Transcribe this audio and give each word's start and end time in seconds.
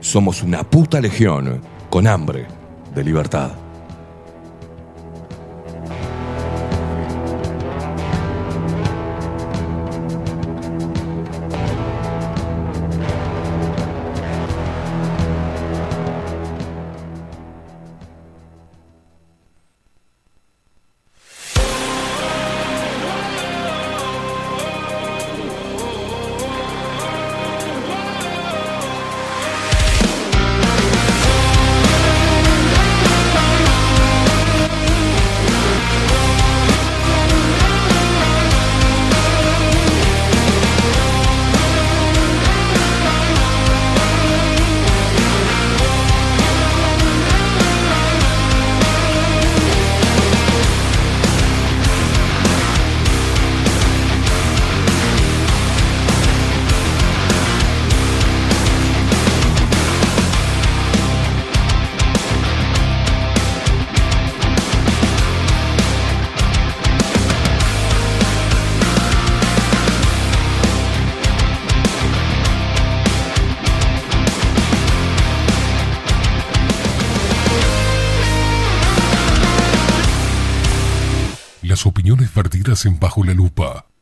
somos 0.00 0.42
una 0.42 0.62
puta 0.62 1.00
legión 1.00 1.60
con 1.90 2.06
hambre 2.06 2.46
de 2.94 3.04
libertad. 3.04 3.67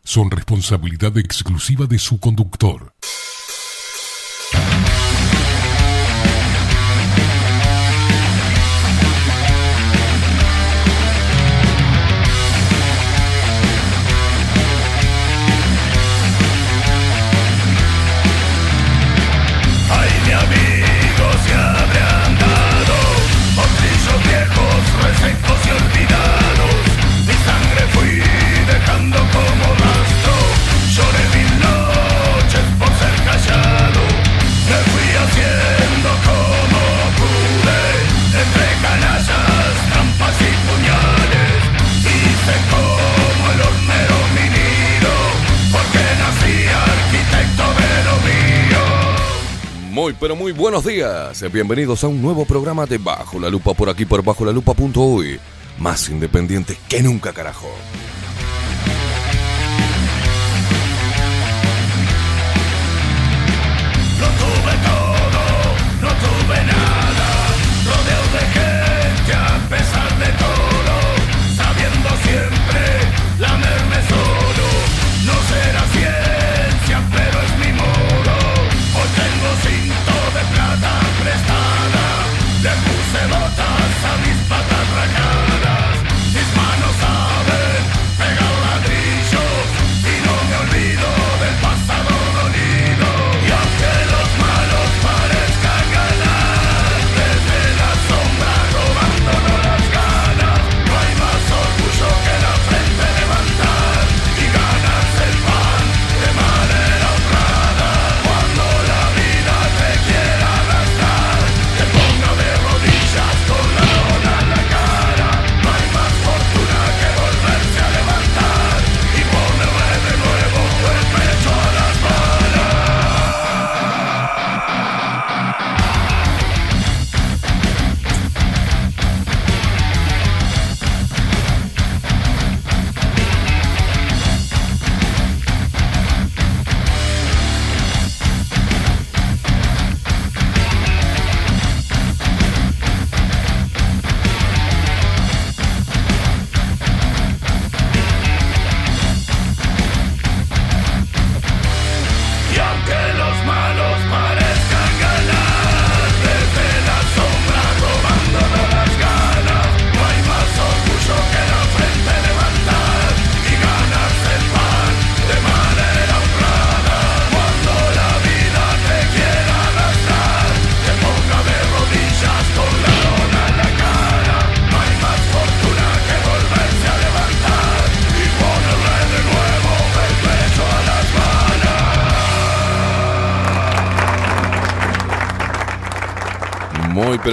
Son 0.07 0.31
responsabilidad 0.31 1.19
exclusiva 1.19 1.87
de 1.87 1.99
su 1.99 2.21
conductor. 2.21 2.95
Pero 50.21 50.37
muy 50.37 50.53
buenos 50.53 50.85
días. 50.85 51.45
Bienvenidos 51.53 52.05
a 52.05 52.09
un 52.09 52.23
nuevo 52.23 52.45
programa 52.45 52.87
de 52.87 52.99
Bajo 52.99 53.39
la 53.39 53.51
Lupa 53.51 53.75
por 53.75 53.89
aquí 53.89 54.05
por 54.05 54.23
bajo 54.23 54.45
la 54.45 54.53
lupa.uy. 54.53 55.39
Más 55.79 56.09
independiente 56.09 56.77
que 56.89 57.03
nunca, 57.03 57.33
carajo. 57.33 57.69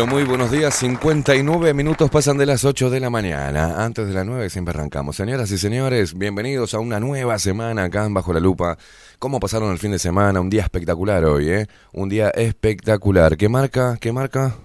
Pero 0.03 0.15
muy 0.15 0.23
buenos 0.23 0.51
días. 0.51 0.75
59 0.75 1.73
minutos 1.73 2.09
pasan 2.09 2.37
de 2.37 2.45
las 2.45 2.65
8 2.65 2.89
de 2.89 2.99
la 2.99 3.09
mañana. 3.09 3.83
Antes 3.85 4.07
de 4.07 4.13
las 4.13 4.25
9 4.25 4.49
siempre 4.49 4.73
arrancamos. 4.73 5.15
Señoras 5.15 5.51
y 5.51 5.57
señores, 5.57 6.17
bienvenidos 6.17 6.73
a 6.73 6.79
una 6.79 6.99
nueva 6.99 7.39
semana 7.39 7.85
acá 7.85 8.05
en 8.05 8.13
Bajo 8.13 8.33
la 8.33 8.39
Lupa. 8.39 8.77
¿Cómo 9.19 9.39
pasaron 9.39 9.71
el 9.71 9.77
fin 9.77 9.91
de 9.91 9.99
semana? 9.99 10.41
Un 10.41 10.49
día 10.49 10.63
espectacular 10.63 11.23
hoy, 11.25 11.49
¿eh? 11.49 11.67
Un 11.93 12.09
día 12.09 12.29
espectacular. 12.29 13.37
¿Qué 13.37 13.47
marca? 13.47 13.97
¿Qué 13.99 14.11
marca? 14.11 14.55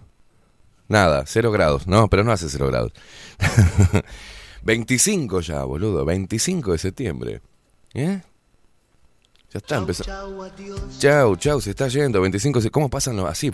Nada, 0.89 1.25
0 1.27 1.53
grados. 1.53 1.87
No, 1.87 2.09
pero 2.09 2.25
no 2.25 2.33
hace 2.33 2.49
0 2.49 2.67
grados. 2.69 2.93
25 4.63 5.41
ya, 5.41 5.63
boludo. 5.63 6.05
25 6.05 6.73
de 6.73 6.79
septiembre. 6.79 7.41
¿Eh? 7.95 8.23
Ya 9.53 9.59
está 9.59 9.77
empezando. 9.77 10.51
Chau, 10.99 11.37
chau, 11.37 11.61
se 11.61 11.71
está 11.71 11.89
yendo. 11.89 12.21
25, 12.21 12.61
¿cómo 12.73 12.89
pasan 12.89 13.17
los 13.17 13.29
así? 13.29 13.53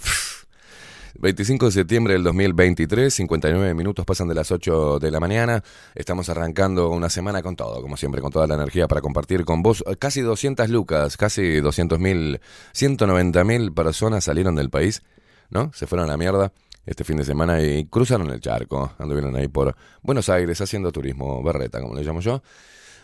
25 1.16 1.66
de 1.66 1.72
septiembre 1.72 2.14
del 2.14 2.24
2023, 2.24 3.12
59 3.12 3.74
minutos 3.74 4.04
pasan 4.04 4.26
de 4.28 4.34
las 4.34 4.50
8 4.50 4.98
de 4.98 5.10
la 5.10 5.20
mañana. 5.20 5.62
Estamos 5.94 6.28
arrancando 6.28 6.90
una 6.90 7.08
semana 7.08 7.40
con 7.42 7.54
todo, 7.54 7.80
como 7.80 7.96
siempre, 7.96 8.20
con 8.20 8.32
toda 8.32 8.46
la 8.46 8.54
energía 8.54 8.88
para 8.88 9.00
compartir 9.00 9.44
con 9.44 9.62
vos. 9.62 9.84
Casi 9.98 10.22
200 10.22 10.68
lucas, 10.70 11.16
casi 11.16 11.60
200 11.60 11.98
mil, 12.00 12.40
190 12.72 13.44
mil 13.44 13.72
personas 13.72 14.24
salieron 14.24 14.56
del 14.56 14.70
país, 14.70 15.02
¿no? 15.50 15.70
Se 15.72 15.86
fueron 15.86 16.08
a 16.08 16.12
la 16.12 16.16
mierda 16.16 16.52
este 16.84 17.04
fin 17.04 17.16
de 17.16 17.24
semana 17.24 17.62
y 17.62 17.86
cruzaron 17.86 18.30
el 18.30 18.40
charco. 18.40 18.92
Anduvieron 18.98 19.36
ahí 19.36 19.48
por 19.48 19.76
Buenos 20.02 20.28
Aires 20.28 20.60
haciendo 20.60 20.90
turismo 20.90 21.42
berreta, 21.42 21.80
como 21.80 21.94
le 21.94 22.02
llamo 22.02 22.20
yo. 22.20 22.42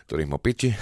Turismo 0.05 0.37
pichi. 0.37 0.75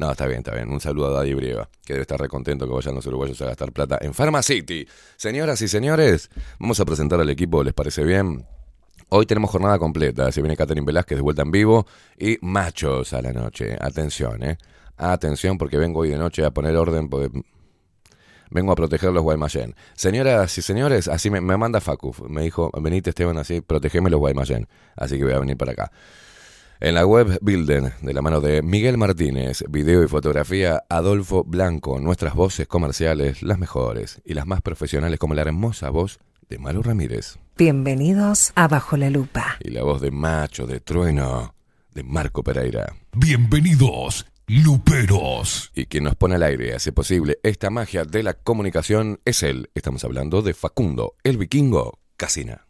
No, 0.00 0.10
está 0.12 0.26
bien, 0.26 0.38
está 0.38 0.54
bien. 0.54 0.70
Un 0.70 0.80
saludo 0.80 1.08
a 1.08 1.18
Daddy 1.18 1.34
Brieva, 1.34 1.68
que 1.84 1.92
debe 1.92 2.00
estar 2.00 2.18
recontento 2.18 2.66
que 2.66 2.72
vayan 2.72 2.94
los 2.94 3.04
uruguayos 3.04 3.38
a 3.42 3.44
gastar 3.44 3.70
plata 3.70 3.98
en 4.00 4.14
Pharmacity. 4.14 4.88
Señoras 5.18 5.60
y 5.60 5.68
señores, 5.68 6.30
vamos 6.58 6.80
a 6.80 6.86
presentar 6.86 7.20
al 7.20 7.28
equipo, 7.28 7.62
¿les 7.62 7.74
parece 7.74 8.02
bien? 8.02 8.46
Hoy 9.10 9.26
tenemos 9.26 9.50
jornada 9.50 9.78
completa. 9.78 10.32
Se 10.32 10.40
viene 10.40 10.56
Catherine 10.56 10.86
Velázquez 10.86 11.18
de 11.18 11.22
vuelta 11.22 11.42
en 11.42 11.50
vivo 11.50 11.86
y 12.18 12.38
machos 12.40 13.12
a 13.12 13.20
la 13.20 13.34
noche. 13.34 13.76
Atención, 13.78 14.42
¿eh? 14.42 14.56
Atención, 14.96 15.58
porque 15.58 15.76
vengo 15.76 16.00
hoy 16.00 16.08
de 16.08 16.16
noche 16.16 16.46
a 16.46 16.50
poner 16.50 16.78
orden. 16.78 17.10
Porque 17.10 17.42
vengo 18.48 18.72
a 18.72 18.76
proteger 18.76 19.12
los 19.12 19.22
Guaymallén. 19.22 19.74
Señoras 19.92 20.56
y 20.56 20.62
señores, 20.62 21.08
así 21.08 21.28
me, 21.28 21.42
me, 21.42 21.58
manda 21.58 21.78
Facu. 21.78 22.14
Me 22.26 22.40
dijo, 22.40 22.70
venite 22.80 23.10
Esteban, 23.10 23.36
así, 23.36 23.60
protegeme 23.60 24.08
los 24.08 24.18
Guaymallén. 24.18 24.66
Así 24.96 25.18
que 25.18 25.24
voy 25.24 25.34
a 25.34 25.40
venir 25.40 25.58
para 25.58 25.72
acá. 25.72 25.92
En 26.82 26.94
la 26.94 27.04
web 27.04 27.38
Bilden, 27.42 27.92
de 28.00 28.14
la 28.14 28.22
mano 28.22 28.40
de 28.40 28.62
Miguel 28.62 28.96
Martínez, 28.96 29.62
video 29.68 30.02
y 30.02 30.08
fotografía, 30.08 30.82
Adolfo 30.88 31.44
Blanco, 31.44 32.00
nuestras 32.00 32.34
voces 32.34 32.66
comerciales, 32.66 33.42
las 33.42 33.58
mejores 33.58 34.22
y 34.24 34.32
las 34.32 34.46
más 34.46 34.62
profesionales, 34.62 35.18
como 35.18 35.34
la 35.34 35.42
hermosa 35.42 35.90
voz 35.90 36.20
de 36.48 36.58
Malu 36.58 36.82
Ramírez. 36.82 37.38
Bienvenidos 37.58 38.52
a 38.54 38.66
Bajo 38.66 38.96
la 38.96 39.10
Lupa. 39.10 39.58
Y 39.60 39.72
la 39.72 39.82
voz 39.82 40.00
de 40.00 40.10
Macho, 40.10 40.66
de 40.66 40.80
Trueno, 40.80 41.54
de 41.92 42.02
Marco 42.02 42.42
Pereira. 42.42 42.96
Bienvenidos, 43.12 44.24
Luperos. 44.46 45.72
Y 45.74 45.84
quien 45.84 46.04
nos 46.04 46.16
pone 46.16 46.36
al 46.36 46.42
aire 46.44 46.68
y 46.68 46.70
hace 46.70 46.92
posible 46.92 47.40
esta 47.42 47.68
magia 47.68 48.06
de 48.06 48.22
la 48.22 48.32
comunicación 48.32 49.20
es 49.26 49.42
él. 49.42 49.68
Estamos 49.74 50.02
hablando 50.04 50.40
de 50.40 50.54
Facundo, 50.54 51.14
el 51.24 51.36
vikingo 51.36 51.98
Casina. 52.16 52.69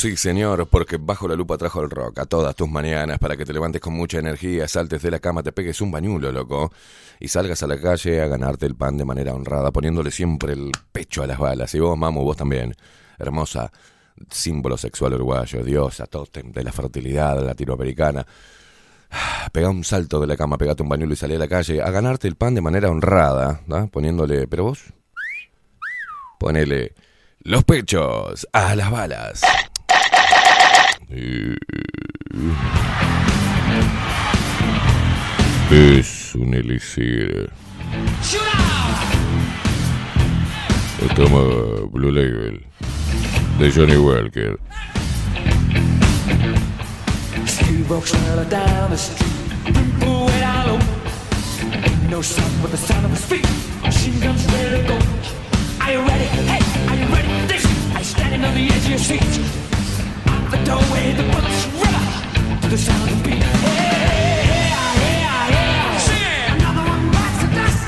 Sí 0.00 0.16
señor, 0.16 0.66
porque 0.66 0.96
bajo 0.96 1.28
la 1.28 1.34
lupa 1.34 1.58
trajo 1.58 1.82
el 1.82 1.90
rock 1.90 2.20
a 2.20 2.24
todas 2.24 2.56
tus 2.56 2.66
mañanas 2.70 3.18
para 3.18 3.36
que 3.36 3.44
te 3.44 3.52
levantes 3.52 3.82
con 3.82 3.92
mucha 3.92 4.18
energía, 4.18 4.66
saltes 4.66 5.02
de 5.02 5.10
la 5.10 5.18
cama, 5.18 5.42
te 5.42 5.52
pegues 5.52 5.82
un 5.82 5.90
bañulo, 5.90 6.32
loco, 6.32 6.72
y 7.18 7.28
salgas 7.28 7.62
a 7.62 7.66
la 7.66 7.78
calle 7.78 8.22
a 8.22 8.26
ganarte 8.26 8.64
el 8.64 8.76
pan 8.76 8.96
de 8.96 9.04
manera 9.04 9.34
honrada, 9.34 9.70
poniéndole 9.70 10.10
siempre 10.10 10.54
el 10.54 10.72
pecho 10.90 11.22
a 11.22 11.26
las 11.26 11.38
balas. 11.38 11.74
Y 11.74 11.80
vos, 11.80 11.98
mamu, 11.98 12.24
vos 12.24 12.34
también, 12.34 12.74
hermosa, 13.18 13.70
símbolo 14.30 14.78
sexual 14.78 15.12
uruguayo, 15.12 15.62
diosa, 15.62 16.06
tótem 16.06 16.50
de 16.50 16.64
la 16.64 16.72
fertilidad 16.72 17.38
latinoamericana. 17.44 18.26
Pega 19.52 19.68
un 19.68 19.84
salto 19.84 20.18
de 20.18 20.28
la 20.28 20.36
cama, 20.38 20.56
pegate 20.56 20.82
un 20.82 20.88
bañulo 20.88 21.12
y 21.12 21.16
salí 21.16 21.34
a 21.34 21.38
la 21.38 21.48
calle 21.48 21.82
a 21.82 21.90
ganarte 21.90 22.26
el 22.26 22.36
pan 22.36 22.54
de 22.54 22.62
manera 22.62 22.88
honrada, 22.88 23.60
poniéndole, 23.92 24.48
pero 24.48 24.64
vos, 24.64 24.82
ponele 26.38 26.94
los 27.40 27.64
pechos 27.64 28.48
a 28.54 28.74
las 28.74 28.90
balas. 28.90 29.42
Es 35.70 36.34
un 36.36 36.54
elixir. 36.54 37.50
Toma 41.16 41.40
Blue 41.90 42.12
Label 42.12 42.64
de 43.58 43.70
Johnny 43.72 43.96
Walker. 43.96 44.56
No 52.08 52.22
sound 52.22 52.62
but 52.62 52.70
the 52.70 52.76
sound 52.76 53.04
of 53.04 53.10
his 53.10 53.24
feet. 53.24 53.46
Machine 53.82 54.20
guns 54.20 54.46
ready 54.52 54.82
to 54.82 54.88
go. 54.88 54.98
Are 55.80 55.92
you 55.92 56.00
ready? 56.06 56.24
Hey, 56.24 56.62
are 56.88 56.96
you 56.96 57.06
ready? 57.12 57.46
This, 57.48 57.64
I 57.96 58.02
standing 58.02 58.44
on 58.44 58.54
the 58.54 58.68
edge 58.68 58.84
of 58.84 58.90
your 58.90 58.98
seat. 58.98 59.69
The 60.50 60.58
doorway, 60.64 61.12
the 61.12 61.22
bullets 61.22 61.66
river 61.80 62.04
to 62.62 62.68
the 62.68 62.76
sound 62.78 63.10
of 63.10 63.22
beat. 63.22 63.42
Hey, 63.42 64.70
yeah, 64.70 64.98
yeah, 65.04 65.54
yeah. 65.54 65.98
Sing 66.06 66.50
another 66.56 66.84
one 66.90 67.04
bites 67.14 67.38
the 67.42 67.48
dust. 67.54 67.78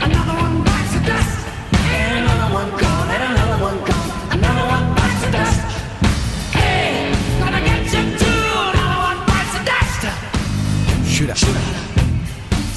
Another 0.00 0.36
one 0.44 0.64
bites 0.64 0.92
the 0.94 1.00
dust. 1.10 1.46
And 1.74 2.24
another 2.24 2.48
one 2.54 2.70
gone, 2.80 3.08
and 3.14 3.22
another 3.32 3.58
one 3.62 3.78
gone. 3.84 4.10
Another 4.32 4.66
one 4.74 4.86
bites 4.96 5.20
the 5.24 5.30
dust. 5.36 5.60
Hey, 6.56 7.12
gonna 7.40 7.60
get 7.60 7.84
you 7.84 8.02
too. 8.16 8.42
Another 8.72 9.00
one 9.08 9.18
bites 9.28 9.52
the 9.56 9.62
dust. 9.70 10.00
Shoot 11.06 11.30
up. 11.30 11.36
Shoot 11.36 11.56
up. 11.56 11.65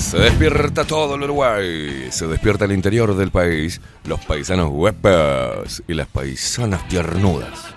Se 0.09 0.17
despierta 0.17 0.85
todo 0.85 1.13
el 1.13 1.21
Uruguay, 1.21 2.07
se 2.09 2.25
despierta 2.25 2.65
el 2.65 2.71
interior 2.71 3.15
del 3.15 3.29
país, 3.29 3.79
los 4.05 4.19
paisanos 4.25 4.69
huepos 4.71 5.83
y 5.87 5.93
las 5.93 6.07
paisanas 6.07 6.87
tiernudas. 6.87 7.67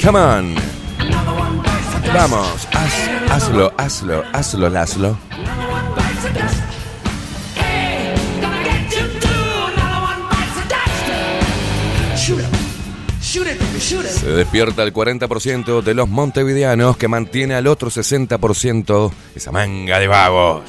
Come 0.00 0.16
on. 0.16 0.71
Vamos, 2.14 2.68
hazlo, 3.28 3.72
hazlo, 3.76 4.22
hazlo, 4.32 4.78
hazlo. 4.78 5.18
Se 14.10 14.30
despierta 14.30 14.82
el 14.82 14.92
40% 14.92 15.82
de 15.82 15.94
los 15.94 16.08
montevideanos 16.08 16.96
que 16.98 17.08
mantiene 17.08 17.54
al 17.54 17.66
otro 17.66 17.88
60% 17.88 19.12
esa 19.34 19.50
manga 19.50 19.98
de 19.98 20.06
vagos. 20.06 20.62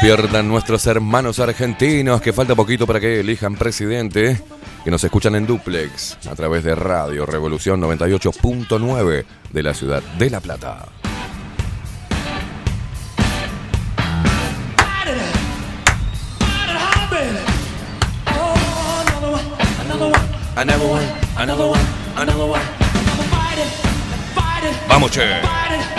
Despiertan 0.00 0.48
nuestros 0.48 0.86
hermanos 0.86 1.40
argentinos, 1.40 2.22
que 2.22 2.32
falta 2.32 2.54
poquito 2.54 2.86
para 2.86 3.00
que 3.00 3.20
elijan 3.20 3.54
presidente, 3.54 4.40
que 4.82 4.90
nos 4.90 5.04
escuchan 5.04 5.34
en 5.34 5.46
duplex 5.46 6.16
a 6.26 6.34
través 6.34 6.64
de 6.64 6.74
Radio 6.74 7.26
Revolución 7.26 7.82
98.9 7.82 9.24
de 9.52 9.62
la 9.62 9.74
ciudad 9.74 10.02
de 10.18 10.30
La 10.30 10.40
Plata. 10.40 10.86
Vamos, 24.88 25.10
che. 25.10 25.89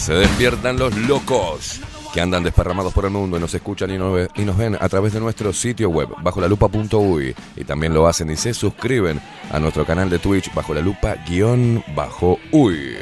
Se 0.00 0.14
despiertan 0.14 0.78
los 0.78 0.96
locos 0.96 1.78
que 2.14 2.22
andan 2.22 2.42
desparramados 2.42 2.90
por 2.94 3.04
el 3.04 3.10
mundo 3.10 3.36
y 3.36 3.40
nos 3.40 3.52
escuchan 3.52 3.90
y 3.90 3.98
nos, 3.98 4.56
ven 4.56 4.78
a 4.80 4.88
través 4.88 5.12
de 5.12 5.20
nuestro 5.20 5.52
sitio 5.52 5.90
web 5.90 6.08
bajo 6.22 6.40
la 6.40 6.48
lupa.uy 6.48 7.36
y 7.54 7.64
también 7.64 7.92
lo 7.92 8.08
hacen 8.08 8.30
y 8.30 8.36
se 8.36 8.54
suscriben 8.54 9.20
a 9.52 9.60
nuestro 9.60 9.84
canal 9.84 10.08
de 10.08 10.18
Twitch 10.18 10.54
bajo 10.54 10.72
la 10.72 10.80
lupa 10.80 11.16
guion 11.28 11.84
bajo 11.94 12.38
uy. 12.50 12.96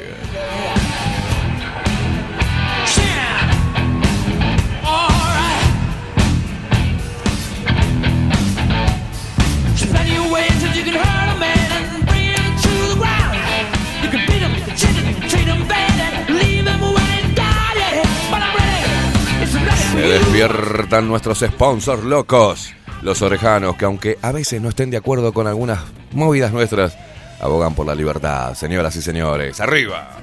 Despiertan 20.39 21.09
nuestros 21.09 21.39
sponsors 21.39 22.03
locos 22.03 22.73
Los 23.01 23.21
orejanos, 23.21 23.75
que 23.75 23.83
aunque 23.83 24.17
a 24.21 24.31
veces 24.31 24.61
no 24.61 24.69
estén 24.69 24.89
de 24.89 24.95
acuerdo 24.95 25.33
con 25.33 25.47
algunas 25.47 25.79
movidas 26.13 26.53
nuestras, 26.53 26.97
abogan 27.41 27.75
por 27.75 27.85
la 27.85 27.95
libertad. 27.95 28.53
Señoras 28.53 28.95
y 28.95 29.01
señores, 29.01 29.59
arriba. 29.59 30.17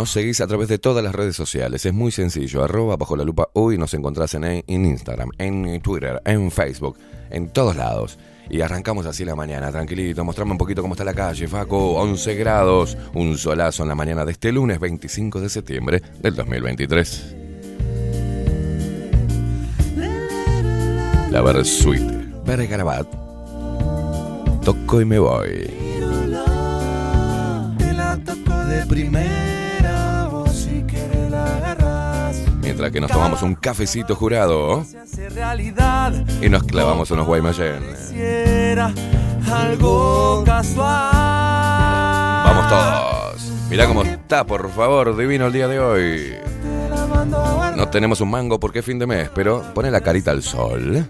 Nos 0.00 0.12
seguís 0.12 0.40
a 0.40 0.46
través 0.46 0.68
de 0.68 0.78
todas 0.78 1.04
las 1.04 1.14
redes 1.14 1.36
sociales. 1.36 1.84
Es 1.84 1.92
muy 1.92 2.10
sencillo. 2.10 2.64
Arroba 2.64 2.96
bajo 2.96 3.16
la 3.16 3.22
lupa 3.22 3.50
hoy 3.52 3.76
nos 3.76 3.92
encontrás 3.92 4.32
en, 4.32 4.64
Instagram, 4.66 5.28
en 5.36 5.78
Twitter, 5.82 6.22
en 6.24 6.50
Facebook, 6.50 6.96
en 7.28 7.50
todos 7.50 7.76
lados. 7.76 8.18
Y 8.48 8.62
arrancamos 8.62 9.04
así 9.04 9.26
la 9.26 9.34
mañana, 9.34 9.70
tranquilito. 9.70 10.24
Mostrame 10.24 10.52
un 10.52 10.56
poquito 10.56 10.80
cómo 10.80 10.94
está 10.94 11.04
la 11.04 11.12
calle, 11.12 11.46
Faco. 11.48 11.96
11 11.96 12.34
grados, 12.34 12.96
un 13.12 13.36
solazo 13.36 13.82
en 13.82 13.90
la 13.90 13.94
mañana 13.94 14.24
de 14.24 14.32
este 14.32 14.50
lunes 14.52 14.80
25 14.80 15.38
de 15.38 15.50
septiembre 15.50 16.02
del 16.22 16.34
2023. 16.34 17.36
La 21.30 21.42
Versuit, 21.42 22.00
Bergarabat. 22.46 23.06
Toco 24.64 25.02
y 25.02 25.04
me 25.04 25.18
voy. 25.18 25.70
de 28.70 28.86
primera 28.86 29.59
Mientras 32.70 32.92
que 32.92 33.00
nos 33.00 33.10
tomamos 33.10 33.42
un 33.42 33.56
cafecito 33.56 34.14
jurado 34.14 34.86
y 36.40 36.48
nos 36.48 36.62
clavamos 36.62 37.10
unos 37.10 37.26
Guaymallén. 37.26 37.82
Pareciera 37.82 38.92
algo 39.52 40.44
casual. 40.46 41.10
Vamos 42.44 42.68
todos. 42.68 43.52
Mirá 43.68 43.88
cómo 43.88 44.04
está, 44.04 44.46
por 44.46 44.70
favor, 44.70 45.16
divino 45.16 45.48
el 45.48 45.52
día 45.52 45.66
de 45.66 45.80
hoy. 45.80 46.34
No 47.74 47.88
tenemos 47.88 48.20
un 48.20 48.30
mango 48.30 48.60
porque 48.60 48.78
es 48.78 48.84
fin 48.84 49.00
de 49.00 49.08
mes, 49.08 49.28
pero 49.34 49.64
pone 49.74 49.90
la 49.90 50.00
carita 50.00 50.30
al 50.30 50.44
sol 50.44 51.08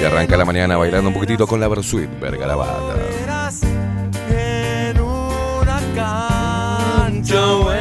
y 0.00 0.02
arranca 0.02 0.34
la 0.38 0.46
mañana 0.46 0.78
bailando 0.78 1.08
un 1.08 1.14
poquitito 1.14 1.46
con 1.46 1.60
la 1.60 1.68
Versuit, 1.68 2.08
Vergarabata. 2.18 2.94
en 4.30 4.98
una 4.98 5.78
cancha 5.94 7.79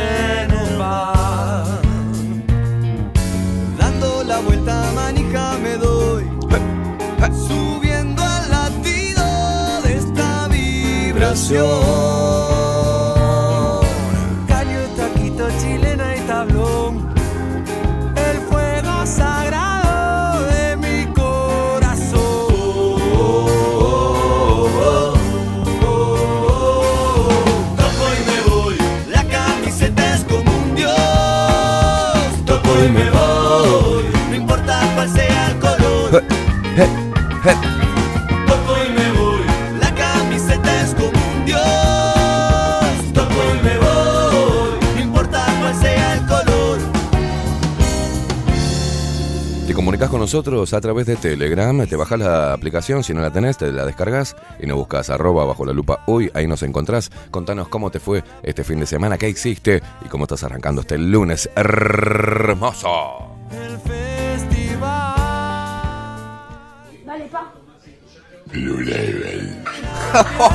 Caño, 14.48 14.80
taquito, 14.98 15.48
chilena 15.60 16.16
y 16.16 16.22
tablón. 16.22 17.14
El 18.16 18.38
fuego 18.50 19.06
sagrado 19.06 20.44
de 20.48 20.76
mi 20.78 21.06
corazón. 21.14 22.20
Toco 27.78 28.06
y 28.18 28.22
me 28.26 28.40
voy. 28.50 28.78
La 29.12 29.24
camiseta 29.26 30.16
es 30.16 30.24
como 30.24 30.52
un 30.52 30.76
dios. 30.76 30.96
Toco 32.48 32.70
y 32.84 32.90
me 32.90 33.10
voy. 33.12 33.19
Comunicas 50.00 50.12
con 50.12 50.22
nosotros 50.22 50.74
a 50.74 50.80
través 50.80 51.08
de 51.08 51.18
Telegram, 51.18 51.86
te 51.86 51.98
bajas 51.98 52.18
la 52.18 52.54
aplicación, 52.54 53.04
si 53.04 53.14
no 53.14 53.20
la 53.20 53.32
tenés, 53.32 53.58
te 53.58 53.70
la 53.70 53.86
descargas 53.86 54.34
y 54.58 54.66
nos 54.66 54.78
buscas 54.78 55.10
arroba 55.10 55.44
bajo 55.44 55.66
la 55.66 55.74
lupa 55.74 56.04
hoy, 56.08 56.32
ahí 56.34 56.48
nos 56.48 56.64
encontrás. 56.64 57.12
Contanos 57.32 57.68
cómo 57.68 57.92
te 57.92 58.00
fue 58.00 58.24
este 58.42 58.64
fin 58.64 58.80
de 58.80 58.86
semana, 58.86 59.18
qué 59.18 59.28
hiciste 59.28 59.82
y 60.06 60.08
cómo 60.08 60.24
estás 60.24 60.44
arrancando 60.44 60.82
este 60.82 60.98
lunes 60.98 61.50
hermoso. 61.54 63.36
El 63.52 63.78
festival. 63.80 64.80
Dale, 67.06 67.26
pa. 67.26 67.52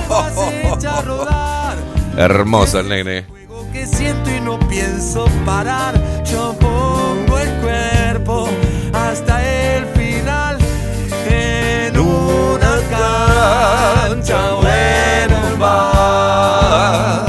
Vas 0.08 0.38
hecha 0.38 0.98
a 0.98 1.02
rodar. 1.02 1.76
Hermoso 2.16 2.80
el 2.80 2.88
nene. 2.88 3.26
Que 3.74 3.86
siento 3.86 4.30
y 4.34 4.40
no 4.40 4.58
pienso 4.68 5.26
parar. 5.44 5.94
Yo 6.24 6.56
pongo 6.58 7.38
el 7.38 7.50
cuerpo 7.60 8.48
hasta 9.14 9.76
el 9.76 9.86
final. 9.86 10.58
En 11.30 11.96
una 11.98 12.74
cancha 12.90 14.56
o 14.56 14.66
en 14.66 15.32
un 15.32 15.58
bar. 15.58 17.26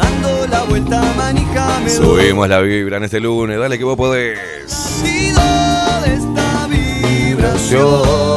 Dando 0.00 0.46
la 0.46 0.62
vuelta 0.62 1.02
manija 1.16 1.80
me. 1.84 1.90
Subimos 1.90 2.48
la 2.48 2.60
vibra 2.60 2.96
en 2.96 3.04
este 3.04 3.20
lunes, 3.20 3.58
dale 3.58 3.76
que 3.76 3.84
vos 3.84 3.98
podés. 3.98 4.38
Sido 4.66 5.42
de 6.04 6.14
esta 6.14 6.66
vibración. 6.68 8.35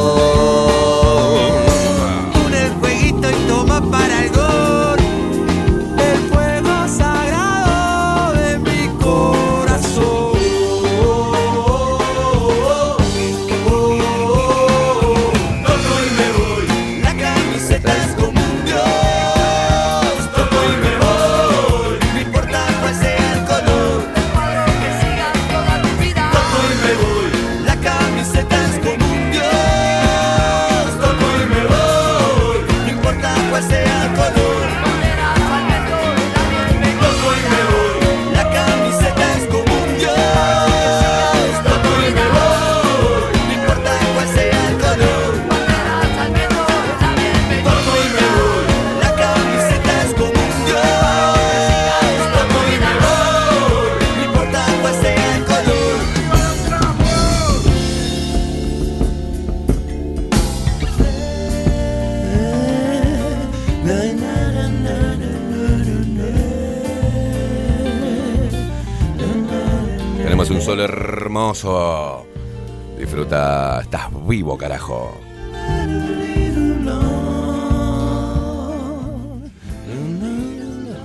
Disfruta, 72.98 73.80
estás 73.82 74.08
vivo, 74.26 74.56
carajo. 74.56 75.20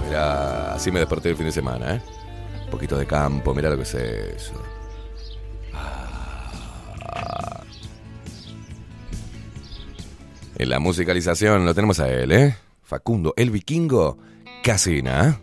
Mira, 0.05 0.73
así 0.73 0.91
me 0.91 0.99
desperté 0.99 1.31
el 1.31 1.35
fin 1.35 1.47
de 1.47 1.51
semana, 1.51 1.95
¿eh? 1.95 2.01
Un 2.65 2.69
poquito 2.69 2.97
de 2.97 3.05
campo, 3.05 3.53
mira 3.53 3.69
lo 3.69 3.75
que 3.75 3.83
es 3.83 3.93
eso. 3.95 4.53
Ah. 5.73 7.61
En 10.57 10.69
la 10.69 10.79
musicalización 10.79 11.65
lo 11.65 11.73
tenemos 11.73 11.99
a 11.99 12.09
él, 12.09 12.31
¿eh? 12.31 12.55
Facundo, 12.81 13.33
el 13.35 13.51
vikingo, 13.51 14.17
Casina. 14.63 15.41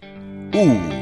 Uh. 0.55 1.01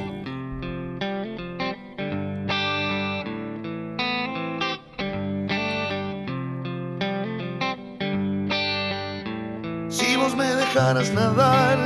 Dejaras 10.93 11.13
nadar 11.13 11.79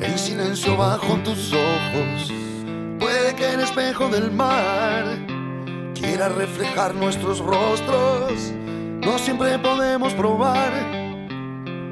en 0.00 0.18
silencio 0.18 0.78
bajo 0.78 1.14
tus 1.24 1.52
ojos. 1.52 2.32
Puede 2.98 3.34
que 3.34 3.52
el 3.52 3.60
espejo 3.60 4.08
del 4.08 4.32
mar 4.32 5.04
quiera 5.94 6.30
reflejar 6.30 6.94
nuestros 6.94 7.40
rostros. 7.40 8.32
No 9.04 9.18
siempre 9.18 9.58
podemos 9.58 10.14
probar 10.14 10.72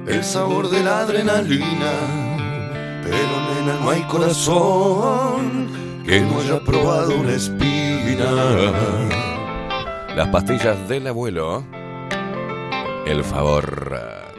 el 0.06 0.24
sabor 0.24 0.70
de 0.70 0.82
la 0.82 1.00
adrenalina. 1.00 1.92
Pero 3.02 3.34
nena, 3.54 3.74
no 3.82 3.90
hay 3.90 4.00
corazón 4.04 6.02
que 6.06 6.22
no 6.22 6.40
haya 6.40 6.60
probado 6.60 7.14
una 7.14 7.32
espina. 7.32 8.24
Las 10.16 10.28
pastillas 10.28 10.88
del 10.88 11.08
abuelo. 11.08 11.62
El 13.04 13.22
favor. 13.22 14.29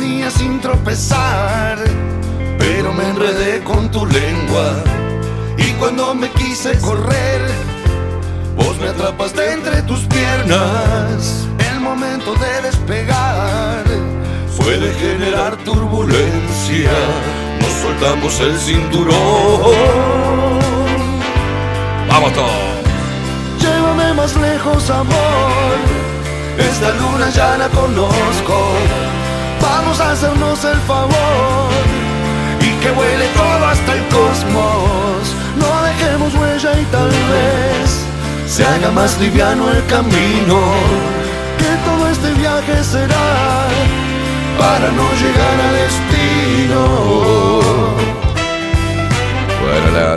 Venía 0.00 0.30
sin 0.30 0.60
tropezar, 0.60 1.76
pero 2.58 2.92
me 2.92 3.08
enredé 3.08 3.62
con 3.62 3.90
tu 3.90 4.06
lengua. 4.06 4.82
Y 5.58 5.72
cuando 5.72 6.14
me 6.14 6.30
quise 6.30 6.78
correr, 6.78 7.42
vos 8.56 8.78
me 8.80 8.88
atrapaste 8.88 9.52
entre 9.52 9.82
tus 9.82 10.00
piernas. 10.06 11.46
El 11.70 11.80
momento 11.80 12.34
de 12.34 12.62
despegar 12.62 13.84
fue 14.56 14.78
de 14.78 14.90
generar 14.94 15.56
turbulencia. 15.64 16.92
Nos 17.60 17.72
soltamos 17.82 18.40
el 18.40 18.58
cinturón. 18.58 19.18
¡Vamos 22.08 22.32
todos! 22.32 22.50
Llévame 23.60 24.14
más 24.14 24.34
lejos, 24.36 24.90
amor. 24.90 25.76
Esta 26.58 26.90
luna 26.94 27.28
ya 27.30 27.58
la 27.58 27.68
conozco. 27.68 29.09
Vamos 29.90 30.06
a 30.06 30.12
hacernos 30.12 30.64
el 30.64 30.78
favor. 30.82 31.68
Y 32.60 32.70
que 32.80 32.92
huele 32.92 33.26
todo 33.34 33.66
hasta 33.66 33.92
el 33.92 34.06
cosmos. 34.06 35.34
No 35.56 35.82
dejemos 35.82 36.32
huella 36.32 36.80
y 36.80 36.84
tal 36.92 37.08
vez 37.08 38.04
se 38.46 38.64
haga 38.64 38.92
más 38.92 39.18
liviano 39.18 39.68
el 39.68 39.84
camino. 39.86 40.60
Que 41.58 41.72
todo 41.84 42.08
este 42.08 42.32
viaje 42.34 42.84
será 42.84 43.66
para 44.60 44.92
no 44.92 45.12
llegar 45.22 45.56
al 45.66 45.74
destino. 45.82 47.59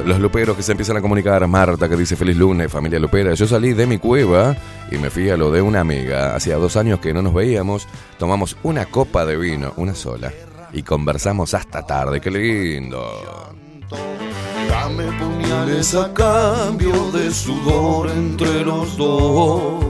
Los 0.05 0.19
luperos 0.19 0.57
que 0.57 0.63
se 0.63 0.71
empiezan 0.71 0.97
a 0.97 1.01
comunicar. 1.01 1.47
Marta 1.47 1.87
que 1.87 1.95
dice 1.95 2.15
feliz 2.15 2.35
lunes, 2.35 2.71
familia 2.71 2.99
lupera. 2.99 3.33
Yo 3.33 3.47
salí 3.47 3.73
de 3.73 3.87
mi 3.87 3.97
cueva 3.97 4.55
y 4.91 4.97
me 4.97 5.09
fui 5.09 5.29
a 5.29 5.37
lo 5.37 5.51
de 5.51 5.61
una 5.61 5.79
amiga. 5.79 6.35
Hacía 6.35 6.57
dos 6.57 6.75
años 6.75 6.99
que 6.99 7.13
no 7.13 7.21
nos 7.21 7.33
veíamos. 7.33 7.87
Tomamos 8.17 8.57
una 8.63 8.85
copa 8.85 9.25
de 9.25 9.37
vino, 9.37 9.73
una 9.77 9.95
sola. 9.95 10.31
Y 10.73 10.83
conversamos 10.83 11.53
hasta 11.53 11.85
tarde. 11.85 12.19
¡Qué 12.19 12.31
lindo! 12.31 13.53
Dame 14.67 15.05
puñales 15.05 15.95
a 15.95 16.13
cambio 16.13 17.11
de 17.11 17.31
sudor 17.31 18.09
entre 18.09 18.65
los 18.65 18.97
dos. 18.97 19.85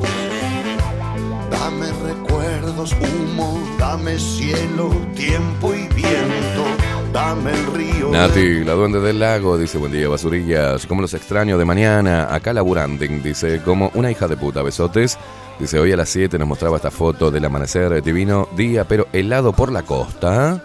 Dame 1.49 1.88
recuerdos, 2.06 2.93
humo, 2.93 3.60
dame 3.80 4.19
cielo, 4.19 4.89
tiempo 5.15 5.73
y 5.73 5.88
viento. 5.93 6.72
Dame 7.13 7.52
el 7.52 7.65
río. 7.73 8.08
de- 8.08 8.12
Nati, 8.17 8.63
la 8.65 8.73
duende 8.73 8.99
del 8.99 9.19
lago, 9.19 9.58
dice 9.58 9.78
buen 9.78 9.91
día, 9.91 10.10
basurillas. 10.10 10.86
Como 10.88 11.02
los 11.02 11.13
extraño 11.13 11.58
de 11.58 11.65
mañana. 11.65 12.28
Acá 12.34 12.52
laburando, 12.54 13.06
dice, 13.06 13.62
como 13.63 13.91
una 13.93 14.10
hija 14.12 14.28
de 14.28 14.36
puta, 14.36 14.62
besotes. 14.63 15.17
Dice, 15.60 15.80
hoy 15.80 15.91
a 15.91 15.97
las 15.97 16.10
7 16.10 16.39
nos 16.39 16.47
mostraba 16.47 16.78
esta 16.78 16.89
foto 16.91 17.30
del 17.30 17.45
amanecer 17.45 18.02
divino 18.02 18.49
día, 18.56 18.86
pero 18.86 19.08
helado 19.13 19.54
por 19.54 19.71
la 19.71 19.84
costa. 19.84 20.62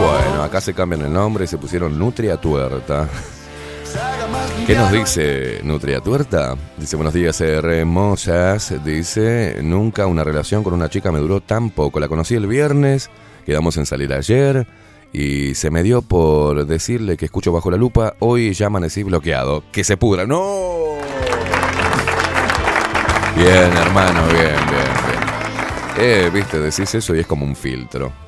Bueno, 0.00 0.42
acá 0.42 0.60
se 0.60 0.74
cambian 0.74 1.02
el 1.02 1.12
nombre 1.12 1.44
y 1.44 1.46
se 1.48 1.58
pusieron 1.58 1.98
Nutria 1.98 2.36
Tuerta. 2.36 3.08
¿Qué 4.66 4.74
nos 4.76 4.90
dice 4.92 5.60
Nutria 5.62 6.00
Tuerta? 6.00 6.56
Dice, 6.78 6.96
buenos 6.96 7.12
días, 7.12 7.38
hermosas. 7.42 8.72
Dice, 8.82 9.58
nunca 9.62 10.06
una 10.06 10.24
relación 10.24 10.64
con 10.64 10.72
una 10.72 10.88
chica 10.88 11.12
me 11.12 11.18
duró 11.18 11.40
tan 11.40 11.68
poco. 11.68 12.00
La 12.00 12.08
conocí 12.08 12.34
el 12.34 12.46
viernes, 12.46 13.10
quedamos 13.44 13.76
en 13.76 13.84
salir 13.84 14.10
ayer 14.14 14.66
y 15.12 15.54
se 15.54 15.70
me 15.70 15.82
dio 15.82 16.00
por 16.00 16.64
decirle 16.64 17.18
que 17.18 17.26
escucho 17.26 17.52
bajo 17.52 17.70
la 17.70 17.76
lupa. 17.76 18.14
Hoy 18.20 18.54
ya 18.54 18.68
amanecí 18.68 19.02
bloqueado. 19.02 19.64
Que 19.70 19.84
se 19.84 19.98
pudra. 19.98 20.26
¡No! 20.26 20.94
Bien, 23.36 23.70
hermano, 23.76 24.22
bien, 24.28 24.56
bien, 24.70 24.94
bien. 25.06 25.24
Eh, 25.98 26.30
viste, 26.32 26.58
decís 26.58 26.94
eso 26.94 27.14
y 27.14 27.20
es 27.20 27.26
como 27.26 27.44
un 27.44 27.54
filtro. 27.54 28.23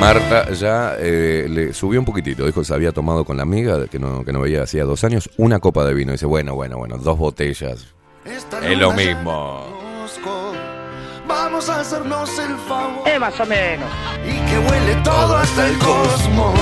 Marta 0.00 0.50
ya 0.52 0.96
eh, 0.98 1.46
le 1.46 1.74
subió 1.74 2.00
un 2.00 2.06
poquitito, 2.06 2.46
dijo 2.46 2.62
que 2.62 2.64
se 2.64 2.72
había 2.72 2.90
tomado 2.90 3.26
con 3.26 3.36
la 3.36 3.42
amiga 3.42 3.86
que 3.86 3.98
no, 3.98 4.24
que 4.24 4.32
no 4.32 4.40
veía 4.40 4.62
hacía 4.62 4.84
dos 4.84 5.04
años 5.04 5.28
una 5.36 5.58
copa 5.58 5.84
de 5.84 5.92
vino. 5.92 6.12
Dice, 6.12 6.24
bueno, 6.24 6.54
bueno, 6.54 6.78
bueno, 6.78 6.96
dos 6.96 7.18
botellas. 7.18 7.86
Esta 8.24 8.66
Es 8.66 8.78
lo 8.78 8.92
mismo. 8.92 9.66
Vamos 11.28 11.68
a 11.68 11.80
hacernos 11.80 12.30
el 12.38 12.56
favor. 12.66 13.06
Eh, 13.06 13.18
más 13.18 13.38
o 13.38 13.44
menos. 13.44 13.88
Y 14.24 14.50
que 14.50 14.58
huele 14.58 14.94
todo 15.04 15.36
hasta 15.36 15.68
el 15.68 15.76
cosmos. 15.76 16.58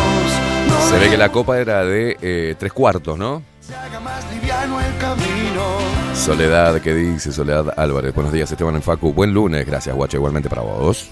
No 0.69 0.89
Se 0.89 0.99
ve 0.99 1.09
que 1.09 1.17
la 1.17 1.31
copa 1.31 1.61
era 1.61 1.85
de 1.85 2.17
eh, 2.21 2.57
tres 2.59 2.73
cuartos, 2.73 3.17
¿no? 3.17 3.43
se 3.61 3.75
haga 3.75 4.01
más 4.01 4.25
liviano 4.33 4.81
el 4.81 4.97
camino. 4.97 5.79
Soledad, 6.15 6.81
¿qué 6.81 6.95
dice? 6.95 7.33
Soledad 7.33 7.75
Álvarez. 7.77 8.15
Buenos 8.15 8.33
días, 8.33 8.51
Esteban 8.51 8.75
en 8.75 8.83
Facu. 8.83 9.13
Buen 9.13 9.33
lunes, 9.33 9.67
gracias, 9.67 9.95
guacho. 9.95 10.17
Igualmente 10.17 10.49
para 10.49 10.63
vos. 10.63 11.11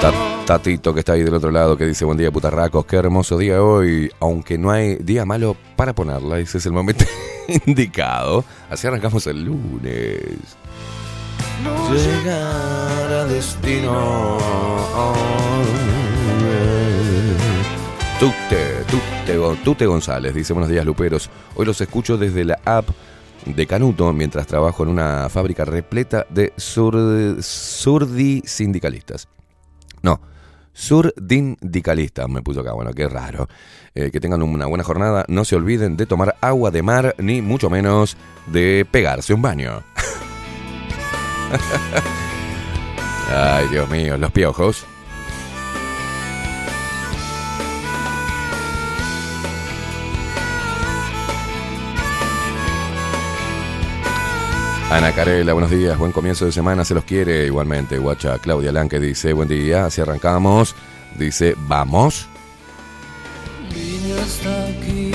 Ta- 0.00 0.12
Tatito, 0.46 0.94
que 0.94 1.00
está 1.00 1.12
ahí 1.12 1.22
del 1.22 1.34
otro 1.34 1.50
lado, 1.50 1.76
que 1.76 1.84
dice, 1.84 2.04
buen 2.04 2.16
día, 2.16 2.30
putarracos. 2.30 2.86
Qué 2.86 2.96
hermoso 2.96 3.36
día 3.36 3.62
hoy. 3.62 4.10
Aunque 4.20 4.56
no 4.56 4.70
hay 4.70 4.96
día 4.96 5.24
malo 5.26 5.56
para 5.76 5.94
ponerla. 5.94 6.38
Ese 6.38 6.58
es 6.58 6.66
el 6.66 6.72
momento 6.72 7.04
indicado. 7.66 8.44
Así 8.70 8.86
arrancamos 8.86 9.26
el 9.26 9.44
lunes. 9.44 10.20
No 11.62 11.92
Llegar 11.94 13.12
a 13.12 13.24
destino. 13.26 14.38
Tute, 18.18 18.84
Tute, 18.90 19.58
Tute 19.64 19.86
González 19.86 20.34
dice 20.34 20.52
buenos 20.52 20.70
días 20.70 20.84
Luperos. 20.84 21.30
Hoy 21.54 21.66
los 21.66 21.80
escucho 21.80 22.16
desde 22.16 22.44
la 22.44 22.58
app 22.64 22.88
de 23.44 23.66
Canuto 23.66 24.12
mientras 24.12 24.46
trabajo 24.46 24.82
en 24.82 24.88
una 24.88 25.28
fábrica 25.28 25.64
repleta 25.64 26.26
de 26.28 26.52
sur, 26.56 26.96
surdi 27.40 28.42
sindicalistas. 28.44 29.28
No, 30.02 30.20
surdindicalistas 30.72 32.28
me 32.28 32.42
puso 32.42 32.60
acá. 32.60 32.72
Bueno, 32.72 32.92
qué 32.92 33.08
raro. 33.08 33.48
Eh, 33.94 34.10
que 34.10 34.20
tengan 34.20 34.42
una 34.42 34.66
buena 34.66 34.84
jornada. 34.84 35.24
No 35.28 35.44
se 35.44 35.56
olviden 35.56 35.96
de 35.96 36.06
tomar 36.06 36.36
agua 36.40 36.70
de 36.70 36.82
mar 36.82 37.14
ni 37.18 37.42
mucho 37.42 37.70
menos 37.70 38.16
de 38.46 38.86
pegarse 38.90 39.34
un 39.34 39.42
baño. 39.42 39.82
Ay, 43.30 43.68
Dios 43.68 43.88
mío, 43.90 44.16
los 44.16 44.32
piojos. 44.32 44.86
Ana 54.90 55.12
Carela, 55.12 55.52
buenos 55.52 55.70
días, 55.70 55.98
buen 55.98 56.12
comienzo 56.12 56.46
de 56.46 56.52
semana, 56.52 56.82
se 56.82 56.94
los 56.94 57.04
quiere 57.04 57.44
igualmente. 57.44 57.98
Guacha 57.98 58.38
Claudia 58.38 58.72
Lanque 58.72 58.98
dice, 58.98 59.34
buen 59.34 59.46
día, 59.46 59.84
así 59.84 60.00
arrancamos. 60.00 60.74
Dice, 61.18 61.54
vamos. 61.58 62.26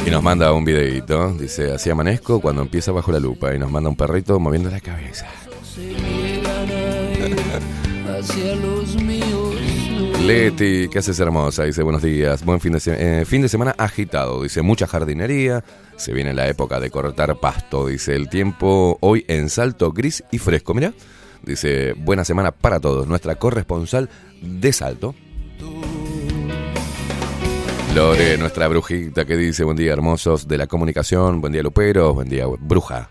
Y 0.05 0.11
nos 0.11 0.21
manda 0.21 0.53
un 0.53 0.63
videito, 0.63 1.33
dice, 1.33 1.73
así 1.73 1.89
amanezco 1.89 2.39
cuando 2.39 2.61
empieza 2.61 2.91
bajo 2.91 3.11
la 3.11 3.19
lupa 3.19 3.55
y 3.55 3.59
nos 3.59 3.71
manda 3.71 3.89
un 3.89 3.95
perrito 3.95 4.39
moviendo 4.39 4.69
la 4.69 4.79
cabeza. 4.79 5.25
Leti, 10.25 10.87
¿qué 10.89 10.99
haces 10.99 11.19
hermosa? 11.19 11.63
Dice 11.63 11.83
buenos 11.83 12.01
días, 12.01 12.43
buen 12.45 12.59
fin 12.61 12.71
de, 12.73 12.79
se- 12.79 13.21
eh, 13.21 13.25
fin 13.25 13.41
de 13.41 13.49
semana 13.49 13.75
agitado. 13.77 14.41
Dice 14.43 14.61
mucha 14.61 14.87
jardinería, 14.87 15.63
se 15.97 16.13
viene 16.13 16.33
la 16.33 16.47
época 16.47 16.79
de 16.79 16.89
cortar 16.89 17.39
pasto. 17.39 17.87
Dice 17.87 18.15
el 18.15 18.29
tiempo 18.29 18.97
hoy 19.01 19.25
en 19.27 19.49
salto 19.49 19.91
gris 19.91 20.23
y 20.31 20.37
fresco. 20.37 20.73
Mira, 20.73 20.93
dice 21.43 21.93
buena 21.97 22.23
semana 22.23 22.51
para 22.51 22.79
todos. 22.79 23.05
Nuestra 23.07 23.35
corresponsal 23.35 24.09
de 24.41 24.71
salto. 24.73 25.13
Lore, 27.93 28.37
nuestra 28.37 28.67
brujita 28.69 29.25
que 29.25 29.35
dice 29.37 29.63
buen 29.63 29.77
día 29.77 29.91
hermosos 29.93 30.47
de 30.47 30.57
la 30.57 30.67
comunicación, 30.67 31.41
buen 31.41 31.53
día 31.53 31.61
Lupero, 31.61 32.13
buen 32.13 32.27
día 32.29 32.45
bruja. 32.47 33.09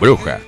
Bruja. 0.00 0.40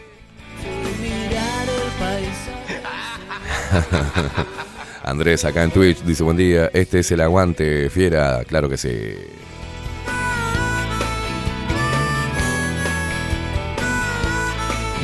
Andrés 5.04 5.44
acá 5.44 5.64
en 5.64 5.70
Twitch 5.70 6.02
dice 6.02 6.22
buen 6.22 6.36
día, 6.36 6.70
este 6.72 7.00
es 7.00 7.10
el 7.10 7.20
aguante, 7.20 7.90
fiera, 7.90 8.44
claro 8.44 8.68
que 8.68 8.76
sí. 8.76 8.90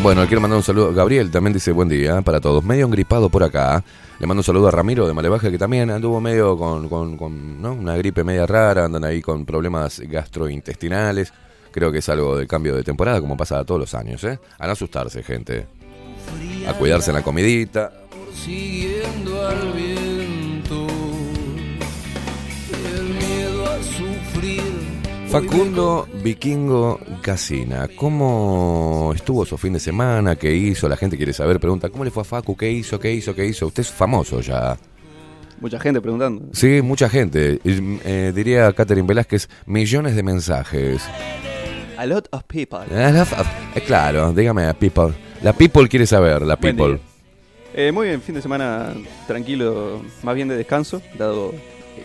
Bueno, 0.03 0.25
quiero 0.27 0.41
mandar 0.41 0.57
un 0.59 0.63
saludo. 0.63 0.95
Gabriel 0.95 1.31
también 1.31 1.53
dice 1.53 1.73
buen 1.73 1.89
día 1.89 2.23
para 2.23 2.41
todos. 2.41 2.63
Medio 2.65 2.87
engripado 2.87 3.29
por 3.29 3.43
acá. 3.43 3.83
Le 4.21 4.27
mando 4.27 4.41
un 4.41 4.45
saludo 4.45 4.69
a 4.69 4.71
Ramiro 4.71 5.07
de 5.07 5.13
Malevaje 5.13 5.51
que 5.51 5.59
también 5.59 5.91
anduvo 5.91 6.21
medio 6.21 6.57
con, 6.57 6.89
con- 6.89 7.65
una 7.65 7.97
gripe 7.97 8.23
media 8.23 8.47
rara. 8.47 8.85
Andan 8.85 9.05
ahí 9.05 9.21
con 9.21 9.45
problemas 9.45 9.99
gastrointestinales. 10.01 11.33
Creo 11.73 11.91
que 11.91 11.99
es 11.99 12.09
algo 12.09 12.37
del 12.37 12.47
cambio 12.47 12.75
de 12.77 12.85
temporada, 12.85 13.21
como 13.21 13.37
pasa 13.37 13.65
todos 13.65 13.81
los 13.81 13.95
años. 13.95 14.23
¿eh? 14.25 14.39
A 14.59 14.67
no 14.67 14.73
asustarse, 14.73 15.23
gente. 15.23 15.67
A 16.69 16.75
cuidarse 16.75 17.11
en 17.11 17.17
la 17.17 17.23
comidita. 17.23 17.93
siguiendo 18.35 19.47
al 19.49 19.73
Facundo 25.31 26.09
Vikingo 26.23 26.99
Casina, 27.21 27.87
¿cómo 27.97 29.13
estuvo 29.15 29.45
su 29.45 29.59
fin 29.59 29.75
de 29.75 29.81
semana? 29.81 30.37
¿Qué 30.37 30.55
hizo? 30.55 30.89
La 30.89 30.97
gente 30.97 31.17
quiere 31.19 31.35
saber, 31.35 31.61
pregunta, 31.61 31.91
¿cómo 31.91 32.05
le 32.05 32.11
fue 32.11 32.23
a 32.23 32.25
Facu? 32.25 32.57
¿Qué 32.57 32.71
hizo? 32.73 32.99
¿Qué 32.99 33.13
hizo? 33.13 33.35
¿Qué 33.35 33.45
hizo? 33.47 33.67
Usted 33.67 33.83
es 33.83 33.91
famoso 33.91 34.41
ya. 34.41 34.79
Mucha 35.61 35.79
gente 35.79 36.01
preguntando. 36.01 36.47
Sí, 36.53 36.81
mucha 36.83 37.11
gente. 37.11 37.61
Eh, 37.65 38.33
diría 38.35 38.73
Catherine 38.73 39.07
Velázquez, 39.07 39.49
millones 39.67 40.17
de 40.17 40.23
mensajes. 40.23 41.03
A 41.99 42.07
lot 42.07 42.27
of 42.31 42.45
people. 42.45 42.79
Eh, 42.91 43.25
claro, 43.87 44.33
dígame, 44.33 44.73
people. 44.75 45.13
La 45.43 45.53
people 45.53 45.89
quiere 45.89 46.07
saber, 46.07 46.41
la 46.43 46.57
people. 46.57 47.01
Eh, 47.75 47.93
muy 47.93 48.09
bien, 48.09 48.23
fin 48.23 48.35
de 48.35 48.41
semana 48.43 48.95
tranquilo, 49.27 50.01
más 50.23 50.35
bien 50.35 50.49
de 50.49 50.57
descanso, 50.57 51.03
dado 51.19 51.53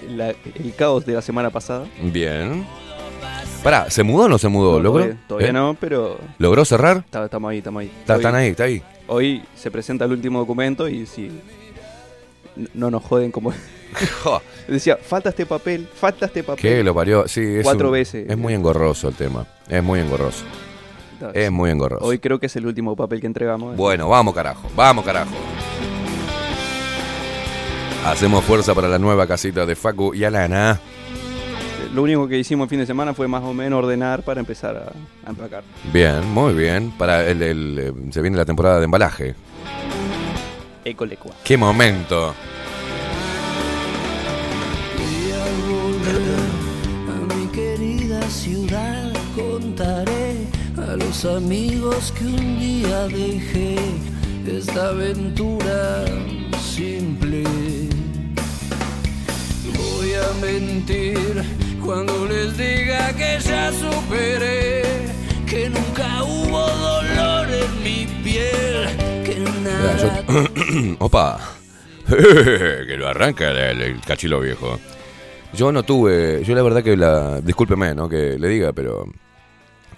la- 0.09 0.31
el 0.31 0.73
caos 0.77 1.05
de 1.05 1.13
la 1.13 1.21
semana 1.21 1.49
pasada. 1.51 1.85
Bien. 2.11 2.65
Pará, 3.63 3.89
¿se 3.89 4.03
mudó 4.03 4.25
o 4.25 4.27
no 4.29 4.37
se 4.37 4.47
mudó? 4.49 4.73
No, 4.73 4.79
¿Logró? 4.83 5.03
todavía 5.03 5.23
todavía 5.27 5.49
¿Eh? 5.49 5.53
no, 5.53 5.77
pero 5.79 6.17
¿Logró 6.37 6.65
cerrar? 6.65 6.97
está- 7.05 7.23
estamos 7.25 7.49
ahí, 7.51 7.57
estamos 7.59 7.81
ahí. 7.81 7.91
Está- 7.99 8.13
Hoy- 8.15 8.19
están 8.19 8.35
ahí, 8.35 8.47
está 8.49 8.63
ahí. 8.65 8.83
Hoy 9.07 9.43
se 9.55 9.71
presenta 9.71 10.05
el 10.05 10.11
último 10.11 10.39
documento 10.39 10.87
y 10.89 11.05
si 11.05 11.31
no 12.73 12.91
nos 12.91 13.03
joden 13.03 13.31
como... 13.31 13.53
Decía, 14.67 14.97
falta 14.97 15.29
este 15.29 15.45
papel, 15.45 15.87
falta 15.93 16.25
este 16.25 16.43
papel. 16.43 16.61
¿Qué 16.61 16.83
lo 16.83 16.93
parió? 16.95 17.27
Sí, 17.27 17.41
es 17.41 17.63
Cuatro 17.63 17.87
un- 17.87 17.93
veces. 17.93 18.29
Es 18.29 18.37
muy 18.37 18.53
engorroso 18.53 19.07
el 19.07 19.15
tema. 19.15 19.45
Es 19.69 19.83
muy 19.83 19.99
engorroso. 19.99 20.43
Es 21.33 21.49
muy 21.51 21.69
engorroso. 21.69 22.03
Hoy 22.03 22.19
creo 22.19 22.37
que 22.39 22.47
es 22.47 22.55
el 22.57 22.65
último 22.65 22.95
papel 22.97 23.21
que 23.21 23.27
entregamos. 23.27 23.77
Bueno, 23.77 24.09
vamos 24.09 24.33
carajo, 24.33 24.69
vamos 24.75 25.05
carajo. 25.05 25.31
Hacemos 28.05 28.43
fuerza 28.43 28.75
para 28.75 28.89
la 28.89 28.99
nueva 28.99 29.25
casita 29.25 29.65
de 29.65 29.75
Facu 29.75 30.13
y 30.13 30.25
Alana. 30.25 30.79
Lo 31.93 32.01
único 32.01 32.27
que 32.27 32.39
hicimos 32.39 32.65
el 32.65 32.69
fin 32.71 32.79
de 32.79 32.87
semana 32.87 33.13
fue 33.13 33.27
más 33.27 33.43
o 33.43 33.53
menos 33.53 33.83
ordenar 33.83 34.23
para 34.23 34.39
empezar 34.39 34.75
a, 34.75 35.27
a 35.27 35.29
empacar. 35.29 35.63
Bien, 35.93 36.27
muy 36.31 36.53
bien. 36.53 36.91
Para 36.97 37.27
el, 37.27 37.41
el, 37.43 37.79
eh, 37.79 37.93
se 38.11 38.21
viene 38.21 38.35
la 38.35 38.45
temporada 38.45 38.79
de 38.79 38.85
embalaje. 38.85 39.35
Ecolecua. 40.83 41.33
¡Qué 41.43 41.55
momento! 41.55 42.33
Y 44.97 45.31
al 45.31 45.55
volver 45.71 46.21
a 47.09 47.35
mi 47.35 47.47
querida 47.47 48.21
ciudad 48.23 49.13
contaré 49.35 50.47
a 50.77 50.95
los 50.95 51.25
amigos 51.25 52.11
que 52.17 52.25
un 52.25 52.59
día 52.59 53.07
dejé 53.07 53.75
esta 54.47 54.89
aventura 54.89 56.05
simple. 56.59 57.43
Voy 59.77 60.13
a 60.15 60.45
mentir 60.45 61.62
cuando 61.85 62.25
les 62.27 62.57
diga 62.57 63.13
que 63.13 63.39
ya 63.39 63.71
superé, 63.71 64.83
que 65.47 65.69
nunca 65.69 66.23
hubo 66.23 66.59
dolor 66.67 67.47
en 67.51 67.83
mi 67.83 68.05
piel, 68.23 68.87
que 69.25 69.39
nada 69.63 69.97
yo- 70.27 70.95
¡Opa! 70.99 71.39
que 72.07 72.95
lo 72.97 73.07
arranca 73.07 73.49
el, 73.51 73.81
el 73.81 74.01
cachilo 74.01 74.39
viejo. 74.39 74.79
Yo 75.53 75.71
no 75.71 75.83
tuve, 75.83 76.43
yo 76.43 76.55
la 76.55 76.63
verdad 76.63 76.83
que 76.83 76.97
la, 76.97 77.39
discúlpeme, 77.41 77.93
¿no? 77.93 78.09
Que 78.09 78.37
le 78.39 78.47
diga, 78.47 78.73
pero 78.73 79.05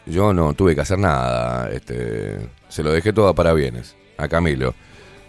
yo 0.05 0.33
no 0.33 0.53
tuve 0.53 0.75
que 0.75 0.81
hacer 0.81 0.99
nada. 0.99 1.69
Este, 1.71 2.37
se 2.67 2.83
lo 2.83 2.91
dejé 2.91 3.13
todo 3.13 3.33
para 3.33 3.53
bienes 3.53 3.95
a 4.17 4.27
Camilo. 4.27 4.73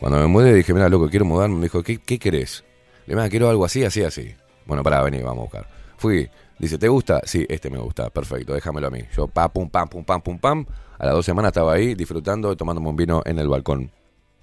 Cuando 0.01 0.19
me 0.19 0.27
mudé 0.27 0.53
dije, 0.53 0.75
mira, 0.75 0.89
loco, 0.89 1.09
quiero 1.09 1.25
mudarme. 1.25 1.55
Me 1.57 1.63
dijo, 1.63 1.83
¿qué, 1.83 1.99
qué 1.99 2.19
querés? 2.19 2.65
Le 3.07 3.15
dije, 3.15 3.17
"Mira, 3.17 3.29
quiero 3.31 3.49
algo 3.49 3.65
así, 3.65 3.85
así, 3.85 4.03
así. 4.03 4.35
Bueno, 4.67 4.83
pará, 4.83 5.01
vení, 5.03 5.19
vamos 5.23 5.39
a 5.39 5.43
buscar. 5.43 5.69
Fui, 5.97 6.29
dice, 6.59 6.79
¿te 6.79 6.89
gusta? 6.89 7.21
Sí, 7.25 7.47
este 7.49 7.71
me 7.71 7.79
gusta, 7.79 8.11
perfecto, 8.11 8.55
déjamelo 8.55 8.89
a 8.89 8.91
mí. 8.91 9.01
Yo, 9.15 9.27
pa, 9.27 9.49
pum, 9.49 9.69
pam, 9.69 9.89
pum, 9.89 10.05
pam, 10.05 10.21
pum, 10.21 10.39
pam. 10.39 10.67
A 10.99 11.07
las 11.07 11.15
dos 11.15 11.27
semanas 11.27 11.51
estaba 11.51 11.75
ahí 11.75 11.95
disfrutando, 11.95 12.57
tomándome 12.57 12.89
un 12.89 12.97
vino 12.97 13.23
en 13.25 13.39
el 13.39 13.49
balcón. 13.49 13.91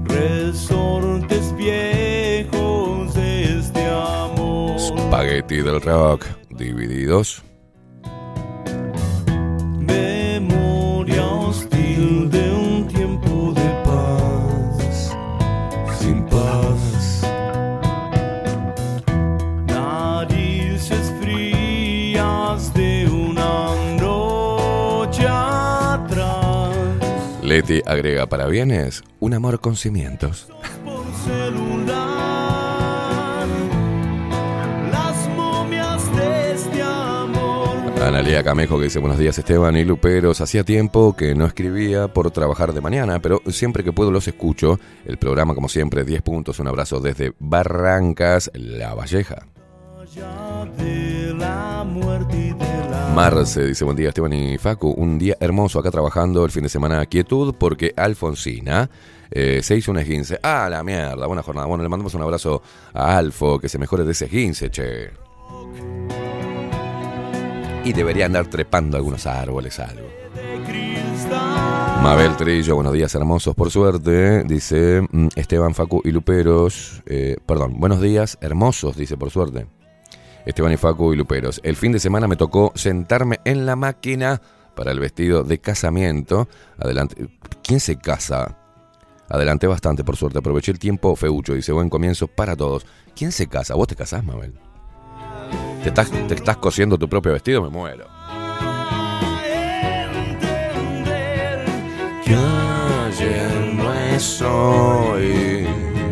Resortes 0.05 1.57
viejos 1.57 3.15
de 3.15 3.59
este 3.59 3.87
amor. 3.87 4.79
Spaghetti 4.79 5.57
del 5.63 5.81
rock, 5.81 6.27
divididos. 6.51 7.43
Agrega 27.87 28.27
para 28.27 28.47
bienes 28.47 29.05
un 29.21 29.35
amor 29.35 29.61
con 29.61 29.77
cimientos. 29.77 30.49
Analia 38.03 38.43
Camejo 38.43 38.79
que 38.79 38.85
dice 38.85 38.99
buenos 38.99 39.19
días 39.19 39.39
Esteban 39.39 39.77
y 39.77 39.85
Luperos. 39.85 40.41
Hacía 40.41 40.65
tiempo 40.65 41.15
que 41.15 41.35
no 41.35 41.47
escribía 41.47 42.09
por 42.09 42.31
trabajar 42.33 42.73
de 42.73 42.81
mañana, 42.81 43.21
pero 43.21 43.41
siempre 43.47 43.85
que 43.85 43.93
puedo 43.93 44.11
los 44.11 44.27
escucho. 44.27 44.81
El 45.05 45.17
programa 45.19 45.55
como 45.55 45.69
siempre, 45.69 46.03
10 46.05 46.23
puntos. 46.23 46.59
Un 46.59 46.67
abrazo 46.67 46.99
desde 46.99 47.35
Barrancas, 47.39 48.51
La 48.55 48.95
Valleja. 48.95 49.47
De 50.77 51.35
la 51.39 51.85
muerte 51.85 52.57
la 53.21 53.31
Marce 53.31 53.67
dice 53.67 53.85
buen 53.85 53.97
día 53.97 54.09
Esteban 54.09 54.33
y 54.33 54.57
Facu. 54.57 54.89
Un 54.91 55.19
día 55.19 55.37
hermoso 55.41 55.79
acá 55.79 55.91
trabajando 55.91 56.43
el 56.45 56.51
fin 56.51 56.63
de 56.63 56.71
semana 56.71 57.05
quietud 57.05 57.55
porque 57.59 57.93
Alfonsina 57.95 58.89
eh, 59.31 59.61
se 59.63 59.77
hizo 59.77 59.91
un 59.91 59.99
esguince. 59.99 60.39
Ah, 60.43 60.69
la 60.71 60.83
mierda, 60.83 61.27
buena 61.27 61.43
jornada. 61.43 61.67
Bueno, 61.67 61.83
le 61.83 61.91
mandamos 61.91 62.15
un 62.15 62.23
abrazo 62.23 62.63
a 62.95 63.19
Alfo, 63.19 63.59
que 63.59 63.69
se 63.69 63.79
mejore 63.79 64.05
de 64.05 64.13
ese 64.13 64.25
esguince, 64.25 64.71
che. 64.71 65.11
Y 67.85 67.93
debería 67.93 68.27
andar 68.27 68.47
trepando 68.47 68.97
algunos 68.97 69.27
árboles, 69.27 69.79
algo. 69.79 70.09
Mabel 72.03 72.37
Trillo, 72.37 72.75
buenos 72.77 72.95
días 72.95 73.15
hermosos, 73.15 73.55
por 73.55 73.71
suerte. 73.71 74.45
Dice 74.45 75.03
mm, 75.11 75.29
Esteban, 75.37 75.75
Facu 75.75 76.01
y 76.05 76.11
Luperos. 76.11 77.03
eh, 77.07 77.37
perdón, 77.45 77.79
buenos 77.79 78.01
días 78.01 78.39
hermosos, 78.41 78.97
dice 78.97 79.19
por 79.19 79.31
suerte. 79.31 79.67
Esteban 80.47 80.73
y 80.73 80.77
Facu 80.77 81.13
y 81.13 81.17
Luperos. 81.17 81.61
El 81.63 81.77
fin 81.77 81.93
de 81.93 82.01
semana 82.01 82.27
me 82.29 82.37
tocó 82.37 82.73
sentarme 82.75 83.41
en 83.45 83.67
la 83.67 83.77
máquina 83.77 84.41
para 84.75 84.93
el 84.93 85.01
vestido 85.01 85.43
de 85.43 85.59
casamiento. 85.59 86.49
Adelante. 86.79 87.29
¿Quién 87.63 87.81
se 87.81 87.97
casa? 87.97 88.57
Adelanté 89.29 89.67
bastante, 89.67 90.05
por 90.05 90.17
suerte. 90.17 90.39
Aproveché 90.39 90.73
el 90.73 90.79
tiempo 90.79 91.15
feucho. 91.15 91.55
Dice, 91.55 91.73
buen 91.73 91.89
comienzo 91.89 92.27
para 92.27 92.57
todos. 92.57 92.87
¿Quién 93.15 93.33
se 93.33 93.47
casa? 93.47 93.75
¿Vos 93.75 93.89
te 93.89 93.97
casás, 93.97 94.25
Mabel? 94.25 94.55
¿Te 95.83 95.89
estás, 95.89 96.11
¿Te 96.11 96.35
estás 96.35 96.57
cosiendo 96.57 96.99
tu 96.99 97.09
propio 97.09 97.33
vestido? 97.33 97.63
Me 97.63 97.69
muero. 97.69 98.07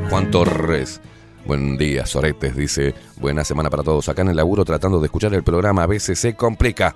Juan 0.09 0.31
Torres. 0.31 1.01
Buen 1.49 1.79
día, 1.79 2.05
Soretes. 2.05 2.55
Dice, 2.55 2.95
buena 3.17 3.43
semana 3.43 3.71
para 3.71 3.83
todos. 3.83 4.07
Acá 4.11 4.21
en 4.21 4.29
el 4.29 4.37
laburo 4.37 4.67
tratando 4.67 5.01
de 5.01 5.07
escuchar 5.07 5.33
el 5.33 5.43
programa. 5.43 5.85
A 5.85 5.87
veces 5.87 6.19
se 6.19 6.35
complica. 6.35 6.95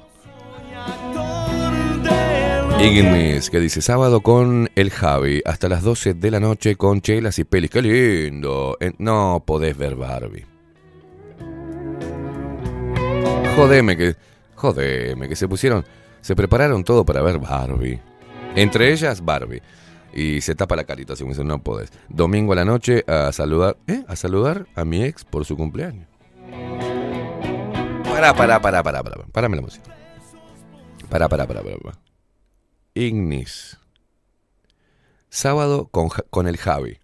Ignis, 2.79 3.49
que 3.49 3.59
dice 3.61 3.81
sábado 3.81 4.21
con 4.21 4.69
el 4.75 4.91
Javi, 4.91 5.41
hasta 5.47 5.71
las 5.71 5.83
12 5.83 6.13
de 6.13 6.31
la 6.31 6.39
noche 6.39 6.77
con 6.77 7.01
chelas 7.01 7.39
y 7.39 7.45
pelis. 7.45 7.71
¡Qué 7.71 7.81
lindo! 7.81 8.77
No 8.99 9.43
podés 9.47 9.75
ver 9.75 9.97
Barbie. 9.97 10.45
Jodeme 13.57 13.97
que. 13.97 14.17
Jodeme 14.55 15.31
que 15.31 15.37
se 15.37 15.49
pusieron. 15.49 15.83
Se 16.21 16.37
prepararon 16.37 16.85
todo 16.85 17.07
para 17.07 17.23
ver 17.23 17.39
Barbie. 17.39 18.01
Entre 18.55 18.93
ellas, 18.93 19.25
Barbie. 19.25 19.63
Y 20.13 20.43
se 20.43 20.55
tapa 20.55 20.77
la 20.77 20.85
carita, 20.85 21.15
me 21.21 21.31
dice, 21.31 21.45
no 21.45 21.63
podés. 21.63 21.91
Domingo 22.09 22.53
a 22.53 22.57
la 22.57 22.65
noche 22.65 23.05
a 23.07 23.33
saludar. 23.33 23.79
¿Eh? 23.87 24.05
A 24.09 24.17
saludar 24.17 24.67
a 24.75 24.85
mi 24.85 25.03
ex 25.03 25.25
por 25.25 25.45
su 25.45 25.57
cumpleaños. 25.57 26.07
Pará, 28.05 28.35
pará, 28.35 28.61
pará, 28.61 28.83
pará, 28.83 29.03
pará. 29.03 29.25
Párame 29.33 29.57
la 29.57 29.63
música. 29.63 29.97
Pará, 31.09 31.29
pará, 31.29 31.47
pará, 31.47 31.63
pará. 31.63 31.77
pará. 31.79 31.99
Ignis. 32.95 33.79
Sábado 35.31 35.89
con, 35.89 36.11
con 36.29 36.47
el 36.47 36.59
Javi. 36.59 36.99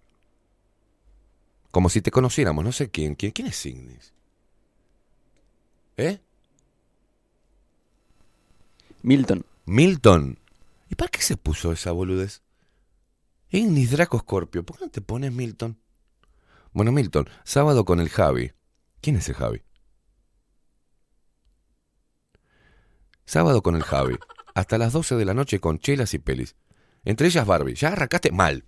Como 1.70 1.88
si 1.88 2.02
te 2.02 2.10
conociéramos, 2.10 2.64
no 2.64 2.72
sé 2.72 2.90
quién. 2.90 3.14
¿Quién, 3.14 3.32
quién 3.32 3.48
es 3.48 3.64
Ignis? 3.64 4.12
¿Eh? 5.96 6.20
Milton. 9.02 9.46
Milton. 9.64 10.38
¿Y 10.90 10.94
para 10.94 11.08
qué 11.08 11.22
se 11.22 11.36
puso 11.36 11.72
esa 11.72 11.92
boludez? 11.92 12.42
Ignis 13.50 13.90
Draco 13.90 14.18
Scorpio. 14.18 14.64
¿Por 14.64 14.78
qué 14.78 14.84
no 14.84 14.90
te 14.90 15.00
pones 15.00 15.32
Milton? 15.32 15.80
Bueno, 16.72 16.92
Milton, 16.92 17.28
sábado 17.44 17.84
con 17.84 18.00
el 18.00 18.08
Javi. 18.10 18.52
¿Quién 19.00 19.16
es 19.16 19.28
el 19.28 19.34
Javi? 19.36 19.62
Sábado 23.24 23.62
con 23.62 23.74
el 23.76 23.82
Javi. 23.82 24.16
Hasta 24.54 24.78
las 24.78 24.92
12 24.92 25.16
de 25.16 25.24
la 25.24 25.34
noche 25.34 25.60
con 25.60 25.78
chelas 25.78 26.14
y 26.14 26.18
pelis. 26.18 26.56
Entre 27.04 27.26
ellas 27.28 27.46
Barbie. 27.46 27.74
Ya 27.74 27.88
arrancaste 27.88 28.32
mal. 28.32 28.64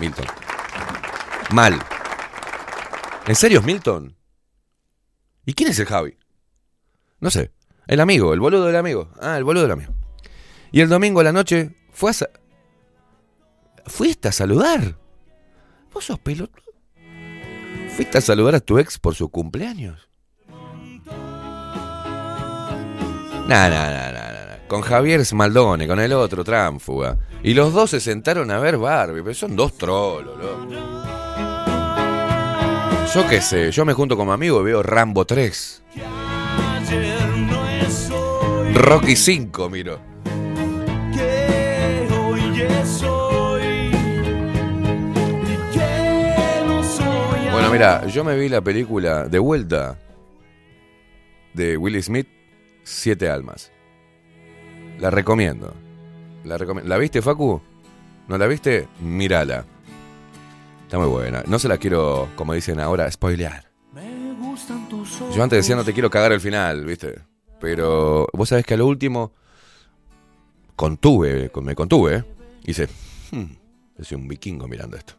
Milton. 0.00 0.26
Mal. 1.52 1.80
¿En 3.26 3.34
serio 3.34 3.62
Milton? 3.62 4.16
¿Y 5.44 5.54
quién 5.54 5.70
es 5.70 5.78
el 5.78 5.86
Javi? 5.86 6.16
No 7.20 7.30
sé. 7.30 7.52
El 7.86 8.00
amigo, 8.00 8.34
el 8.34 8.40
boludo 8.40 8.66
del 8.66 8.76
amigo. 8.76 9.10
Ah, 9.20 9.38
el 9.38 9.44
boludo 9.44 9.62
del 9.62 9.72
amigo. 9.72 9.94
Y 10.72 10.80
el 10.80 10.88
domingo 10.88 11.20
a 11.20 11.24
la 11.24 11.32
noche 11.32 11.74
fue 11.92 12.10
a... 12.10 12.14
Fuiste 13.86 14.28
a 14.28 14.32
saludar. 14.32 14.98
¿Vos 15.92 16.04
sos 16.04 16.18
pelotudo? 16.18 16.62
¿Fuiste 17.96 18.18
a 18.18 18.20
saludar 18.20 18.56
a 18.56 18.60
tu 18.60 18.78
ex 18.78 18.98
por 18.98 19.14
su 19.14 19.28
cumpleaños? 19.28 20.08
Nah, 23.48 23.68
nah, 23.68 23.90
nah, 23.90 24.12
nah. 24.12 24.26
Con 24.68 24.82
Javier 24.82 25.24
Smaldone, 25.24 25.86
con 25.86 26.00
el 26.00 26.12
otro 26.12 26.42
tránfuga. 26.42 27.16
Y 27.42 27.54
los 27.54 27.72
dos 27.72 27.90
se 27.90 28.00
sentaron 28.00 28.50
a 28.50 28.58
ver 28.58 28.78
Barbie, 28.78 29.22
pero 29.22 29.34
son 29.34 29.54
dos 29.54 29.78
trolos, 29.78 30.36
loco. 30.36 30.66
Yo 33.14 33.28
qué 33.28 33.40
sé, 33.40 33.70
yo 33.70 33.84
me 33.84 33.92
junto 33.92 34.16
con 34.16 34.26
mi 34.26 34.32
amigo 34.32 34.60
y 34.60 34.64
veo 34.64 34.82
Rambo 34.82 35.24
3. 35.24 35.82
Rocky 38.74 39.14
5, 39.14 39.70
miro. 39.70 40.15
Bueno, 47.56 47.70
mira, 47.72 48.06
yo 48.06 48.22
me 48.22 48.36
vi 48.38 48.48
la 48.50 48.60
película 48.60 49.24
de 49.28 49.38
vuelta 49.38 49.98
de 51.54 51.76
Will 51.78 52.02
Smith, 52.02 52.28
Siete 52.84 53.30
Almas. 53.30 53.72
La 54.98 55.10
recomiendo. 55.10 55.74
La, 56.44 56.58
recomie- 56.58 56.84
¿La 56.84 56.98
viste, 56.98 57.22
Facu? 57.22 57.60
¿No 58.28 58.36
la 58.38 58.46
viste? 58.46 58.88
Mírala. 59.00 59.64
Está 60.82 60.98
muy 60.98 61.08
buena. 61.08 61.42
No 61.46 61.58
se 61.58 61.68
la 61.68 61.78
quiero, 61.78 62.28
como 62.36 62.52
dicen 62.52 62.78
ahora, 62.78 63.10
spoilear. 63.10 63.70
Yo 65.34 65.42
antes 65.42 65.58
decía 65.58 65.76
no 65.76 65.84
te 65.84 65.92
quiero 65.94 66.10
cagar 66.10 66.32
el 66.32 66.40
final, 66.40 66.84
¿viste? 66.84 67.20
Pero 67.60 68.26
vos 68.34 68.50
sabés 68.50 68.66
que 68.66 68.74
a 68.74 68.76
lo 68.76 68.86
último 68.86 69.32
contuve, 70.76 71.48
con- 71.50 71.64
me 71.64 71.74
contuve, 71.74 72.16
¿eh? 72.16 72.24
y 72.64 72.72
hice, 72.72 72.88
hmm, 73.32 73.44
soy 74.02 74.18
un 74.18 74.28
vikingo 74.28 74.68
mirando 74.68 74.96
esto. 74.98 75.14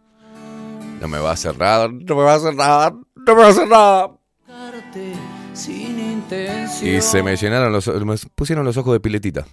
No 1.02 1.08
me 1.08 1.20
va 1.20 1.30
a 1.30 1.34
hacer 1.34 1.58
nada, 1.58 1.88
no 1.88 2.16
me 2.16 2.24
va 2.24 2.34
a 2.34 2.36
hacer 2.36 2.56
nada, 2.56 2.92
no 2.92 3.36
me 3.36 3.42
va 3.42 3.46
a 3.46 3.50
hacer 3.50 3.68
nada. 3.68 4.12
Y 6.82 7.02
se 7.02 7.24
me 7.24 7.36
llenaron 7.36 7.72
los 7.72 7.88
me 7.88 8.16
pusieron 8.36 8.66
los 8.66 8.78
ojos 8.78 8.94
de 8.94 9.00
piletita. 9.00 9.46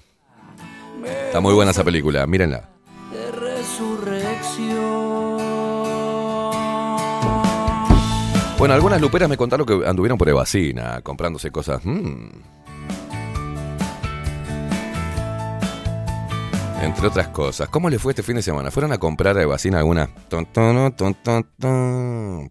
Está 1.05 1.41
muy 1.41 1.55
buena 1.55 1.73
esa 1.73 1.85
película, 1.85 2.27
mírenla. 2.27 2.69
de 3.13 3.31
resurrección. 3.33 4.95
Bueno, 8.59 8.75
algunas 8.75 9.01
luperas 9.01 9.29
me 9.29 9.37
contaron 9.37 9.67
que 9.67 9.87
anduvieron 9.87 10.17
por 10.17 10.29
Evacina 10.29 11.01
comprándose 11.03 11.51
cosas. 11.51 11.85
mm. 11.85 12.64
Entre 16.85 17.07
otras 17.07 17.29
cosas. 17.29 17.69
¿Cómo 17.71 17.89
le 17.89 17.99
fue 17.99 18.13
este 18.13 18.23
fin 18.23 18.37
de 18.37 18.43
semana? 18.43 18.71
¿Fueron 18.71 18.93
a 18.93 18.99
comprar 18.99 19.37
a 19.39 19.43
Evacina 19.43 19.79
alguna? 19.79 20.09
Ton, 20.29 20.47
ton, 20.47 20.95
ton, 20.95 21.15
ton, 21.15 21.45
ton. 21.59 22.51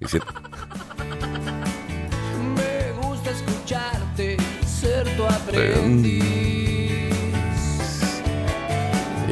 Y 0.00 0.06
se- 0.08 0.20
Me 2.56 2.92
gusta 3.00 3.30
escucharte, 3.30 4.36
ser 4.66 5.16
tu 5.16 5.24
aprendiz. 5.24 6.24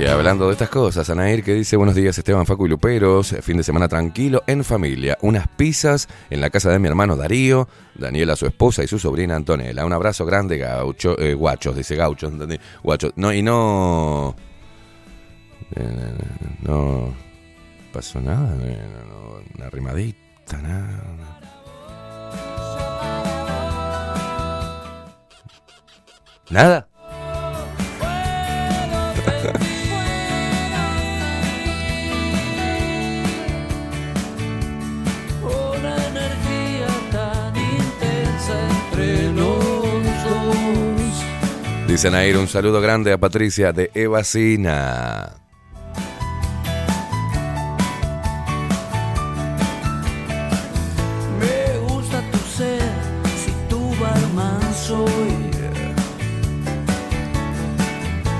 Y 0.02 0.06
hablando 0.08 0.46
de 0.48 0.52
estas 0.54 0.68
cosas, 0.68 1.08
Anair 1.10 1.44
que 1.44 1.54
dice 1.54 1.76
buenos 1.76 1.94
días 1.94 2.18
Esteban, 2.18 2.44
Facu 2.44 2.66
y 2.66 2.68
Luperos, 2.68 3.36
fin 3.40 3.56
de 3.56 3.62
semana 3.62 3.86
tranquilo, 3.86 4.42
en 4.48 4.64
familia, 4.64 5.16
unas 5.22 5.46
pizzas 5.46 6.08
en 6.28 6.40
la 6.40 6.50
casa 6.50 6.70
de 6.70 6.80
mi 6.80 6.88
hermano 6.88 7.14
Darío, 7.14 7.68
Daniela 7.94 8.34
su 8.34 8.46
esposa 8.46 8.82
y 8.82 8.88
su 8.88 8.98
sobrina 8.98 9.36
Antonella. 9.36 9.86
Un 9.86 9.92
abrazo 9.92 10.26
grande, 10.26 10.58
gaucho, 10.58 11.16
eh, 11.20 11.34
guachos, 11.34 11.76
dice 11.76 11.94
¿entendí? 11.94 12.58
Guachos. 12.82 13.12
No, 13.14 13.32
y 13.32 13.42
no... 13.42 14.34
eh, 15.76 16.14
no 16.62 17.14
pasó 17.92 18.20
nada, 18.20 18.56
eh, 18.60 18.82
una 19.54 19.70
rimadita, 19.70 20.60
nada. 20.60 21.04
¿Nada? 26.50 26.88
Dice 41.92 42.10
Nair, 42.10 42.38
un 42.38 42.48
saludo 42.48 42.80
grande 42.80 43.12
a 43.12 43.18
Patricia 43.18 43.70
de 43.74 43.90
Evacina. 43.92 45.41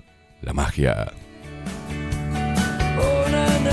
la 0.42 0.54
magia. 0.54 1.12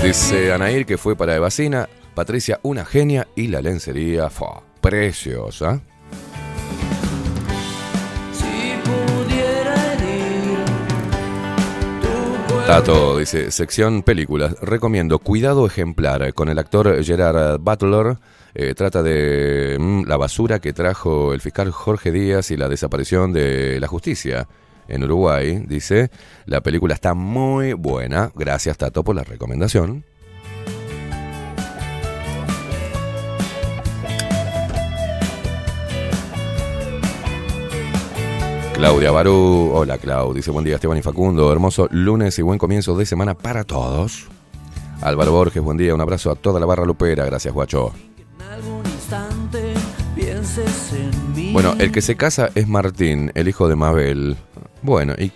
Dice 0.03 0.51
Anair 0.51 0.85
que 0.85 0.97
fue 0.97 1.15
para 1.15 1.37
Evacina, 1.37 1.87
Patricia 2.13 2.59
una 2.63 2.83
genia 2.85 3.29
y 3.35 3.47
la 3.47 3.61
lencería 3.61 4.29
fue 4.29 4.64
preciosa. 4.85 5.81
Si 8.31 8.75
pudiera 8.83 9.93
herir 9.93 10.59
tu 12.01 12.53
cuerpo. 12.53 12.67
Tato 12.67 13.17
dice, 13.17 13.49
sección 13.49 14.03
películas, 14.03 14.55
recomiendo 14.61 15.17
Cuidado 15.17 15.65
Ejemplar 15.65 16.35
con 16.35 16.49
el 16.49 16.59
actor 16.59 17.03
Gerard 17.03 17.59
Butler. 17.59 18.17
Eh, 18.53 18.75
trata 18.75 19.01
de 19.01 19.75
mm, 19.79 20.03
la 20.03 20.17
basura 20.17 20.59
que 20.59 20.71
trajo 20.71 21.33
el 21.33 21.41
fiscal 21.41 21.71
Jorge 21.71 22.11
Díaz 22.11 22.51
y 22.51 22.57
la 22.57 22.69
desaparición 22.69 23.33
de 23.33 23.79
la 23.79 23.87
justicia 23.87 24.47
en 24.87 25.03
Uruguay. 25.03 25.63
Dice, 25.67 26.11
la 26.45 26.61
película 26.61 26.93
está 26.93 27.15
muy 27.15 27.73
buena. 27.73 28.31
Gracias 28.35 28.77
Tato 28.77 29.03
por 29.03 29.15
la 29.15 29.23
recomendación. 29.23 30.05
Claudia 38.75 39.09
Barú, 39.09 39.71
hola 39.73 39.97
Clau, 39.97 40.33
dice 40.33 40.51
buen 40.51 40.65
día 40.65 40.75
Esteban 40.75 40.97
y 40.97 41.01
Facundo, 41.01 41.49
hermoso 41.49 41.87
lunes 41.91 42.37
y 42.39 42.41
buen 42.41 42.59
comienzo 42.59 42.95
de 42.97 43.05
semana 43.05 43.33
para 43.33 43.63
todos. 43.63 44.25
Álvaro 45.01 45.31
Borges, 45.31 45.63
buen 45.63 45.77
día, 45.77 45.95
un 45.95 46.01
abrazo 46.01 46.29
a 46.29 46.35
toda 46.35 46.59
la 46.59 46.65
barra 46.65 46.83
lupera, 46.83 47.23
gracias 47.25 47.53
guacho. 47.53 47.93
Bueno, 51.53 51.75
el 51.79 51.91
que 51.93 52.01
se 52.01 52.17
casa 52.17 52.49
es 52.53 52.67
Martín, 52.67 53.31
el 53.33 53.47
hijo 53.47 53.69
de 53.69 53.77
Mabel. 53.77 54.35
Bueno, 54.81 55.13
¿y, 55.17 55.31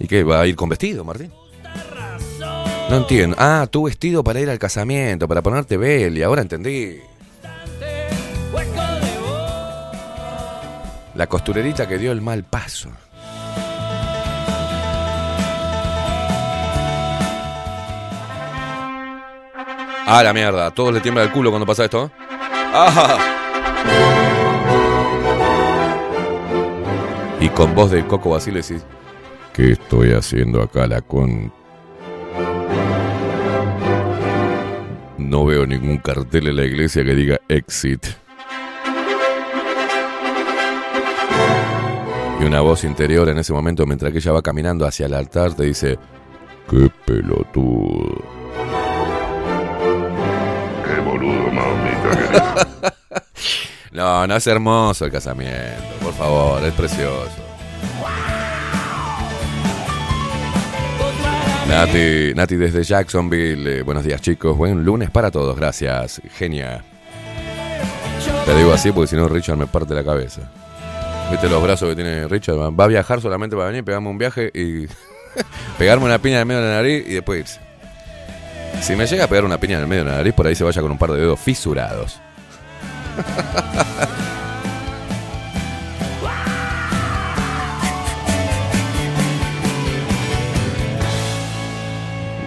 ¿y 0.00 0.06
qué? 0.06 0.24
¿Va 0.24 0.40
a 0.40 0.46
ir 0.46 0.56
con 0.56 0.70
vestido, 0.70 1.04
Martín? 1.04 1.30
No 2.88 2.96
entiendo. 2.96 3.36
Ah, 3.38 3.66
tu 3.70 3.84
vestido 3.84 4.24
para 4.24 4.40
ir 4.40 4.48
al 4.48 4.58
casamiento, 4.58 5.28
para 5.28 5.42
ponerte 5.42 5.76
bel, 5.76 6.16
y 6.16 6.22
ahora 6.22 6.40
entendí. 6.40 7.00
La 11.16 11.26
costurerita 11.26 11.88
que 11.88 11.96
dio 11.96 12.12
el 12.12 12.20
mal 12.20 12.44
paso. 12.44 12.90
Ah, 20.06 20.22
la 20.22 20.34
mierda. 20.34 20.70
Todos 20.72 20.92
le 20.92 21.00
tiembla 21.00 21.22
el 21.22 21.32
culo 21.32 21.48
cuando 21.50 21.64
pasa 21.64 21.84
esto. 21.84 22.10
¡Ah! 22.74 23.18
Y 27.40 27.48
con 27.48 27.74
voz 27.74 27.90
de 27.92 28.06
Coco 28.06 28.30
Basile 28.30 28.60
decís, 28.60 28.84
¿qué 29.54 29.72
estoy 29.72 30.12
haciendo 30.12 30.62
acá 30.62 30.86
la 30.86 31.00
con... 31.00 31.50
No 35.16 35.46
veo 35.46 35.66
ningún 35.66 35.96
cartel 35.96 36.48
en 36.48 36.56
la 36.56 36.64
iglesia 36.64 37.04
que 37.04 37.14
diga 37.14 37.40
exit. 37.48 38.06
Una 42.46 42.60
voz 42.60 42.84
interior 42.84 43.28
en 43.28 43.38
ese 43.38 43.52
momento, 43.52 43.86
mientras 43.86 44.12
que 44.12 44.18
ella 44.18 44.32
va 44.32 44.42
caminando 44.42 44.86
hacia 44.86 45.06
el 45.06 45.14
altar, 45.14 45.54
te 45.54 45.64
dice: 45.64 45.98
¡Qué 46.70 46.90
pelotudo! 47.04 48.22
Qué 50.84 51.00
boludo, 51.00 51.50
mamita. 51.50 52.68
No, 53.92 54.26
no 54.26 54.36
es 54.36 54.46
hermoso 54.46 55.06
el 55.06 55.10
casamiento, 55.10 55.82
por 56.02 56.12
favor, 56.12 56.62
es 56.62 56.74
precioso. 56.74 57.30
Nati, 61.66 62.34
Nati 62.34 62.56
desde 62.56 62.82
Jacksonville, 62.82 63.78
eh, 63.78 63.82
buenos 63.82 64.04
días 64.04 64.20
chicos, 64.20 64.54
buen 64.54 64.84
lunes 64.84 65.10
para 65.10 65.30
todos, 65.30 65.56
gracias, 65.56 66.20
genia. 66.34 66.84
Te 68.44 68.54
digo 68.54 68.70
así 68.70 68.92
porque 68.92 69.06
si 69.06 69.16
no 69.16 69.28
Richard 69.28 69.56
me 69.56 69.66
parte 69.66 69.94
la 69.94 70.04
cabeza. 70.04 70.42
¿Viste 71.30 71.48
los 71.48 71.62
brazos 71.62 71.88
que 71.88 71.96
tiene 71.96 72.28
Richard? 72.28 72.56
Va 72.56 72.84
a 72.84 72.86
viajar 72.86 73.20
solamente 73.20 73.56
para 73.56 73.68
venir, 73.68 73.84
pegarme 73.84 74.08
un 74.08 74.18
viaje 74.18 74.50
y 74.54 74.86
pegarme 75.78 76.04
una 76.04 76.18
piña 76.18 76.36
en 76.36 76.40
el 76.40 76.46
medio 76.46 76.60
de 76.62 76.68
la 76.68 76.74
nariz 76.76 77.04
y 77.06 77.14
después 77.14 77.40
irse. 77.40 77.60
Si 78.80 78.94
me 78.94 79.06
llega 79.06 79.24
a 79.24 79.28
pegar 79.28 79.44
una 79.44 79.58
piña 79.58 79.76
en 79.76 79.82
el 79.82 79.88
medio 79.88 80.04
de 80.04 80.10
la 80.10 80.16
nariz, 80.18 80.34
por 80.34 80.46
ahí 80.46 80.54
se 80.54 80.62
vaya 80.62 80.80
con 80.80 80.92
un 80.92 80.98
par 80.98 81.10
de 81.10 81.18
dedos 81.18 81.40
fisurados. 81.40 82.20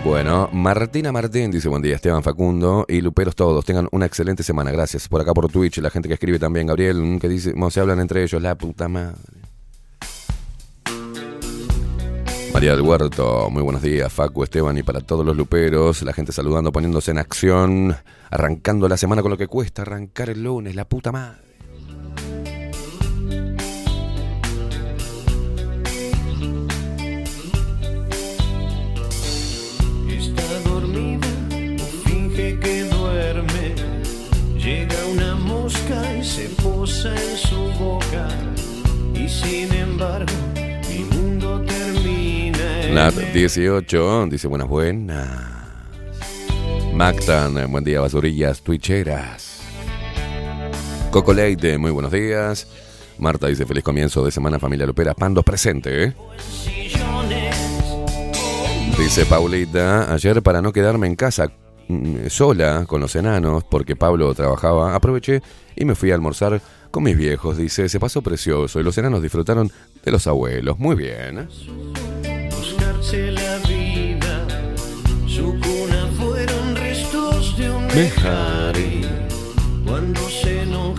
Bueno, 0.03 0.49
Martina 0.53 1.11
Martín 1.11 1.51
dice 1.51 1.67
buen 1.67 1.81
día, 1.81 1.95
Esteban 1.95 2.23
Facundo 2.23 2.85
y 2.87 3.01
Luperos 3.01 3.35
todos. 3.35 3.65
Tengan 3.65 3.87
una 3.91 4.05
excelente 4.05 4.43
semana, 4.43 4.71
gracias. 4.71 5.07
Por 5.09 5.19
acá 5.21 5.33
por 5.33 5.51
Twitch, 5.51 5.77
la 5.79 5.89
gente 5.89 6.07
que 6.07 6.13
escribe 6.13 6.39
también, 6.39 6.67
Gabriel, 6.67 7.01
mm, 7.01 7.19
que 7.19 7.27
dice, 7.27 7.53
no, 7.55 7.69
se 7.69 7.81
hablan 7.81 7.99
entre 7.99 8.23
ellos, 8.23 8.41
la 8.41 8.57
puta 8.57 8.87
madre. 8.87 9.17
María 12.53 12.71
del 12.71 12.81
Huerto, 12.81 13.49
muy 13.51 13.61
buenos 13.61 13.81
días, 13.81 14.11
Facu, 14.11 14.43
Esteban 14.43 14.77
y 14.77 14.83
para 14.83 15.01
todos 15.01 15.25
los 15.25 15.35
luperos, 15.35 16.01
la 16.01 16.13
gente 16.13 16.31
saludando, 16.31 16.71
poniéndose 16.71 17.11
en 17.11 17.19
acción, 17.19 17.95
arrancando 18.31 18.87
la 18.87 18.97
semana 18.97 19.21
con 19.21 19.31
lo 19.31 19.37
que 19.37 19.47
cuesta 19.47 19.81
arrancar 19.83 20.29
el 20.29 20.43
lunes, 20.43 20.75
la 20.75 20.85
puta 20.85 21.11
madre. 21.11 21.48
Y 36.19 36.23
se 36.23 36.49
posa 36.61 37.09
en 37.15 37.37
su 37.37 37.57
boca. 37.79 38.27
Y 39.13 39.27
sin 39.27 39.73
embargo, 39.73 40.31
mi 40.89 41.03
mundo 41.05 41.63
termina. 41.65 42.81
en 42.83 42.93
Nat 42.93 43.15
18 43.15 44.27
dice 44.27 44.47
buenas 44.47 44.67
buenas. 44.67 45.27
Mactan, 46.93 47.71
buen 47.71 47.83
día, 47.83 48.01
basurillas, 48.01 48.61
twitcheras. 48.61 49.61
Coco 51.11 51.33
Leite, 51.33 51.77
muy 51.77 51.91
buenos 51.91 52.11
días. 52.11 52.67
Marta 53.17 53.47
dice 53.47 53.65
feliz 53.65 53.83
comienzo 53.83 54.23
de 54.23 54.31
semana 54.31 54.59
familia 54.59 54.85
Lupera, 54.85 55.13
Pando 55.13 55.43
presente, 55.43 56.03
¿eh? 56.03 56.13
Dice 58.97 59.25
Paulita, 59.25 60.13
ayer 60.13 60.41
para 60.43 60.61
no 60.61 60.71
quedarme 60.71 61.07
en 61.07 61.15
casa 61.15 61.51
Mm, 61.89 62.27
sola 62.27 62.85
con 62.85 63.01
los 63.01 63.15
enanos 63.15 63.63
porque 63.63 63.95
Pablo 63.95 64.31
trabajaba, 64.35 64.93
aproveché 64.93 65.41
y 65.75 65.85
me 65.85 65.95
fui 65.95 66.11
a 66.11 66.15
almorzar 66.15 66.61
con 66.91 67.01
mis 67.03 67.17
viejos. 67.17 67.57
Dice, 67.57 67.89
se 67.89 67.99
pasó 67.99 68.21
precioso 68.21 68.79
y 68.79 68.83
los 68.83 68.95
enanos 68.99 69.23
disfrutaron 69.23 69.71
de 70.05 70.11
los 70.11 70.27
abuelos. 70.27 70.77
Muy 70.77 70.95
bien. 70.95 71.39
¿eh? 71.39 71.47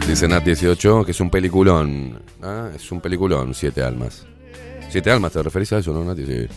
Dice 0.08 0.26
Nat 0.26 0.42
18 0.42 1.04
que 1.04 1.12
es 1.12 1.20
un 1.20 1.30
peliculón. 1.30 2.20
¿ah? 2.42 2.68
Es 2.74 2.90
un 2.90 3.00
peliculón, 3.00 3.54
Siete 3.54 3.84
Almas. 3.84 4.26
Siete 4.88 5.12
Almas, 5.12 5.30
¿te 5.30 5.40
referís 5.40 5.72
a 5.72 5.78
eso, 5.78 5.92
no, 5.92 6.02
Nat 6.02 6.16
18? 6.16 6.52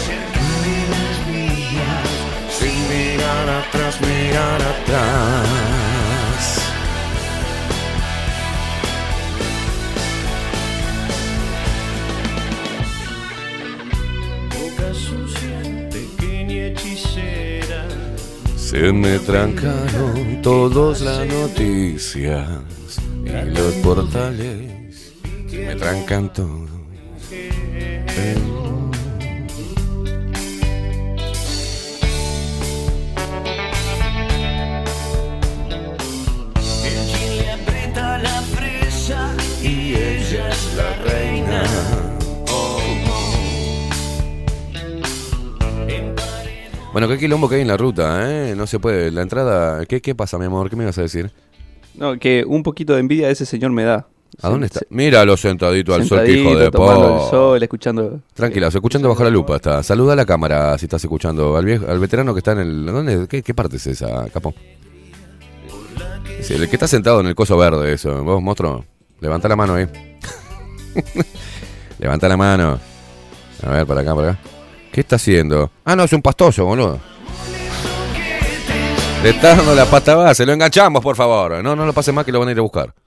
cerca 0.06 0.48
de 0.64 0.76
las 0.92 1.16
vías. 1.26 2.10
Sin 2.58 2.78
mirar 2.88 3.48
atrás, 3.48 4.00
mirar 4.00 4.62
atrás. 4.62 5.83
Se 18.74 18.92
me 18.92 19.20
trancaron 19.20 20.42
todas 20.42 21.00
las 21.00 21.24
noticias. 21.28 22.48
Y 23.24 23.50
los 23.50 23.72
portales 23.74 25.14
me 25.52 25.76
trancan 25.76 26.32
todo. 26.32 26.66
Y 39.62 39.94
ella 39.94 40.48
es 40.50 40.74
la 40.76 40.96
reina. 41.04 41.93
Bueno, 46.94 47.08
qué 47.08 47.18
quilombo 47.18 47.48
que 47.48 47.56
hay 47.56 47.62
en 47.62 47.66
la 47.66 47.76
ruta, 47.76 48.30
¿eh? 48.30 48.54
No 48.56 48.68
se 48.68 48.78
puede. 48.78 49.10
La 49.10 49.22
entrada. 49.22 49.84
¿Qué, 49.84 50.00
qué 50.00 50.14
pasa, 50.14 50.38
mi 50.38 50.44
amor? 50.44 50.70
¿Qué 50.70 50.76
me 50.76 50.84
ibas 50.84 50.96
a 50.96 51.02
decir? 51.02 51.32
No, 51.96 52.16
que 52.20 52.44
un 52.46 52.62
poquito 52.62 52.92
de 52.94 53.00
envidia 53.00 53.30
ese 53.30 53.44
señor 53.46 53.72
me 53.72 53.82
da. 53.82 54.06
¿A 54.40 54.48
dónde 54.48 54.66
está? 54.66 54.78
Míralo 54.90 55.36
sentadito 55.36 55.92
al 55.92 56.06
sol, 56.06 56.20
que 56.20 56.26
Sentadito, 56.26 56.50
hijo 56.50 56.58
de 56.60 56.70
po. 56.70 57.24
el 57.24 57.30
sol, 57.30 57.60
escuchando. 57.60 58.20
Tranquila, 58.32 58.68
escuchando 58.68 59.08
bajo 59.08 59.24
la 59.24 59.30
lupa 59.30 59.56
está. 59.56 59.82
Saluda 59.82 60.12
a 60.12 60.16
la 60.16 60.24
cámara 60.24 60.78
si 60.78 60.86
estás 60.86 61.02
escuchando. 61.02 61.56
Al 61.56 61.64
viejo, 61.64 61.84
al 61.88 61.98
veterano 61.98 62.32
que 62.32 62.38
está 62.38 62.52
en 62.52 62.58
el. 62.60 62.86
¿Dónde? 62.86 63.26
¿Qué, 63.26 63.42
qué 63.42 63.54
parte 63.54 63.78
es 63.78 63.88
esa, 63.88 64.28
capo? 64.28 64.54
Sí, 66.42 66.54
el 66.54 66.68
que 66.68 66.76
está 66.76 66.86
sentado 66.86 67.18
en 67.18 67.26
el 67.26 67.34
coso 67.34 67.56
verde, 67.56 67.92
eso. 67.92 68.22
Vos, 68.22 68.40
monstruo. 68.40 68.84
Levanta 69.20 69.48
la 69.48 69.56
mano 69.56 69.74
ahí. 69.74 69.88
Levanta 71.98 72.28
la 72.28 72.36
mano. 72.36 72.78
A 73.64 73.68
ver, 73.68 73.84
para 73.84 74.02
acá, 74.02 74.14
para 74.14 74.30
acá. 74.30 74.53
¿Qué 74.94 75.00
está 75.00 75.16
haciendo? 75.16 75.72
Ah, 75.84 75.96
no, 75.96 76.04
es 76.04 76.12
un 76.12 76.22
pastoso, 76.22 76.64
boludo. 76.66 77.00
Le 79.24 79.30
está 79.30 79.56
dando 79.56 79.74
la 79.74 79.86
pata 79.86 80.14
base. 80.14 80.46
Lo 80.46 80.52
enganchamos, 80.52 81.02
por 81.02 81.16
favor. 81.16 81.60
No, 81.64 81.74
no 81.74 81.84
lo 81.84 81.92
pase 81.92 82.12
más 82.12 82.24
que 82.24 82.30
lo 82.30 82.38
van 82.38 82.46
a 82.48 82.52
ir 82.52 82.58
a 82.58 82.62
buscar. 82.62 82.94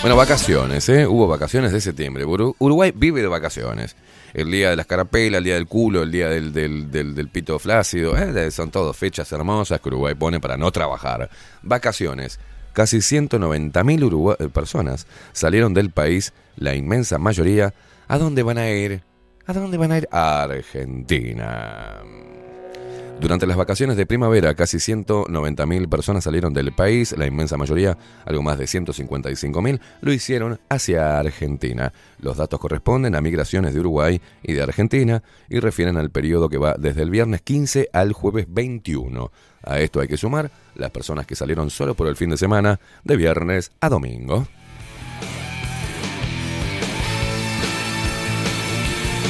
Bueno, 0.00 0.14
vacaciones, 0.16 0.88
¿eh? 0.88 1.06
Hubo 1.06 1.26
vacaciones 1.26 1.72
de 1.72 1.80
septiembre. 1.80 2.24
Uru- 2.24 2.54
Uruguay 2.60 2.92
vive 2.94 3.20
de 3.20 3.26
vacaciones. 3.26 3.96
El 4.32 4.50
día 4.50 4.70
de 4.70 4.76
las 4.76 4.86
carapelas, 4.86 5.38
el 5.38 5.44
día 5.44 5.54
del 5.54 5.66
culo, 5.66 6.02
el 6.04 6.12
día 6.12 6.28
del, 6.28 6.52
del, 6.52 6.90
del- 6.90 7.14
del 7.16 7.28
pito 7.28 7.58
flácido. 7.58 8.16
¿eh? 8.16 8.50
Son 8.52 8.70
todas 8.70 8.96
fechas 8.96 9.30
hermosas 9.32 9.80
que 9.80 9.88
Uruguay 9.88 10.14
pone 10.14 10.38
para 10.38 10.56
no 10.56 10.70
trabajar. 10.70 11.28
Vacaciones. 11.62 12.38
Casi 12.72 13.00
190.000 13.00 14.02
urugua- 14.04 14.36
eh, 14.38 14.48
personas 14.48 15.06
salieron 15.32 15.74
del 15.74 15.90
país, 15.90 16.32
la 16.56 16.74
inmensa 16.74 17.18
mayoría. 17.18 17.74
¿A 18.06 18.18
dónde 18.18 18.42
van 18.42 18.58
a 18.58 18.70
ir? 18.70 19.02
¿A 19.46 19.52
dónde 19.52 19.76
van 19.78 19.92
a 19.92 19.98
ir? 19.98 20.08
Argentina. 20.12 21.96
Durante 23.20 23.48
las 23.48 23.56
vacaciones 23.56 23.96
de 23.96 24.06
primavera, 24.06 24.54
casi 24.54 24.76
190.000 24.76 25.88
personas 25.88 26.22
salieron 26.22 26.54
del 26.54 26.72
país, 26.72 27.16
la 27.18 27.26
inmensa 27.26 27.56
mayoría, 27.56 27.98
algo 28.24 28.42
más 28.42 28.58
de 28.58 28.66
155.000, 28.66 29.80
lo 30.00 30.12
hicieron 30.12 30.60
hacia 30.68 31.18
Argentina. 31.18 31.92
Los 32.20 32.36
datos 32.36 32.60
corresponden 32.60 33.16
a 33.16 33.20
migraciones 33.20 33.74
de 33.74 33.80
Uruguay 33.80 34.20
y 34.44 34.52
de 34.52 34.62
Argentina 34.62 35.24
y 35.48 35.58
refieren 35.58 35.96
al 35.96 36.10
periodo 36.10 36.48
que 36.48 36.58
va 36.58 36.76
desde 36.78 37.02
el 37.02 37.10
viernes 37.10 37.42
15 37.42 37.90
al 37.92 38.12
jueves 38.12 38.46
21. 38.48 39.32
A 39.64 39.80
esto 39.80 40.00
hay 40.00 40.06
que 40.06 40.16
sumar 40.16 40.52
las 40.76 40.92
personas 40.92 41.26
que 41.26 41.34
salieron 41.34 41.70
solo 41.70 41.94
por 41.94 42.06
el 42.06 42.14
fin 42.14 42.30
de 42.30 42.36
semana, 42.36 42.78
de 43.02 43.16
viernes 43.16 43.72
a 43.80 43.88
domingo. 43.88 44.46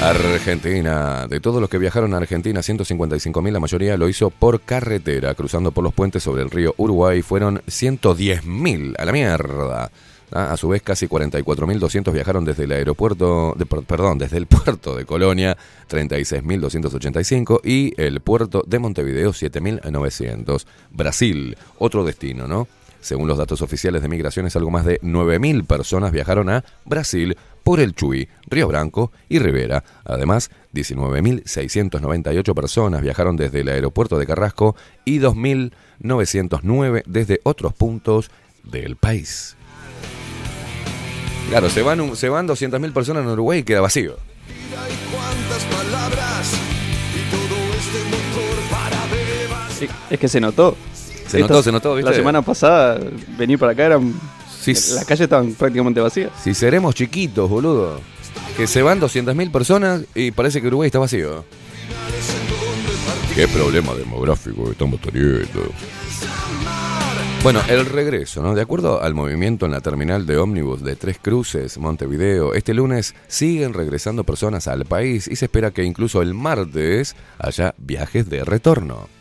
Argentina. 0.00 1.26
De 1.26 1.40
todos 1.40 1.60
los 1.60 1.68
que 1.68 1.78
viajaron 1.78 2.14
a 2.14 2.18
Argentina, 2.18 2.60
155.000, 2.60 3.50
la 3.52 3.60
mayoría 3.60 3.96
lo 3.96 4.08
hizo 4.08 4.30
por 4.30 4.60
carretera, 4.60 5.34
cruzando 5.34 5.72
por 5.72 5.82
los 5.84 5.92
puentes 5.92 6.22
sobre 6.22 6.42
el 6.42 6.50
río 6.50 6.74
Uruguay. 6.76 7.20
Fueron 7.22 7.58
110.000 7.66 8.94
a 8.98 9.04
la 9.04 9.12
mierda. 9.12 9.90
Ah, 10.30 10.52
A 10.52 10.56
su 10.58 10.68
vez, 10.68 10.82
casi 10.82 11.06
44.200 11.08 12.12
viajaron 12.12 12.44
desde 12.44 12.64
el 12.64 12.72
aeropuerto, 12.72 13.54
de- 13.56 13.64
per- 13.66 13.82
perdón, 13.82 14.18
desde 14.18 14.36
el 14.36 14.46
puerto 14.46 14.94
de 14.94 15.04
Colonia, 15.06 15.56
36.285, 15.90 17.60
y 17.64 17.94
el 18.00 18.20
puerto 18.20 18.62
de 18.66 18.78
Montevideo, 18.78 19.30
7.900. 19.32 20.64
Brasil, 20.90 21.56
otro 21.78 22.04
destino, 22.04 22.46
¿no? 22.46 22.68
Según 23.00 23.28
los 23.28 23.38
datos 23.38 23.62
oficiales 23.62 24.02
de 24.02 24.08
migraciones, 24.08 24.56
algo 24.56 24.70
más 24.70 24.84
de 24.84 25.00
9.000 25.00 25.66
personas 25.66 26.12
viajaron 26.12 26.50
a 26.50 26.64
Brasil 26.84 27.36
por 27.62 27.80
el 27.80 27.94
Chuy, 27.94 28.28
Río 28.46 28.66
Branco 28.68 29.12
y 29.28 29.38
Rivera. 29.38 29.84
Además, 30.04 30.50
19.698 30.74 32.54
personas 32.54 33.02
viajaron 33.02 33.36
desde 33.36 33.60
el 33.60 33.68
aeropuerto 33.68 34.18
de 34.18 34.26
Carrasco 34.26 34.74
y 35.04 35.20
2.909 35.20 37.02
desde 37.06 37.40
otros 37.44 37.74
puntos 37.74 38.30
del 38.64 38.96
país. 38.96 39.56
Claro, 41.50 41.70
se 41.70 41.82
van, 41.82 42.16
se 42.16 42.28
van 42.28 42.46
200.000 42.46 42.92
personas 42.92 43.24
en 43.24 43.30
Uruguay 43.30 43.60
y 43.60 43.62
queda 43.62 43.80
vacío. 43.80 44.16
Es 50.10 50.18
que 50.18 50.28
se 50.28 50.40
notó. 50.40 50.76
Se 51.28 51.38
notó, 51.40 51.62
se 51.62 51.70
notó, 51.70 51.94
¿viste? 51.94 52.10
La 52.10 52.16
semana 52.16 52.42
pasada, 52.42 52.98
venir 53.38 53.58
para 53.58 53.72
acá 53.72 53.86
eran. 53.86 54.14
Sí, 54.60 54.72
Las 54.72 55.04
calles 55.04 55.22
estaban 55.22 55.52
prácticamente 55.52 56.00
vacías. 56.00 56.30
Si 56.42 56.54
seremos 56.54 56.94
chiquitos, 56.94 57.48
boludo. 57.48 58.00
Que 58.56 58.66
se 58.66 58.82
van 58.82 59.00
200.000 59.00 59.52
personas 59.52 60.02
y 60.14 60.30
parece 60.32 60.60
que 60.60 60.66
Uruguay 60.66 60.86
está 60.86 60.98
vacío. 60.98 61.44
Qué 63.34 63.46
problema 63.46 63.94
demográfico 63.94 64.64
que 64.64 64.72
estamos 64.72 65.00
teniendo. 65.00 65.72
Bueno, 67.44 67.60
el 67.68 67.86
regreso, 67.86 68.42
¿no? 68.42 68.54
De 68.56 68.62
acuerdo 68.62 69.00
al 69.00 69.14
movimiento 69.14 69.66
en 69.66 69.72
la 69.72 69.80
terminal 69.80 70.26
de 70.26 70.38
ómnibus 70.38 70.82
de 70.82 70.96
Tres 70.96 71.18
Cruces, 71.22 71.78
Montevideo, 71.78 72.52
este 72.52 72.74
lunes 72.74 73.14
siguen 73.28 73.74
regresando 73.74 74.24
personas 74.24 74.66
al 74.66 74.86
país 74.86 75.28
y 75.28 75.36
se 75.36 75.44
espera 75.44 75.70
que 75.70 75.84
incluso 75.84 76.20
el 76.20 76.34
martes 76.34 77.14
haya 77.38 77.76
viajes 77.78 78.28
de 78.28 78.44
retorno. 78.44 79.17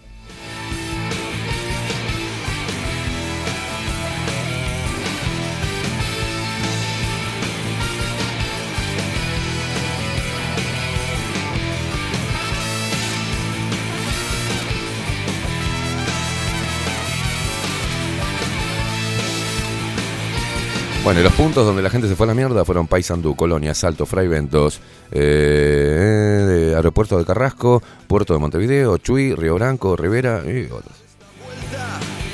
Bueno, 21.08 21.22
y 21.22 21.24
los 21.24 21.32
puntos 21.36 21.66
donde 21.66 21.82
la 21.82 21.90
gente 21.90 22.10
se 22.10 22.18
fue 22.18 22.26
a 22.26 22.28
la 22.28 22.34
mierda 22.34 22.66
fueron 22.66 22.86
Paysandú, 22.86 23.34
Colonia, 23.34 23.74
Salto, 23.74 24.06
Fray 24.06 24.28
Ventos, 24.28 24.82
eh, 25.14 26.74
Aeropuerto 26.76 27.18
de 27.18 27.24
Carrasco, 27.24 27.82
Puerto 28.08 28.34
de 28.34 28.40
Montevideo, 28.40 28.98
Chuy, 28.98 29.34
Río 29.34 29.56
Branco, 29.56 29.96
Rivera 29.96 30.44
y 30.46 30.66
otros. 30.66 30.98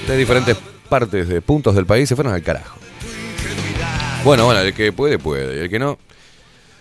De 0.07 0.17
diferentes 0.17 0.57
partes 0.89 1.27
de 1.27 1.39
puntos 1.43 1.75
del 1.75 1.85
país 1.85 2.09
se 2.09 2.15
fueron 2.15 2.33
al 2.33 2.41
carajo. 2.41 2.79
Bueno, 4.23 4.45
bueno, 4.45 4.61
el 4.61 4.73
que 4.73 4.91
puede, 4.91 5.19
puede. 5.19 5.55
Y 5.55 5.59
el 5.59 5.69
que 5.69 5.77
no, 5.77 5.99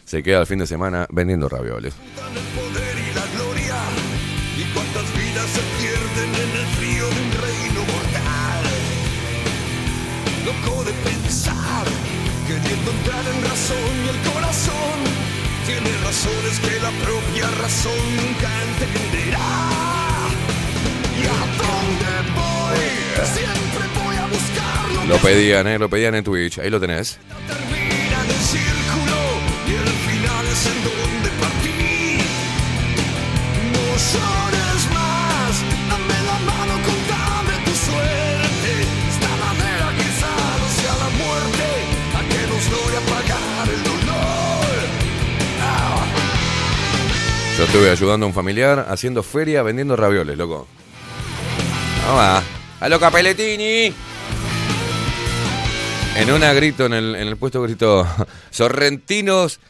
se 0.07 0.23
queda 0.23 0.41
el 0.41 0.47
fin 0.47 0.61
de 0.61 0.67
semana 0.67 1.07
vendiendo 1.11 1.47
ravioles. 1.47 1.93
Que 16.61 16.81
la 16.81 16.91
propia 16.91 17.51
razón 17.63 18.17
nunca 18.17 18.49
entenderá. 18.69 19.39
¿Y 21.17 21.25
a 21.27 21.41
dónde 21.63 22.13
voy? 22.35 22.87
Siempre 23.27 23.85
voy 24.03 24.17
a 24.17 24.27
buscarlo. 24.27 25.05
Lo 25.07 25.17
pedían, 25.19 25.67
¿eh? 25.67 25.79
Lo 25.79 25.89
pedían 25.89 26.15
en 26.15 26.25
Twitch. 26.25 26.59
Ahí 26.59 26.71
lo 26.71 26.81
tenés. 26.81 27.19
Termina 27.47 28.25
en 28.25 28.31
el 28.31 28.43
círculo 28.55 29.19
y 29.67 29.73
el 29.75 29.89
final 29.89 30.47
es 30.47 30.67
en 30.67 30.79
donde 30.85 31.31
partí. 31.41 32.19
No 33.73 33.85
llores 33.97 34.42
Yo 47.57 47.65
estuve 47.65 47.91
ayudando 47.91 48.25
a 48.25 48.29
un 48.29 48.35
familiar 48.35 48.87
haciendo 48.89 49.23
feria 49.23 49.63
vendiendo 49.63 49.95
ravioles, 49.95 50.39
loco. 50.39 50.67
Vamos 52.07 52.45
a 52.81 52.89
lo 52.89 52.99
Capeletini. 52.99 53.95
En 56.17 56.31
una 56.31 56.53
grito, 56.53 56.87
en 56.87 56.95
el, 56.95 57.15
en 57.15 57.29
el 57.29 57.37
puesto 57.37 57.63
grito, 57.63 58.07
sorrentinos. 58.51 59.61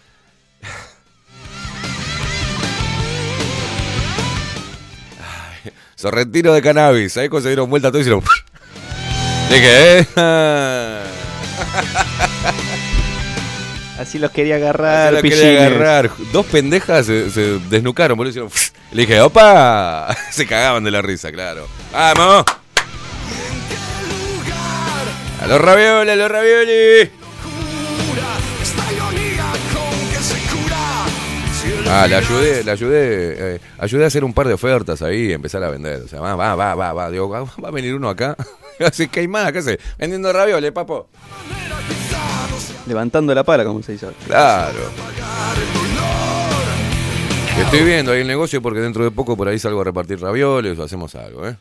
Sorrentino 5.94 6.52
de 6.52 6.62
cannabis. 6.62 7.16
Ahí 7.16 7.28
dieron 7.28 7.70
vuelta 7.70 7.90
todos 7.90 8.00
y 8.00 8.08
hicieron. 8.08 8.22
Dije, 9.50 10.06
eh. 10.16 10.81
Así 14.02 14.18
los 14.18 14.32
quería 14.32 14.56
agarrar, 14.56 15.12
la 15.12 15.22
quería 15.22 15.66
agarrar. 15.66 16.10
Dos 16.32 16.44
pendejas 16.46 17.06
se, 17.06 17.30
se 17.30 17.60
desnucaron, 17.70 18.16
boludo. 18.16 18.30
Hicieron. 18.30 18.50
Le 18.90 19.02
dije, 19.02 19.20
opa. 19.20 20.14
Se 20.32 20.44
cagaban 20.44 20.82
de 20.82 20.90
la 20.90 21.00
risa, 21.02 21.30
claro. 21.30 21.68
¡Vamos! 21.92 22.44
A 25.40 25.46
los 25.46 25.60
ravioles, 25.60 26.12
a 26.12 26.16
los 26.16 26.30
ravioles. 26.30 27.10
Ah, 31.88 32.06
le 32.08 32.16
ayudé, 32.16 32.64
le 32.64 32.70
ayudé, 32.70 33.54
eh, 33.54 33.60
ayudé 33.78 34.04
a 34.04 34.06
hacer 34.08 34.24
un 34.24 34.32
par 34.32 34.48
de 34.48 34.54
ofertas 34.54 35.00
ahí 35.02 35.28
y 35.28 35.32
empezar 35.32 35.62
a 35.62 35.70
vender. 35.70 36.02
O 36.02 36.08
sea, 36.08 36.20
va, 36.20 36.34
va, 36.34 36.56
va, 36.56 36.74
va, 36.74 36.92
va. 36.92 37.10
Digo, 37.10 37.28
va, 37.28 37.44
va 37.44 37.68
a 37.68 37.70
venir 37.70 37.94
uno 37.94 38.08
acá. 38.08 38.36
Así 38.84 39.06
que 39.06 39.20
hay 39.20 39.28
más, 39.28 39.52
¿qué 39.52 39.58
hace? 39.58 39.78
Vendiendo 39.96 40.32
ravioles, 40.32 40.72
papo. 40.72 41.08
Levantando 42.92 43.34
la 43.34 43.42
pala, 43.42 43.64
como 43.64 43.82
se 43.82 43.92
dice. 43.92 44.06
Claro. 44.26 44.78
Estoy 47.58 47.84
viendo 47.84 48.12
ahí 48.12 48.20
el 48.20 48.26
negocio 48.26 48.60
porque 48.60 48.80
dentro 48.80 49.02
de 49.02 49.10
poco 49.10 49.34
por 49.34 49.48
ahí 49.48 49.58
salgo 49.58 49.80
a 49.80 49.84
repartir 49.84 50.20
ravioles 50.20 50.78
o 50.78 50.82
hacemos 50.82 51.14
algo, 51.14 51.48
¿eh? 51.48 51.56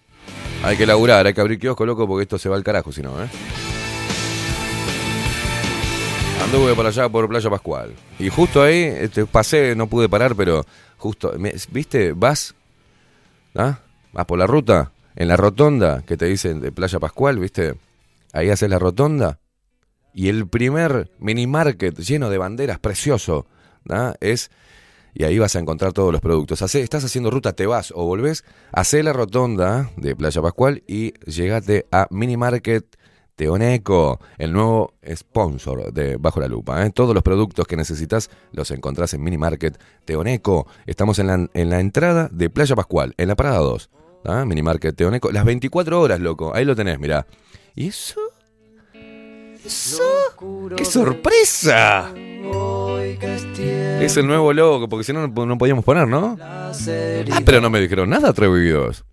Hay 0.62 0.76
que 0.76 0.86
laburar, 0.86 1.26
hay 1.26 1.34
que 1.34 1.40
abrir 1.40 1.58
kiosco, 1.58 1.86
loco, 1.86 2.06
porque 2.06 2.24
esto 2.24 2.38
se 2.38 2.50
va 2.50 2.58
al 2.58 2.66
carajo 2.66 2.92
si 2.92 3.02
no, 3.02 3.12
¿eh? 3.24 3.30
Anduve 6.44 6.76
por 6.76 6.86
allá 6.86 7.08
por 7.08 7.30
Playa 7.30 7.50
Pascual. 7.50 7.94
Y 8.20 8.28
justo 8.28 8.62
ahí, 8.62 8.82
este, 8.84 9.26
pasé, 9.26 9.74
no 9.74 9.88
pude 9.88 10.10
parar, 10.10 10.36
pero 10.36 10.66
justo, 10.98 11.34
¿viste? 11.70 12.12
Vas, 12.12 12.56
¿ah? 13.56 13.80
Vas 14.12 14.26
por 14.26 14.38
la 14.38 14.48
ruta, 14.48 14.92
en 15.16 15.30
la 15.30 15.38
rotonda 15.38 16.04
que 16.06 16.18
te 16.18 16.26
dicen 16.26 16.60
de 16.60 16.74
Playa 16.74 17.00
Pascual, 17.00 17.40
¿viste? 17.40 17.76
Ahí 18.34 18.50
haces 18.50 18.70
la 18.70 18.80
rotonda. 18.80 19.40
Y 20.14 20.30
el 20.30 20.48
primer 20.48 21.10
mini 21.20 21.48
market 21.48 21.98
lleno 22.00 22.30
de 22.30 22.38
banderas, 22.38 22.80
precioso, 22.80 23.46
¿ah? 23.90 24.14
es. 24.20 24.52
Y 25.14 25.26
ahí 25.26 25.38
vas 25.40 25.56
a 25.56 25.60
encontrar 25.60 25.92
todos 25.94 26.12
los 26.14 26.22
productos. 26.22 26.62
Hacé- 26.62 26.82
estás 26.82 27.04
haciendo 27.04 27.32
ruta, 27.32 27.54
te 27.54 27.66
vas 27.66 27.92
o 27.96 28.06
volvés, 28.06 28.46
hacé 28.72 29.04
la 29.04 29.12
rotonda 29.14 29.90
de 29.98 30.16
Playa 30.16 30.42
Pascual 30.42 30.84
y 30.88 31.14
llegate 31.30 31.86
a 31.92 32.08
Mini 32.12 32.38
Market 32.38 32.86
Teoneco, 33.36 34.20
el 34.38 34.54
nuevo 34.54 34.94
sponsor 35.14 35.92
de 35.92 36.16
Bajo 36.18 36.40
la 36.40 36.48
Lupa. 36.48 36.86
¿eh? 36.86 36.92
Todos 36.92 37.14
los 37.14 37.24
productos 37.24 37.66
que 37.68 37.76
necesitas 37.76 38.30
los 38.52 38.72
encontrás 38.72 39.14
en 39.14 39.24
Mini 39.24 39.38
Market 39.38 39.78
Teoneco. 40.06 40.68
Estamos 40.86 41.20
en 41.20 41.28
la, 41.28 41.50
en 41.54 41.70
la 41.70 41.80
entrada 41.80 42.30
de 42.32 42.50
Playa 42.50 42.76
Pascual, 42.76 43.14
en 43.18 43.28
la 43.28 43.36
parada 43.36 43.58
2. 43.58 43.90
¿ah? 44.26 44.46
Mini 44.46 44.62
Market 44.62 44.96
Teoneco, 44.96 45.32
las 45.32 45.44
24 45.44 46.00
horas, 46.00 46.20
loco. 46.20 46.54
Ahí 46.56 46.64
lo 46.66 46.76
tenés, 46.76 47.00
mirá. 47.00 47.26
¿Y 47.76 47.88
eso? 47.88 48.20
¿Eso? 49.72 50.04
¡Qué 50.76 50.84
sorpresa! 50.84 52.12
Es 54.02 54.18
el 54.18 54.28
nuevo 54.28 54.52
logo, 54.52 54.90
porque 54.90 55.06
si 55.06 55.14
no, 55.14 55.30
no 55.30 55.58
podíamos 55.58 55.86
poner, 55.86 56.10
¿no? 56.10 56.38
Ah, 56.42 56.74
pero 57.46 57.62
no 57.62 57.70
me 57.70 57.80
dijeron 57.80 58.10
nada, 58.10 58.32
atrevidos. 58.32 59.06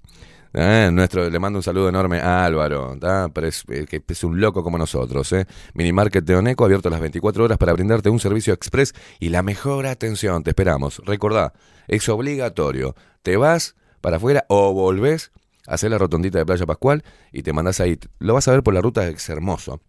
Ah, 0.53 0.91
nuestro, 0.93 1.31
le 1.31 1.39
mando 1.39 1.61
un 1.61 1.63
saludo 1.63 1.89
enorme 1.89 2.19
a 2.19 2.45
Álvaro, 2.45 2.97
¿tá? 2.99 3.29
Pero 3.33 3.47
es, 3.47 3.63
eh, 3.69 3.87
que 3.89 4.03
es 4.05 4.25
un 4.25 4.41
loco 4.41 4.65
como 4.65 4.79
nosotros. 4.79 5.33
¿eh? 5.33 5.47
Minimarket 5.75 6.25
de 6.25 6.35
Oneco, 6.35 6.65
abierto 6.65 6.91
las 6.91 7.01
24 7.01 7.45
horas 7.45 7.57
para 7.57 7.73
brindarte 7.73 8.11
un 8.11 8.19
servicio 8.19 8.53
express 8.53 8.95
y 9.21 9.29
la 9.29 9.45
mejor 9.45 9.87
atención. 9.87 10.43
Te 10.43 10.51
esperamos. 10.51 11.01
Recordá, 11.07 11.53
es 11.87 12.09
obligatorio. 12.09 12.97
Te 13.23 13.37
vas 13.37 13.77
para 14.01 14.17
afuera 14.17 14.45
o 14.49 14.73
volvés 14.73 15.31
a 15.69 15.75
hacer 15.75 15.93
la 15.93 15.99
rotondita 15.99 16.39
de 16.41 16.47
Playa 16.47 16.67
Pascual 16.67 17.05
y 17.31 17.45
te 17.45 17.53
mandás 17.53 17.79
ahí. 17.79 17.97
Lo 18.19 18.35
vas 18.35 18.49
a 18.49 18.51
ver 18.51 18.65
por 18.65 18.75
la 18.75 18.81
ruta, 18.81 19.07
es 19.07 19.29
hermoso. 19.29 19.81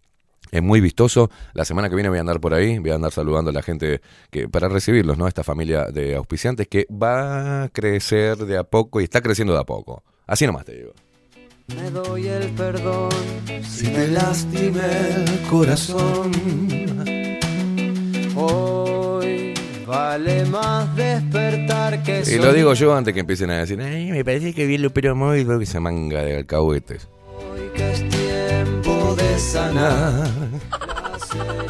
Es 0.51 0.63
muy 0.63 0.81
vistoso. 0.81 1.29
La 1.53 1.65
semana 1.65 1.89
que 1.89 1.95
viene 1.95 2.09
voy 2.09 2.17
a 2.17 2.21
andar 2.21 2.39
por 2.39 2.53
ahí, 2.53 2.79
voy 2.79 2.91
a 2.91 2.95
andar 2.95 3.11
saludando 3.11 3.51
a 3.51 3.53
la 3.53 3.61
gente 3.61 4.01
que 4.31 4.47
para 4.47 4.67
recibirlos, 4.67 5.17
¿no? 5.17 5.27
Esta 5.27 5.43
familia 5.43 5.85
de 5.85 6.15
auspiciantes 6.15 6.67
que 6.67 6.87
va 6.91 7.63
a 7.63 7.69
crecer 7.69 8.37
de 8.37 8.57
a 8.57 8.63
poco 8.63 9.01
y 9.01 9.03
está 9.03 9.21
creciendo 9.21 9.53
de 9.53 9.59
a 9.59 9.63
poco. 9.63 10.03
Así 10.25 10.45
nomás 10.45 10.65
te 10.65 10.75
digo. 10.75 10.93
Me 11.75 11.91
doy 11.91 12.27
el 12.27 12.49
perdón 12.49 13.09
si 13.63 13.87
te 13.87 14.07
lastimé 14.07 14.79
el 15.15 15.41
corazón. 15.49 16.31
Hoy 18.35 19.53
vale 19.85 20.45
más 20.45 20.95
despertar 20.95 22.01
que 22.03 22.23
Y 22.27 22.37
lo 22.37 22.53
digo 22.53 22.73
yo 22.73 22.95
antes 22.95 23.13
que 23.13 23.19
empiecen 23.19 23.51
a 23.51 23.59
decir, 23.59 23.79
ay, 23.81 24.11
me 24.11 24.25
parece 24.25 24.53
que 24.53 24.65
vi 24.65 24.75
el 24.75 24.81
Lupero 24.81 25.15
móvil 25.15 25.45
porque 25.45 25.65
se 25.65 25.79
manga 25.79 26.23
de 26.23 26.37
alcahuetes. 26.37 27.07
Hoy 27.37 27.69
que 27.75 27.91
es 27.91 28.18
tiempo 29.15 29.15
de 29.15 29.39
sanar. 29.39 30.27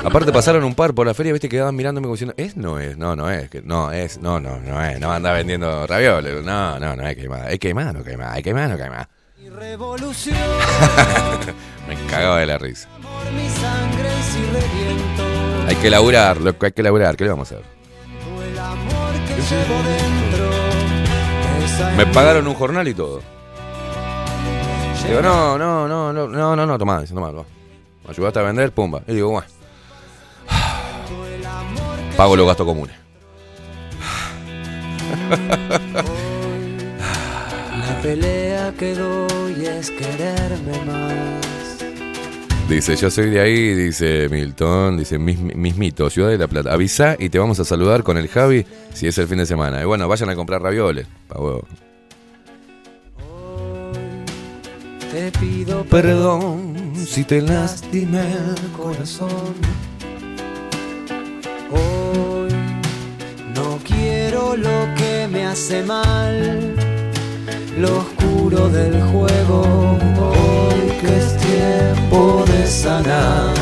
Aparte 0.03 0.31
pasaron 0.31 0.63
un 0.63 0.73
par 0.73 0.93
por 0.93 1.05
la 1.05 1.13
feria, 1.13 1.33
viste, 1.33 1.49
quedaban 1.49 1.75
mirándome 1.75 2.05
como 2.05 2.15
diciendo, 2.15 2.33
¿es? 2.37 2.55
No 2.55 2.79
es, 2.79 2.97
no, 2.97 3.15
no 3.15 3.29
es, 3.29 3.49
que 3.49 3.61
no 3.61 3.91
es, 3.91 4.21
no, 4.21 4.39
no, 4.39 4.59
no 4.59 4.83
es, 4.83 4.99
no 4.99 5.11
anda 5.11 5.33
vendiendo 5.33 5.85
ravioles, 5.85 6.43
no, 6.43 6.79
no, 6.79 6.95
no 6.95 7.07
es 7.07 7.15
queimada, 7.15 7.49
es 7.49 7.59
queimada, 7.59 7.93
no 7.93 8.03
queimada, 8.03 8.37
es 8.37 8.43
queimada, 8.43 8.75
no 8.75 9.07
revolución 9.57 10.37
Me 11.87 11.95
cagaba 12.05 12.39
de 12.39 12.45
la 12.45 12.57
risa. 12.57 12.87
Hay 15.67 15.75
que 15.75 15.89
laburar, 15.89 16.39
loco, 16.39 16.65
hay 16.65 16.71
que 16.71 16.83
laburar, 16.83 17.17
¿qué 17.17 17.23
le 17.25 17.31
vamos 17.31 17.51
a 17.51 17.55
hacer? 17.55 17.65
Me 21.97 22.05
pagaron 22.05 22.47
un 22.47 22.53
jornal 22.53 22.87
y 22.87 22.93
todo. 22.93 23.21
Digo, 25.07 25.21
no, 25.21 25.57
no, 25.57 25.87
no, 25.87 26.13
no, 26.13 26.27
no, 26.27 26.55
no, 26.55 26.65
no, 26.65 26.77
tomá, 26.77 27.01
dice, 27.01 27.13
tomá, 27.13 27.29
tomá. 27.29 27.45
Me 28.03 28.11
ayudaste 28.11 28.39
a 28.39 28.43
vender, 28.43 28.71
pumba. 28.71 29.01
Y 29.07 29.13
digo, 29.13 29.29
bueno. 29.29 29.47
Pago 32.17 32.35
los 32.35 32.47
gastos 32.47 32.65
comunes. 32.65 32.95
La 37.79 38.01
pelea 38.01 38.73
que 38.77 38.93
doy 38.95 39.65
es 39.65 39.91
quererme 39.91 40.85
más. 40.85 41.49
Dice, 42.69 42.95
yo 42.95 43.09
soy 43.09 43.31
de 43.31 43.39
ahí, 43.39 43.73
dice 43.73 44.29
Milton, 44.29 44.97
dice, 44.97 45.17
mis, 45.17 45.39
mismito, 45.39 46.09
Ciudad 46.11 46.29
de 46.29 46.37
la 46.37 46.47
Plata. 46.47 46.71
Avisa 46.71 47.15
y 47.17 47.29
te 47.29 47.39
vamos 47.39 47.59
a 47.59 47.65
saludar 47.65 48.03
con 48.03 48.17
el 48.17 48.27
Javi 48.27 48.63
si 48.93 49.07
es 49.07 49.17
el 49.17 49.27
fin 49.27 49.39
de 49.39 49.47
semana. 49.47 49.81
Y 49.81 49.85
bueno, 49.85 50.07
vayan 50.07 50.29
a 50.29 50.35
comprar 50.35 50.61
ravioles. 50.61 51.07
pa' 51.27 51.39
Te 55.12 55.32
pido 55.32 55.84
Perdón 55.86 56.93
si 56.95 57.24
te 57.24 57.41
lastimé 57.41 58.22
el 58.22 58.72
corazón. 58.72 59.55
Hoy 61.72 62.49
no 63.55 63.80
quiero 63.84 64.55
lo 64.55 64.88
que 64.95 65.28
me 65.28 65.45
hace 65.45 65.82
mal, 65.82 66.76
lo 67.80 67.99
oscuro 67.99 68.70
del 68.70 69.01
juego. 69.05 69.97
Hoy 70.20 70.91
que 71.01 71.18
es 71.18 71.38
tiempo 71.38 72.45
de 72.45 72.68
sanar 72.68 73.55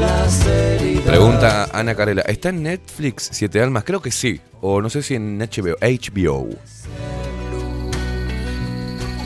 las 0.00 0.44
heridas. 0.44 1.04
Pregunta 1.04 1.68
Ana 1.72 1.94
Carela, 1.94 2.22
¿está 2.22 2.48
en 2.48 2.64
Netflix 2.64 3.28
Siete 3.32 3.62
Almas? 3.62 3.84
Creo 3.84 4.02
que 4.02 4.10
sí. 4.10 4.40
O 4.60 4.82
no 4.82 4.90
sé 4.90 5.02
si 5.02 5.14
en 5.14 5.38
HBO. 5.38 5.76
HBO. 5.80 6.48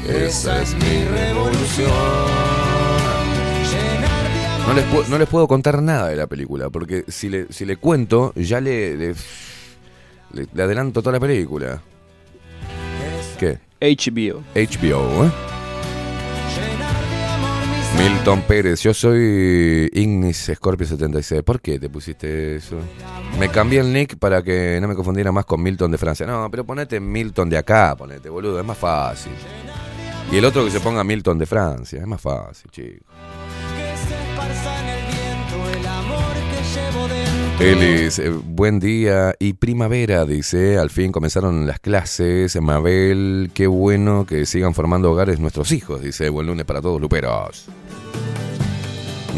Esa 0.09 0.63
es 0.63 0.75
mi 0.75 1.05
revolución. 1.05 1.91
Llenar 3.71 4.33
de 4.33 4.47
amor 4.47 4.67
No 4.69 4.75
les, 4.75 4.85
pu- 4.87 5.07
no 5.09 5.19
les 5.19 5.29
puedo 5.29 5.49
contar 5.49 5.83
nada 5.83 6.09
de 6.09 6.17
la 6.17 6.27
película, 6.27 6.69
porque 6.71 7.05
si 7.09 7.29
le, 7.29 7.47
si 7.51 7.65
le 7.65 7.77
cuento, 7.77 8.33
ya 8.37 8.61
le, 8.61 8.97
le, 8.97 9.15
le- 10.33 10.47
le 10.53 10.63
adelanto 10.63 11.01
toda 11.03 11.13
la 11.15 11.21
película. 11.21 11.81
¿Qué? 13.39 13.59
HBO. 13.81 14.43
HBO, 14.55 15.25
¿eh? 15.27 15.31
Milton 17.99 18.43
Pérez, 18.43 18.83
yo 18.83 18.93
soy 18.93 19.89
Ignis 19.93 20.51
Scorpio 20.55 20.85
76. 20.87 21.43
¿Por 21.45 21.61
qué 21.61 21.79
te 21.79 21.89
pusiste 21.89 22.57
eso? 22.57 22.77
Me 23.39 23.49
cambié 23.51 23.81
el 23.81 23.93
nick 23.93 24.17
para 24.19 24.43
que 24.43 24.79
no 24.81 24.89
me 24.89 24.97
confundiera 24.97 25.31
más 25.31 25.45
con 25.45 25.63
Milton 25.63 25.93
de 25.93 25.99
Francia. 25.99 26.27
No, 26.27 26.51
pero 26.51 26.65
ponete 26.65 26.99
Milton 26.99 27.49
de 27.49 27.57
acá, 27.59 27.95
ponete, 27.97 28.29
boludo, 28.29 28.59
es 28.59 28.67
más 28.67 28.77
fácil. 28.79 29.33
Y 30.33 30.37
el 30.37 30.45
otro 30.45 30.65
que 30.65 30.71
se 30.71 30.81
ponga 30.81 31.05
Milton 31.05 31.39
de 31.39 31.47
Francia, 31.47 32.01
es 32.01 32.07
más 32.07 32.21
fácil, 32.21 32.71
chico. 32.71 33.05
que 33.77 33.97
se 33.97 34.15
esparza 34.15 34.81
en 34.81 34.89
el 34.89 35.07
viento 35.07 35.79
el 35.79 35.87
amor 35.87 36.35
que 36.51 36.81
llevo 36.81 37.09
dentro. 37.09 37.65
Elis, 37.65 38.19
eh, 38.19 38.31
buen 38.31 38.81
día 38.81 39.35
y 39.39 39.53
primavera, 39.53 40.25
dice. 40.25 40.79
Al 40.79 40.91
fin 40.91 41.13
comenzaron 41.13 41.67
las 41.67 41.79
clases. 41.79 42.61
Mabel, 42.61 43.51
qué 43.55 43.69
bueno 43.69 44.27
que 44.27 44.45
sigan 44.45 44.75
formando 44.75 45.13
hogares 45.13 45.39
nuestros 45.39 45.71
hijos, 45.71 46.03
dice. 46.03 46.29
Buen 46.31 46.49
lunes 46.49 46.65
para 46.65 46.81
todos, 46.81 47.01
luperos. 47.01 47.69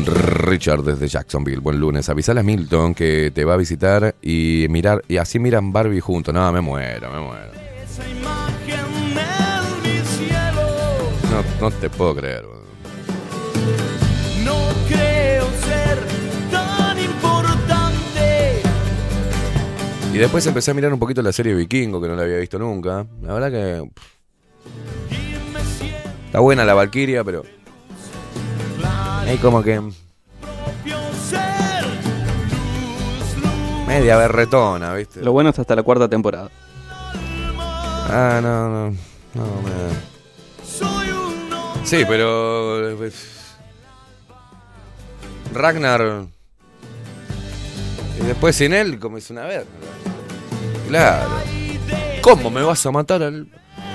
Richard 0.05 0.83
desde 0.83 1.09
Jacksonville, 1.09 1.61
buen 1.61 1.79
lunes. 1.79 2.09
Avisale 2.09 2.41
a 2.41 2.43
Milton 2.43 2.95
que 2.95 3.31
te 3.35 3.45
va 3.45 3.55
a 3.55 3.57
visitar 3.57 4.15
y 4.23 4.67
mirar, 4.71 5.03
y 5.09 5.17
así 5.17 5.39
miran 5.39 5.73
Barbie 5.73 6.01
juntos. 6.01 6.35
No, 6.35 6.51
me 6.53 6.61
muero, 6.61 7.11
me 7.11 7.21
muero. 7.21 7.51
No, 11.61 11.71
te 11.71 11.91
puedo 11.91 12.15
creer. 12.15 12.45
No 14.45 14.59
creo 14.89 15.45
ser 15.65 15.99
tan 16.51 16.99
importante. 16.99 18.63
Y 20.13 20.19
después 20.19 20.47
empecé 20.47 20.71
a 20.71 20.75
mirar 20.75 20.93
un 20.93 20.99
poquito 20.99 21.23
la 21.23 21.33
serie 21.33 21.55
Vikingo, 21.55 22.01
que 22.01 22.09
no 22.09 22.17
la 22.17 22.23
había 22.23 22.39
visto 22.39 22.59
nunca. 22.59 23.07
La 23.23 23.35
verdad 23.35 23.51
que. 23.51 23.91
Está 26.27 26.41
buena 26.41 26.65
la 26.65 26.75
Valkyria, 26.75 27.25
pero. 27.25 27.43
Hay 29.27 29.39
como 29.39 29.63
que. 29.63 29.81
media 33.87 34.17
berretona, 34.17 34.93
¿viste? 34.95 35.23
Lo 35.23 35.33
bueno 35.33 35.51
es 35.51 35.59
hasta 35.59 35.75
la 35.75 35.83
cuarta 35.83 36.09
temporada. 36.09 36.51
Ah, 38.09 38.41
no, 38.43 38.69
no. 38.69 38.97
No, 39.35 39.63
me. 39.63 41.16
Sí, 41.87 42.03
pero. 42.07 42.91
eh, 43.05 43.13
Ragnar. 45.55 46.27
Y 48.21 48.27
después 48.27 48.57
sin 48.57 48.75
él, 48.75 48.99
como 48.99 49.19
es 49.19 49.31
una 49.31 49.45
verga. 49.45 49.67
Claro. 50.89 51.31
¿Cómo 52.23 52.51
me 52.51 52.63
vas 52.63 52.85
a 52.87 52.91
matar 52.91 53.23
al. 53.23 53.47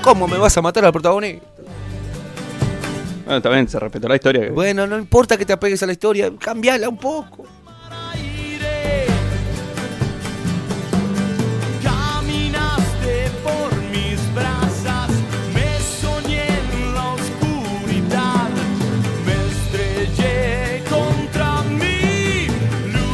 ¿Cómo 0.02 0.26
me 0.26 0.38
vas 0.38 0.56
a 0.58 0.62
matar 0.62 0.86
al 0.86 0.94
protagonista? 0.94 1.46
Bueno, 3.26 3.42
también 3.42 3.68
se 3.68 3.78
respetó 3.78 4.08
la 4.08 4.16
historia. 4.16 4.50
Bueno, 4.52 4.88
no 4.88 4.98
importa 4.98 5.38
que 5.38 5.46
te 5.46 5.52
apegues 5.52 5.84
a 5.84 5.86
la 5.86 5.92
historia, 5.92 6.32
cambiala 6.39 6.88
un 6.88 6.98
poco. 6.98 7.46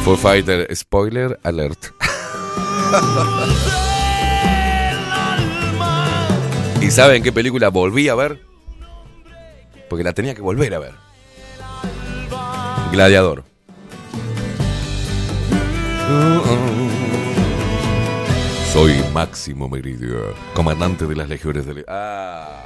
Foo 0.08 0.16
Fighter, 0.16 0.74
spoiler 0.74 1.38
alert. 1.42 1.88
¿Y 6.80 6.90
saben 6.90 7.22
qué 7.22 7.30
película 7.30 7.68
volví 7.68 8.08
a 8.08 8.14
ver? 8.14 8.40
Porque 9.90 10.02
la 10.02 10.14
tenía 10.14 10.34
que 10.34 10.40
volver 10.40 10.72
a 10.72 10.78
ver. 10.78 10.94
Gladiador. 12.90 13.44
Soy 18.72 19.04
Máximo 19.12 19.68
Meridio, 19.68 20.34
comandante 20.54 21.04
de 21.04 21.16
las 21.16 21.28
legiones 21.28 21.66
del... 21.66 21.84
Ah, 21.86 22.62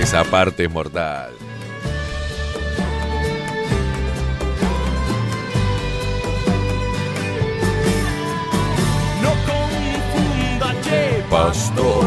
esa 0.00 0.22
parte 0.22 0.66
es 0.66 0.70
mortal. 0.70 1.39
Pastor. 11.44 12.04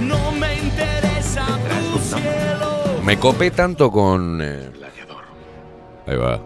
No 0.00 0.32
me 0.32 0.54
interesa 0.58 1.46
tu 1.68 1.98
cielo. 1.98 3.00
Me 3.02 3.18
copé 3.18 3.50
tanto 3.50 3.90
con... 3.90 4.40
eh, 4.42 4.70
Ahí 6.06 6.16
va. 6.16 6.40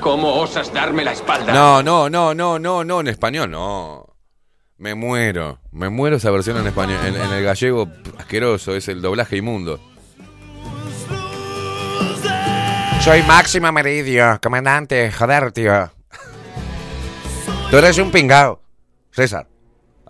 ¿Cómo 0.00 0.34
osas 0.40 0.72
darme 0.72 1.04
la 1.04 1.12
espalda? 1.12 1.52
No, 1.52 1.82
no, 1.82 2.10
no, 2.10 2.34
no, 2.34 2.58
no, 2.58 2.82
no, 2.82 3.00
en 3.00 3.08
español 3.08 3.50
no. 3.50 4.06
Me 4.78 4.96
muero, 4.96 5.60
me 5.70 5.88
muero 5.90 6.16
esa 6.16 6.32
versión 6.32 6.56
en 6.56 6.66
español. 6.66 6.98
En, 7.06 7.14
en 7.14 7.32
el 7.32 7.44
gallego, 7.44 7.86
asqueroso, 8.18 8.74
es 8.74 8.88
el 8.88 9.00
doblaje 9.00 9.36
inmundo. 9.36 9.78
Soy 13.00 13.22
Máximo 13.22 13.70
Meridio, 13.70 14.40
comandante, 14.42 15.12
joder, 15.12 15.52
tío. 15.52 15.90
Tú 17.70 17.76
eres 17.76 17.98
un 17.98 18.10
pingao. 18.10 18.60
César. 19.12 19.51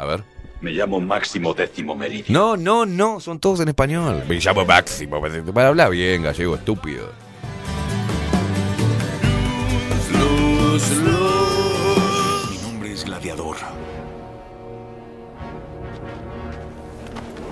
A 0.02 0.04
ver. 0.04 0.24
Me 0.60 0.72
llamo 0.72 1.00
Máximo 1.00 1.54
Décimo 1.54 1.94
Meridio. 1.94 2.24
No, 2.28 2.56
no, 2.56 2.84
no, 2.84 3.20
son 3.20 3.38
todos 3.38 3.60
en 3.60 3.68
español. 3.68 4.24
Me 4.28 4.34
llamo 4.34 4.64
Máximo. 4.64 5.22
Para 5.54 5.68
hablar 5.68 5.90
bien, 5.92 6.24
gallego, 6.24 6.56
estúpido. 6.56 7.08
Mi 12.50 12.58
nombre 12.62 12.92
es 12.92 13.04
Gladiador. 13.04 13.56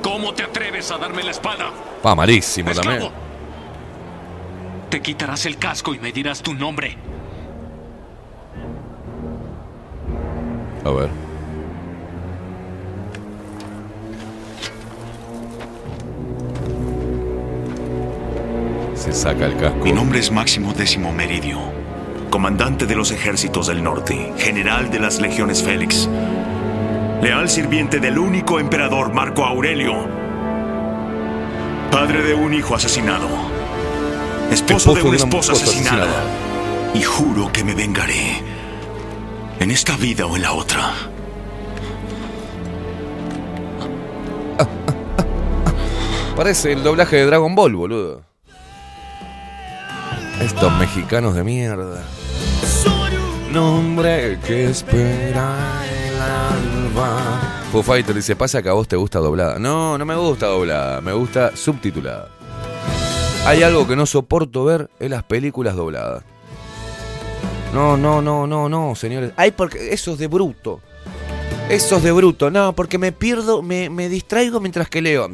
¿Cómo 0.02 0.34
te 0.34 0.42
atreves 0.42 0.90
a 0.90 0.98
darme 0.98 1.22
la 1.22 1.30
espada? 1.30 1.70
Va, 2.04 2.16
malísimo 2.16 2.70
¡Esclavo! 2.70 2.98
también. 2.98 3.12
Te 4.90 5.00
quitarás 5.00 5.46
el 5.46 5.56
casco 5.56 5.94
y 5.94 6.00
me 6.00 6.10
dirás 6.10 6.42
tu 6.42 6.52
nombre. 6.54 6.98
A 10.84 10.90
ver. 10.90 11.29
Se 19.00 19.14
saca 19.14 19.46
el 19.46 19.56
casco. 19.56 19.82
Mi 19.82 19.92
nombre 19.92 20.18
es 20.18 20.30
Máximo 20.30 20.74
Décimo 20.74 21.10
Meridio, 21.10 21.58
comandante 22.28 22.84
de 22.84 22.94
los 22.94 23.10
ejércitos 23.10 23.68
del 23.68 23.82
norte, 23.82 24.34
general 24.36 24.90
de 24.90 25.00
las 25.00 25.22
legiones 25.22 25.62
Félix, 25.62 26.06
leal 27.22 27.48
sirviente 27.48 27.98
del 27.98 28.18
único 28.18 28.60
emperador 28.60 29.14
Marco 29.14 29.46
Aurelio, 29.46 30.06
padre 31.90 32.22
de 32.24 32.34
un 32.34 32.52
hijo 32.52 32.74
asesinado, 32.74 33.26
esposo, 34.50 34.92
de 34.94 35.02
una 35.02 35.16
esposa 35.16 35.52
asesinada, 35.52 36.22
y 36.92 37.00
juro 37.00 37.50
que 37.50 37.64
me 37.64 37.74
vengaré 37.74 38.42
en 39.60 39.70
esta 39.70 39.96
vida 39.96 40.26
o 40.26 40.36
en 40.36 40.42
la 40.42 40.52
otra. 40.52 40.92
Parece 46.36 46.72
el 46.72 46.82
doblaje 46.82 47.16
de 47.16 47.24
Dragon 47.24 47.54
Ball, 47.54 47.74
boludo. 47.74 48.29
Estos 50.40 50.72
mexicanos 50.78 51.34
de 51.34 51.44
mierda. 51.44 52.02
Nombre 53.52 54.38
que 54.46 54.70
espera 54.70 55.82
el 55.86 56.20
alba. 56.20 57.62
Foo 57.70 57.82
Fighter 57.82 58.14
dice, 58.14 58.34
pasa 58.36 58.62
que 58.62 58.68
a 58.68 58.72
vos 58.72 58.88
te 58.88 58.96
gusta 58.96 59.18
doblada. 59.18 59.58
No, 59.58 59.98
no 59.98 60.06
me 60.06 60.16
gusta 60.16 60.46
doblada, 60.46 61.00
me 61.00 61.12
gusta 61.12 61.54
subtitulada. 61.56 62.28
Hay 63.44 63.62
algo 63.62 63.86
que 63.86 63.96
no 63.96 64.06
soporto 64.06 64.64
ver 64.64 64.88
en 64.98 65.10
las 65.10 65.24
películas 65.24 65.76
dobladas. 65.76 66.24
No, 67.74 67.96
no, 67.96 68.22
no, 68.22 68.46
no, 68.46 68.68
no, 68.68 68.94
señores. 68.94 69.32
Ay, 69.36 69.50
porque 69.50 69.92
eso 69.92 70.12
es 70.12 70.18
de 70.18 70.26
bruto. 70.26 70.80
Eso 71.68 71.98
es 71.98 72.02
de 72.02 72.12
bruto. 72.12 72.50
No, 72.50 72.74
porque 72.74 72.98
me 72.98 73.12
pierdo, 73.12 73.62
me, 73.62 73.90
me 73.90 74.08
distraigo 74.08 74.58
mientras 74.58 74.88
que 74.88 75.02
leo. 75.02 75.28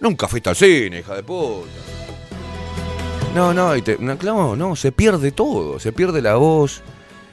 Nunca 0.00 0.28
fuiste 0.28 0.48
al 0.48 0.56
cine, 0.56 1.00
hija 1.00 1.14
de 1.16 1.22
puta. 1.22 1.97
No, 3.38 3.54
no, 3.54 3.76
y 3.76 3.82
te- 3.82 3.98
no, 3.98 4.18
claro, 4.18 4.56
no, 4.56 4.74
se 4.74 4.90
pierde 4.90 5.30
todo. 5.30 5.78
Se 5.78 5.92
pierde 5.92 6.20
la 6.20 6.34
voz, 6.34 6.82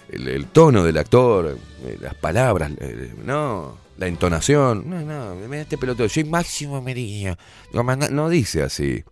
el, 0.09 0.27
el 0.27 0.45
tono 0.45 0.83
del 0.83 0.97
actor, 0.99 1.57
eh, 1.83 1.97
las 1.99 2.13
palabras, 2.13 2.69
eh, 2.79 3.11
no, 3.25 3.75
la 3.97 4.05
entonación. 4.05 4.87
No, 4.87 4.99
no, 5.01 5.33
me 5.47 5.61
este 5.61 5.79
pelotudo. 5.79 6.07
Soy 6.07 6.23
Máximo 6.23 6.79
Merilla. 6.79 7.35
Comanda- 7.71 8.09
No 8.09 8.29
dice 8.29 8.61
así. 8.61 9.03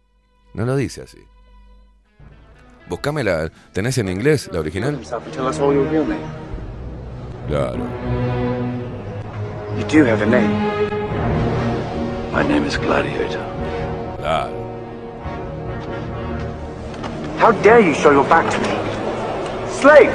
No 0.54 0.66
lo 0.68 0.76
dice 0.76 1.02
así. 1.02 1.18
Buscame 2.88 3.24
la. 3.24 3.50
¿Tenés 3.72 3.98
en 3.98 4.10
inglés 4.10 4.50
la 4.54 4.60
original? 4.60 5.00
Claro. 7.48 7.86
You 9.80 9.84
do 10.04 10.06
have 10.12 10.22
a 10.22 10.26
name. 10.28 10.54
My 12.32 12.44
name 12.48 12.68
is 12.68 12.78
Gladiator. 12.78 13.40
Claro. 14.20 14.63
How 17.44 17.52
dare 17.52 17.82
you 17.82 17.94
show 17.94 18.12
your 18.12 18.24
back 18.24 18.50
to 18.54 18.58
me? 18.58 19.70
Slave! 19.70 20.14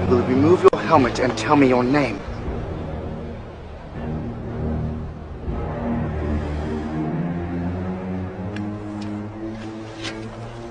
You 0.00 0.06
will 0.06 0.22
you 0.22 0.36
remove 0.36 0.62
your 0.62 0.80
helmet 0.80 1.18
and 1.18 1.36
tell 1.36 1.56
me 1.56 1.66
your 1.66 1.82
name? 1.82 2.20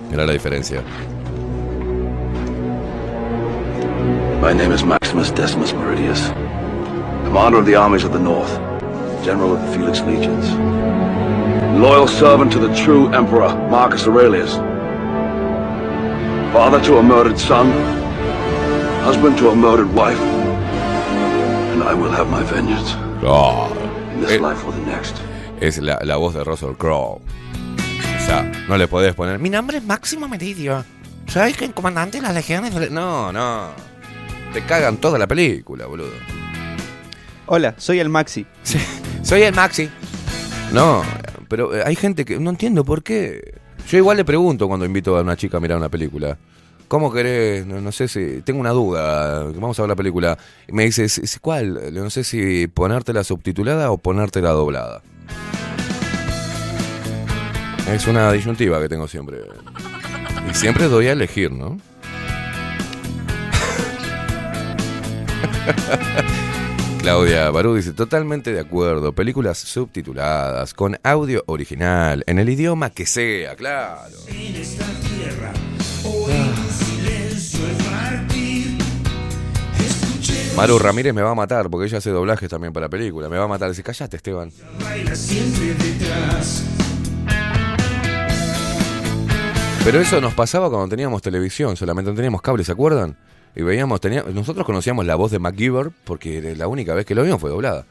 Mira 0.10 0.26
la 0.26 0.32
diferencia. 0.32 0.82
My 4.40 4.54
name 4.54 4.72
is 4.72 4.86
Maximus 4.86 5.32
Decimus 5.32 5.74
Meridius, 5.74 6.30
commander 7.26 7.58
of 7.58 7.66
the 7.66 7.76
armies 7.76 8.06
of 8.06 8.14
the 8.14 8.20
North, 8.20 8.56
general 9.26 9.54
of 9.54 9.62
the 9.64 9.78
Felix 9.78 10.00
Legions, 10.00 10.48
loyal 11.80 12.08
servant 12.08 12.52
to 12.54 12.60
the 12.60 12.74
true 12.76 13.08
emperor 13.14 13.50
Marcus 13.70 14.08
Aurelius, 14.08 14.56
father 16.54 16.80
to 16.84 16.98
a 16.98 17.04
murdered 17.04 17.40
son, 17.40 17.72
husband 19.04 19.38
to 19.38 19.50
a 19.50 19.56
murdered 19.56 19.92
wife, 19.94 20.20
and 21.74 21.84
I 21.84 21.94
will 21.94 22.12
have 22.12 22.30
my 22.30 22.44
vengeance 22.44 22.94
Ah, 23.24 23.70
in 24.14 24.22
this 24.22 24.32
el, 24.32 24.42
life 24.42 24.66
or 24.66 24.72
the 24.74 24.86
next. 24.86 25.16
es 25.60 25.78
la, 25.80 26.00
la 26.04 26.18
voz 26.18 26.34
de 26.34 26.44
Russell 26.44 26.76
Crowe. 26.78 27.22
O 27.22 28.26
sea, 28.26 28.44
no 28.68 28.78
le 28.78 28.88
podés 28.88 29.14
poner. 29.16 29.40
Mi 29.40 29.50
nombre 29.50 29.78
es 29.78 29.84
Máximo 29.84 30.28
Meridio. 30.28 30.84
Soy 31.28 31.56
el 31.62 31.74
comandante 31.74 32.18
de 32.18 32.24
las 32.24 32.34
legiones. 32.34 32.74
de-". 32.76 32.90
No, 32.90 33.32
no. 33.32 33.70
Te 34.54 34.62
cagan 34.66 34.98
toda 34.98 35.18
la 35.18 35.28
película, 35.28 35.86
boludo. 35.86 36.12
Hola, 37.48 37.74
soy 37.78 38.00
el 38.00 38.10
Maxi. 38.10 38.46
Soy 39.24 39.44
el 39.44 39.54
Maxi. 39.54 39.90
No, 40.72 41.04
pero 41.52 41.76
eh, 41.76 41.84
hay 41.86 41.98
gente 41.98 42.24
que 42.24 42.40
no 42.40 42.50
entiendo 42.50 42.86
por 42.86 43.04
qué. 43.04 43.56
Yo 43.90 43.98
igual 43.98 44.16
le 44.16 44.24
pregunto 44.24 44.70
cuando 44.70 44.86
invito 44.86 45.18
a 45.18 45.22
una 45.22 45.36
chica 45.36 45.58
a 45.58 45.60
mirar 45.60 45.78
una 45.78 45.90
película. 45.90 46.38
¿Cómo 46.88 47.12
querés? 47.12 47.66
No, 47.66 47.82
no 47.82 47.92
sé 47.92 48.08
si. 48.08 48.42
Tengo 48.42 48.62
una 48.62 48.70
duda. 48.70 49.44
Vamos 49.44 49.78
a 49.78 49.82
ver 49.82 49.90
la 49.90 49.98
película. 49.98 50.38
Y 50.70 50.72
me 50.72 50.86
dice, 50.86 51.10
"Sí, 51.10 51.28
sí, 51.28 51.40
¿cuál? 51.42 51.94
No 51.94 52.10
sé 52.10 52.24
si 52.24 52.68
ponértela 52.68 53.26
subtitulada 53.26 53.92
o 53.92 53.98
ponértela 53.98 54.52
doblada. 54.52 55.02
Es 57.90 58.08
una 58.08 58.32
disyuntiva 58.32 58.80
que 58.82 58.88
tengo 58.88 59.10
siempre. 59.10 59.40
Y 60.50 60.54
siempre 60.54 60.88
doy 60.88 61.08
a 61.08 61.12
elegir, 61.12 61.52
¿no? 61.52 61.78
Claudia 67.02 67.50
Barú 67.50 67.74
dice, 67.74 67.94
totalmente 67.94 68.54
de 68.54 68.60
acuerdo, 68.60 69.12
películas 69.12 69.58
subtituladas, 69.58 70.76
con 70.76 71.00
audio 71.02 71.44
original, 71.48 72.24
en 72.28 72.38
el 72.38 72.48
idioma 72.48 72.92
que 72.92 73.08
sea, 73.08 73.56
claro. 73.56 74.16
En 74.28 74.56
esta 74.56 74.86
tierra, 74.86 75.52
silencio 76.70 77.68
es 77.68 77.78
Maru 80.56 80.78
Ramírez 80.78 81.16
me 81.16 81.24
va 81.24 81.32
a 81.32 81.36
matar, 81.36 81.72
porque 81.72 81.88
ella 81.88 81.98
hace 81.98 82.12
doblajes 82.12 82.50
también 82.50 82.72
para 82.72 82.88
películas, 82.88 83.32
me 83.32 83.40
va 83.40 83.46
a 83.46 83.48
matar, 83.48 83.70
dice, 83.70 83.82
callate 83.82 84.18
Esteban. 84.18 84.52
baila 84.80 85.16
siempre 85.16 85.74
detrás. 85.74 86.64
Pero 89.84 90.00
eso 90.00 90.22
nos 90.22 90.36
pasaba 90.36 90.70
cuando 90.70 90.88
teníamos 90.88 91.24
televisión, 91.24 91.76
solamente 91.76 92.12
no 92.12 92.16
teníamos 92.16 92.44
cable, 92.44 92.64
¿se 92.64 92.72
acuerdan? 92.72 93.18
Y 93.56 93.62
veíamos, 93.64 94.00
tenía, 94.02 94.24
nosotros 94.24 94.66
conocíamos 94.66 95.06
la 95.06 95.16
voz 95.16 95.32
de 95.32 95.40
MacGyver 95.40 95.92
porque 96.06 96.56
la 96.56 96.68
única 96.68 96.94
vez 96.94 97.06
que 97.06 97.16
lo 97.16 97.24
vimos 97.24 97.40
fue 97.42 97.50
doblada. 97.50 97.86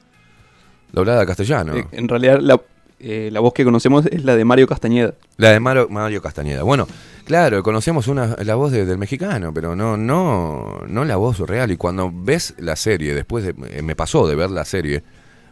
Doblada 0.92 1.22
a 1.22 1.26
castellano. 1.26 1.76
Eh, 1.76 1.86
En 1.92 2.08
realidad, 2.08 2.38
la, 2.40 2.60
eh, 2.98 3.28
la 3.32 3.40
voz 3.40 3.52
que 3.52 3.64
conocemos 3.64 4.06
es 4.06 4.24
la 4.24 4.36
de 4.36 4.44
Mario 4.44 4.66
Castañeda. 4.66 5.14
La 5.36 5.50
de 5.50 5.60
Mario, 5.60 5.88
Mario 5.90 6.20
Castañeda. 6.22 6.62
Bueno, 6.62 6.88
claro, 7.24 7.62
conocemos 7.62 8.08
una, 8.08 8.36
la 8.42 8.54
voz 8.56 8.72
de- 8.72 8.84
del 8.86 8.98
mexicano, 8.98 9.52
pero 9.54 9.76
no, 9.76 9.96
no, 9.96 10.80
no 10.88 11.04
la 11.04 11.16
voz 11.16 11.38
real. 11.40 11.70
Y 11.70 11.76
cuando 11.76 12.10
ves 12.12 12.54
la 12.58 12.74
serie, 12.76 13.14
después 13.14 13.44
de, 13.44 13.54
eh, 13.70 13.82
me 13.82 13.94
pasó 13.94 14.26
de 14.26 14.34
ver 14.34 14.50
la 14.50 14.64
serie, 14.64 15.02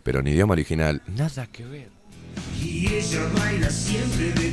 pero 0.02 0.20
en 0.20 0.26
idioma 0.28 0.52
original, 0.52 1.02
nada 1.16 1.46
que 1.46 1.64
ver. 1.64 1.88
Y 2.60 2.86
ella 2.94 3.20
baila 3.38 3.68
siempre 3.70 4.26
detrás. 4.32 4.47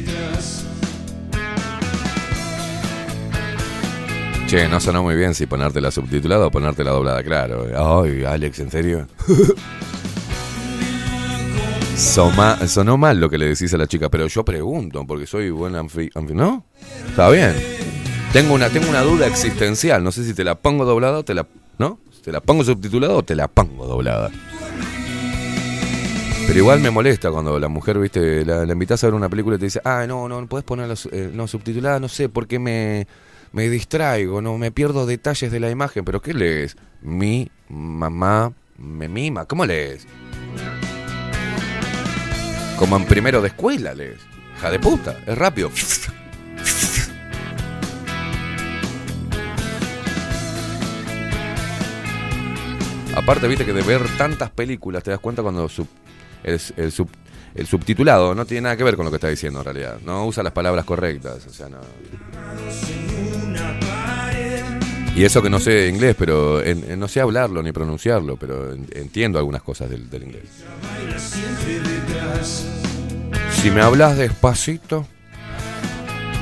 Che, 4.47 4.67
no 4.67 4.79
sonó 4.79 5.01
muy 5.01 5.15
bien 5.15 5.33
si 5.33 5.47
ponértela 5.47 5.89
subtitulada 5.89 6.45
o 6.47 6.51
ponértela 6.51 6.91
doblada, 6.91 7.23
claro. 7.23 7.65
Ay, 8.03 8.23
Alex, 8.23 8.59
¿en 8.59 8.69
serio? 8.71 9.07
Soma- 11.97 12.67
sonó 12.67 12.97
mal 12.97 13.19
lo 13.19 13.29
que 13.29 13.37
le 13.39 13.47
decís 13.47 13.73
a 13.73 13.77
la 13.77 13.87
chica, 13.87 14.09
pero 14.09 14.27
yo 14.27 14.43
pregunto, 14.45 15.05
porque 15.07 15.25
soy 15.25 15.49
buen 15.49 15.75
anfi... 15.75 16.09
¿No? 16.33 16.63
Está 17.09 17.29
bien. 17.29 17.55
Tengo 18.33 18.53
una, 18.53 18.69
tengo 18.69 18.89
una 18.89 19.01
duda 19.01 19.25
existencial. 19.27 20.03
No 20.03 20.11
sé 20.11 20.25
si 20.25 20.33
te 20.33 20.43
la 20.43 20.55
pongo 20.55 20.85
doblada 20.85 21.19
o 21.19 21.23
te 21.25 21.33
la... 21.33 21.47
¿No? 21.79 21.99
¿Te 22.23 22.31
la 22.31 22.41
pongo 22.41 22.63
subtitulada 22.63 23.13
o 23.15 23.23
te 23.23 23.33
la 23.35 23.47
pongo 23.47 23.87
doblada? 23.87 24.29
Pero 26.47 26.59
igual 26.59 26.79
me 26.81 26.91
molesta 26.91 27.31
cuando 27.31 27.59
la 27.59 27.67
mujer, 27.67 27.97
viste, 27.97 28.45
la, 28.45 28.65
la 28.65 28.73
invitas 28.73 29.03
a 29.03 29.07
ver 29.07 29.15
una 29.15 29.29
película 29.29 29.55
y 29.55 29.59
te 29.59 29.65
dice, 29.65 29.81
ah, 29.83 30.05
no, 30.07 30.29
no, 30.29 30.45
puedes 30.47 30.63
ponerla 30.63 30.93
eh, 31.11 31.31
no, 31.33 31.47
subtitulada, 31.47 31.99
no 31.99 32.07
sé, 32.07 32.29
porque 32.29 32.59
me, 32.59 33.07
me 33.55 33.69
distraigo, 33.69 34.41
no 34.41 34.57
me 34.57 34.69
pierdo 34.71 35.05
detalles 35.05 35.49
de 35.49 35.61
la 35.61 35.69
imagen. 35.69 36.03
¿Pero 36.03 36.21
qué 36.21 36.33
lees? 36.33 36.75
Mi 37.01 37.49
mamá 37.69 38.51
me 38.77 39.07
mima. 39.07 39.45
¿Cómo 39.45 39.65
lees? 39.65 40.05
Como 42.77 42.97
en 42.97 43.05
primero 43.05 43.41
de 43.41 43.47
escuela 43.47 43.93
lees. 43.93 44.19
Hija 44.57 44.71
de 44.71 44.79
puta, 44.79 45.17
es 45.25 45.37
rápido. 45.37 45.71
Aparte, 53.15 53.47
viste 53.47 53.65
que 53.65 53.73
de 53.73 53.81
ver 53.81 54.01
tantas 54.17 54.49
películas 54.51 55.01
te 55.03 55.11
das 55.11 55.19
cuenta 55.19 55.41
cuando 55.41 55.69
sub- 55.69 55.87
el 56.43 56.91
sub- 56.91 57.09
el 57.55 57.67
subtitulado 57.67 58.35
no 58.35 58.45
tiene 58.45 58.61
nada 58.63 58.77
que 58.77 58.83
ver 58.83 58.95
con 58.95 59.05
lo 59.05 59.11
que 59.11 59.15
está 59.15 59.29
diciendo 59.29 59.59
en 59.59 59.65
realidad. 59.65 59.97
No 60.05 60.25
usa 60.25 60.43
las 60.43 60.51
palabras 60.53 60.83
correctas. 60.85 61.45
O 61.47 61.53
sea, 61.53 61.69
no. 61.69 61.79
Y 65.15 65.23
eso 65.23 65.41
que 65.41 65.49
no 65.49 65.61
sé 65.61 65.87
inglés, 65.87 66.15
pero 66.19 66.61
en- 66.61 66.99
no 66.99 67.07
sé 67.07 67.21
hablarlo 67.21 67.63
ni 67.63 67.71
pronunciarlo, 67.71 68.35
pero 68.35 68.73
en- 68.73 68.87
entiendo 68.93 69.39
algunas 69.39 69.61
cosas 69.63 69.89
del, 69.89 70.01
inglés. 70.21 70.43
Si 73.61 73.71
me 73.71 73.81
hablas 73.81 74.17
despacito. 74.17 75.07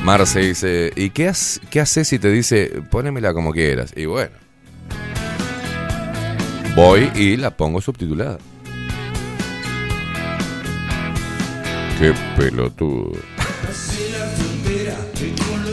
Marce 0.03 0.39
dice, 0.41 0.91
¿y 0.97 1.11
qué, 1.11 1.32
qué 1.70 1.80
haces 1.80 2.07
si 2.09 2.20
te 2.20 2.30
dice, 2.30 2.82
ponémela 2.89 3.34
como 3.34 3.53
quieras? 3.53 3.93
Y 3.95 4.05
bueno. 4.05 4.32
Voy 6.76 7.09
y 7.16 7.38
la 7.38 7.51
pongo 7.55 7.80
subtitulada. 7.80 8.39
Qué 12.00 12.14
pelotudo. 12.38 13.12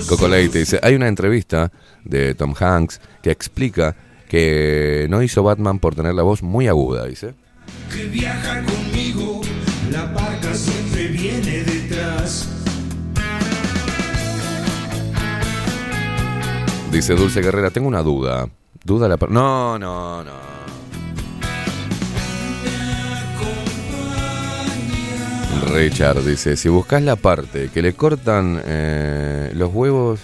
Coco 0.08 0.28
Leite 0.28 0.58
dice, 0.58 0.80
hay 0.82 0.94
una 0.94 1.08
entrevista 1.08 1.70
de 2.04 2.34
Tom 2.34 2.54
Hanks 2.58 3.00
que 3.22 3.30
explica 3.30 3.94
que 4.28 5.06
no 5.10 5.22
hizo 5.22 5.42
Batman 5.42 5.78
por 5.78 5.94
tener 5.94 6.14
la 6.14 6.22
voz 6.22 6.42
muy 6.42 6.68
aguda, 6.68 7.06
dice. 7.06 7.34
que 7.92 8.06
viaja 8.06 8.62
conmigo, 8.64 9.40
la 9.90 10.06
barca 10.06 10.54
siempre 10.54 11.08
viene 11.08 11.64
detrás. 11.64 12.48
Dice 16.90 17.14
Dulce 17.14 17.40
Guerrera, 17.40 17.70
tengo 17.70 17.86
una 17.86 18.02
duda. 18.02 18.48
Duda 18.84 19.06
la... 19.08 19.16
No, 19.28 19.78
no, 19.78 20.24
no. 20.24 20.59
Richard 25.72 26.24
dice, 26.24 26.56
si 26.56 26.68
buscas 26.68 27.02
la 27.02 27.16
parte 27.16 27.70
que 27.72 27.82
le 27.82 27.92
cortan 27.94 28.60
eh, 28.64 29.52
los 29.54 29.72
huevos 29.72 30.20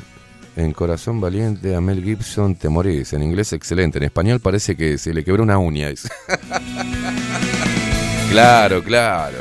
en 0.57 0.73
Corazón 0.73 1.21
Valiente 1.21 1.75
a 1.75 1.81
Mel 1.81 2.03
Gibson, 2.03 2.55
te 2.57 2.69
morís. 2.69 3.13
En 3.13 3.23
inglés 3.23 3.53
excelente, 3.53 3.99
en 3.99 4.05
español 4.05 4.41
parece 4.41 4.77
que 4.77 4.99
se 4.99 5.13
le 5.13 5.25
quebró 5.25 5.43
una 5.43 5.59
uña. 5.59 5.89
dice. 5.89 6.09
claro, 8.31 8.83
claro. 8.83 9.39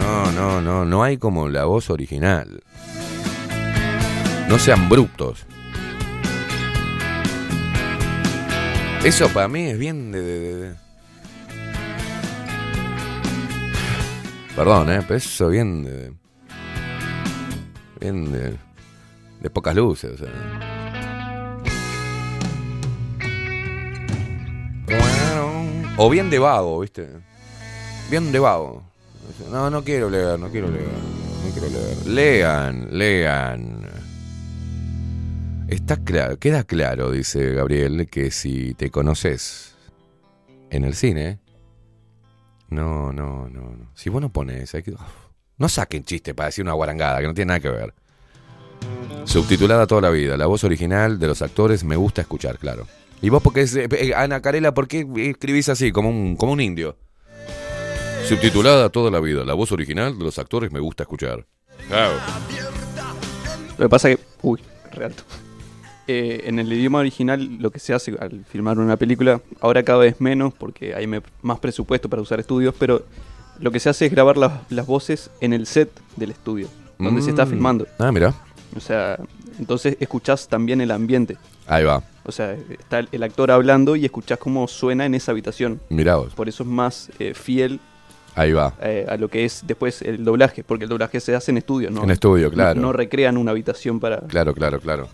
No, 0.00 0.32
no, 0.32 0.60
no, 0.60 0.84
no 0.84 1.02
hay 1.04 1.18
como 1.18 1.48
la 1.48 1.64
voz 1.64 1.90
original. 1.90 2.62
No 4.48 4.58
sean 4.58 4.88
brutos. 4.88 5.46
Eso 9.04 9.28
para 9.28 9.46
mí 9.48 9.66
es 9.66 9.78
bien 9.78 10.10
de... 10.10 10.22
de- 10.22 10.54
de- 10.70 10.87
Perdón, 14.58 14.90
¿eh? 14.90 15.02
Pero 15.02 15.14
eso 15.14 15.50
bien 15.50 15.84
de... 15.84 16.12
Bien 18.00 18.32
de... 18.32 18.56
De 19.40 19.50
pocas 19.50 19.76
luces, 19.76 20.10
o 20.10 20.16
sea. 20.18 20.32
O 25.96 26.10
bien 26.10 26.28
de 26.28 26.40
vago, 26.40 26.80
¿viste? 26.80 27.08
Bien 28.10 28.32
de 28.32 28.40
vago. 28.40 28.82
No, 29.48 29.70
no 29.70 29.84
quiero 29.84 30.10
leer, 30.10 30.40
no 30.40 30.48
quiero 30.48 30.68
leer. 30.68 30.88
No 30.88 31.52
quiero 31.52 31.68
leer. 31.68 32.06
Lean, 32.08 32.88
lean. 32.90 33.86
Está 35.68 35.98
claro, 35.98 36.36
queda 36.36 36.64
claro, 36.64 37.12
dice 37.12 37.52
Gabriel, 37.52 38.08
que 38.10 38.32
si 38.32 38.74
te 38.74 38.90
conoces 38.90 39.76
en 40.70 40.82
el 40.82 40.94
cine, 40.96 41.38
no, 42.68 43.12
no, 43.12 43.48
no, 43.48 43.70
no. 43.70 43.90
Si 43.94 44.10
vos 44.10 44.20
no 44.20 44.30
pones, 44.30 44.74
hay 44.74 44.82
que- 44.82 44.94
no 45.56 45.68
saquen 45.68 46.04
chiste 46.04 46.34
para 46.34 46.46
decir 46.46 46.64
una 46.64 46.72
guarangada 46.74 47.20
que 47.20 47.26
no 47.26 47.34
tiene 47.34 47.48
nada 47.48 47.60
que 47.60 47.68
ver. 47.70 47.94
Subtitulada 49.24 49.86
toda 49.86 50.00
la 50.02 50.10
vida, 50.10 50.36
la 50.36 50.46
voz 50.46 50.64
original 50.64 51.18
de 51.18 51.26
los 51.26 51.42
actores 51.42 51.84
me 51.84 51.96
gusta 51.96 52.22
escuchar, 52.22 52.58
claro. 52.58 52.86
Y 53.20 53.28
vos, 53.30 53.42
porque 53.42 53.62
es, 53.62 53.74
eh, 53.74 53.88
eh, 53.90 54.14
Ana 54.14 54.40
Carela, 54.40 54.72
¿por 54.72 54.86
qué 54.86 55.06
escribís 55.16 55.68
así, 55.68 55.90
como 55.90 56.08
un, 56.08 56.36
como 56.36 56.52
un 56.52 56.60
indio? 56.60 56.96
Subtitulada 58.26 58.88
toda 58.90 59.10
la 59.10 59.20
vida, 59.20 59.44
la 59.44 59.54
voz 59.54 59.72
original 59.72 60.18
de 60.18 60.24
los 60.24 60.38
actores 60.38 60.70
me 60.70 60.80
gusta 60.80 61.02
escuchar. 61.02 61.46
Claro. 61.88 62.14
Lo 63.78 63.84
que 63.86 63.88
pasa 63.88 64.08
que. 64.10 64.18
Uy, 64.42 64.60
re 64.92 65.06
alto. 65.06 65.22
Eh, 66.08 66.42
en 66.46 66.58
el 66.58 66.72
idioma 66.72 66.98
original 66.98 67.58
lo 67.60 67.70
que 67.70 67.78
se 67.78 67.94
hace 67.94 68.16
al 68.18 68.44
filmar 68.44 68.78
una 68.78 68.96
película, 68.96 69.40
ahora 69.60 69.82
cada 69.82 70.00
vez 70.00 70.20
menos 70.20 70.52
porque 70.54 70.94
hay 70.94 71.06
me- 71.06 71.22
más 71.42 71.58
presupuesto 71.60 72.08
para 72.08 72.22
usar 72.22 72.40
estudios, 72.40 72.74
pero 72.78 73.04
lo 73.60 73.70
que 73.70 73.78
se 73.80 73.88
hace 73.90 74.06
es 74.06 74.10
grabar 74.12 74.36
las, 74.36 74.52
las 74.70 74.86
voces 74.86 75.30
en 75.40 75.52
el 75.52 75.66
set 75.66 75.90
del 76.16 76.30
estudio, 76.30 76.68
donde 76.98 77.22
se 77.22 77.30
está 77.30 77.44
Mm. 77.44 77.48
filmando. 77.50 77.86
Ah, 77.98 78.10
mira. 78.10 78.34
O 78.76 78.80
sea, 78.80 79.18
entonces 79.58 79.96
escuchás 80.00 80.48
también 80.48 80.80
el 80.80 80.90
ambiente. 80.90 81.36
Ahí 81.66 81.84
va. 81.84 82.02
O 82.24 82.32
sea, 82.32 82.52
está 82.52 82.98
el, 83.00 83.08
el 83.12 83.22
actor 83.22 83.50
hablando 83.50 83.96
y 83.96 84.04
escuchás 84.04 84.38
cómo 84.38 84.68
suena 84.68 85.06
en 85.06 85.14
esa 85.14 85.32
habitación. 85.32 85.80
Mirá 85.88 86.16
vos. 86.16 86.34
Por 86.34 86.48
eso 86.48 86.62
es 86.62 86.68
más 86.68 87.10
eh, 87.18 87.32
fiel 87.34 87.80
Ahí 88.34 88.52
va. 88.52 88.74
eh, 88.82 89.06
a 89.08 89.16
lo 89.16 89.28
que 89.28 89.44
es 89.44 89.62
después 89.66 90.02
el 90.02 90.22
doblaje, 90.24 90.62
porque 90.62 90.84
el 90.84 90.90
doblaje 90.90 91.18
se 91.20 91.34
hace 91.34 91.50
en 91.50 91.58
estudio, 91.58 91.90
¿no? 91.90 92.04
En 92.04 92.10
estudio, 92.10 92.50
claro. 92.52 92.78
No, 92.80 92.88
no 92.88 92.92
recrean 92.92 93.36
una 93.36 93.50
habitación 93.50 93.98
para... 93.98 94.18
Claro, 94.20 94.54
claro, 94.54 94.78
claro. 94.78 95.08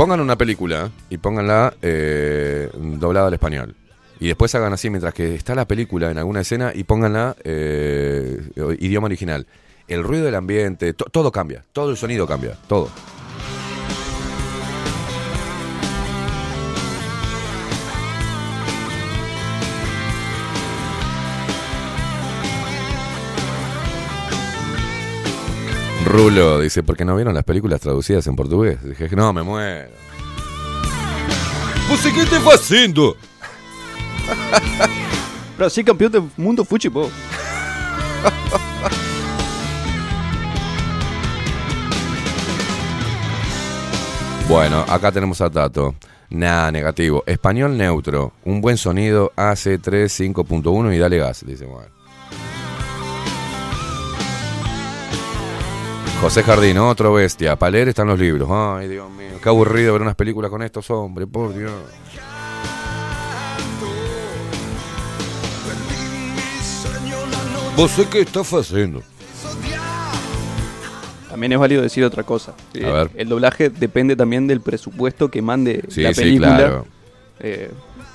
Pongan 0.00 0.20
una 0.20 0.34
película 0.36 0.90
y 1.10 1.18
pónganla 1.18 1.74
eh, 1.82 2.70
doblada 2.74 3.26
al 3.26 3.34
español. 3.34 3.74
Y 4.18 4.28
después 4.28 4.54
hagan 4.54 4.72
así 4.72 4.88
mientras 4.88 5.12
que 5.12 5.34
está 5.34 5.54
la 5.54 5.66
película 5.66 6.10
en 6.10 6.16
alguna 6.16 6.40
escena 6.40 6.72
y 6.74 6.84
pónganla 6.84 7.36
eh, 7.44 8.40
idioma 8.78 9.04
original. 9.04 9.46
El 9.88 10.02
ruido 10.02 10.24
del 10.24 10.36
ambiente, 10.36 10.94
to- 10.94 11.04
todo 11.04 11.30
cambia, 11.30 11.64
todo 11.74 11.90
el 11.90 11.98
sonido 11.98 12.26
cambia, 12.26 12.56
todo. 12.66 12.88
Rulo 26.10 26.58
dice, 26.58 26.82
¿por 26.82 26.96
qué 26.96 27.04
no 27.04 27.14
vieron 27.14 27.34
las 27.34 27.44
películas 27.44 27.80
traducidas 27.80 28.26
en 28.26 28.34
portugués? 28.34 28.82
Dije, 28.82 29.08
no, 29.14 29.32
me 29.32 29.44
muero. 29.44 29.90
¿Você 31.88 32.12
qué 32.12 32.22
está 32.22 32.38
haciendo? 32.52 33.16
Brasil 35.56 35.84
campeón 35.84 36.10
del 36.12 36.22
mundo 36.36 36.64
fútbol. 36.64 37.10
Bueno, 44.48 44.84
acá 44.88 45.12
tenemos 45.12 45.40
a 45.42 45.48
Tato. 45.48 45.94
Nada, 46.28 46.72
negativo. 46.72 47.22
Español 47.24 47.78
neutro. 47.78 48.32
Un 48.44 48.60
buen 48.60 48.76
sonido 48.76 49.30
AC3 49.36 50.06
5.1 50.34 50.92
y 50.92 50.98
dale 50.98 51.18
gas, 51.18 51.46
dice 51.46 51.66
bueno. 51.66 51.99
José 56.20 56.42
Jardín, 56.42 56.76
otro 56.78 57.14
bestia. 57.14 57.56
Para 57.56 57.70
leer 57.72 57.88
están 57.88 58.06
los 58.08 58.18
libros. 58.18 58.48
Ay, 58.50 58.88
Dios 58.88 59.10
mío. 59.10 59.38
Qué 59.42 59.48
aburrido 59.48 59.92
ver 59.94 60.02
unas 60.02 60.14
películas 60.16 60.50
con 60.50 60.62
estos 60.62 60.90
hombres, 60.90 61.26
por 61.30 61.54
Dios. 61.54 61.72
¿Vos 67.76 67.90
sé 67.92 68.06
qué 68.10 68.20
estás 68.20 68.52
haciendo? 68.52 69.02
También 71.30 71.52
es 71.52 71.58
válido 71.58 71.82
decir 71.82 72.04
otra 72.04 72.24
cosa. 72.24 72.52
Eh. 72.74 73.06
El 73.14 73.28
doblaje 73.28 73.70
depende 73.70 74.16
también 74.16 74.46
del 74.46 74.60
presupuesto 74.60 75.30
que 75.30 75.40
mande 75.40 75.84
Sí, 75.88 76.02
la 76.02 76.12
sí, 76.12 76.20
película. 76.22 76.56
claro. 76.56 76.86
eh, 77.38 77.70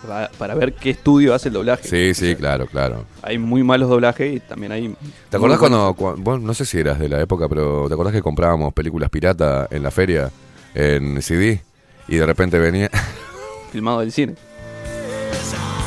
pa- 0.05 0.29
para 0.37 0.55
ver 0.55 0.73
qué 0.73 0.91
estudio 0.91 1.33
hace 1.33 1.49
el 1.49 1.53
doblaje. 1.55 1.87
Sí, 1.87 2.13
sí, 2.13 2.35
claro, 2.35 2.65
claro. 2.67 3.05
Hay 3.21 3.37
muy 3.37 3.63
malos 3.63 3.89
doblajes 3.89 4.35
y 4.35 4.39
también 4.39 4.71
hay... 4.71 4.95
¿Te 5.29 5.37
acordás 5.37 5.59
cuando, 5.59 5.93
cua- 5.95 6.15
vos 6.17 6.39
no 6.41 6.53
sé 6.53 6.65
si 6.65 6.79
eras 6.79 6.99
de 6.99 7.09
la 7.09 7.21
época, 7.21 7.47
pero 7.49 7.87
¿te 7.87 7.93
acordás 7.93 8.13
que 8.13 8.21
comprábamos 8.21 8.73
películas 8.73 9.09
pirata 9.09 9.67
en 9.71 9.83
la 9.83 9.91
feria, 9.91 10.29
en 10.73 11.21
CD? 11.21 11.61
Y 12.07 12.17
de 12.17 12.25
repente 12.25 12.57
venía, 12.59 12.89
buenos 12.93 13.71
filmados 13.71 14.01
del 14.01 14.11
cine. 14.11 14.35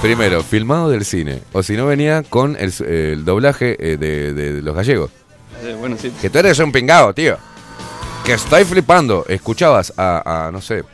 primero, 0.02 0.42
filmado 0.42 0.90
del 0.90 1.04
cine, 1.04 1.40
o 1.52 1.62
si 1.62 1.76
no 1.76 1.86
venía 1.86 2.22
con 2.22 2.56
el, 2.58 3.24
doblaje 3.24 3.76
eh, 3.78 3.96
de, 3.96 4.32
de 4.34 4.62
los 4.62 4.74
gallegos. 4.74 5.10
Eh, 5.62 5.76
bueno, 5.78 5.96
sí. 5.98 6.12
Que 6.20 6.30
tú 6.30 6.38
eres 6.38 6.58
un 6.60 6.70
pingado, 6.72 7.12
tío. 7.14 7.36
Que 8.24 8.34
estoy 8.34 8.64
flipando. 8.64 9.24
Escuchabas 9.28 9.92
a, 9.96 10.46
a, 10.46 10.50
no 10.52 10.60
sé, 10.60 10.84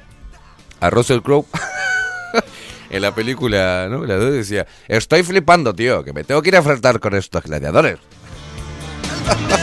a 0.81 0.89
Russell 0.91 1.20
Crowe 1.20 1.45
en 2.95 3.03
la 3.03 3.15
película, 3.15 3.89
¿no? 3.91 4.05
La 4.07 4.17
dos 4.17 4.33
decía, 4.33 4.67
estoy 4.89 5.23
flipando, 5.23 5.75
tío, 5.75 6.05
que 6.05 6.13
me 6.13 6.25
tengo 6.25 6.41
que 6.43 6.49
ir 6.51 6.55
a 6.55 6.59
enfrentar 6.59 7.01
con 7.01 7.15
estos 7.15 7.43
gladiadores. 7.43 7.99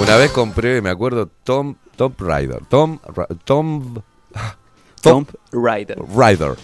Una 0.00 0.16
vez 0.16 0.30
compré, 0.30 0.80
me 0.80 0.90
acuerdo, 0.90 1.28
Tom, 1.44 1.74
Tom 1.96 2.14
Rider. 2.18 2.60
Tom, 2.68 2.98
Ra- 3.14 3.26
Tom, 3.44 4.00
Tomb 5.02 5.26
Raider. 5.52 5.98
Rider. 6.16 6.54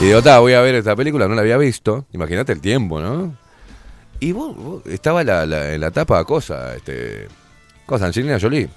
Y 0.00 0.06
digo, 0.06 0.22
"Ta, 0.22 0.40
voy 0.40 0.52
a 0.54 0.60
ver 0.60 0.74
esta 0.74 0.94
película, 0.94 1.26
no 1.28 1.34
la 1.34 1.40
había 1.40 1.56
visto. 1.56 2.06
Imagínate 2.12 2.52
el 2.52 2.60
tiempo, 2.60 3.00
¿no? 3.00 3.34
Y 4.20 4.32
vos, 4.32 4.54
vos- 4.56 4.82
estaba 4.86 5.24
la, 5.24 5.46
la- 5.46 5.72
en 5.72 5.80
la 5.80 5.90
tapa 5.90 6.22
cosa, 6.24 6.74
este, 6.76 7.28
cosa, 7.86 8.06
Angelina 8.06 8.38
Jolie. 8.40 8.68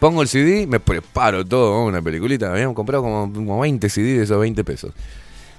Pongo 0.00 0.22
el 0.22 0.28
CD, 0.28 0.66
me 0.66 0.80
preparo 0.80 1.44
todo, 1.44 1.74
¿no? 1.74 1.84
una 1.84 2.00
peliculita. 2.00 2.50
Habíamos 2.50 2.74
comprado 2.74 3.02
como, 3.02 3.32
como 3.32 3.60
20 3.60 3.88
CD 3.90 4.16
de 4.16 4.24
esos 4.24 4.40
20 4.40 4.64
pesos. 4.64 4.92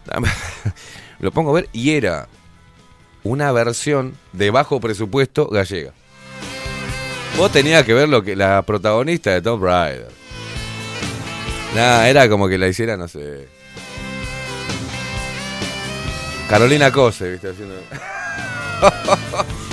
Lo 1.20 1.32
pongo 1.32 1.52
a 1.52 1.54
ver 1.54 1.70
y 1.72 1.92
era 1.92 2.28
una 3.24 3.52
versión 3.52 4.18
de 4.34 4.50
bajo 4.50 4.80
presupuesto 4.80 5.48
gallega. 5.48 5.94
Vos 7.38 7.52
tenías 7.52 7.86
que 7.86 7.94
ver 7.94 8.10
lo 8.10 8.24
que 8.24 8.36
la 8.36 8.64
protagonista 8.64 9.30
de 9.32 9.42
Tomb 9.44 9.64
Raider. 9.64 10.10
Nada, 11.76 12.10
era 12.10 12.28
como 12.28 12.48
que 12.48 12.58
la 12.58 12.68
hiciera, 12.68 12.98
no 12.98 13.08
sé. 13.08 13.48
Carolina 16.50 16.92
Cose, 16.92 17.32
¿viste? 17.32 17.50
Haciendo. 17.50 17.76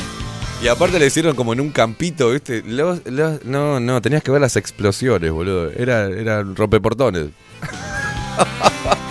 y 0.63 0.69
aparte 0.69 0.99
le 0.99 1.07
hicieron 1.07 1.37
como 1.37 1.53
en 1.53 1.61
un 1.61 1.71
campito, 1.71 2.31
¿viste? 2.31 2.63
No, 3.45 3.81
no, 3.81 4.03
tenías 4.03 4.23
que 4.23 4.31
ver 4.31 4.41
las 4.41 4.57
explosiones, 4.57 5.31
boludo. 5.31 5.71
Era, 5.71 6.07
era 6.07 6.43
rompeportones. 6.43 7.29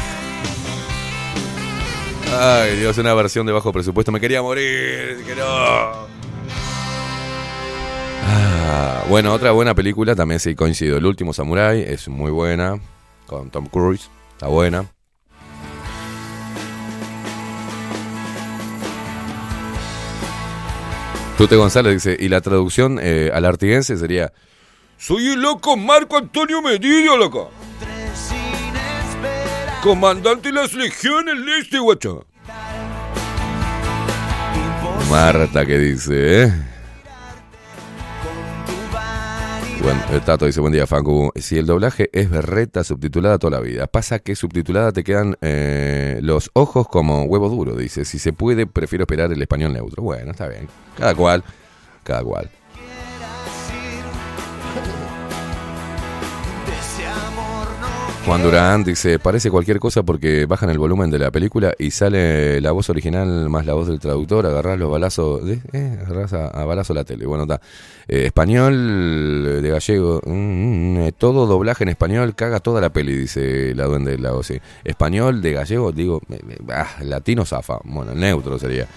Ay, 2.39 2.75
Dios, 2.77 2.97
una 2.97 3.13
versión 3.13 3.45
de 3.45 3.53
bajo 3.53 3.71
presupuesto. 3.71 4.11
Me 4.11 4.19
quería 4.19 4.41
morir, 4.41 5.23
que 5.25 5.35
no. 5.35 5.45
Ah, 8.29 9.05
bueno, 9.07 9.33
otra 9.33 9.51
buena 9.51 9.73
película, 9.73 10.15
también 10.15 10.41
sí 10.41 10.53
coincido. 10.53 10.97
El 10.97 11.05
último 11.05 11.33
Samurai 11.33 11.81
es 11.81 12.09
muy 12.09 12.31
buena, 12.31 12.79
con 13.25 13.49
Tom 13.49 13.67
Cruise, 13.67 14.09
está 14.33 14.47
buena. 14.47 14.85
Tute 21.37 21.55
González 21.55 21.93
dice, 21.93 22.17
y 22.19 22.29
la 22.29 22.41
traducción 22.41 22.99
eh, 22.99 23.29
al 23.31 23.45
artiguense 23.45 23.95
sería, 23.95 24.33
soy 24.97 25.33
el 25.33 25.41
loco 25.41 25.77
Marco 25.77 26.17
Antonio 26.17 26.63
Medidio, 26.63 27.15
loco. 27.15 27.51
Comandante 29.83 30.49
de 30.49 30.55
las 30.55 30.73
legiones 30.73 31.35
del 31.35 31.49
este, 31.49 31.77
guacho. 31.77 32.25
Marta 35.11 35.63
que 35.63 35.77
dice, 35.77 36.43
¿eh? 36.45 36.53
Bueno, 39.87 40.03
el 40.11 40.19
Tato 40.19 40.45
dice, 40.45 40.59
buen 40.59 40.73
día, 40.73 40.85
Facu. 40.85 41.31
Si 41.35 41.57
el 41.57 41.65
doblaje 41.65 42.09
es 42.11 42.29
berreta 42.29 42.83
subtitulada 42.83 43.39
toda 43.39 43.51
la 43.51 43.59
vida, 43.61 43.87
pasa 43.87 44.19
que 44.19 44.35
subtitulada 44.35 44.91
te 44.91 45.01
quedan 45.01 45.37
eh, 45.39 46.19
los 46.21 46.51
ojos 46.51 46.89
como 46.89 47.23
huevo 47.23 47.47
duro, 47.47 47.73
dice. 47.73 48.03
Si 48.03 48.19
se 48.19 48.33
puede, 48.33 48.67
prefiero 48.67 49.03
esperar 49.03 49.31
el 49.31 49.41
español 49.41 49.71
neutro. 49.71 50.03
Bueno, 50.03 50.31
está 50.31 50.49
bien. 50.49 50.67
Cada 50.97 51.15
cual, 51.15 51.41
cada 52.03 52.21
cual. 52.21 52.49
Juan 58.27 58.43
Durán 58.43 58.83
dice, 58.83 59.19
parece 59.19 59.49
cualquier 59.49 59.79
cosa 59.79 60.03
porque 60.03 60.45
bajan 60.45 60.69
el 60.69 60.77
volumen 60.77 61.09
de 61.09 61.17
la 61.17 61.31
película 61.31 61.73
y 61.79 61.91
sale 61.91 62.59
la 62.59 62.73
voz 62.73 62.89
original 62.89 63.49
más 63.49 63.65
la 63.65 63.73
voz 63.73 63.87
del 63.87 64.01
traductor, 64.01 64.45
agarrás 64.45 64.77
los 64.77 64.91
balazos, 64.91 65.45
de, 65.45 65.61
eh, 65.71 65.97
agarrás 66.01 66.33
a, 66.33 66.65
balazo 66.65 66.93
la 66.93 67.05
tele. 67.05 67.25
Bueno, 67.25 67.43
está. 67.43 67.61
Eh, 68.05 68.25
español 68.25 69.61
de 69.61 69.69
gallego, 69.69 70.19
mm, 70.25 70.31
mm, 70.31 70.97
eh, 71.03 71.11
todo 71.17 71.45
doblaje 71.45 71.85
en 71.85 71.89
español 71.89 72.35
caga 72.35 72.59
toda 72.59 72.81
la 72.81 72.89
peli, 72.89 73.15
dice 73.15 73.73
la 73.73 73.85
duende 73.85 74.11
del 74.11 74.23
lago, 74.23 74.43
sí. 74.43 74.59
Español 74.83 75.41
de 75.41 75.53
gallego, 75.53 75.93
digo, 75.93 76.21
ah, 76.67 76.97
latino 77.03 77.45
zafa, 77.45 77.79
bueno, 77.85 78.13
neutro 78.13 78.59
sería. 78.59 78.87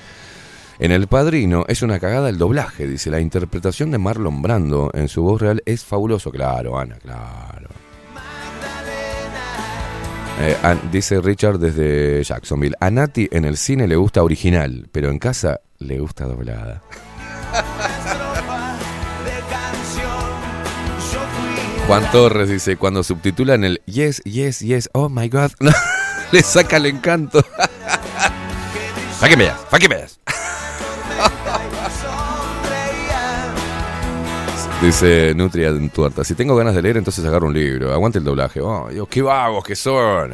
En 0.80 0.90
El 0.90 1.06
Padrino 1.06 1.66
es 1.68 1.82
una 1.82 2.00
cagada 2.00 2.30
el 2.30 2.36
doblaje, 2.36 2.88
dice. 2.88 3.10
La 3.10 3.20
interpretación 3.20 3.92
de 3.92 3.98
Marlon 3.98 4.42
Brando 4.42 4.90
en 4.92 5.06
su 5.06 5.22
voz 5.22 5.40
real 5.40 5.62
es 5.66 5.84
fabuloso. 5.84 6.32
Claro, 6.32 6.76
Ana, 6.76 6.96
claro. 6.96 7.79
Eh, 10.42 10.56
an- 10.62 10.80
dice 10.90 11.20
Richard 11.20 11.58
desde 11.58 12.22
Jacksonville. 12.24 12.74
A 12.80 12.90
Nati 12.90 13.28
en 13.30 13.44
el 13.44 13.56
cine 13.58 13.86
le 13.86 13.96
gusta 13.96 14.22
original, 14.22 14.88
pero 14.90 15.10
en 15.10 15.18
casa 15.18 15.60
le 15.78 15.98
gusta 15.98 16.24
doblada. 16.24 16.80
Juan 21.86 22.08
Torres 22.12 22.48
dice, 22.48 22.76
cuando 22.76 23.02
subtitulan 23.02 23.64
el 23.64 23.82
yes, 23.86 24.22
yes, 24.24 24.60
yes, 24.60 24.88
oh 24.92 25.08
my 25.08 25.28
god, 25.28 25.50
le 26.32 26.42
saca 26.42 26.76
el 26.76 26.86
encanto. 26.86 27.44
¿Para 29.18 29.28
qué 29.28 29.36
me 29.36 29.44
das? 29.96 30.20
Dice 34.82 35.34
Nutria 35.36 35.68
en 35.68 35.90
tuerta, 35.90 36.24
si 36.24 36.34
tengo 36.34 36.56
ganas 36.56 36.74
de 36.74 36.80
leer, 36.80 36.96
entonces 36.96 37.22
agarro 37.26 37.48
un 37.48 37.54
libro. 37.54 37.92
Aguante 37.92 38.18
el 38.18 38.24
doblaje. 38.24 38.60
Oh, 38.62 38.88
Dios, 38.90 39.06
qué 39.08 39.20
vagos 39.20 39.62
que 39.62 39.76
son. 39.76 40.32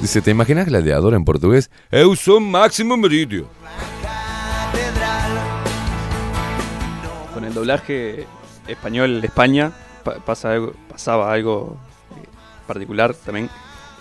Dice, 0.00 0.22
¿te 0.22 0.30
imaginas 0.30 0.66
gladiador 0.66 1.14
en 1.14 1.24
portugués? 1.24 1.70
Eu 1.90 2.14
sou 2.14 2.38
Máximo 2.40 2.96
Meridio. 2.96 3.48
Con 7.34 7.44
el 7.44 7.52
doblaje 7.52 8.26
español 8.68 9.20
de 9.20 9.26
España 9.26 9.72
pa- 10.04 10.18
pasa 10.24 10.52
algo- 10.52 10.72
pasaba 10.88 11.32
algo 11.32 11.76
eh, 12.14 12.26
particular 12.66 13.12
también, 13.14 13.50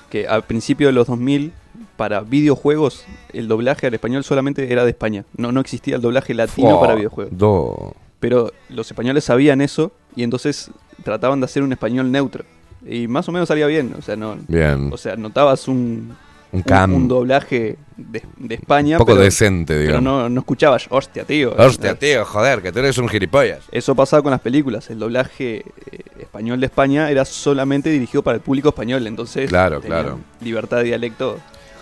que 0.10 0.28
al 0.28 0.44
principio 0.44 0.88
de 0.88 0.94
los 0.94 1.08
2000, 1.08 1.52
para 1.98 2.22
videojuegos, 2.22 3.04
el 3.34 3.48
doblaje 3.48 3.88
al 3.88 3.94
español 3.94 4.24
solamente 4.24 4.72
era 4.72 4.84
de 4.86 4.92
España. 4.92 5.26
No, 5.36 5.52
no 5.52 5.60
existía 5.60 5.96
el 5.96 6.02
doblaje 6.02 6.34
latino 6.34 6.80
para 6.80 6.96
videojuegos. 6.96 7.38
do- 7.38 7.94
Pero 8.20 8.52
los 8.70 8.90
españoles 8.90 9.24
sabían 9.26 9.62
eso 9.62 9.92
y 10.16 10.24
entonces 10.24 10.72
trataban 11.04 11.40
de 11.42 11.46
hacer 11.46 11.64
un 11.64 11.72
español 11.74 12.12
neutro. 12.12 12.46
Y 12.88 13.08
más 13.08 13.28
o 13.28 13.32
menos 13.32 13.48
salía 13.50 13.68
bien. 13.68 13.94
O 13.98 14.02
sea, 14.02 14.16
no, 14.16 14.38
Bien. 14.48 14.90
o 14.94 14.98
sea 14.98 15.16
notabas 15.18 15.68
un, 15.68 16.16
Un 16.52 16.64
cam- 16.64 16.94
un 16.96 17.08
doblaje 17.08 17.78
de, 17.98 18.24
de 18.38 18.56
España. 18.56 18.96
Un 18.96 19.00
poco 19.00 19.12
pero- 19.14 19.24
decente, 19.24 19.74
Pero 19.74 19.82
digamos. 20.00 20.04
no, 20.04 20.30
no 20.30 20.40
escuchabas, 20.40 20.86
hostia, 20.90 21.26
tío. 21.26 21.54
Hostia, 21.58 21.96
tío, 21.96 22.24
joder, 22.26 22.62
que 22.62 22.72
tú 22.72 22.80
eres 22.80 22.98
un 22.98 23.10
gilipollas. 23.10 23.60
Eso 23.72 23.94
pasaba 23.96 24.22
con 24.24 24.32
las 24.32 24.40
películas. 24.42 24.90
El 24.90 25.00
doblaje 25.00 25.58
eh, 25.92 26.00
español 26.20 26.60
de 26.60 26.68
España 26.68 27.12
era 27.12 27.26
solamente 27.26 27.90
dirigido 27.90 28.22
para 28.24 28.36
el 28.36 28.42
público 28.42 28.70
español. 28.70 29.06
Entonces, 29.08 29.50
Claro, 29.50 29.82
claro. 29.82 30.20
Libertad 30.42 30.78
de 30.78 30.84
dialecto. 30.86 31.38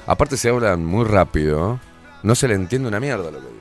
Aparte 0.08 0.38
se 0.38 0.50
hablan 0.50 0.86
muy 0.86 1.06
rápido. 1.06 1.80
No 2.24 2.36
se 2.36 2.48
le 2.48 2.56
entiende 2.56 2.88
una 2.88 3.00
mierda 3.00 3.32
lo 3.32 3.40
que 3.40 3.48
dicen. 3.48 3.56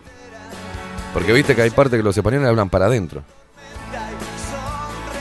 Porque 1.12 1.32
viste 1.32 1.54
que 1.54 1.62
hay 1.62 1.70
parte 1.70 1.96
que 1.96 2.02
los 2.02 2.16
españoles 2.16 2.48
hablan 2.48 2.70
para 2.70 2.86
adentro. 2.86 3.22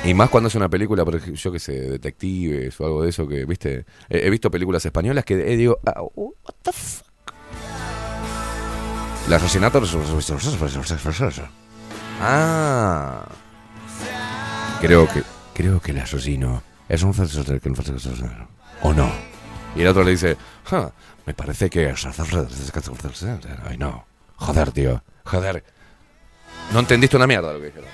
Y 0.05 0.13
más 0.13 0.29
cuando 0.29 0.49
es 0.49 0.55
una 0.55 0.67
película, 0.67 1.05
por 1.05 1.17
yo 1.33 1.51
que 1.51 1.59
sé, 1.59 1.73
detectives 1.73 2.77
o 2.81 2.85
algo 2.85 3.03
de 3.03 3.09
eso, 3.09 3.25
que, 3.25 3.45
viste, 3.45 3.85
he, 4.09 4.29
visto 4.29 4.51
películas 4.51 4.85
españolas 4.85 5.23
que 5.23 5.35
eh, 5.35 5.55
digo, 5.55 5.79
ah, 5.85 6.01
what 6.13 6.55
the 6.61 6.73
fuck. 6.73 7.05
El 9.27 9.33
asesinato... 9.33 9.81
Ah. 12.19 13.25
Creo 14.81 15.07
que, 15.07 15.23
creo 15.53 15.79
que 15.79 15.91
el 15.91 15.99
asesino 15.99 16.63
es 16.89 17.01
un... 17.03 17.13
¿O 18.81 18.93
no? 18.93 19.09
Y 19.75 19.81
el 19.81 19.87
otro 19.87 20.03
le 20.03 20.11
dice, 20.11 20.37
"Ja, 20.65 20.91
me 21.25 21.33
parece 21.33 21.69
que... 21.69 21.89
es- 21.89 22.07
Ay, 23.65 23.77
no. 23.77 24.05
Joder, 24.35 24.71
tío. 24.71 25.03
Joder. 25.25 25.63
No 26.73 26.79
entendiste 26.79 27.15
una 27.17 27.27
mierda 27.27 27.53
lo 27.53 27.59
que 27.59 27.65
dijeron. 27.67 27.89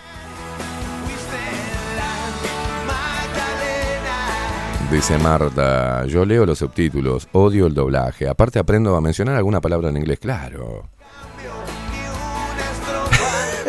Dice 4.92 5.18
Marta, 5.20 6.06
yo 6.08 6.26
leo 6.26 6.48
los 6.48 6.58
subtítulos, 6.58 7.28
odio 7.34 7.68
el 7.68 7.76
doblaje. 7.76 8.28
Aparte 8.28 8.58
aprendo 8.58 8.96
a 8.96 9.02
mencionar 9.02 9.36
alguna 9.36 9.62
palabra 9.62 9.90
en 9.90 9.98
inglés, 9.98 10.18
claro. 10.20 10.90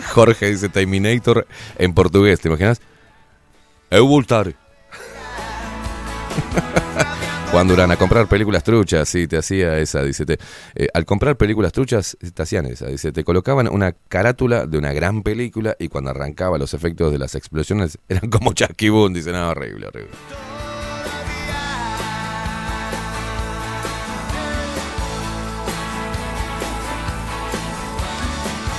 Jorge 0.14 0.50
dice 0.50 0.70
Terminator 0.70 1.46
en 1.76 1.92
portugués, 1.92 2.40
¿te 2.40 2.48
imaginas? 2.48 2.80
Eu 3.90 4.06
voltar. 4.06 4.54
Juan 7.50 7.66
Durán, 7.66 7.90
a 7.90 7.96
comprar 7.96 8.28
películas 8.28 8.62
truchas, 8.62 9.08
sí, 9.08 9.26
te 9.26 9.36
hacía 9.36 9.76
esa, 9.78 10.04
dice, 10.04 10.24
te, 10.24 10.38
eh, 10.76 10.86
al 10.94 11.04
comprar 11.04 11.36
películas 11.36 11.72
truchas, 11.72 12.16
te 12.32 12.42
hacían 12.42 12.66
esa, 12.66 12.86
dice, 12.86 13.10
te 13.10 13.24
colocaban 13.24 13.66
una 13.66 13.92
carátula 14.08 14.66
de 14.66 14.78
una 14.78 14.92
gran 14.92 15.24
película 15.24 15.74
y 15.80 15.88
cuando 15.88 16.10
arrancaba 16.10 16.58
los 16.58 16.74
efectos 16.74 17.10
de 17.10 17.18
las 17.18 17.34
explosiones 17.34 17.98
eran 18.08 18.30
como 18.30 18.52
chasquibún, 18.52 19.14
dice, 19.14 19.32
no, 19.32 19.48
horrible, 19.50 19.88
horrible. 19.88 20.10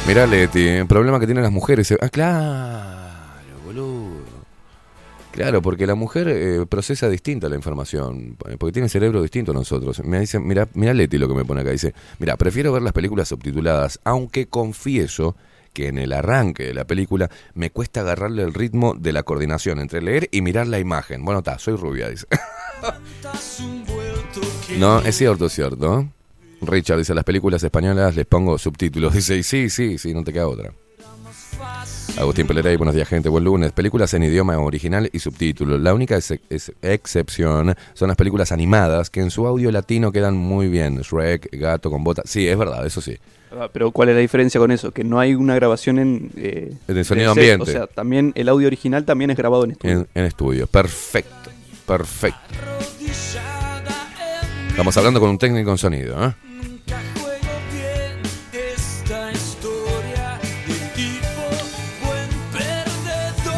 Mirá, 0.08 0.26
Leti, 0.26 0.66
el 0.66 0.88
problema 0.88 1.20
que 1.20 1.26
tienen 1.26 1.44
las 1.44 1.52
mujeres. 1.52 1.94
Ah, 2.02 2.10
claro. 2.10 3.11
Claro, 5.32 5.62
porque 5.62 5.88
la 5.88 5.96
mujer 5.96 6.28
eh, 6.28 6.66
procesa 6.68 7.10
distinta 7.10 7.48
la 7.48 7.56
información, 7.56 8.38
eh, 8.48 8.58
porque 8.58 8.74
tiene 8.74 8.90
cerebro 8.90 9.22
distinto 9.22 9.52
a 9.52 9.54
nosotros. 9.54 10.04
Me 10.04 10.20
dicen, 10.20 10.46
mira, 10.46 10.68
mira 10.74 10.94
Leti 10.94 11.18
lo 11.18 11.28
que 11.28 11.34
me 11.34 11.46
pone 11.46 11.62
acá, 11.62 11.72
dice, 11.72 11.94
mira, 12.20 12.36
prefiero 12.36 12.74
ver 12.74 12.82
las 12.82 12.94
películas 12.94 13.30
subtituladas, 13.30 14.00
aunque 14.04 14.48
confieso 14.48 15.36
que 15.74 15.88
en 15.88 15.98
el 15.98 16.12
arranque 16.12 16.64
de 16.64 16.74
la 16.74 16.86
película 16.86 17.30
me 17.54 17.70
cuesta 17.70 18.02
agarrarle 18.02 18.44
el 18.44 18.54
ritmo 18.54 18.94
de 18.94 19.14
la 19.14 19.24
coordinación 19.24 19.80
entre 19.80 20.02
leer 20.02 20.28
y 20.32 20.42
mirar 20.42 20.68
la 20.68 20.80
imagen. 20.80 21.24
Bueno, 21.24 21.40
está, 21.40 21.58
soy 21.60 21.76
rubia, 21.76 22.10
dice. 22.10 22.28
no, 24.78 25.00
es 25.00 25.16
cierto, 25.16 25.46
es 25.46 25.54
cierto. 25.54 26.10
Richard 26.62 26.98
dice, 26.98 27.16
las 27.16 27.24
películas 27.24 27.64
españolas 27.64 28.16
les 28.16 28.26
pongo 28.26 28.58
subtítulos. 28.58 29.14
Dice, 29.14 29.38
y 29.38 29.44
sí, 29.44 29.70
sí, 29.70 29.98
sí, 29.98 30.14
no 30.14 30.24
te 30.24 30.34
queda 30.34 30.48
otra. 30.48 30.74
Agustín 32.18 32.46
Pelerey, 32.46 32.76
buenos 32.76 32.94
días 32.94 33.08
gente, 33.08 33.30
buen 33.30 33.44
lunes. 33.44 33.72
Películas 33.72 34.14
en 34.14 34.24
idioma 34.24 34.58
original 34.60 35.10
y 35.12 35.20
subtítulos. 35.20 35.82
La 35.82 35.94
única 35.94 36.18
ex- 36.18 36.32
ex- 36.50 36.72
excepción 36.82 37.74
son 37.94 38.08
las 38.10 38.18
películas 38.18 38.52
animadas 38.52 39.10
que 39.10 39.22
en 39.22 39.32
su 39.32 39.48
audio 39.48 39.72
latino 39.72 40.12
quedan 40.12 40.36
muy 40.38 40.68
bien. 40.68 41.00
Shrek, 41.02 41.50
Gato 41.54 41.90
con 41.90 42.04
Bota. 42.04 42.22
Sí, 42.26 42.48
es 42.48 42.58
verdad, 42.58 42.86
eso 42.86 43.02
sí. 43.02 43.18
Ah, 43.52 43.70
Pero 43.74 43.92
¿cuál 43.92 44.10
es 44.10 44.16
la 44.16 44.22
diferencia 44.22 44.60
con 44.60 44.72
eso? 44.72 44.92
Que 44.92 45.04
no 45.04 45.20
hay 45.20 45.34
una 45.34 45.56
grabación 45.56 45.98
en... 46.00 46.32
eh, 46.38 46.72
En 46.88 46.98
el 46.98 47.06
sonido 47.06 47.34
set. 47.34 47.42
ambiente. 47.42 47.64
O 47.64 47.74
sea, 47.74 47.88
también 47.88 48.34
el 48.36 48.50
audio 48.50 48.68
original 48.68 49.04
también 49.04 49.32
es 49.32 49.38
grabado 49.38 49.64
en 49.64 49.72
estudio. 49.72 49.94
En, 50.02 50.08
en 50.14 50.26
estudio. 50.26 50.68
Perfecto, 50.68 51.50
perfecto. 51.88 52.40
Estamos 54.70 54.96
hablando 54.96 55.20
con 55.20 55.30
un 55.32 55.38
técnico 55.40 55.72
en 55.72 55.78
sonido, 55.78 56.24
¿eh? 56.24 56.34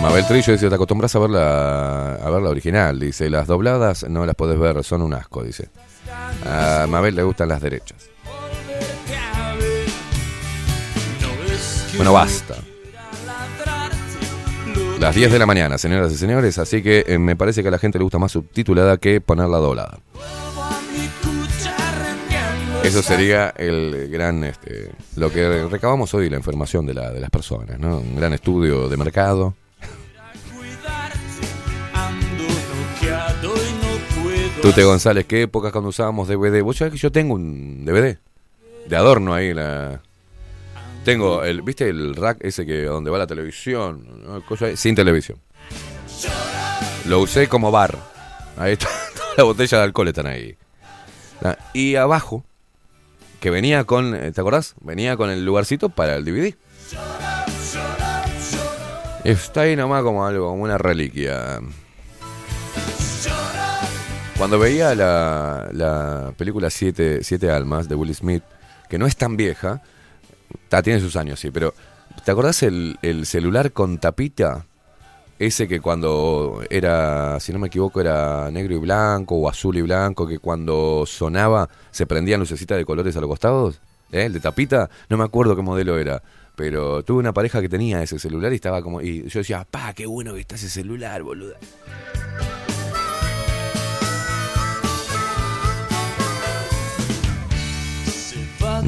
Mabel 0.04 0.28
Trillo 0.28 0.52
dice, 0.52 0.68
te 0.68 0.76
acostumbras 0.76 1.16
a 1.16 1.20
ver 1.20 1.30
la, 1.30 2.16
a 2.16 2.30
ver 2.30 2.42
la 2.42 2.50
original. 2.50 3.00
Dice, 3.00 3.30
las 3.30 3.48
dobladas 3.48 4.06
no 4.10 4.26
las 4.26 4.36
podés 4.36 4.60
ver, 4.60 4.84
son 4.84 5.02
un 5.02 5.14
asco, 5.14 5.42
dice. 5.42 5.70
A 6.46 6.86
Mabel 6.90 7.16
le 7.16 7.24
gustan 7.24 7.48
las 7.48 7.62
derechas. 7.62 8.10
Bueno, 11.96 12.12
basta. 12.12 12.56
Las 15.00 15.16
10 15.16 15.32
de 15.32 15.40
la 15.40 15.46
mañana, 15.46 15.78
señoras 15.78 16.12
y 16.12 16.18
señores, 16.18 16.58
así 16.58 16.84
que 16.84 17.06
eh, 17.08 17.18
me 17.18 17.38
parece 17.38 17.62
que 17.62 17.70
a 17.70 17.72
la 17.72 17.80
gente 17.80 17.98
le 17.98 18.04
gusta 18.04 18.20
más 18.20 18.34
subtitulada 18.34 18.98
que 18.98 19.22
ponerla 19.22 19.58
doblada. 19.58 20.00
Eso 22.84 23.02
sería 23.02 23.54
el 23.58 24.10
gran, 24.10 24.44
este, 24.44 24.92
lo 25.16 25.32
que 25.32 25.66
recabamos 25.66 26.14
hoy, 26.14 26.30
la 26.30 26.36
información 26.36 26.86
de, 26.86 26.94
la, 26.94 27.12
de 27.12 27.22
las 27.22 27.30
personas, 27.30 27.80
¿no? 27.80 28.00
Un 28.00 28.18
gran 28.18 28.34
estudio 28.34 28.90
de 28.90 28.98
mercado. 28.98 29.56
Tute 34.64 34.86
González, 34.86 35.26
¿qué 35.26 35.42
épocas 35.42 35.74
cuando 35.74 35.90
usábamos 35.90 36.30
DVD? 36.30 36.62
Vos 36.62 36.78
sabés 36.78 36.94
que 36.94 36.98
yo 36.98 37.12
tengo 37.12 37.34
un 37.34 37.84
DVD 37.84 38.18
de 38.88 38.96
adorno 38.96 39.34
ahí. 39.34 39.54
La... 39.54 40.02
Tengo, 41.04 41.44
el, 41.44 41.64
¿viste 41.64 41.90
el 41.90 42.16
rack 42.16 42.38
ese 42.40 42.66
que 42.66 42.86
donde 42.86 43.12
va 43.12 43.18
la 43.18 43.28
televisión? 43.28 44.08
sin 44.76 44.96
televisión. 44.96 45.38
Lo 47.10 47.20
usé 47.20 47.50
como 47.50 47.72
bar. 47.72 47.98
Ahí 48.56 48.72
está, 48.72 48.88
toda 49.16 49.34
la 49.36 49.44
botella 49.44 49.80
de 49.80 49.84
alcohol 49.84 50.08
están 50.08 50.28
ahí. 50.28 50.56
Ah, 51.44 51.58
Y 51.74 51.96
abajo, 51.96 52.46
que 53.42 53.50
venía 53.50 53.84
con, 53.84 54.16
eh, 54.16 54.32
¿te 54.32 54.40
acordás? 54.40 54.76
Venía 54.80 55.18
con 55.18 55.30
el 55.30 55.44
lugarcito 55.44 55.90
para 55.90 56.16
el 56.16 56.24
DVD. 56.24 56.56
Está 59.26 59.62
ahí 59.62 59.76
nomás 59.76 60.04
como 60.04 60.26
algo, 60.26 60.52
como 60.52 60.64
una 60.64 60.78
reliquia. 60.78 61.60
Cuando 64.38 64.60
veía 64.60 64.94
la, 64.96 65.70
la 65.72 66.34
película 66.38 66.70
Siete, 66.70 67.24
Siete 67.24 67.50
Almas 67.50 67.88
de 67.88 67.96
Will 67.96 68.14
Smith, 68.14 68.44
que 68.90 68.98
no 68.98 69.06
es 69.06 69.16
tan 69.16 69.38
vieja, 69.38 69.82
ta, 70.70 70.82
tiene 70.82 71.00
sus 71.00 71.16
años, 71.16 71.40
sí, 71.40 71.52
pero 71.52 71.74
¿te 72.26 72.32
acordás 72.32 72.64
el, 72.64 72.98
el 73.02 73.26
celular 73.26 73.72
con 73.72 74.00
tapita? 74.00 74.66
ese 75.40 75.68
que 75.68 75.82
cuando 75.82 76.62
era, 76.70 77.40
si 77.40 77.52
no 77.52 77.60
me 77.60 77.68
equivoco, 77.68 78.00
era 78.00 78.50
negro 78.52 78.76
y 78.76 78.78
blanco 78.78 79.36
o 79.36 79.50
azul 79.50 79.78
y 79.78 79.82
blanco, 79.82 80.28
que 80.28 80.40
cuando 80.40 81.06
sonaba 81.06 81.70
se 81.92 82.06
prendían 82.06 82.40
lucecitas 82.40 82.78
de 82.78 82.86
colores 82.86 83.16
a 83.18 83.22
los 83.22 83.30
costados, 83.30 83.82
¿eh? 84.12 84.26
el 84.26 84.34
de 84.34 84.40
tapita, 84.40 84.90
no 85.10 85.18
me 85.18 85.24
acuerdo 85.24 85.56
qué 85.56 85.62
modelo 85.62 85.98
era, 85.98 86.22
pero 86.56 87.04
tuve 87.04 87.20
una 87.20 87.34
pareja 87.34 87.62
que 87.62 87.70
tenía 87.70 88.02
ese 88.04 88.20
celular 88.20 88.52
y 88.52 88.56
estaba 88.56 88.82
como, 88.82 89.02
y 89.02 89.28
yo 89.28 89.40
decía, 89.40 89.66
pa, 89.70 89.94
qué 89.94 90.06
bueno 90.06 90.34
que 90.34 90.42
está 90.42 90.56
ese 90.56 90.70
celular, 90.70 91.24
boluda. 91.24 91.58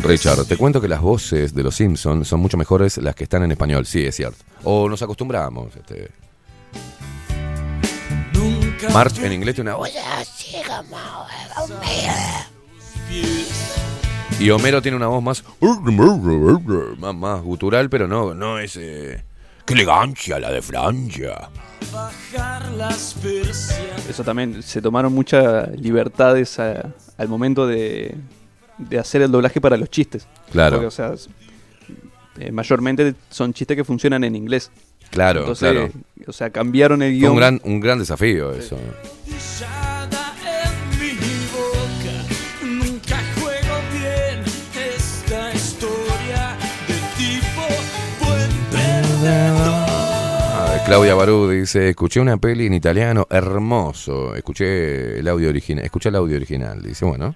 Richard, 0.04 0.46
te 0.46 0.58
cuento 0.58 0.80
que 0.82 0.88
las 0.88 1.02
voces 1.02 1.54
de 1.54 1.64
los 1.64 1.76
Simpsons 1.76 2.28
son 2.28 2.40
mucho 2.40 2.58
mejores 2.58 2.98
las 2.98 3.16
que 3.16 3.24
están 3.24 3.44
en 3.44 3.52
español, 3.52 3.86
sí, 3.86 4.06
es 4.06 4.16
cierto. 4.16 4.38
O 4.64 4.88
nos 4.90 5.02
acostumbramos. 5.02 5.76
Este. 5.76 6.10
March 8.94 9.18
en 9.20 9.32
inglés 9.34 9.56
tiene 9.56 9.72
una 9.72 9.78
voz. 9.78 9.90
Y 14.40 14.50
Homero 14.50 14.82
tiene 14.82 14.98
una 14.98 15.08
voz 15.08 15.24
más. 15.24 15.44
más, 17.00 17.16
más 17.16 17.42
gutural, 17.42 17.90
pero 17.90 18.08
no, 18.08 18.34
no 18.34 18.60
es. 18.60 18.76
eh, 18.78 19.24
¡Qué 19.66 19.74
elegancia 19.74 20.38
la 20.40 20.52
de 20.52 20.62
Francia! 20.62 21.50
Eso 24.10 24.24
también, 24.24 24.62
se 24.62 24.82
tomaron 24.82 25.14
muchas 25.14 25.70
libertades 25.80 26.60
a- 26.60 26.92
al 27.18 27.28
momento 27.30 27.66
de, 27.66 28.14
de 28.78 29.00
hacer 29.00 29.22
el 29.22 29.32
doblaje 29.32 29.62
para 29.62 29.78
los 29.78 29.90
chistes. 29.90 30.28
Claro. 30.52 30.78
Porque, 30.78 30.88
o 30.88 30.92
sea, 30.92 31.14
eh, 32.40 32.52
mayormente 32.52 33.16
son 33.30 33.54
chistes 33.54 33.78
que 33.78 33.84
funcionan 33.84 34.24
en 34.24 34.36
inglés. 34.36 34.72
Claro, 35.12 35.42
Entonces, 35.42 35.72
claro. 35.72 35.92
O 36.28 36.34
sea, 36.34 36.50
cambiaron 36.50 37.02
el 37.02 37.14
guion. 37.14 37.32
un 37.32 37.38
gran, 37.38 37.62
un 37.64 37.80
gran 37.80 38.00
desafío 38.00 38.52
eso. 38.54 38.76
mi 41.00 41.14
boca. 41.54 42.16
Nunca 42.64 43.18
juego 43.40 43.76
bien 43.94 44.44
esta 44.94 45.54
historia 45.54 46.58
de 46.88 46.96
tipo 47.16 48.26
buen 48.26 48.50
perdedor. 48.72 49.86
Ah, 49.88 50.84
Claudia 50.86 51.16
Barú 51.16 51.50
dice, 51.50 51.90
escuché 51.90 52.20
una 52.20 52.38
peli 52.38 52.66
en 52.66 52.74
italiano 52.74 53.28
hermoso, 53.30 54.36
escuché 54.36 55.20
el 55.20 55.28
audio 55.28 55.50
original, 55.50 55.86
escuché 55.86 56.10
el 56.10 56.16
audio 56.16 56.36
original, 56.36 56.82
dice, 56.82 57.06
bueno, 57.06 57.36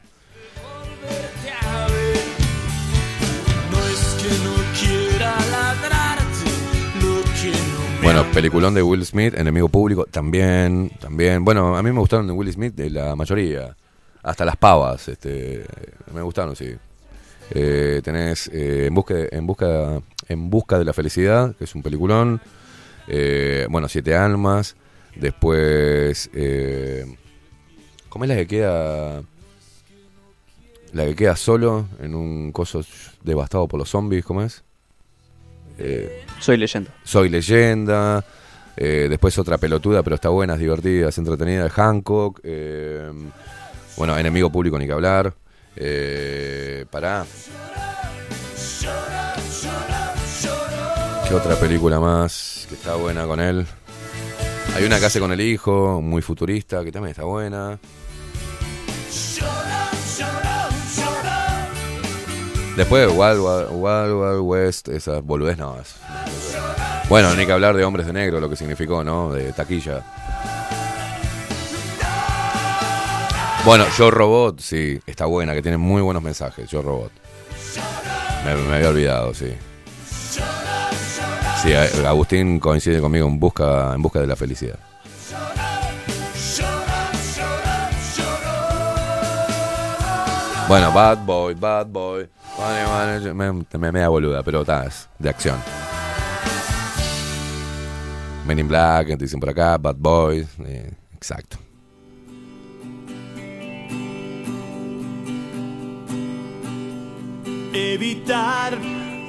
bueno, 8.03 8.23
peliculón 8.33 8.73
de 8.73 8.81
Will 8.81 9.05
Smith, 9.05 9.33
Enemigo 9.35 9.69
Público, 9.69 10.05
también, 10.05 10.91
también, 10.99 11.43
bueno, 11.43 11.75
a 11.75 11.83
mí 11.83 11.91
me 11.91 11.99
gustaron 11.99 12.27
de 12.27 12.33
Will 12.33 12.51
Smith 12.51 12.73
de 12.73 12.89
la 12.89 13.15
mayoría, 13.15 13.75
hasta 14.23 14.45
las 14.45 14.55
pavas, 14.57 15.07
este, 15.07 15.65
me 16.13 16.21
gustaron, 16.21 16.55
sí. 16.55 16.75
Eh, 17.51 18.01
tenés 18.03 18.47
eh, 18.53 18.85
en, 18.87 18.93
busca, 18.93 19.15
en, 19.31 19.47
busca, 19.47 20.01
en 20.27 20.49
Busca 20.49 20.77
de 20.77 20.85
la 20.85 20.93
Felicidad, 20.93 21.55
que 21.55 21.63
es 21.63 21.75
un 21.75 21.81
peliculón, 21.81 22.41
eh, 23.07 23.67
bueno, 23.69 23.87
Siete 23.87 24.15
Almas, 24.15 24.75
después, 25.15 26.29
eh, 26.33 27.05
¿cómo 28.07 28.25
es 28.25 28.29
la 28.29 28.35
que 28.35 28.47
queda? 28.47 29.23
La 30.93 31.05
que 31.05 31.15
queda 31.15 31.35
solo 31.35 31.87
en 32.01 32.15
un 32.15 32.51
coso 32.51 32.83
devastado 33.23 33.67
por 33.67 33.79
los 33.79 33.89
zombies, 33.89 34.25
¿cómo 34.25 34.41
es? 34.41 34.63
Eh, 35.79 36.25
Soy 36.39 36.57
leyenda. 36.57 36.91
Soy 37.03 37.29
leyenda. 37.29 38.23
eh, 38.77 39.07
después 39.09 39.37
otra 39.37 39.57
pelotuda, 39.57 40.03
pero 40.03 40.15
está 40.15 40.29
buena, 40.29 40.53
es 40.53 40.59
divertida, 40.59 41.09
es 41.09 41.17
entretenida, 41.17 41.63
de 41.63 41.69
Hancock. 41.69 42.39
eh, 42.43 43.11
bueno, 43.97 44.17
enemigo 44.17 44.49
público 44.51 44.77
ni 44.79 44.85
que 44.87 44.93
hablar. 44.93 45.33
Pará. 46.89 47.25
¿Qué 51.27 51.35
otra 51.35 51.55
película 51.55 51.99
más 51.99 52.65
que 52.69 52.75
está 52.75 52.95
buena 52.95 53.25
con 53.25 53.39
él? 53.39 53.65
Hay 54.75 54.83
una 54.83 54.99
que 54.99 55.05
hace 55.05 55.19
con 55.19 55.31
el 55.31 55.41
hijo, 55.41 56.01
muy 56.01 56.21
futurista, 56.21 56.83
que 56.83 56.91
también 56.91 57.11
está 57.11 57.23
buena. 57.23 57.77
Después 62.79 63.09
Wild, 63.09 63.41
Wild, 63.71 64.13
Wild, 64.13 64.39
West, 64.39 64.87
esa 64.87 65.19
boludez 65.19 65.57
no 65.57 65.77
es. 65.81 65.95
Bueno, 67.09 67.35
ni 67.35 67.45
que 67.45 67.51
hablar 67.51 67.75
de 67.75 67.83
Hombres 67.83 68.07
de 68.07 68.13
Negro, 68.13 68.39
lo 68.39 68.49
que 68.49 68.55
significó, 68.55 69.03
¿no? 69.03 69.33
De 69.33 69.51
taquilla. 69.51 70.01
Bueno, 73.65 73.83
Yo 73.97 74.09
Robot, 74.09 74.61
sí, 74.61 74.97
está 75.05 75.25
buena, 75.25 75.53
que 75.53 75.61
tiene 75.61 75.77
muy 75.77 76.01
buenos 76.01 76.23
mensajes, 76.23 76.69
Yo 76.69 76.81
Robot. 76.81 77.11
Me, 78.45 78.55
me 78.55 78.77
había 78.77 78.87
olvidado, 78.87 79.33
sí. 79.33 79.53
Sí, 81.61 81.73
Agustín 82.05 82.61
coincide 82.61 83.01
conmigo 83.01 83.27
en 83.27 83.41
busca, 83.41 83.93
en 83.93 84.01
busca 84.01 84.21
de 84.21 84.27
la 84.27 84.37
felicidad. 84.37 84.79
Bueno, 90.69 90.93
Bad 90.93 91.25
Boy, 91.25 91.55
Bad 91.55 91.87
Boy. 91.87 92.29
Vale, 92.59 92.83
vale, 92.83 93.33
me, 93.33 93.53
me, 93.53 93.91
me 93.93 93.99
da 93.99 94.09
boluda, 94.09 94.43
pero 94.43 94.65
de 94.65 95.29
acción. 95.29 95.57
Men 98.45 98.59
in 98.59 98.67
Black, 98.67 99.07
dicen 99.17 99.39
por 99.39 99.49
acá, 99.49 99.77
Bad 99.77 99.95
Boys, 99.97 100.47
eh, 100.65 100.91
exacto. 101.15 101.57
Evitar 107.71 108.77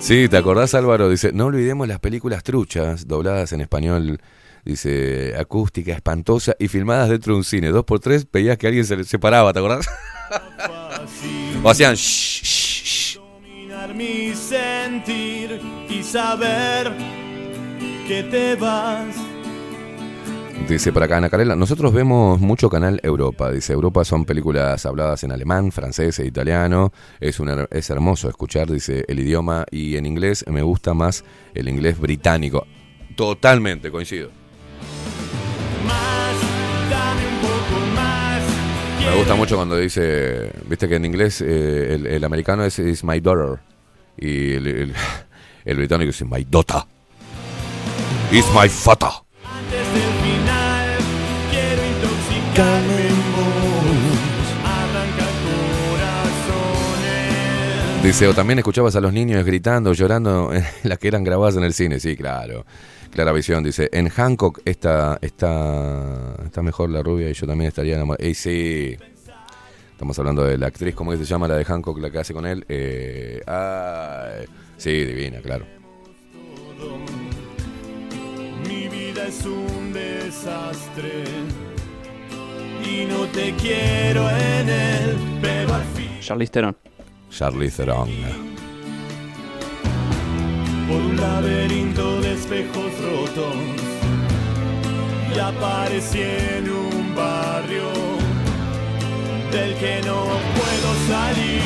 Sí, 0.00 0.28
¿te 0.28 0.36
acordás 0.36 0.74
Álvaro? 0.74 1.08
Dice, 1.10 1.30
no 1.32 1.46
olvidemos 1.46 1.86
las 1.86 2.00
películas 2.00 2.42
truchas, 2.42 3.06
dobladas 3.06 3.52
en 3.52 3.60
español, 3.60 4.18
dice, 4.64 5.36
acústica, 5.38 5.92
espantosa 5.92 6.56
y 6.58 6.68
filmadas 6.68 7.10
dentro 7.10 7.34
de 7.34 7.38
un 7.38 7.44
cine. 7.44 7.68
Dos 7.68 7.84
por 7.84 8.00
tres 8.00 8.26
veías 8.32 8.56
que 8.56 8.66
alguien 8.66 8.84
se 8.86 9.04
separaba, 9.04 9.52
¿te 9.52 9.58
acordás? 9.58 9.86
o 11.62 11.70
hacían 11.70 11.94
shh, 11.94 12.42
shh, 12.42 12.84
shh. 12.84 13.09
Mi 13.88 14.34
sentir 14.34 15.60
y 15.88 16.02
saber 16.02 16.92
que 18.06 18.22
te 18.24 18.54
vas. 18.56 19.16
Dice 20.68 20.92
por 20.92 21.02
acá 21.02 21.16
Ana 21.16 21.30
Carela, 21.30 21.56
nosotros 21.56 21.92
vemos 21.92 22.40
mucho 22.40 22.68
canal 22.68 23.00
Europa. 23.02 23.50
Dice, 23.50 23.72
Europa 23.72 24.04
son 24.04 24.24
películas 24.24 24.86
habladas 24.86 25.24
en 25.24 25.32
alemán, 25.32 25.72
francés 25.72 26.18
e 26.20 26.26
italiano. 26.26 26.92
Es, 27.18 27.40
una, 27.40 27.66
es 27.70 27.90
hermoso 27.90 28.28
escuchar, 28.28 28.70
dice, 28.70 29.04
el 29.08 29.18
idioma. 29.18 29.64
Y 29.70 29.96
en 29.96 30.06
inglés 30.06 30.44
me 30.48 30.62
gusta 30.62 30.94
más 30.94 31.24
el 31.54 31.68
inglés 31.68 31.98
británico. 31.98 32.66
Totalmente, 33.16 33.90
coincido. 33.90 34.30
Un. 35.82 36.20
Me 39.10 39.16
gusta 39.16 39.34
mucho 39.34 39.56
cuando 39.56 39.76
dice, 39.76 40.52
viste 40.68 40.88
que 40.88 40.94
en 40.94 41.04
inglés 41.04 41.40
eh, 41.40 41.94
el, 41.94 42.06
el 42.06 42.22
americano 42.22 42.64
es 42.64 42.78
is 42.78 43.02
my 43.02 43.18
daughter. 43.18 43.58
Y 44.20 44.52
el, 44.54 44.66
el- 44.66 44.94
el 45.64 45.76
británico 45.76 46.08
dice 46.08 46.24
my 46.24 46.44
daughter. 46.48 46.82
Is 48.32 48.44
my 48.54 48.68
father. 48.68 49.08
Antes 49.44 49.92
del 49.92 50.12
final 50.22 50.98
quiero 51.50 51.82
intoxicarme. 51.86 53.10
Dice, 58.02 58.26
o 58.26 58.32
también 58.34 58.58
escuchabas 58.58 58.96
a 58.96 59.00
los 59.00 59.12
niños 59.12 59.44
gritando, 59.44 59.92
llorando, 59.92 60.50
las 60.84 60.98
que 60.98 61.08
eran 61.08 61.22
grabadas 61.22 61.56
en 61.56 61.64
el 61.64 61.74
cine. 61.74 62.00
Sí, 62.00 62.16
claro. 62.16 62.64
Clara 63.10 63.30
Visión 63.32 63.62
dice, 63.62 63.90
en 63.92 64.08
Hancock 64.08 64.60
está, 64.64 65.18
está, 65.20 66.34
está 66.46 66.62
mejor 66.62 66.88
la 66.90 67.02
rubia 67.02 67.28
y 67.28 67.34
yo 67.34 67.46
también 67.46 67.68
estaría 67.68 67.96
enamorado. 67.96 68.26
Y 68.26 68.32
sí, 68.34 68.96
estamos 70.00 70.18
hablando 70.18 70.44
de 70.44 70.56
la 70.56 70.68
actriz, 70.68 70.94
¿cómo 70.94 71.12
es 71.12 71.18
que 71.18 71.26
se 71.26 71.30
llama 71.30 71.46
la 71.46 71.56
de 71.56 71.64
Hancock, 71.66 71.98
la 71.98 72.10
que 72.10 72.20
hace 72.20 72.32
con 72.32 72.46
él? 72.46 72.64
Eh, 72.70 73.42
ay, 73.46 74.46
sí, 74.78 75.04
divina, 75.04 75.40
claro. 75.42 75.66
Mi 78.66 78.88
vida 78.88 79.26
es 79.26 79.44
un 79.44 79.92
desastre 79.92 81.24
y 82.82 83.04
no 83.04 83.26
te 83.26 83.54
quiero 83.56 84.26
en 84.30 84.68
él, 84.70 85.16
pero 85.42 85.74
al 85.74 85.84
fin 85.94 86.08
Charlize 86.18 86.50
Theron. 86.50 86.76
Charlize 87.28 87.76
Theron. 87.76 88.08
por 90.88 90.96
un 90.96 91.16
laberinto 91.16 92.22
de 92.22 92.32
espejos 92.32 92.90
rotos 93.02 93.54
y 95.36 95.38
aparecí 95.38 96.22
en 96.22 96.70
un 96.70 97.14
barrio 97.14 98.19
del 99.50 99.74
que 99.76 100.00
no 100.04 100.24
puedo 100.54 100.94
salir. 101.08 101.60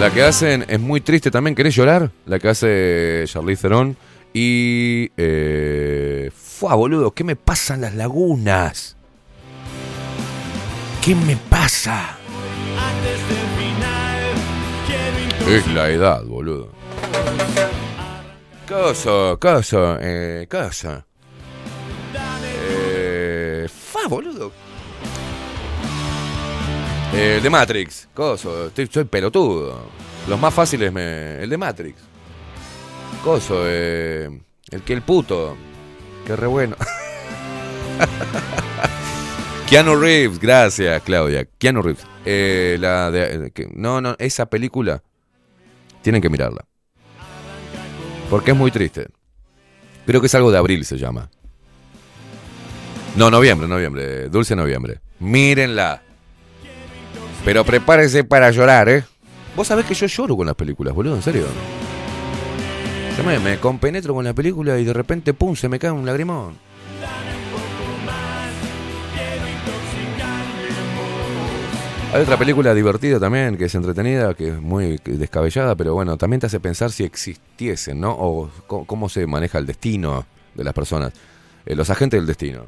La 0.00 0.12
que 0.12 0.22
hacen 0.22 0.64
es 0.68 0.78
muy 0.78 1.00
triste 1.00 1.30
también. 1.30 1.56
¿Querés 1.56 1.74
llorar? 1.74 2.12
La 2.26 2.38
que 2.38 2.48
hace 2.48 3.24
Charlize 3.26 3.62
Theron 3.62 3.96
Y. 4.32 5.10
Eh, 5.16 6.30
fua, 6.32 6.76
boludo, 6.76 7.10
¿qué 7.12 7.24
me 7.24 7.34
pasan 7.34 7.80
las 7.80 7.94
lagunas? 7.94 8.96
¿Qué 11.04 11.16
me 11.16 11.36
pasa? 11.36 12.16
Es 15.48 15.66
la 15.68 15.88
edad, 15.88 16.24
boludo. 16.24 16.70
Cosa, 18.68 19.36
cosa, 19.40 19.98
eh, 20.00 20.46
cosa. 20.48 21.07
Boludo. 24.08 24.52
Eh, 27.14 27.36
el 27.36 27.42
de 27.42 27.50
Matrix, 27.50 28.08
coso, 28.12 28.66
estoy, 28.66 28.86
soy 28.86 29.04
pelotudo. 29.04 29.80
Los 30.28 30.38
más 30.38 30.52
fáciles 30.52 30.92
me. 30.92 31.42
El 31.42 31.48
de 31.50 31.56
Matrix. 31.56 32.00
Coso, 33.24 33.62
eh, 33.66 34.28
el 34.70 34.82
que 34.82 34.92
el 34.92 35.02
puto. 35.02 35.56
Qué 36.26 36.36
re 36.36 36.46
bueno. 36.46 36.76
Keanu 39.68 39.96
Reeves, 39.96 40.38
gracias 40.38 41.02
Claudia. 41.02 41.46
Keanu 41.58 41.82
Reeves. 41.82 42.06
Eh, 42.24 42.76
la 42.80 43.10
de, 43.10 43.50
eh, 43.54 43.68
no, 43.74 44.00
no, 44.00 44.14
esa 44.18 44.46
película 44.46 45.02
tienen 46.02 46.20
que 46.20 46.28
mirarla. 46.28 46.64
Porque 48.30 48.50
es 48.50 48.56
muy 48.56 48.70
triste. 48.70 49.08
Creo 50.06 50.20
que 50.20 50.26
es 50.26 50.34
algo 50.34 50.50
de 50.50 50.58
abril 50.58 50.84
se 50.84 50.98
llama. 50.98 51.30
No, 53.16 53.30
noviembre, 53.30 53.66
noviembre. 53.66 54.28
Dulce 54.28 54.54
noviembre. 54.54 55.00
Mírenla. 55.18 56.02
Pero 57.44 57.64
prepárese 57.64 58.24
para 58.24 58.50
llorar, 58.50 58.88
¿eh? 58.88 59.04
Vos 59.56 59.66
sabés 59.66 59.86
que 59.86 59.94
yo 59.94 60.06
lloro 60.06 60.36
con 60.36 60.46
las 60.46 60.54
películas, 60.54 60.94
boludo, 60.94 61.16
en 61.16 61.22
serio. 61.22 61.46
Yo 63.16 63.24
me, 63.24 63.38
me 63.40 63.58
compenetro 63.58 64.14
con 64.14 64.24
la 64.24 64.32
película 64.34 64.78
y 64.78 64.84
de 64.84 64.92
repente, 64.92 65.34
pum, 65.34 65.56
se 65.56 65.68
me 65.68 65.78
cae 65.78 65.90
un 65.90 66.06
lagrimón. 66.06 66.56
Hay 72.12 72.22
otra 72.22 72.38
película 72.38 72.72
divertida 72.72 73.20
también, 73.20 73.58
que 73.58 73.66
es 73.66 73.74
entretenida, 73.74 74.32
que 74.32 74.48
es 74.48 74.60
muy 74.60 74.98
descabellada, 75.04 75.76
pero 75.76 75.92
bueno, 75.92 76.16
también 76.16 76.40
te 76.40 76.46
hace 76.46 76.58
pensar 76.58 76.90
si 76.90 77.04
existiesen, 77.04 78.00
¿no? 78.00 78.12
O 78.12 78.50
cómo 78.66 79.10
se 79.10 79.26
maneja 79.26 79.58
el 79.58 79.66
destino 79.66 80.24
de 80.54 80.64
las 80.64 80.72
personas. 80.72 81.12
Eh, 81.66 81.74
los 81.74 81.90
agentes 81.90 82.18
del 82.18 82.26
destino. 82.26 82.64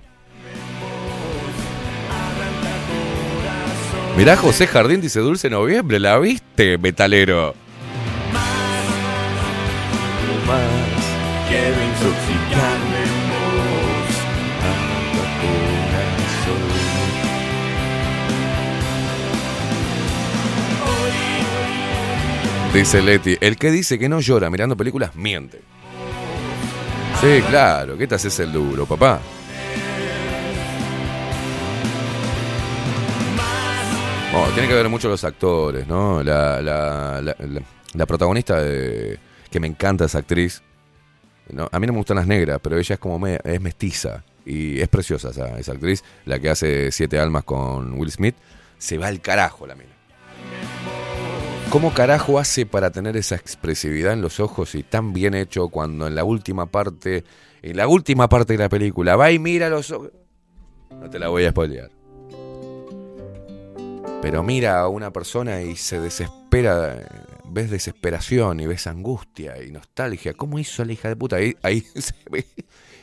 Mirá, 4.17 4.37
José 4.37 4.67
Jardín 4.67 5.01
dice 5.01 5.21
Dulce 5.21 5.49
Noviembre, 5.49 5.99
¿la 5.99 6.19
viste, 6.19 6.77
metalero? 6.79 7.55
Dice 22.73 23.03
Leti, 23.03 23.37
el 23.41 23.57
que 23.57 23.71
dice 23.73 23.99
que 23.99 24.09
no 24.09 24.21
llora 24.21 24.49
mirando 24.49 24.77
películas 24.77 25.17
miente. 25.17 25.61
Sí, 27.21 27.43
claro, 27.49 27.99
¿qué 27.99 28.07
te 28.07 28.15
haces 28.15 28.39
el 28.41 28.53
duro, 28.53 28.87
papá? 28.87 29.21
Tiene 34.55 34.69
que 34.69 34.75
ver 34.75 34.89
mucho 34.89 35.09
los 35.09 35.23
actores, 35.25 35.87
¿no? 35.87 36.23
La, 36.23 37.35
protagonista 38.07 38.61
de- 38.61 39.19
que 39.51 39.61
me 39.61 39.67
encanta 39.67 40.05
esa 40.05 40.19
actriz. 40.19 40.63
A 41.73 41.79
mí 41.81 41.87
no 41.87 41.93
me 41.93 41.99
gustan 41.99 42.17
las 42.17 42.27
negras, 42.27 42.59
pero 42.63 42.79
ella 42.79 42.95
es 42.95 42.99
como 43.01 43.25
es 43.27 43.61
mestiza 43.61 44.23
y 44.45 44.81
es 44.81 44.89
preciosa 44.89 45.31
esa, 45.31 45.59
esa 45.59 45.73
actriz, 45.73 46.05
la 46.25 46.39
que 46.39 46.51
hace 46.51 46.93
Siete 46.93 47.19
Almas 47.19 47.45
con 47.45 47.95
Will 47.99 48.11
Smith. 48.11 48.37
Se 48.79 48.99
va 48.99 49.09
al 49.09 49.21
carajo 49.21 49.67
la 49.67 49.75
mina. 49.75 49.91
¿Cómo 51.71 51.93
carajo 51.95 52.39
hace 52.39 52.67
para 52.67 52.91
tener 52.91 53.17
esa 53.17 53.37
expresividad 53.37 54.13
en 54.13 54.23
los 54.23 54.41
ojos 54.41 54.75
y 54.75 54.83
tan 54.83 55.13
bien 55.13 55.35
hecho 55.35 55.69
cuando 55.69 56.07
en 56.07 56.15
la 56.15 56.25
última 56.25 56.67
parte, 56.67 57.25
en 57.63 57.77
la 57.77 57.87
última 57.89 58.29
parte 58.29 58.55
de 58.55 58.59
la 58.59 58.69
película, 58.69 59.17
va 59.17 59.31
y 59.31 59.39
mira 59.39 59.69
los 59.69 59.91
ojos? 59.91 60.11
No 60.91 61.09
te 61.09 61.19
la 61.19 61.29
voy 61.29 61.45
a 61.45 61.51
spoilear. 61.51 61.91
Pero 64.23 64.43
mira 64.43 64.81
a 64.81 64.89
una 64.89 65.13
persona 65.13 65.63
y 65.63 65.77
se 65.77 65.99
desespera, 65.99 66.99
ves 67.47 67.71
desesperación 67.71 68.61
y 68.61 68.67
ves 68.67 68.87
angustia 68.87 69.63
y 69.63 69.71
nostalgia. 69.71 70.35
¿Cómo 70.35 70.59
hizo 70.59 70.85
la 70.85 70.93
hija 70.93 71.09
de 71.09 71.17
puta? 71.17 71.37
Ahí, 71.37 71.57
ahí 71.63 71.81
se, 71.95 72.15
me, 72.31 72.45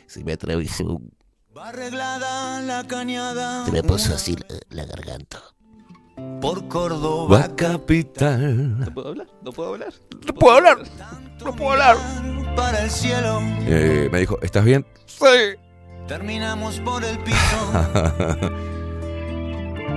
se 0.05 0.23
me 0.23 0.33
atravesó 0.33 0.83
un- 0.85 1.11
Arreglada 1.59 2.61
la 2.61 2.85
cañada. 2.85 3.65
Se 3.65 3.71
me 3.71 3.81
puso 3.81 4.13
así 4.13 4.35
la, 4.69 4.83
la 4.83 4.85
garganta. 4.85 5.39
Por 6.39 6.67
Córdoba 6.67 7.39
Va 7.47 7.55
capital. 7.55 8.79
¿No 8.79 8.93
puedo 8.93 9.07
hablar? 9.09 9.27
¿No 9.43 9.51
puedo 9.51 9.69
hablar? 9.73 9.93
No 10.27 10.33
puedo 10.35 10.55
hablar. 10.57 10.77
No 11.43 11.55
puedo 11.55 11.71
hablar. 11.71 11.97
para 12.55 12.83
el 12.83 12.91
cielo. 12.91 13.39
Eh, 13.65 14.07
me 14.11 14.19
dijo, 14.19 14.37
¿estás 14.43 14.63
bien? 14.65 14.85
Sí. 15.07 15.25
Terminamos 16.07 16.79
por 16.81 17.03
el 17.03 17.17
piso. 17.19 18.67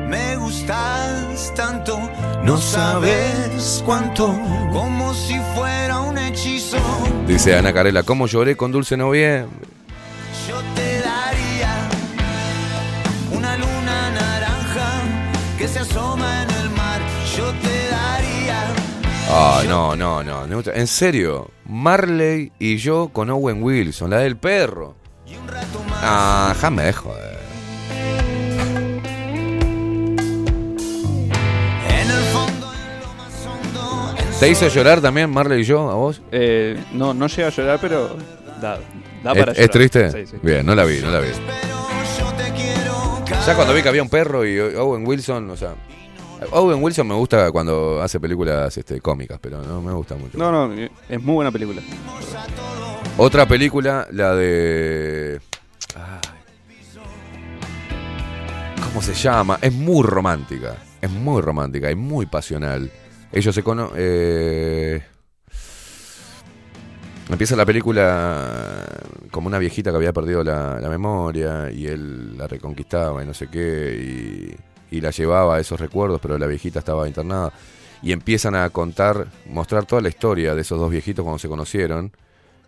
Me 0.09 0.37
gustas 0.37 1.53
tanto, 1.55 1.99
no 2.43 2.57
sabes 2.59 3.83
cuánto, 3.85 4.27
como 4.73 5.15
si 5.15 5.39
fuera 5.55 6.01
un 6.01 6.19
hechizo. 6.19 6.79
Dice 7.27 7.57
Ana 7.57 7.73
Carela, 7.73 8.03
¿cómo 8.03 8.27
lloré 8.27 8.57
con 8.57 8.73
Dulce 8.73 8.97
Noviembre? 8.97 9.69
Yo 10.49 10.57
te 10.75 11.01
daría 11.01 11.89
una 13.33 13.57
luna 13.57 14.11
naranja 14.11 14.91
que 15.59 15.69
se 15.69 15.79
asoma 15.81 16.43
en 16.43 16.51
el 16.51 16.71
mar. 16.71 17.01
Yo 17.37 17.45
te 17.63 17.89
daría 17.91 18.67
Ah, 19.33 19.63
no, 19.69 19.95
no, 19.95 20.25
no. 20.25 20.47
no, 20.47 20.63
En 20.75 20.87
serio, 20.89 21.51
Marley 21.67 22.51
y 22.59 22.79
yo 22.79 23.11
con 23.13 23.31
Owen 23.31 23.63
Wilson, 23.63 24.11
la 24.11 24.19
del 24.19 24.37
perro. 24.37 24.97
Ah, 26.03 26.51
déjame 26.55 26.83
de 26.85 26.93
joder. 26.93 27.30
¿Te 34.41 34.49
hizo 34.49 34.69
llorar 34.69 35.03
también 35.03 35.29
Marley 35.29 35.61
y 35.61 35.65
yo 35.65 35.91
a 35.91 35.95
vos? 35.95 36.23
Eh, 36.33 36.83
no, 36.93 37.13
no 37.13 37.27
llega 37.27 37.49
a 37.49 37.51
llorar, 37.51 37.79
pero 37.79 38.17
da, 38.59 38.79
da 39.23 39.33
¿Es, 39.33 39.39
para 39.39 39.53
es 39.53 39.59
llorar. 39.59 39.71
triste? 39.71 40.11
Sí, 40.11 40.27
sí. 40.31 40.37
Bien, 40.43 40.65
no 40.65 40.75
la 40.75 40.85
vi, 40.85 40.99
no 41.01 41.11
la 41.11 41.21
vi. 41.21 41.29
Ya 43.47 43.55
cuando 43.55 43.75
vi 43.75 43.83
que 43.83 43.91
había 43.91 44.03
un 44.03 44.09
perro 44.09 44.47
y 44.47 44.59
Owen 44.59 45.07
Wilson, 45.07 45.51
o 45.51 45.57
sea... 45.57 45.75
Owen 46.53 46.83
Wilson 46.83 47.07
me 47.07 47.15
gusta 47.15 47.53
cuando 47.53 48.01
hace 48.01 48.19
películas 48.19 48.75
este, 48.75 49.03
cómicas, 49.03 49.39
pero 49.43 49.61
no 49.63 49.83
me 49.83 49.93
gusta 49.93 50.15
mucho. 50.17 50.39
No, 50.39 50.51
no, 50.51 50.75
es 51.07 51.23
muy 51.23 51.35
buena 51.35 51.51
película. 51.53 51.83
Otra 53.19 53.47
película, 53.47 54.07
la 54.11 54.35
de... 54.35 55.39
Ay. 55.95 56.31
¿Cómo 58.89 59.03
se 59.03 59.13
llama? 59.13 59.59
Es 59.61 59.73
muy 59.75 60.03
romántica. 60.03 60.77
Es 61.03 61.11
muy 61.11 61.43
romántica 61.43 61.91
y 61.91 61.95
muy 61.95 62.25
pasional. 62.25 62.91
Ellos 63.33 63.55
se 63.55 63.63
conocen... 63.63 65.03
Empieza 67.31 67.55
la 67.55 67.65
película 67.65 68.85
como 69.31 69.47
una 69.47 69.59
viejita 69.59 69.91
que 69.91 69.97
había 69.97 70.13
perdido 70.13 70.43
la, 70.43 70.81
memoria 70.91 71.71
y 71.71 71.87
él 71.87 72.37
la 72.37 72.49
reconquistaba 72.49 73.23
y 73.23 73.27
no 73.27 73.35
sé 73.35 73.47
qué 73.47 74.57
y, 74.91 75.01
la 75.01 75.11
llevaba 75.11 75.55
a 75.57 75.61
esos 75.61 75.79
recuerdos, 75.79 76.21
pero 76.21 76.37
la 76.37 76.49
viejita 76.49 76.81
estaba 76.81 77.07
internada. 77.07 77.53
Y 78.03 78.11
empiezan 78.11 78.57
a 78.57 78.69
contar, 78.71 79.29
mostrar 79.47 79.87
toda 79.87 80.03
la 80.03 80.09
historia 80.09 80.57
de 80.57 80.63
esos 80.63 80.81
dos 80.81 80.91
viejitos 80.91 81.23
cuando 81.23 81.39
se 81.39 81.49
conocieron. 81.49 82.11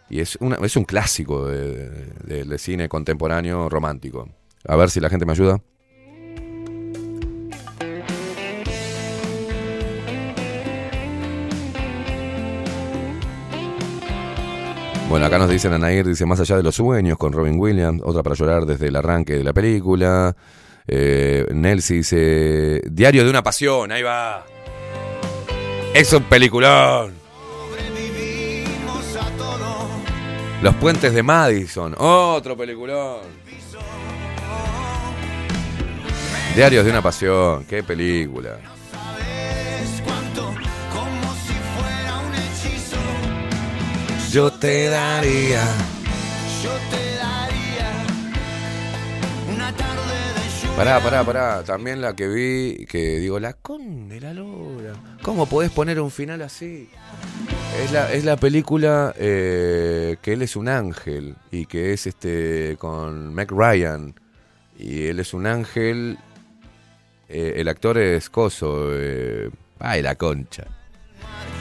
Y 0.08 0.20
es, 0.20 0.36
una, 0.40 0.56
es 0.62 0.76
un 0.76 0.84
clásico 0.84 1.48
de 1.48 2.58
cine 2.58 2.88
contemporáneo 2.88 3.68
romántico. 3.68 4.28
A 4.68 4.76
ver 4.76 4.90
si 4.90 5.00
la 5.00 5.10
gente 5.10 5.26
me 5.26 5.32
ayuda. 5.32 5.60
Bueno, 15.12 15.26
acá 15.26 15.36
nos 15.36 15.50
dicen 15.50 15.74
Anair, 15.74 16.06
dice 16.06 16.24
Más 16.24 16.40
allá 16.40 16.56
de 16.56 16.62
los 16.62 16.76
sueños 16.76 17.18
con 17.18 17.34
Robin 17.34 17.60
Williams, 17.60 18.00
otra 18.02 18.22
para 18.22 18.34
llorar 18.34 18.64
desde 18.64 18.88
el 18.88 18.96
arranque 18.96 19.34
de 19.34 19.44
la 19.44 19.52
película. 19.52 20.34
Eh, 20.86 21.46
Nelsi 21.52 21.96
dice 21.96 22.80
Diario 22.90 23.22
de 23.22 23.28
una 23.28 23.42
pasión, 23.42 23.92
ahí 23.92 24.02
va. 24.02 24.46
Es 25.92 26.10
un 26.14 26.22
peliculón. 26.22 27.12
Los 30.62 30.74
puentes 30.76 31.12
de 31.12 31.22
Madison, 31.22 31.94
otro 31.98 32.56
peliculón. 32.56 33.20
Diarios 36.56 36.86
de 36.86 36.90
una 36.90 37.02
pasión, 37.02 37.66
qué 37.66 37.82
película. 37.82 38.71
Yo 44.32 44.50
te 44.50 44.88
daría. 44.88 45.62
Yo 46.62 46.70
te 46.90 47.16
daría 47.16 48.06
una 49.52 49.76
tarde 49.76 50.14
de 50.34 50.62
lluvia. 50.62 50.76
Pará, 50.76 51.00
pará, 51.00 51.24
pará. 51.24 51.62
También 51.64 52.00
la 52.00 52.16
que 52.16 52.28
vi, 52.28 52.86
que 52.86 53.18
digo, 53.18 53.38
la 53.38 53.52
con 53.52 54.08
de 54.08 54.20
la 54.20 54.32
lora. 54.32 54.94
¿Cómo 55.22 55.44
podés 55.46 55.70
poner 55.70 56.00
un 56.00 56.10
final 56.10 56.40
así? 56.42 56.88
Es 57.82 57.92
la, 57.92 58.10
es 58.12 58.24
la 58.24 58.36
película 58.36 59.14
eh, 59.18 60.16
que 60.22 60.32
él 60.32 60.42
es 60.42 60.56
un 60.56 60.68
ángel 60.68 61.36
y 61.50 61.66
que 61.66 61.92
es 61.92 62.06
este 62.06 62.76
con 62.78 63.34
Meg 63.34 63.50
Ryan. 63.50 64.14
Y 64.78 65.06
él 65.08 65.20
es 65.20 65.34
un 65.34 65.46
ángel. 65.46 66.16
eh, 67.28 67.54
el 67.56 67.68
actor 67.68 67.98
es 67.98 68.30
Coso. 68.30 68.88
eh, 68.94 69.50
ay, 69.78 70.00
la 70.00 70.14
concha. 70.14 70.64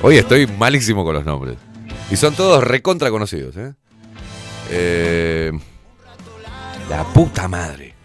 Hoy 0.01 0.17
estoy 0.17 0.47
malísimo 0.47 1.03
con 1.03 1.15
los 1.15 1.25
nombres. 1.25 1.57
Y 2.11 2.17
son 2.17 2.35
todos 2.35 2.61
recontra 2.61 3.09
conocidos, 3.09 3.55
¿eh? 3.55 3.73
Eh, 4.69 5.51
la 6.89 7.05
puta 7.05 7.47
madre. 7.47 7.95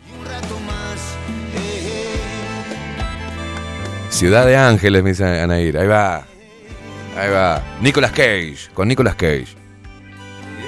Ciudad 4.08 4.46
de 4.46 4.56
Ángeles, 4.56 5.02
me 5.02 5.10
dice 5.10 5.24
Anair. 5.24 5.76
Ahí 5.76 5.88
va. 5.88 6.24
Ahí 7.18 7.30
va. 7.30 7.62
Nicolas 7.80 8.12
Cage. 8.12 8.70
Con 8.72 8.86
Nicolas 8.86 9.16
Cage. 9.16 9.48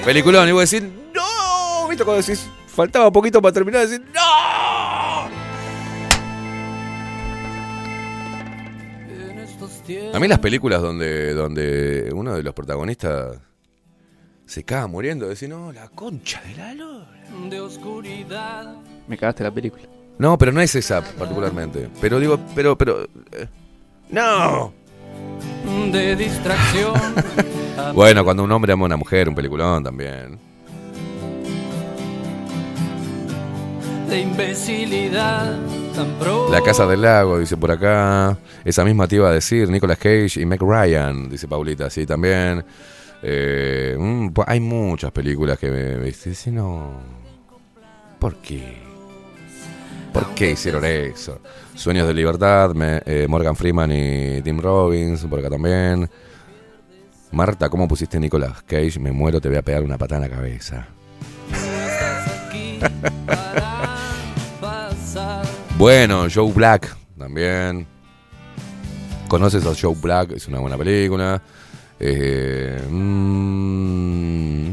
Peliculón. 0.05 0.49
Y 0.49 0.53
voy 0.53 0.61
a 0.61 0.63
decir, 0.63 0.83
¡No! 1.15 1.89
¿Viste 1.89 2.05
cuando 2.05 2.21
decís, 2.21 2.45
faltaba 2.67 3.11
poquito 3.13 3.41
para 3.41 3.53
terminar? 3.53 3.87
Decir, 3.87 4.05
¡No! 4.13 4.78
A 10.15 10.19
mí 10.21 10.27
las 10.29 10.39
películas 10.39 10.81
donde, 10.83 11.35
donde 11.35 12.11
uno 12.15 12.35
de 12.35 12.43
los 12.43 12.55
protagonistas 12.55 13.39
se 14.47 14.65
caga 14.65 14.87
muriendo, 14.87 15.29
decir, 15.29 15.49
no, 15.49 15.73
la 15.73 15.89
concha 15.89 16.41
de 16.43 16.55
la 16.57 16.75
lora. 16.75 17.07
de 17.51 17.61
oscuridad. 17.61 18.75
Me 19.07 19.17
cagaste 19.19 19.45
la 19.45 19.51
película. 19.51 19.85
No, 20.19 20.37
pero 20.39 20.51
no 20.53 20.61
es 20.61 20.75
esa 20.75 21.03
particularmente. 21.03 21.89
Pero 22.01 22.19
digo, 22.19 22.39
pero, 22.55 22.77
pero. 22.77 23.05
eh, 23.33 23.47
¡No! 24.11 24.73
de 25.93 26.17
distracción. 26.17 26.95
Bueno, 27.95 28.25
cuando 28.25 28.43
un 28.43 28.51
hombre 28.51 28.73
ama 28.73 28.85
a 28.85 28.87
una 28.87 28.97
mujer, 28.97 29.29
un 29.29 29.37
peliculón 29.37 29.85
también. 29.85 30.37
de 34.09 34.21
imbecilidad. 34.21 35.57
La 36.51 36.63
Casa 36.63 36.87
del 36.87 37.03
Lago, 37.03 37.39
dice 37.39 37.57
por 37.57 37.71
acá. 37.71 38.37
Esa 38.65 38.85
misma 38.85 39.07
te 39.07 39.17
iba 39.17 39.29
a 39.29 39.33
decir, 39.33 39.69
Nicolas 39.69 39.99
Cage 39.99 40.41
y 40.41 40.47
Meg 40.47 40.61
Ryan, 40.63 41.29
dice 41.29 41.47
Paulita, 41.49 41.91
sí, 41.91 42.07
también. 42.07 42.65
Eh, 43.23 43.97
mm, 43.99 44.29
pu- 44.29 44.45
hay 44.47 44.61
muchas 44.61 45.11
películas 45.13 45.59
que 45.59 45.71
me 45.71 45.97
viste, 45.97 46.35
si 46.35 46.51
no. 46.51 46.93
¿Por 48.19 48.37
qué? 48.37 48.79
¿Por 50.13 50.35
qué 50.35 50.53
hicieron 50.53 50.85
eso? 50.85 51.41
Sueños 51.75 52.07
de 52.09 52.15
Libertad, 52.15 52.71
me- 52.75 53.03
eh, 53.05 53.27
Morgan 53.29 53.55
Freeman 53.57 53.91
y 53.93 54.41
Tim 54.43 54.61
Robbins, 54.61 55.25
por 55.27 55.41
acá 55.41 55.51
también. 55.51 56.09
Marta, 57.33 57.69
¿cómo 57.69 57.87
pusiste 57.87 58.19
Nicolas 58.19 58.63
Cage? 58.63 58.99
Me 58.99 59.13
muero, 59.13 59.41
te 59.41 59.49
voy 59.49 59.59
a 59.59 59.63
pegar 59.63 59.83
una 59.83 59.99
patada 59.99 60.25
en 60.25 60.31
la 60.31 60.37
cabeza. 60.37 60.87
Bueno, 65.79 66.27
Joe 66.29 66.53
Black 66.53 66.97
también. 67.17 67.87
¿Conoces 69.29 69.65
a 69.65 69.73
Joe 69.81 69.95
Black? 69.95 70.33
Es 70.33 70.49
una 70.49 70.59
buena 70.59 70.77
película. 70.77 71.41
Eh, 72.01 72.83
mm, 72.91 74.71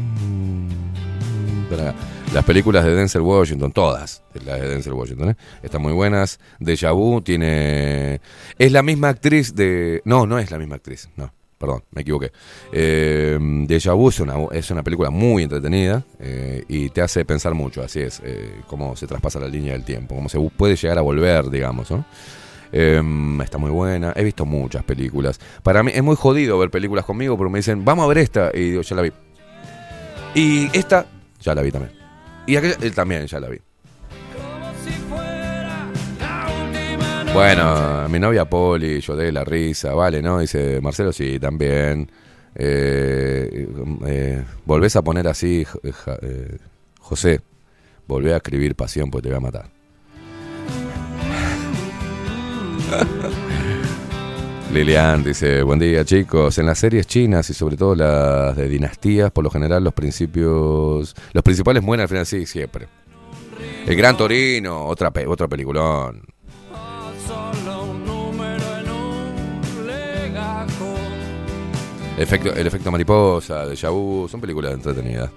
las 2.33 2.43
películas 2.43 2.83
de 2.85 2.95
Denzel 2.95 3.21
Washington, 3.21 3.71
todas 3.71 4.23
las 4.33 4.59
de 4.59 4.67
Denzel 4.67 4.93
Washington, 4.93 5.29
¿eh? 5.29 5.35
están 5.61 5.83
muy 5.83 5.93
buenas. 5.93 6.39
Deja 6.59 6.91
Vu 6.91 7.21
tiene. 7.21 8.19
Es 8.57 8.71
la 8.71 8.81
misma 8.81 9.09
actriz 9.09 9.53
de. 9.53 10.01
No, 10.05 10.25
no 10.25 10.39
es 10.39 10.49
la 10.49 10.57
misma 10.57 10.77
actriz, 10.77 11.07
no. 11.17 11.31
Perdón, 11.57 11.83
me 11.91 12.01
equivoqué. 12.01 12.31
Eh, 12.71 13.37
Deja 13.67 13.93
Vu 13.93 14.09
es 14.09 14.19
una, 14.19 14.83
película 14.83 15.09
muy 15.09 15.43
entretenida 15.43 16.03
eh, 16.19 16.63
y 16.67 16.89
te 16.89 17.01
hace 17.01 17.23
pensar 17.23 17.53
mucho, 17.53 17.81
así 17.81 18.01
es, 18.01 18.21
eh, 18.25 18.61
cómo 18.67 18.95
se 18.97 19.07
traspasa 19.07 19.39
la 19.39 19.47
línea 19.47 19.73
del 19.73 19.85
tiempo, 19.85 20.15
cómo 20.15 20.27
se 20.27 20.39
puede 20.57 20.75
llegar 20.75 20.97
a 20.97 21.01
volver, 21.01 21.49
digamos, 21.49 21.89
¿no? 21.91 22.05
Eh, 22.73 23.01
está 23.41 23.57
muy 23.57 23.71
buena, 23.71 24.11
he 24.17 24.23
visto 24.23 24.45
muchas 24.45 24.83
películas. 24.83 25.39
Para 25.63 25.81
mí 25.81 25.91
es 25.95 26.03
muy 26.03 26.17
jodido 26.17 26.59
ver 26.59 26.69
películas 26.69 27.05
conmigo 27.05 27.37
porque 27.37 27.51
me 27.51 27.59
dicen, 27.59 27.85
vamos 27.85 28.03
a 28.03 28.07
ver 28.09 28.17
esta, 28.17 28.51
y 28.53 28.71
digo, 28.71 28.81
ya 28.81 28.95
la 28.97 29.01
vi. 29.01 29.11
Y 30.33 30.77
esta, 30.77 31.05
ya 31.39 31.55
la 31.55 31.61
vi 31.61 31.71
también. 31.71 31.93
Y 32.45 32.57
aquella, 32.57 32.75
él 32.81 32.93
también 32.93 33.25
ya 33.27 33.39
la 33.39 33.47
vi. 33.47 33.59
Bueno, 37.35 38.07
mi 38.09 38.19
novia 38.19 38.45
Poli, 38.45 39.01
yo 39.01 39.15
de 39.15 39.31
la 39.31 39.43
risa, 39.43 39.93
vale, 39.93 40.21
¿no? 40.21 40.39
Dice 40.39 40.79
Marcelo, 40.81 41.11
sí, 41.11 41.39
también. 41.39 42.09
Eh, 42.55 43.67
eh, 44.07 44.43
volvés 44.65 44.95
a 44.95 45.01
poner 45.01 45.27
así, 45.27 45.65
eh, 45.83 46.57
José, 46.99 47.41
volvé 48.07 48.33
a 48.33 48.37
escribir 48.37 48.75
pasión 48.75 49.11
porque 49.11 49.23
te 49.23 49.29
voy 49.35 49.37
a 49.37 49.41
matar. 49.41 49.69
Lilian 54.73 55.23
dice, 55.23 55.61
buen 55.63 55.79
día 55.79 56.03
chicos, 56.05 56.57
en 56.57 56.65
las 56.65 56.79
series 56.79 57.05
chinas 57.07 57.49
y 57.49 57.53
sobre 57.53 57.75
todo 57.77 57.95
las 57.95 58.55
de 58.55 58.67
dinastías, 58.69 59.31
por 59.31 59.43
lo 59.43 59.49
general 59.49 59.83
los 59.83 59.93
principios, 59.93 61.15
los 61.33 61.43
principales 61.43 61.83
mueren 61.83 62.03
al 62.03 62.09
final, 62.09 62.25
sí, 62.25 62.45
siempre. 62.45 62.87
El 63.85 63.95
Gran 63.95 64.17
Torino, 64.17 64.85
otra, 64.85 65.11
pe- 65.11 65.27
otro 65.27 65.47
peliculón. 65.47 66.23
Efecto, 72.17 72.53
el 72.53 72.65
efecto 72.65 72.91
mariposa, 72.91 73.65
de 73.65 73.89
vu, 73.89 74.27
son 74.29 74.39
películas 74.39 74.73
entretenidas. 74.73 75.29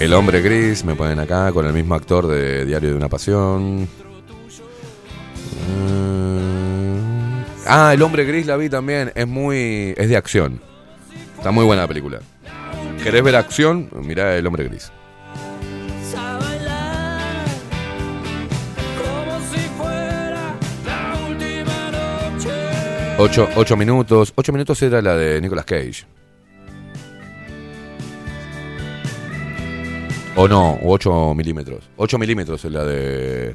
El 0.00 0.12
hombre 0.12 0.42
gris, 0.42 0.84
me 0.84 0.94
ponen 0.96 1.18
acá, 1.20 1.50
con 1.52 1.64
el 1.64 1.72
mismo 1.72 1.94
actor 1.94 2.26
de 2.26 2.66
Diario 2.66 2.90
de 2.90 2.96
una 2.96 3.08
Pasión. 3.08 3.88
Ah, 7.66 7.92
el 7.94 8.02
hombre 8.02 8.24
gris 8.24 8.44
la 8.44 8.56
vi 8.56 8.68
también, 8.68 9.12
es 9.14 9.26
muy. 9.26 9.94
es 9.96 10.08
de 10.08 10.16
acción. 10.16 10.60
Está 11.38 11.52
muy 11.52 11.64
buena 11.64 11.82
la 11.82 11.88
película. 11.88 12.20
¿Querés 13.04 13.22
ver 13.22 13.36
acción? 13.36 13.90
Mirá 14.02 14.34
el 14.34 14.46
hombre 14.46 14.64
gris. 14.64 14.90
Ocho, 23.18 23.46
ocho 23.56 23.76
minutos. 23.76 24.32
Ocho 24.34 24.52
minutos 24.52 24.80
era 24.80 25.02
la 25.02 25.16
de 25.16 25.38
Nicolas 25.42 25.66
Cage. 25.66 26.06
O 30.36 30.48
no, 30.48 30.72
o 30.72 30.90
8 30.90 31.34
milímetros. 31.34 31.90
8 31.98 32.18
milímetros 32.18 32.64
es 32.64 32.72
la 32.72 32.84
de. 32.84 33.54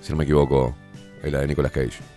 Si 0.00 0.12
no 0.12 0.16
me 0.16 0.22
equivoco, 0.22 0.76
es 1.20 1.32
la 1.32 1.40
de 1.40 1.48
Nicolas 1.48 1.72
Cage. 1.72 2.11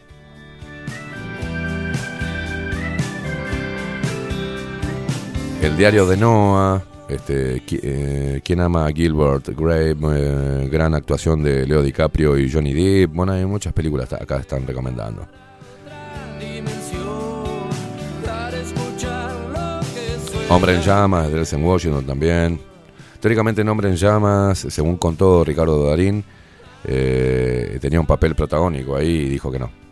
El 5.65 5.75
diario 5.75 6.05
de 6.05 6.15
Noah. 6.15 6.83
Este, 7.09 7.59
eh, 7.71 8.39
¿Quién 8.45 8.61
ama 8.61 8.85
a 8.85 8.91
Gilbert 8.91 9.49
Grape? 9.49 9.97
eh, 10.13 10.69
gran 10.71 10.93
actuación 10.93 11.41
de 11.41 11.65
Leo 11.65 11.81
DiCaprio 11.81 12.37
y 12.37 12.51
Johnny 12.51 12.71
Depp. 12.71 13.11
Bueno, 13.11 13.31
hay 13.33 13.47
muchas 13.47 13.73
películas 13.73 14.13
acá 14.13 14.37
están 14.37 14.67
recomendando. 14.67 15.27
Hombre 20.49 20.75
en 20.75 20.81
llamas, 20.81 21.29
de 21.29 21.33
Denzel 21.33 21.63
Washington 21.63 22.05
también. 22.05 22.61
Teóricamente 23.19 23.61
en 23.61 23.69
Hombre 23.69 23.89
en 23.89 23.95
llamas, 23.95 24.59
según 24.69 24.97
contó 24.97 25.43
Ricardo 25.43 25.87
Darín, 25.87 26.23
eh, 26.83 27.79
tenía 27.81 27.99
un 27.99 28.05
papel 28.05 28.35
protagónico 28.35 28.95
ahí 28.95 29.09
y 29.09 29.29
dijo 29.29 29.51
que 29.51 29.57
no. 29.57 29.84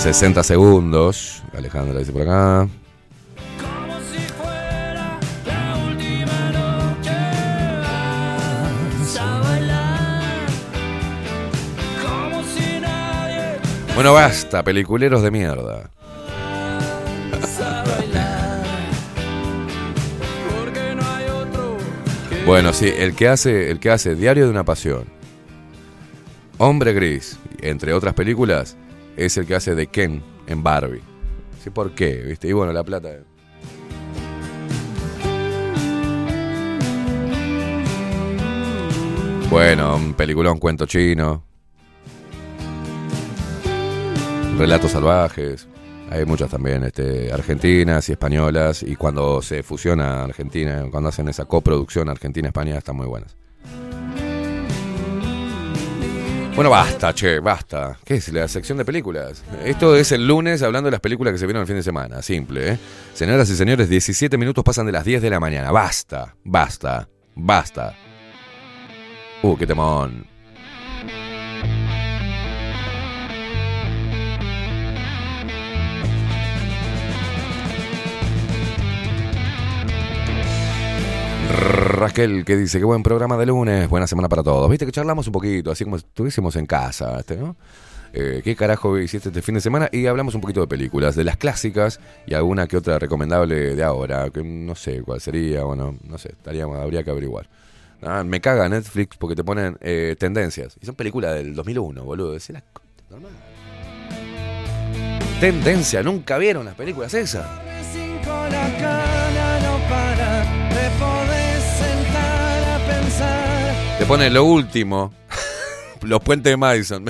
60 0.00 0.42
segundos. 0.44 1.42
Alejandra 1.54 1.98
dice 1.98 2.10
por 2.10 2.22
acá. 2.22 2.66
Bueno, 13.94 14.14
basta, 14.14 14.64
peliculeros 14.64 15.22
de 15.22 15.30
mierda. 15.30 15.90
Bueno, 22.46 22.72
sí, 22.72 22.90
el 22.96 23.14
que 23.14 23.28
hace, 23.28 23.70
el 23.70 23.78
que 23.78 23.90
hace 23.90 24.14
Diario 24.14 24.44
de 24.46 24.50
una 24.50 24.64
Pasión, 24.64 25.04
Hombre 26.56 26.94
Gris, 26.94 27.38
entre 27.60 27.92
otras 27.92 28.14
películas, 28.14 28.78
es 29.20 29.36
el 29.36 29.46
que 29.46 29.54
hace 29.54 29.74
de 29.74 29.86
Ken 29.86 30.22
en 30.46 30.62
Barbie. 30.62 31.02
Sí, 31.62 31.68
¿por 31.68 31.94
qué? 31.94 32.22
¿Viste? 32.22 32.48
Y 32.48 32.52
bueno, 32.52 32.72
la 32.72 32.82
plata. 32.82 33.10
Bueno, 39.50 39.96
un 39.96 40.14
peliculón, 40.14 40.58
cuento 40.58 40.86
chino. 40.86 41.44
Relatos 44.56 44.92
salvajes. 44.92 45.68
Hay 46.10 46.24
muchas 46.24 46.50
también, 46.50 46.84
este, 46.84 47.30
argentinas 47.30 48.08
y 48.08 48.12
españolas. 48.12 48.82
Y 48.82 48.96
cuando 48.96 49.42
se 49.42 49.62
fusiona 49.62 50.24
Argentina, 50.24 50.86
cuando 50.90 51.10
hacen 51.10 51.28
esa 51.28 51.44
coproducción 51.44 52.08
Argentina-España, 52.08 52.78
están 52.78 52.96
muy 52.96 53.06
buenas. 53.06 53.36
Bueno, 56.54 56.68
basta, 56.68 57.14
che, 57.14 57.38
basta. 57.38 57.96
¿Qué 58.04 58.14
es 58.16 58.32
la 58.32 58.46
sección 58.48 58.76
de 58.76 58.84
películas? 58.84 59.42
Esto 59.64 59.96
es 59.96 60.12
el 60.12 60.26
lunes 60.26 60.62
hablando 60.62 60.88
de 60.88 60.92
las 60.92 61.00
películas 61.00 61.32
que 61.32 61.38
se 61.38 61.46
vieron 61.46 61.62
el 61.62 61.66
fin 61.66 61.76
de 61.76 61.82
semana. 61.82 62.22
Simple, 62.22 62.72
¿eh? 62.72 62.78
Señoras 63.14 63.48
y 63.50 63.56
señores, 63.56 63.88
17 63.88 64.36
minutos 64.36 64.62
pasan 64.64 64.86
de 64.86 64.92
las 64.92 65.04
10 65.04 65.22
de 65.22 65.30
la 65.30 65.40
mañana. 65.40 65.70
Basta, 65.70 66.34
basta, 66.44 67.08
basta. 67.34 67.94
Uh, 69.42 69.56
qué 69.56 69.66
temón. 69.66 70.29
Raquel 81.50 82.44
que 82.44 82.56
dice, 82.56 82.78
qué 82.78 82.84
buen 82.84 83.02
programa 83.02 83.36
de 83.36 83.46
lunes, 83.46 83.88
buena 83.88 84.06
semana 84.06 84.28
para 84.28 84.42
todos. 84.42 84.70
Viste 84.70 84.86
que 84.86 84.92
charlamos 84.92 85.26
un 85.26 85.32
poquito, 85.32 85.70
así 85.70 85.84
como 85.84 85.96
estuviésemos 85.96 86.56
en 86.56 86.66
casa, 86.66 87.22
¿no? 87.38 87.56
Eh, 88.12 88.40
¿Qué 88.42 88.56
carajo 88.56 88.98
hiciste 88.98 89.28
este 89.28 89.42
fin 89.42 89.54
de 89.54 89.60
semana? 89.60 89.88
Y 89.92 90.06
hablamos 90.06 90.34
un 90.34 90.40
poquito 90.40 90.60
de 90.60 90.66
películas, 90.66 91.14
de 91.14 91.24
las 91.24 91.36
clásicas 91.36 92.00
y 92.26 92.34
alguna 92.34 92.66
que 92.66 92.76
otra 92.76 92.98
recomendable 92.98 93.76
de 93.76 93.82
ahora, 93.84 94.30
que 94.30 94.42
no 94.42 94.74
sé 94.74 95.02
cuál 95.02 95.20
sería, 95.20 95.62
bueno, 95.64 95.96
no 96.02 96.18
sé, 96.18 96.30
estaríamos, 96.30 96.78
habría 96.78 97.04
que 97.04 97.10
averiguar. 97.10 97.48
Ah, 98.02 98.24
me 98.24 98.40
caga 98.40 98.68
Netflix 98.68 99.16
porque 99.16 99.36
te 99.36 99.44
ponen 99.44 99.76
eh, 99.80 100.16
tendencias. 100.18 100.76
Y 100.80 100.86
son 100.86 100.94
películas 100.94 101.34
del 101.34 101.54
2001, 101.54 102.02
boludo. 102.02 102.34
Es 102.34 102.48
la 102.50 102.62
normal. 103.10 103.32
Tendencia, 105.38 106.02
nunca 106.02 106.38
vieron 106.38 106.64
las 106.64 106.74
películas 106.74 107.14
esas. 107.14 107.46
Ponen 114.10 114.34
lo 114.34 114.42
último. 114.42 115.12
Los 116.02 116.20
puentes 116.20 116.50
de 116.50 116.56
Madison. 116.56 117.04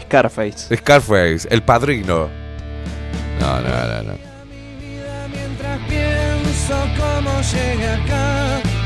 Scarface. 0.00 0.74
Scarface, 0.74 1.46
El 1.50 1.62
Padrino. 1.62 2.30
No, 3.38 3.60
no, 3.60 3.68
no, 3.68 4.02
no. 4.04 4.32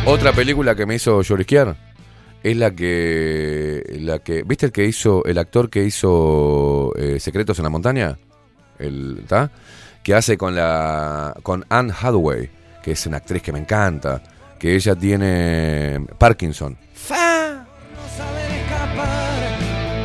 Otra 0.07 0.33
película 0.33 0.75
que 0.75 0.85
me 0.85 0.97
hizo 0.97 1.23
llorisquear 1.23 1.77
es 2.43 2.57
la 2.57 2.73
que, 2.73 3.85
la 4.01 4.19
que, 4.19 4.43
¿viste 4.43 4.67
el 4.67 4.73
que 4.73 4.85
hizo, 4.85 5.25
el 5.27 5.39
actor 5.39 5.71
que 5.71 5.85
hizo 5.85 6.93
eh, 6.97 7.21
Secretos 7.21 7.59
en 7.61 7.65
la 7.65 7.71
montaña? 7.71 8.19
El, 8.81 9.23
¿tá? 9.29 9.53
Que 10.07 10.15
hace 10.15 10.39
con 10.39 10.55
la, 10.55 11.35
con 11.43 11.67
Anne 11.69 11.93
Hathaway, 11.93 12.49
que 12.81 12.93
es 12.93 13.07
una 13.07 13.17
actriz 13.17 13.43
que 13.43 13.51
me 13.51 13.59
encanta, 13.59 14.23
que 14.57 14.77
ella 14.77 14.95
tiene 14.95 15.99
Parkinson. 16.17 16.79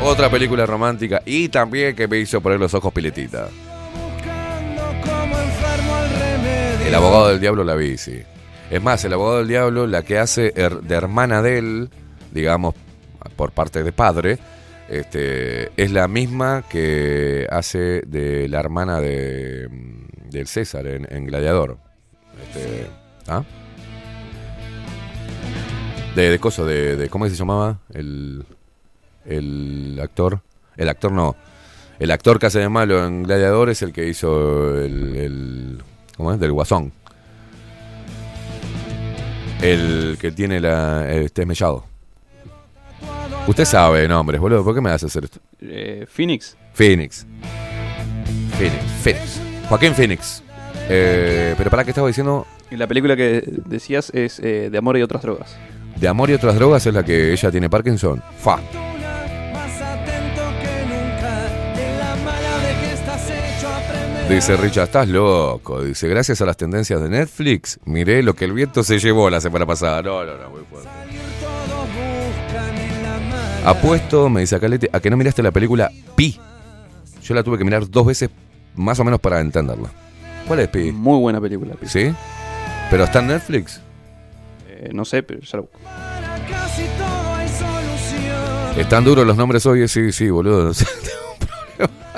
Otra 0.03 0.27
película 0.31 0.65
romántica 0.65 1.21
y 1.23 1.49
también 1.49 1.95
que 1.95 2.07
me 2.07 2.17
hizo 2.17 2.41
poner 2.41 2.59
los 2.59 2.73
ojos 2.73 2.91
piletita. 2.91 3.49
El 6.83 6.95
abogado 6.95 7.27
del 7.27 7.39
diablo 7.39 7.63
la 7.63 7.75
vi, 7.75 7.95
sí. 7.95 8.23
Es 8.71 8.81
más, 8.81 9.05
el 9.05 9.13
abogado 9.13 9.37
del 9.37 9.49
diablo, 9.49 9.85
la 9.85 10.01
que 10.01 10.17
hace 10.17 10.49
de 10.49 10.95
hermana 10.95 11.43
de 11.43 11.59
él, 11.59 11.89
digamos, 12.31 12.73
por 13.35 13.51
parte 13.51 13.83
de 13.83 13.91
padre, 13.91 14.39
este, 14.89 15.71
es 15.81 15.91
la 15.91 16.07
misma 16.07 16.63
que 16.69 17.47
hace 17.49 18.01
de 18.07 18.47
la 18.49 18.59
hermana 18.59 18.99
de, 18.99 19.67
del 20.29 20.47
César 20.47 20.87
en, 20.87 21.07
en 21.09 21.25
Gladiador. 21.25 21.77
Este, 22.43 22.87
¿ah? 23.27 23.43
De, 26.15 26.29
de 26.29 26.39
coso, 26.39 26.65
de, 26.65 26.97
de- 26.97 27.09
¿Cómo 27.09 27.27
se 27.29 27.35
llamaba? 27.35 27.79
El, 27.93 28.45
el 29.25 29.99
actor. 30.01 30.41
El 30.77 30.89
actor 30.89 31.11
no. 31.11 31.35
El 31.99 32.11
actor 32.11 32.39
que 32.39 32.47
hace 32.47 32.59
de 32.59 32.67
malo 32.69 33.05
en 33.05 33.23
Gladiador 33.23 33.69
es 33.69 33.81
el 33.81 33.93
que 33.93 34.07
hizo 34.07 34.77
el. 34.79 35.15
el 35.15 35.83
¿Cómo 36.17 36.33
es? 36.33 36.39
Del 36.39 36.51
Guasón. 36.51 36.91
El 39.61 40.17
que 40.19 40.31
tiene 40.31 40.59
la. 40.59 41.09
Este 41.13 41.43
es 41.43 41.47
mellado. 41.47 41.85
Usted 43.47 43.65
sabe 43.65 44.07
nombres, 44.07 44.39
boludo. 44.39 44.63
¿Por 44.63 44.75
qué 44.75 44.81
me 44.81 44.91
hace 44.91 45.07
hacer 45.07 45.25
esto? 45.25 45.39
Eh, 45.61 46.05
Phoenix. 46.07 46.55
Phoenix. 46.73 47.25
Phoenix. 48.57 48.83
Phoenix. 49.01 49.41
Joaquín 49.67 49.95
Phoenix. 49.95 50.43
Eh, 50.89 51.55
pero 51.57 51.69
para 51.69 51.83
qué 51.83 51.91
estaba 51.91 52.07
diciendo. 52.07 52.45
Y 52.69 52.77
la 52.77 52.87
película 52.87 53.15
que 53.15 53.43
decías 53.65 54.11
es 54.13 54.39
eh, 54.39 54.69
De 54.69 54.77
amor 54.77 54.97
y 54.97 55.01
otras 55.01 55.23
drogas. 55.23 55.57
De 55.95 56.07
amor 56.07 56.29
y 56.29 56.33
otras 56.33 56.55
drogas 56.55 56.85
es 56.85 56.93
la 56.93 57.03
que 57.03 57.31
ella 57.31 57.51
tiene 57.51 57.69
Parkinson. 57.69 58.21
Fa. 58.39 58.59
Dice 64.29 64.55
Richard, 64.55 64.85
estás 64.85 65.09
loco. 65.09 65.83
Dice, 65.83 66.07
gracias 66.07 66.41
a 66.41 66.45
las 66.45 66.55
tendencias 66.55 67.01
de 67.01 67.09
Netflix, 67.09 67.79
miré 67.83 68.23
lo 68.23 68.33
que 68.33 68.45
el 68.45 68.53
viento 68.53 68.81
se 68.81 68.97
llevó 68.97 69.29
la 69.29 69.41
semana 69.41 69.65
pasada. 69.65 70.01
No, 70.01 70.23
no, 70.23 70.37
no, 70.37 70.49
muy 70.49 70.61
fuerte. 70.69 70.89
Apuesto, 73.63 74.29
me 74.29 74.41
dice 74.41 74.59
Calete, 74.59 74.89
a 74.91 74.99
que 74.99 75.09
no 75.09 75.17
miraste 75.17 75.43
la 75.43 75.51
película 75.51 75.91
Pi. 76.15 76.39
Yo 77.23 77.35
la 77.35 77.43
tuve 77.43 77.57
que 77.57 77.63
mirar 77.63 77.89
dos 77.89 78.05
veces 78.07 78.29
más 78.75 78.99
o 78.99 79.03
menos 79.03 79.19
para 79.19 79.39
entenderla. 79.39 79.91
¿Cuál 80.47 80.61
es 80.61 80.67
Pi? 80.69 80.91
Muy 80.91 81.19
buena 81.19 81.39
película. 81.39 81.75
Pi. 81.75 81.87
¿Sí? 81.87 82.13
¿Pero 82.89 83.03
está 83.03 83.19
en 83.19 83.27
Netflix? 83.27 83.79
Eh, 84.67 84.89
no 84.93 85.05
sé, 85.05 85.21
pero 85.21 85.39
ya 85.41 85.57
lo 85.57 85.63
busco. 85.63 85.79
¿Están 88.77 89.03
duros 89.03 89.27
los 89.27 89.37
nombres 89.37 89.65
hoy? 89.65 89.87
Sí, 89.87 90.11
sí, 90.11 90.29
boludo. 90.29 90.63
No 90.65 90.73
sé, 90.73 90.85
tengo 91.03 91.31
un 91.33 91.87
problema. 91.87 92.15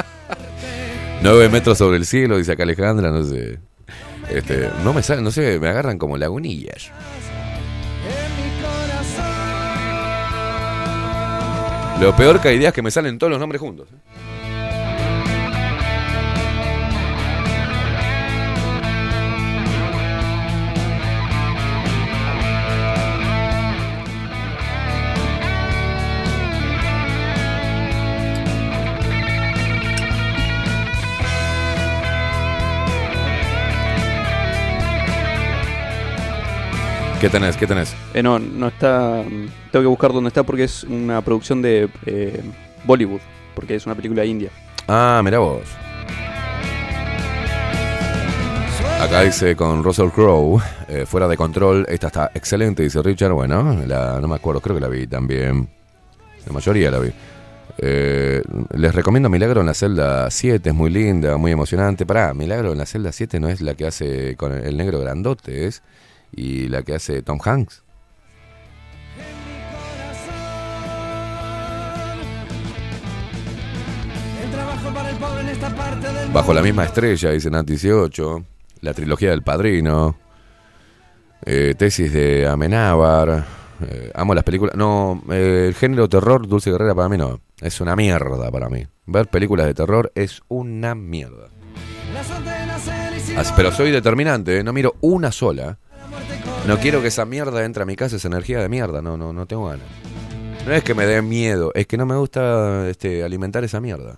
Nueve 1.21 1.49
metros 1.49 1.77
sobre 1.77 1.97
el 1.97 2.05
cielo, 2.05 2.37
dice 2.37 2.53
acá 2.53 2.63
Alejandra, 2.63 3.11
no 3.11 3.23
sé. 3.23 3.59
Este, 4.29 4.69
no 4.83 4.93
me 4.93 5.03
salen, 5.03 5.23
no 5.23 5.31
sé, 5.31 5.59
me 5.59 5.67
agarran 5.67 5.97
como 5.97 6.17
lagunillas. 6.17 6.91
Lo 11.99 12.15
peor 12.15 12.41
que 12.41 12.49
hay 12.49 12.57
días 12.57 12.69
es 12.69 12.75
que 12.75 12.81
me 12.81 12.91
salen 12.91 13.17
todos 13.17 13.31
los 13.31 13.39
nombres 13.39 13.61
juntos. 13.61 13.87
¿Qué 37.23 37.29
tenés? 37.29 37.55
¿Qué 37.55 37.65
tenés? 37.65 37.95
Eh, 38.13 38.21
no, 38.21 38.37
no 38.37 38.67
está. 38.67 39.23
Tengo 39.71 39.81
que 39.81 39.87
buscar 39.87 40.11
dónde 40.11 40.27
está 40.27 40.43
porque 40.43 40.65
es 40.65 40.83
una 40.83 41.21
producción 41.21 41.61
de 41.61 41.87
eh, 42.05 42.41
Bollywood. 42.83 43.21
Porque 43.55 43.75
es 43.75 43.85
una 43.85 43.95
película 43.95 44.25
india. 44.25 44.49
Ah, 44.89 45.21
mira 45.23 45.39
vos. 45.39 45.61
Acá 48.99 49.21
dice 49.21 49.55
con 49.55 49.85
Russell 49.85 50.09
Crowe, 50.09 50.61
eh, 50.89 51.05
fuera 51.05 51.29
de 51.29 51.37
control. 51.37 51.85
Esta 51.87 52.07
está 52.07 52.31
excelente, 52.33 52.83
dice 52.83 53.01
Richard. 53.01 53.31
Bueno, 53.31 53.73
la, 53.87 54.19
no 54.19 54.27
me 54.27 54.35
acuerdo, 54.35 54.59
creo 54.59 54.75
que 54.75 54.81
la 54.81 54.89
vi 54.89 55.07
también. 55.07 55.69
La 56.45 56.51
mayoría 56.51 56.91
la 56.91 56.99
vi. 56.99 57.13
Eh, 57.77 58.41
les 58.75 58.93
recomiendo 58.93 59.29
Milagro 59.29 59.61
en 59.61 59.67
la 59.67 59.73
celda 59.73 60.29
7, 60.29 60.67
es 60.67 60.75
muy 60.75 60.89
linda, 60.89 61.37
muy 61.37 61.53
emocionante. 61.53 62.05
Pará, 62.05 62.33
Milagro 62.33 62.73
en 62.73 62.79
la 62.79 62.85
celda 62.85 63.13
7 63.13 63.39
no 63.39 63.47
es 63.47 63.61
la 63.61 63.75
que 63.75 63.87
hace 63.87 64.35
con 64.35 64.51
el 64.51 64.75
negro 64.75 64.99
grandote, 64.99 65.67
es. 65.67 65.81
Y 66.35 66.67
la 66.69 66.83
que 66.83 66.95
hace 66.95 67.21
Tom 67.21 67.39
Hanks. 67.43 67.83
Bajo 76.33 76.53
la 76.53 76.61
misma 76.61 76.85
estrella, 76.85 77.31
dice 77.31 77.49
Nat 77.49 77.65
18. 77.65 78.43
La 78.81 78.93
trilogía 78.93 79.29
del 79.29 79.43
padrino. 79.43 80.17
eh, 81.45 81.75
tesis 81.77 82.11
de 82.13 82.47
Amenábar. 82.47 83.45
eh, 83.81 84.11
amo 84.15 84.33
las 84.33 84.43
películas. 84.43 84.75
No, 84.75 85.21
eh, 85.29 85.65
el 85.67 85.75
género 85.75 86.07
terror, 86.09 86.47
Dulce 86.47 86.71
Guerrera, 86.71 86.95
para 86.95 87.09
mí 87.09 87.17
no. 87.17 87.39
Es 87.61 87.79
una 87.81 87.95
mierda 87.95 88.49
para 88.51 88.69
mí. 88.69 88.85
Ver 89.05 89.27
películas 89.27 89.67
de 89.67 89.73
terror 89.73 90.11
es 90.15 90.41
una 90.47 90.95
mierda. 90.95 91.47
Pero 93.55 93.71
soy 93.71 93.91
determinante, 93.91 94.59
¿eh? 94.59 94.63
no 94.63 94.73
miro 94.73 94.95
una 95.01 95.31
sola. 95.31 95.77
No 96.67 96.79
quiero 96.79 97.01
que 97.01 97.09
esa 97.09 97.25
mierda 97.25 97.65
entre 97.65 97.83
a 97.83 97.85
mi 97.85 97.97
casa, 97.97 98.15
esa 98.15 98.29
energía 98.29 98.59
de 98.59 98.69
mierda. 98.69 99.01
No, 99.01 99.17
no, 99.17 99.33
no 99.33 99.45
tengo 99.45 99.67
ganas. 99.67 99.85
No 100.65 100.73
es 100.73 100.81
que 100.81 100.93
me 100.93 101.05
dé 101.05 101.21
miedo, 101.21 101.71
es 101.75 101.87
que 101.87 101.97
no 101.97 102.05
me 102.05 102.15
gusta 102.15 102.87
este, 102.89 103.21
alimentar 103.21 103.65
esa 103.65 103.81
mierda. 103.81 104.17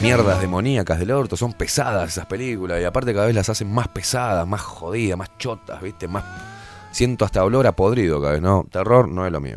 Mierdas 0.00 0.40
demoníacas 0.40 1.00
del 1.00 1.10
orto, 1.10 1.36
son 1.36 1.54
pesadas 1.54 2.10
esas 2.10 2.26
películas 2.26 2.80
y 2.80 2.84
aparte 2.84 3.12
cada 3.12 3.26
vez 3.26 3.34
las 3.34 3.48
hacen 3.48 3.72
más 3.72 3.88
pesadas, 3.88 4.46
más 4.46 4.60
jodidas, 4.60 5.18
más 5.18 5.36
chotas, 5.38 5.82
¿viste? 5.82 6.06
Más 6.06 6.22
siento 6.92 7.24
hasta 7.24 7.42
olor 7.42 7.66
a 7.66 7.72
podrido 7.72 8.20
cada 8.20 8.34
vez, 8.34 8.42
no, 8.42 8.64
terror 8.70 9.08
no 9.08 9.26
es 9.26 9.32
lo 9.32 9.40
mío. 9.40 9.56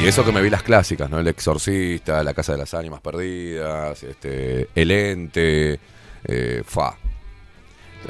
Y 0.00 0.06
eso 0.06 0.24
que 0.24 0.30
me 0.30 0.40
vi 0.40 0.50
las 0.50 0.62
clásicas, 0.62 1.10
¿no? 1.10 1.18
El 1.18 1.26
Exorcista, 1.26 2.22
La 2.22 2.32
Casa 2.32 2.52
de 2.52 2.58
las 2.58 2.72
Ánimas 2.74 3.00
Perdidas, 3.00 4.00
este, 4.04 4.68
El 4.72 4.92
Ente, 4.92 5.80
eh, 6.24 6.62
Fa. 6.64 6.94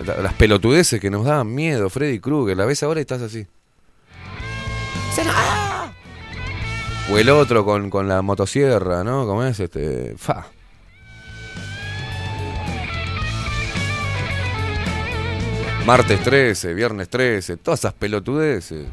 La- 0.05 0.23
Las 0.23 0.35
pelotudeces 0.35 1.01
que 1.01 1.11
nos 1.11 1.25
daban 1.25 1.55
miedo, 1.55 1.89
Freddy 1.91 2.21
Krueger, 2.21 2.57
la 2.57 2.65
ves 2.67 2.83
ahora 2.83 3.01
y 3.01 3.03
estás 3.03 3.23
así. 3.23 3.47
O 7.11 7.19
el 7.19 7.31
otro 7.31 7.65
con, 7.65 7.89
con 7.91 8.07
la 8.07 8.21
motosierra, 8.23 9.03
¿no? 9.03 9.27
¿Cómo 9.27 9.43
es? 9.45 9.59
Este, 9.61 10.15
fa. 10.19 10.47
Martes 15.87 16.21
13, 16.23 16.75
viernes 16.75 17.09
13, 17.09 17.57
todas 17.57 17.81
esas 17.81 17.95
pelotudeces 17.95 18.87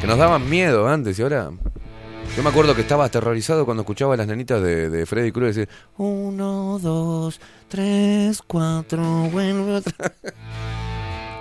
que 0.00 0.06
nos 0.06 0.16
daban 0.16 0.48
miedo 0.48 0.88
antes 0.88 1.18
y 1.18 1.22
ahora. 1.22 1.50
Yo 2.36 2.42
me 2.44 2.50
acuerdo 2.50 2.74
que 2.76 2.82
estaba 2.82 3.04
aterrorizado 3.04 3.64
cuando 3.64 3.80
escuchaba 3.82 4.14
a 4.14 4.16
las 4.16 4.28
nenitas 4.28 4.62
de, 4.62 4.88
Freddy 5.06 5.32
Krueger 5.32 5.54
decir: 5.54 5.68
Uno, 5.96 6.78
dos, 6.80 7.40
tres, 7.68 8.40
cuatro, 8.46 9.02
vuelve. 9.32 9.82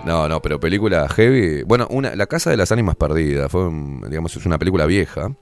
No, 0.06 0.30
no, 0.30 0.42
pero 0.42 0.58
película 0.58 1.10
heavy. 1.10 1.64
Bueno, 1.64 1.86
una, 1.90 2.16
La 2.16 2.28
Casa 2.28 2.50
de 2.50 2.56
las 2.56 2.72
Ánimas 2.72 2.96
Perdidas, 2.96 3.52
fue, 3.52 3.70
digamos, 4.08 4.34
es 4.38 4.46
una 4.46 4.58
película 4.58 4.86
vieja, 4.86 5.36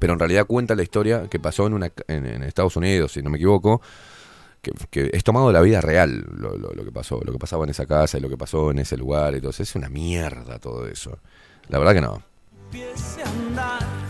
pero 0.00 0.14
en 0.14 0.18
realidad 0.18 0.44
cuenta 0.46 0.74
la 0.74 0.82
historia 0.82 1.28
que 1.30 1.38
pasó 1.38 1.68
en, 1.68 1.74
una, 1.74 1.92
en, 2.08 2.26
en 2.26 2.42
Estados 2.42 2.74
Unidos, 2.74 3.12
si 3.12 3.22
no 3.22 3.30
me 3.30 3.36
equivoco, 3.36 3.80
que, 4.60 4.72
es 5.12 5.22
tomado 5.22 5.46
de 5.48 5.52
la 5.52 5.60
vida 5.60 5.80
real 5.80 6.26
lo, 6.36 6.56
lo- 6.58 6.72
lo 6.72 6.84
que 6.84 6.90
pasó, 6.90 7.20
lo 7.24 7.30
que 7.32 7.38
pasaba 7.38 7.62
en 7.62 7.70
esa 7.70 7.86
casa 7.86 8.18
y 8.18 8.20
lo 8.20 8.28
que 8.28 8.36
pasó 8.36 8.72
en 8.72 8.80
ese 8.80 8.96
lugar 8.96 9.36
eso. 9.36 9.60
Es 9.60 9.76
una 9.76 9.88
mierda 9.88 10.58
todo 10.58 10.88
eso. 10.88 11.18
La 11.68 11.78
verdad 11.78 11.94
que 11.94 12.00
no. 12.00 12.22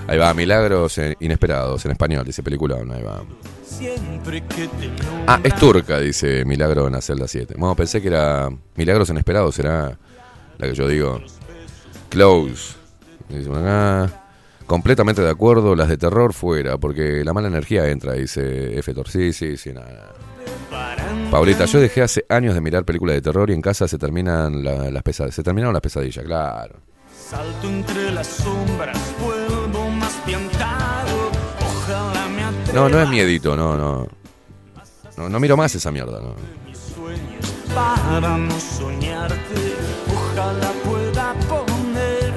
Ahí 0.09 0.19
va, 0.19 0.33
Milagros 0.35 0.99
Inesperados, 1.21 1.85
en 1.85 1.93
español, 1.93 2.25
dice 2.25 2.43
película, 2.43 2.77
ahí 2.77 3.03
va. 3.03 3.23
Ah, 5.27 5.41
es 5.43 5.55
turca, 5.57 5.99
dice 5.99 6.45
Milagro 6.45 6.87
en 6.87 6.93
la 6.93 7.01
celda 7.01 7.27
7. 7.27 7.55
Bueno, 7.57 7.75
pensé 7.75 8.01
que 8.03 8.09
era 8.09 8.49
Milagros 8.77 9.09
Inesperados, 9.11 9.55
será 9.55 9.97
la 10.59 10.67
que 10.67 10.75
yo 10.75 10.87
digo. 10.89 11.21
Close. 12.09 12.77
Dice 13.29 13.51
acá. 13.51 14.19
Completamente 14.67 15.23
de 15.23 15.31
acuerdo, 15.31 15.75
las 15.75 15.89
de 15.89 15.97
terror 15.97 16.33
fuera, 16.33 16.79
porque 16.79 17.25
la 17.25 17.33
mala 17.33 17.49
energía 17.49 17.89
entra, 17.89 18.13
dice 18.13 18.79
F. 18.79 18.95
Tor. 18.95 19.09
Sí, 19.09 19.33
sí, 19.33 19.57
sí, 19.57 19.73
nada. 19.73 20.13
Paulita, 21.31 21.65
yo 21.65 21.81
dejé 21.81 22.03
hace 22.03 22.25
años 22.29 22.55
de 22.55 22.61
mirar 22.61 22.85
películas 22.85 23.15
de 23.17 23.23
terror 23.23 23.51
y 23.51 23.55
en 23.55 23.63
casa 23.63 23.89
se 23.89 23.99
terminan 23.99 24.63
la- 24.63 24.91
las 24.91 25.03
pesadillas. 25.03 25.35
Se 25.35 25.43
terminaron 25.43 25.73
las 25.73 25.83
pesadillas, 25.83 26.25
claro. 26.25 26.77
Salto 27.33 27.67
entre 27.67 28.11
las 28.13 28.27
sombras, 28.27 28.99
vuelvo 29.19 29.89
más 29.89 30.13
piantado. 30.27 31.31
Ojalá 31.65 32.29
me 32.29 32.45
atreva 32.45 32.75
No, 32.75 32.89
no 32.91 33.01
es 33.01 33.09
miedito, 33.09 33.57
no, 33.57 33.75
no. 33.75 34.07
No, 35.17 35.29
no 35.31 35.41
miro 35.41 35.57
más 35.57 35.75
esa 35.75 35.91
mierda, 35.91 36.21
no. 36.21 36.35
para 37.75 38.37
no 38.37 38.61
soñarte. 38.61 39.77
Ojalá 40.15 40.73
pueda 40.85 41.33
poner 41.49 42.35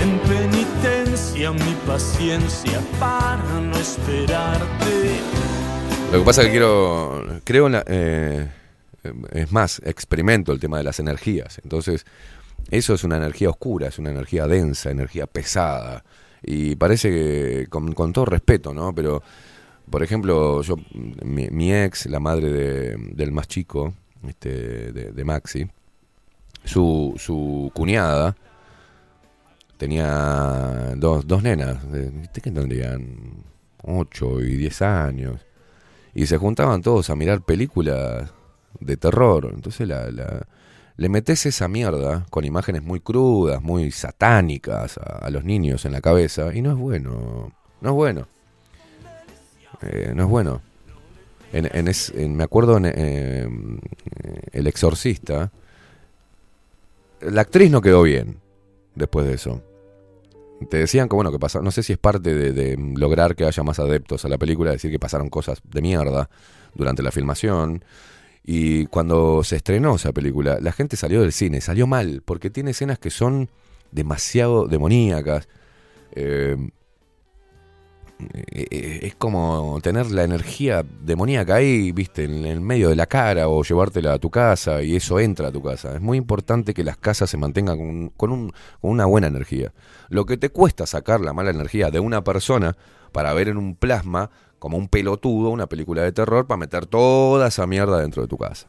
en 0.00 0.18
penitencia 0.28 1.50
mi 1.52 1.74
paciencia 1.86 2.80
para 3.00 3.58
no 3.58 3.74
esperarte. 3.78 5.18
Lo 6.12 6.18
que 6.18 6.24
pasa 6.26 6.42
es 6.42 6.48
que 6.48 6.50
quiero. 6.50 7.40
Creo 7.42 7.68
en 7.68 7.72
la. 7.72 7.84
eh, 7.86 8.50
es 9.32 9.50
más, 9.50 9.80
experimento 9.86 10.52
el 10.52 10.60
tema 10.60 10.76
de 10.76 10.84
las 10.84 11.00
energías. 11.00 11.58
Entonces, 11.62 12.04
eso 12.76 12.94
es 12.94 13.04
una 13.04 13.16
energía 13.16 13.50
oscura, 13.50 13.88
es 13.88 13.98
una 13.98 14.10
energía 14.10 14.46
densa, 14.46 14.90
energía 14.90 15.26
pesada. 15.26 16.04
Y 16.42 16.76
parece 16.76 17.10
que, 17.10 17.66
con, 17.70 18.12
todo 18.12 18.24
respeto, 18.26 18.74
¿no? 18.74 18.94
Pero, 18.94 19.22
por 19.90 20.02
ejemplo, 20.02 20.62
yo, 20.62 20.76
mi, 21.22 21.48
mi 21.50 21.72
ex, 21.72 22.06
la 22.06 22.20
madre 22.20 22.50
de- 22.52 22.96
del 23.14 23.32
más 23.32 23.48
chico, 23.48 23.94
este, 24.26 24.92
de, 24.92 25.12
de 25.12 25.24
Maxi, 25.24 25.66
su, 26.64 27.14
su 27.18 27.70
cuñada 27.74 28.36
tenía 29.76 30.94
dos, 30.96 31.26
dos 31.26 31.42
nenas, 31.42 31.90
de, 31.90 32.10
¿viste 32.10 32.40
que 32.40 32.50
tendrían 32.50 33.42
8 33.82 34.40
y 34.42 34.56
10 34.56 34.82
años. 34.82 35.40
Y 36.14 36.26
se 36.26 36.36
juntaban 36.38 36.80
todos 36.82 37.10
a 37.10 37.16
mirar 37.16 37.42
películas 37.42 38.32
de 38.80 38.96
terror. 38.96 39.50
Entonces 39.54 39.86
la- 39.88 40.46
le 40.96 41.08
metes 41.08 41.44
esa 41.46 41.66
mierda 41.68 42.26
con 42.30 42.44
imágenes 42.44 42.82
muy 42.82 43.00
crudas, 43.00 43.60
muy 43.62 43.90
satánicas 43.90 44.98
a, 44.98 45.28
los 45.30 45.44
niños 45.44 45.84
en 45.84 45.92
la 45.92 46.00
cabeza. 46.00 46.54
Y 46.54 46.62
no 46.62 46.70
es 46.72 46.76
bueno. 46.78 47.52
No 47.80 47.90
es 47.90 47.94
bueno. 47.94 48.28
Eh, 49.82 50.12
no 50.14 50.22
es 50.24 50.28
bueno. 50.28 50.60
En, 51.52 51.68
en 51.76 51.88
es- 51.88 52.10
en- 52.10 52.36
me 52.36 52.44
acuerdo 52.44 52.76
en 52.76 52.84
eh, 52.86 53.48
El 54.52 54.66
Exorcista. 54.66 55.50
La 57.20 57.40
actriz 57.42 57.70
no 57.70 57.80
quedó 57.80 58.02
bien 58.02 58.38
después 58.94 59.26
de 59.26 59.34
eso. 59.34 59.62
Te 60.70 60.76
decían 60.78 61.08
que 61.08 61.16
bueno, 61.16 61.32
que 61.32 61.38
pasa, 61.38 61.60
no 61.60 61.70
sé 61.70 61.82
si 61.82 61.92
es 61.92 61.98
parte 61.98 62.32
de 62.52 62.76
lograr 62.96 63.34
que 63.34 63.44
haya 63.44 63.62
más 63.62 63.78
adeptos 63.80 64.24
a 64.24 64.28
la 64.28 64.38
película, 64.38 64.70
decir 64.70 64.90
que 64.90 64.98
pasaron 65.00 65.28
cosas 65.28 65.60
de 65.64 65.82
mierda 65.82 66.30
durante 66.74 67.02
la 67.02 67.10
filmación. 67.10 67.84
Y 68.44 68.86
cuando 68.86 69.42
se 69.42 69.56
estrenó 69.56 69.96
esa 69.96 70.12
película, 70.12 70.58
la 70.60 70.72
gente 70.72 70.96
salió 70.96 71.22
del 71.22 71.32
cine, 71.32 71.60
salió 71.62 71.86
mal, 71.86 72.22
porque 72.24 72.50
tiene 72.50 72.72
escenas 72.72 72.98
que 72.98 73.10
son 73.10 73.48
demasiado 73.90 74.66
demoníacas. 74.66 75.48
Eh, 76.12 76.56
eh, 78.52 78.66
eh, 78.70 78.98
es 79.02 79.14
como 79.16 79.78
tener 79.82 80.10
la 80.10 80.22
energía 80.24 80.84
demoníaca 81.02 81.56
ahí, 81.56 81.90
viste, 81.92 82.24
en 82.24 82.44
el 82.46 82.60
medio 82.60 82.88
de 82.88 82.96
la 82.96 83.06
cara 83.06 83.48
o 83.48 83.62
llevártela 83.64 84.12
a 84.12 84.18
tu 84.18 84.30
casa 84.30 84.82
y 84.82 84.94
eso 84.94 85.18
entra 85.18 85.48
a 85.48 85.52
tu 85.52 85.62
casa. 85.62 85.94
Es 85.94 86.00
muy 86.00 86.16
importante 86.18 86.74
que 86.74 86.84
las 86.84 86.96
casas 86.96 87.28
se 87.30 87.36
mantengan 87.36 87.76
con, 87.76 88.08
con 88.10 88.30
un- 88.30 88.52
con 88.80 88.90
una 88.92 89.06
buena 89.06 89.26
energía. 89.26 89.72
Lo 90.10 90.26
que 90.26 90.36
te 90.36 90.50
cuesta 90.50 90.86
sacar 90.86 91.20
la 91.20 91.32
mala 91.32 91.50
energía 91.50 91.90
de 91.90 91.98
una 92.00 92.22
persona 92.22 92.76
para 93.10 93.32
ver 93.34 93.48
en 93.48 93.56
un 93.56 93.74
plasma, 93.74 94.30
como 94.64 94.78
un 94.78 94.88
pelotudo, 94.88 95.50
una 95.50 95.66
película 95.66 96.00
de 96.00 96.10
terror, 96.10 96.46
para 96.46 96.56
meter 96.56 96.86
toda 96.86 97.48
esa 97.48 97.66
mierda 97.66 98.00
dentro 98.00 98.22
de 98.22 98.28
tu 98.28 98.38
casa. 98.38 98.66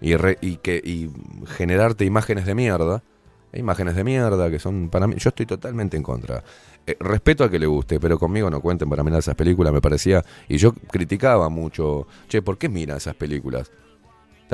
Y, 0.00 0.16
re- 0.16 0.38
y, 0.40 0.56
que, 0.56 0.82
y 0.84 1.08
generarte 1.46 2.04
imágenes 2.04 2.46
de 2.46 2.56
mierda. 2.56 3.04
Imágenes 3.52 3.94
de 3.94 4.02
mierda 4.02 4.50
que 4.50 4.58
son 4.58 4.88
para 4.90 5.06
mí. 5.06 5.14
Yo 5.16 5.28
estoy 5.28 5.46
totalmente 5.46 5.96
en 5.96 6.02
contra. 6.02 6.42
Eh, 6.84 6.96
respeto 6.98 7.44
a 7.44 7.48
que 7.48 7.60
le 7.60 7.66
guste, 7.66 8.00
pero 8.00 8.18
conmigo 8.18 8.50
no 8.50 8.60
cuenten 8.60 8.90
para 8.90 9.04
mirar 9.04 9.20
esas 9.20 9.36
películas, 9.36 9.72
me 9.72 9.80
parecía. 9.80 10.24
Y 10.48 10.56
yo 10.56 10.72
criticaba 10.72 11.48
mucho. 11.48 12.08
Che, 12.28 12.42
¿por 12.42 12.58
qué 12.58 12.68
miran 12.68 12.96
esas 12.96 13.14
películas? 13.14 13.70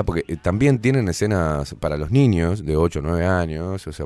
Porque 0.04 0.26
eh, 0.28 0.36
también 0.36 0.78
tienen 0.78 1.08
escenas 1.08 1.74
para 1.80 1.96
los 1.96 2.10
niños 2.10 2.66
de 2.66 2.76
8 2.76 2.98
o 2.98 3.02
9 3.02 3.24
años. 3.24 3.86
O 3.86 3.92
sea, 3.92 4.04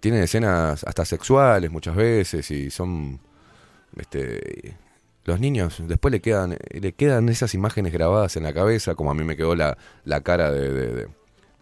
tienen 0.00 0.22
escenas 0.22 0.84
hasta 0.84 1.06
sexuales 1.06 1.70
muchas 1.70 1.96
veces 1.96 2.50
y 2.50 2.70
son. 2.70 3.20
Este, 3.96 4.76
los 5.24 5.38
niños 5.40 5.82
después 5.86 6.10
le 6.12 6.20
quedan, 6.20 6.56
le 6.70 6.92
quedan 6.92 7.28
esas 7.28 7.54
imágenes 7.54 7.92
grabadas 7.92 8.36
en 8.36 8.42
la 8.44 8.52
cabeza, 8.52 8.94
como 8.94 9.10
a 9.10 9.14
mí 9.14 9.24
me 9.24 9.36
quedó 9.36 9.54
la, 9.54 9.76
la 10.04 10.20
cara 10.22 10.50
de, 10.50 10.70
de- 10.72 11.08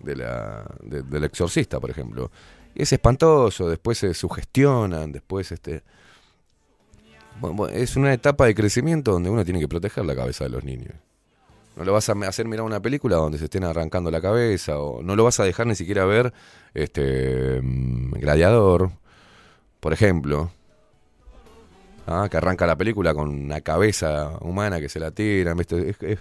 de- 0.01 0.17
la, 0.17 0.65
de- 0.83 1.03
del 1.03 1.25
exorcista, 1.25 1.79
por 1.81 1.91
ejemplo. 1.91 2.31
Es 2.75 2.93
espantoso, 2.93 3.69
después 3.69 3.99
se 3.99 4.15
sugestionan, 4.15 5.13
después 5.13 5.51
este... 5.53 5.83
Es 7.73 7.97
una 7.97 8.13
etapa 8.13 8.45
de 8.47 8.55
crecimiento 8.55 9.13
donde 9.13 9.31
uno 9.31 9.45
tiene 9.45 9.61
que 9.61 9.69
proteger 9.69 10.05
la 10.05 10.15
cabeza 10.15 10.45
de 10.45 10.51
los 10.51 10.63
niños. 10.63 10.93
No 11.77 11.85
lo 11.85 11.93
vas 11.95 12.09
a 12.09 12.13
hacer 12.29 12.47
mirar 12.47 12.67
una 12.67 12.81
película 12.81 13.17
donde 13.17 13.39
se 13.39 13.45
estén 13.45 13.65
arrancando 13.65 14.11
la 14.11 14.21
cabeza, 14.21 14.79
o 14.79 15.03
no 15.03 15.17
lo 15.17 15.25
vas 15.25 15.41
a 15.41 15.45
dejar 15.45 15.67
ni 15.67 15.75
siquiera 15.75 16.05
ver 16.05 16.35
este 16.75 17.61
mm, 17.63 18.13
Gladiador, 18.21 18.91
por 19.81 19.93
ejemplo. 19.95 20.51
Ah, 22.11 22.29
que 22.29 22.37
arranca 22.37 22.67
la 22.67 22.77
película 22.77 23.15
con 23.15 23.29
una 23.29 23.61
cabeza 23.61 24.37
humana 24.41 24.81
que 24.81 24.89
se 24.89 24.99
la 25.01 25.11
tiran. 25.13 25.57
¿viste? 25.57 25.91
Es- 25.91 26.19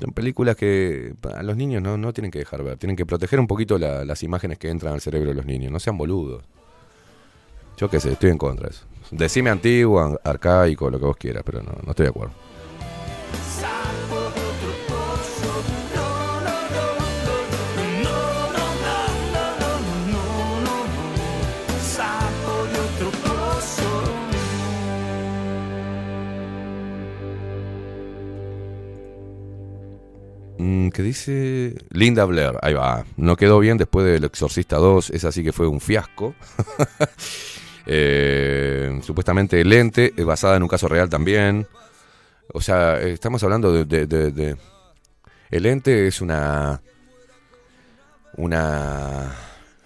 son 0.00 0.12
películas 0.12 0.56
que 0.56 1.12
a 1.34 1.42
los 1.42 1.56
niños 1.58 1.82
no, 1.82 1.98
no 1.98 2.12
tienen 2.14 2.30
que 2.30 2.38
dejar 2.38 2.62
ver. 2.64 2.78
Tienen 2.78 2.96
que 2.96 3.04
proteger 3.04 3.38
un 3.38 3.46
poquito 3.46 3.76
la- 3.78 4.04
las 4.06 4.22
imágenes 4.22 4.58
que 4.58 4.70
entran 4.70 4.94
al 4.94 5.00
cerebro 5.02 5.28
de 5.28 5.34
los 5.34 5.44
niños. 5.44 5.70
No 5.70 5.78
sean 5.78 5.98
boludos. 5.98 6.42
Yo 7.76 7.88
qué 7.90 8.00
sé, 8.00 8.12
estoy 8.12 8.30
en 8.30 8.38
contra 8.38 8.68
de 8.68 8.74
eso. 8.74 8.84
Decime 9.10 9.50
antiguo, 9.50 10.00
an- 10.00 10.18
arcaico, 10.24 10.88
lo 10.90 10.98
que 10.98 11.04
vos 11.04 11.16
quieras, 11.16 11.42
pero 11.44 11.62
no, 11.62 11.72
no 11.84 11.90
estoy 11.90 12.04
de 12.04 12.10
acuerdo. 12.10 12.32
Mm, 30.62 30.88
¿Qué 30.90 31.02
dice? 31.02 31.74
Linda 31.90 32.24
Blair, 32.26 32.52
ahí 32.60 32.74
va. 32.74 33.04
No 33.16 33.34
quedó 33.36 33.58
bien 33.60 33.78
después 33.78 34.04
del 34.04 34.24
Exorcista 34.24 34.76
2, 34.76 35.08
esa 35.10 35.32
sí 35.32 35.42
que 35.42 35.52
fue 35.52 35.66
un 35.66 35.80
fiasco. 35.80 36.34
Eh, 37.92 39.00
supuestamente 39.02 39.60
el 39.60 39.72
ente, 39.72 40.12
es 40.16 40.24
basada 40.24 40.56
en 40.56 40.62
un 40.62 40.68
caso 40.68 40.86
real 40.86 41.08
también. 41.08 41.66
O 42.52 42.60
sea, 42.60 43.00
estamos 43.00 43.42
hablando 43.42 43.72
de, 43.84 44.56
El 45.50 45.66
ente 45.66 46.06
es 46.06 46.20
una... 46.20 46.80
Una 48.36 49.34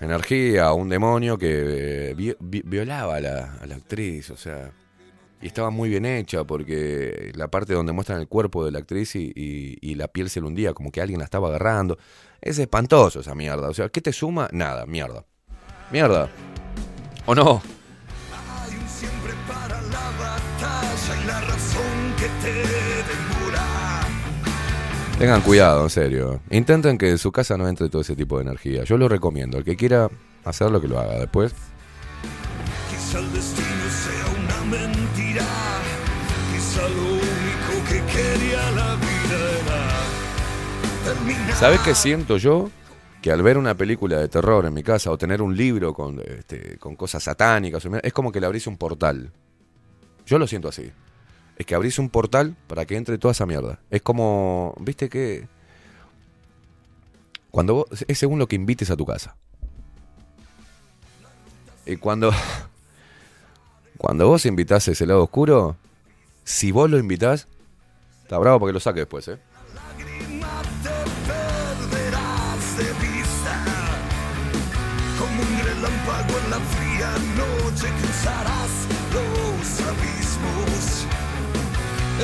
energía, 0.01 0.73
un 0.73 0.89
demonio 0.91 1.39
que 1.39 2.11
eh, 2.11 2.15
vi- 2.15 2.37
vi- 2.41 2.63
violaba 2.67 3.17
a 3.17 3.21
la, 3.21 3.55
a 3.63 3.67
la 3.67 3.77
actriz, 3.77 4.29
o 4.31 4.37
sea... 4.37 4.71
Y 5.45 5.49
estaba 5.49 5.69
muy 5.69 5.91
bien 5.91 6.07
hecha 6.07 6.45
porque 6.45 7.31
la 7.35 7.49
parte 7.49 7.75
donde 7.75 7.93
muestran 7.93 8.19
el 8.19 8.29
cuerpo 8.29 8.65
de 8.65 8.71
la 8.73 8.79
actriz 8.79 9.15
y, 9.15 9.31
y- 9.37 9.77
y 9.83 9.95
la 9.95 10.09
piel 10.09 10.31
se 10.31 10.41
le 10.41 10.47
hundía, 10.47 10.73
como 10.73 10.91
que 10.91 11.03
alguien 11.03 11.19
la 11.19 11.27
estaba 11.27 11.49
agarrando. 11.49 11.99
Es 12.41 12.59
espantoso 12.59 13.21
esa 13.21 13.35
mierda. 13.35 13.69
O 13.69 13.75
sea, 13.75 13.91
¿qué 13.91 14.01
te 14.01 14.11
suma? 14.15 14.49
Nada, 14.53 14.87
mierda. 14.87 15.27
Mierda. 15.93 16.31
¿O 17.27 17.35
no? 17.35 17.61
Hay 18.33 18.75
un 18.75 18.89
siempre 18.89 19.35
para 19.47 19.83
la 19.83 20.11
batalla 20.19 21.23
y 21.23 21.27
la 21.27 21.41
razón 21.43 22.15
que 22.19 22.27
te 22.43 22.53
demora. 22.55 24.01
Tengan 25.19 25.43
cuidado, 25.43 25.83
en 25.85 25.91
serio. 25.91 26.41
Intenten 26.49 26.97
que 26.97 27.11
en 27.11 27.19
su 27.19 27.31
casa 27.33 27.59
no 27.59 27.69
entre 27.69 27.91
todo 27.91 28.01
ese 28.01 28.17
tipo 28.17 28.39
de 28.39 28.45
energía. 28.45 28.85
Yo 28.85 28.97
lo 28.97 29.09
recomiendo. 29.11 29.59
El 29.59 29.65
que 29.65 29.77
quiera 29.77 30.09
hacerlo, 30.45 30.81
que 30.81 30.89
lo 30.89 30.99
haga. 30.99 31.19
Después, 31.19 31.55
Quizá 32.91 33.19
el 33.19 33.31
destino 33.33 33.74
¿sabes 41.57 41.81
qué 41.81 41.95
siento 41.95 42.37
yo? 42.37 42.71
Que 43.23 43.33
al 43.33 43.43
ver 43.43 43.57
una 43.57 43.75
película 43.75 44.19
de 44.19 44.29
terror 44.29 44.67
en 44.67 44.75
mi 44.75 44.83
casa 44.83 45.11
o 45.11 45.19
tener 45.19 45.41
un 45.41 45.57
libro 45.57 45.95
con, 45.95 46.21
este, 46.21 46.79
cosas 46.79 47.23
satánicas, 47.23 47.87
es 48.03 48.13
como 48.13 48.31
que 48.31 48.41
le 48.41 48.47
abrís 48.47 48.67
un 48.67 48.77
portal. 48.77 49.33
Yo 50.27 50.39
lo 50.39 50.47
siento 50.47 50.69
así. 50.69 50.91
Es 51.57 51.67
que 51.67 51.75
abrís 51.75 51.99
un 51.99 52.11
portal 52.11 52.57
para 52.67 52.85
que 52.85 52.97
entre 52.97 53.19
toda 53.19 53.33
esa 53.33 53.47
mierda. 53.47 53.81
Es 53.91 54.03
como, 54.03 54.75
viste 54.81 55.09
que... 55.09 55.47
Cuando 57.51 57.75
vos, 57.75 58.05
es 58.09 58.19
según 58.19 58.39
lo 58.39 58.49
que 58.49 58.57
invites 58.57 58.91
a 58.91 58.97
tu 58.97 59.07
casa. 59.07 59.37
Y 61.87 61.97
cuando... 61.97 62.33
Cuando 63.97 64.27
vos 64.27 64.45
invitás 64.45 64.89
ese 64.89 65.07
lado 65.07 65.23
oscuro, 65.23 65.77
si 66.43 66.73
vos 66.73 66.91
lo 66.91 66.99
invitás, 66.99 67.47
está 68.23 68.37
bravo 68.39 68.59
porque 68.59 68.73
lo 68.75 68.81
saque 68.81 69.01
después, 69.01 69.29
¿eh? 69.29 69.39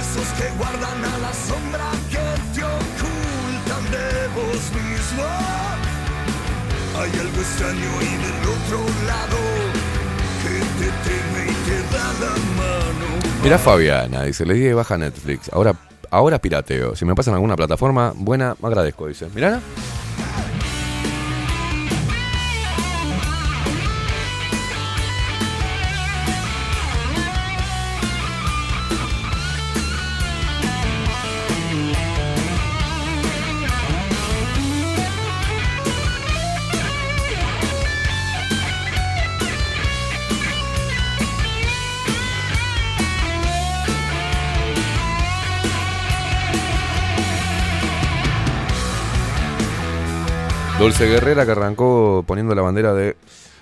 Esos 0.01 0.29
que 0.29 0.49
guardan 0.57 1.05
a 1.05 1.19
la 1.19 1.33
sombra 1.35 1.85
que 2.09 2.59
te 2.59 2.65
ocultan 2.65 3.85
de 3.91 4.29
vos 4.35 4.63
mismo. 4.73 5.25
Hay 6.99 7.11
algo 7.21 7.41
extraño 7.43 7.91
y 8.01 8.13
del 8.25 8.41
otro 8.49 8.79
lado 9.07 9.39
que 10.43 10.57
te 10.79 10.91
teme 11.05 11.51
y 11.51 11.55
te 11.67 11.95
da 11.95 12.07
la 12.19 12.33
mano. 12.57 13.43
Mirá 13.45 13.59
Fabiana, 13.59 14.23
dice, 14.23 14.47
le 14.47 14.55
di 14.55 14.61
de 14.61 14.73
baja 14.73 14.97
Netflix. 14.97 15.51
Ahora, 15.53 15.75
ahora 16.11 16.39
pirateo. 16.39 16.97
Si 16.97 17.05
me 17.05 17.15
pasan 17.15 17.35
alguna 17.35 17.57
plataforma 17.57 18.15
buena, 18.17 18.57
me 18.59 18.69
agradezco, 18.69 19.07
dice. 19.07 19.27
Mirá. 19.35 19.61
Dulce 50.81 51.07
Guerrera 51.07 51.45
que 51.45 51.53
arrancó 51.53 52.25
poniendo 52.27 52.55
la 52.55 52.63
bandera 52.63 52.95
de 52.95 53.15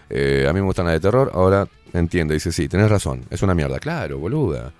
eh, 0.08 0.46
a 0.48 0.52
mí 0.52 0.60
me 0.60 0.66
gustan 0.66 0.86
las 0.86 0.94
de 0.94 1.00
terror, 1.00 1.32
ahora 1.34 1.66
entiende, 1.92 2.34
dice, 2.34 2.52
sí, 2.52 2.68
tenés 2.68 2.88
razón, 2.88 3.24
es 3.28 3.42
una 3.42 3.56
mierda. 3.56 3.80
Claro, 3.80 4.18
boluda. 4.18 4.72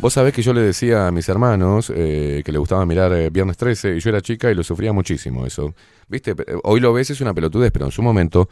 Vos 0.00 0.12
sabés 0.12 0.34
que 0.34 0.42
yo 0.42 0.52
le 0.52 0.60
decía 0.60 1.06
a 1.06 1.12
mis 1.12 1.28
hermanos 1.28 1.92
eh, 1.94 2.42
que 2.44 2.50
le 2.50 2.58
gustaba 2.58 2.84
mirar 2.84 3.12
eh, 3.12 3.30
Viernes 3.30 3.56
13 3.56 3.94
y 3.94 4.00
yo 4.00 4.10
era 4.10 4.20
chica 4.20 4.50
y 4.50 4.56
lo 4.56 4.64
sufría 4.64 4.92
muchísimo 4.92 5.46
eso. 5.46 5.72
¿Viste? 6.08 6.32
Eh, 6.32 6.58
Hoy 6.64 6.80
lo 6.80 6.92
ves 6.92 7.10
es 7.10 7.20
una 7.20 7.32
pelotudez, 7.32 7.70
pero 7.70 7.84
en 7.84 7.92
su 7.92 8.02
momento 8.02 8.48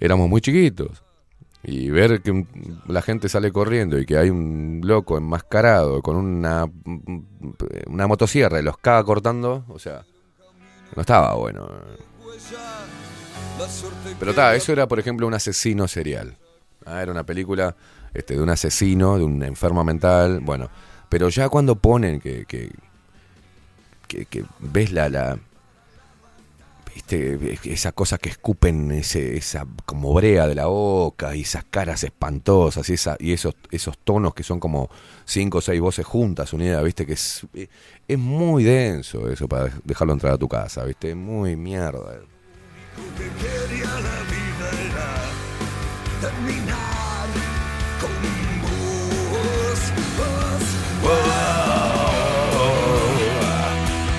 éramos 0.00 0.28
muy 0.28 0.40
chiquitos. 0.40 1.04
Y 1.62 1.90
ver 1.90 2.22
que 2.22 2.44
la 2.88 3.02
gente 3.02 3.28
sale 3.28 3.52
corriendo 3.52 4.00
y 4.00 4.04
que 4.04 4.16
hay 4.16 4.30
un 4.30 4.80
loco 4.82 5.16
enmascarado 5.16 6.02
con 6.02 6.16
una, 6.16 6.66
una 7.86 8.06
motosierra 8.08 8.58
y 8.58 8.64
los 8.64 8.78
caga 8.78 9.04
cortando, 9.04 9.64
o 9.68 9.78
sea, 9.78 10.04
no 10.96 11.02
estaba 11.02 11.34
bueno. 11.36 11.68
Pero 14.18 14.30
está, 14.30 14.54
eso 14.54 14.72
era, 14.72 14.86
por 14.88 14.98
ejemplo, 14.98 15.26
un 15.26 15.34
asesino 15.34 15.88
serial. 15.88 16.36
Ah, 16.84 17.02
era 17.02 17.12
una 17.12 17.24
película 17.24 17.74
este, 18.14 18.34
de 18.34 18.42
un 18.42 18.50
asesino, 18.50 19.18
de 19.18 19.24
un 19.24 19.42
enfermo 19.42 19.84
mental. 19.84 20.40
Bueno, 20.40 20.68
pero 21.08 21.28
ya 21.28 21.48
cuando 21.48 21.76
ponen 21.76 22.20
que, 22.20 22.44
que, 22.46 22.70
que, 24.06 24.26
que 24.26 24.44
ves 24.60 24.92
la, 24.92 25.08
la 25.08 25.38
viste, 26.94 27.58
esa 27.64 27.92
cosa 27.92 28.18
que 28.18 28.30
escupen 28.30 28.90
ese, 28.92 29.36
esa 29.36 29.66
como 29.84 30.12
brea 30.14 30.46
de 30.46 30.54
la 30.54 30.66
boca 30.66 31.34
y 31.34 31.42
esas 31.42 31.64
caras 31.64 32.04
espantosas 32.04 32.88
y, 32.88 32.94
esa, 32.94 33.16
y 33.18 33.32
esos, 33.32 33.54
esos 33.70 33.98
tonos 33.98 34.34
que 34.34 34.42
son 34.42 34.60
como 34.60 34.90
cinco 35.24 35.58
o 35.58 35.60
seis 35.60 35.80
voces 35.80 36.06
juntas 36.06 36.52
unidas, 36.52 36.82
viste, 36.82 37.06
que 37.06 37.14
es, 37.14 37.46
es 38.08 38.18
muy 38.18 38.64
denso 38.64 39.28
eso 39.30 39.48
para 39.48 39.70
dejarlo 39.84 40.12
entrar 40.12 40.34
a 40.34 40.38
tu 40.38 40.48
casa, 40.48 40.84
viste, 40.84 41.14
muy 41.14 41.56
mierda. 41.56 42.20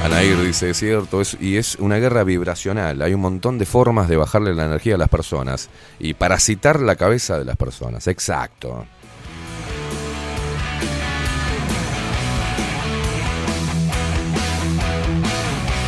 Anair 0.04 0.40
dice, 0.42 0.72
es 0.72 0.78
cierto, 0.78 1.22
es, 1.22 1.38
y 1.40 1.58
es 1.58 1.76
una 1.76 1.98
guerra 1.98 2.24
vibracional. 2.24 3.02
Hay 3.04 3.14
un 3.14 3.22
montón 3.22 3.60
de 3.60 3.66
formas 3.66 4.10
de 4.10 4.18
bajarle 4.18 4.56
la 4.56 4.66
energía 4.66 4.96
a 4.96 4.98
las 4.98 5.10
personas 5.10 5.70
y 6.00 6.16
parasitar 6.16 6.80
la 6.80 6.96
cabeza 6.96 7.38
de 7.38 7.46
las 7.46 7.56
personas. 7.56 8.08
Exacto. 8.08 8.86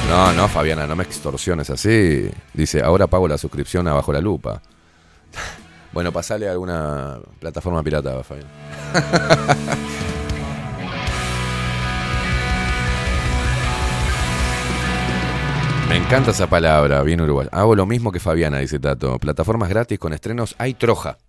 No, 0.10 0.34
no, 0.34 0.48
Fabiana, 0.48 0.86
no 0.86 0.96
me 0.96 1.04
extorsiones 1.04 1.70
así. 1.70 2.30
Dice, 2.54 2.82
ahora 2.82 3.08
pago 3.08 3.28
la 3.28 3.38
suscripción 3.38 3.88
a 3.88 3.94
Bajo 3.94 4.14
la 4.14 4.22
Lupa. 4.22 4.62
Bueno, 5.94 6.12
pasale 6.12 6.48
a 6.48 6.54
alguna 6.54 7.20
plataforma 7.40 7.84
pirata, 7.84 8.24
Fabián. 8.24 8.48
Me 15.94 15.98
encanta 15.98 16.32
esa 16.32 16.48
palabra, 16.48 17.04
bien 17.04 17.22
uruguay. 17.22 17.48
Hago 17.52 17.76
lo 17.76 17.86
mismo 17.86 18.12
que 18.12 18.20
Fabiana, 18.20 18.58
dice 18.58 18.80
Tato. 18.80 19.20
Plataformas 19.20 19.70
gratis 19.70 20.00
con 20.00 20.12
estrenos 20.12 20.56
hay 20.58 20.74
Troja. 20.74 21.20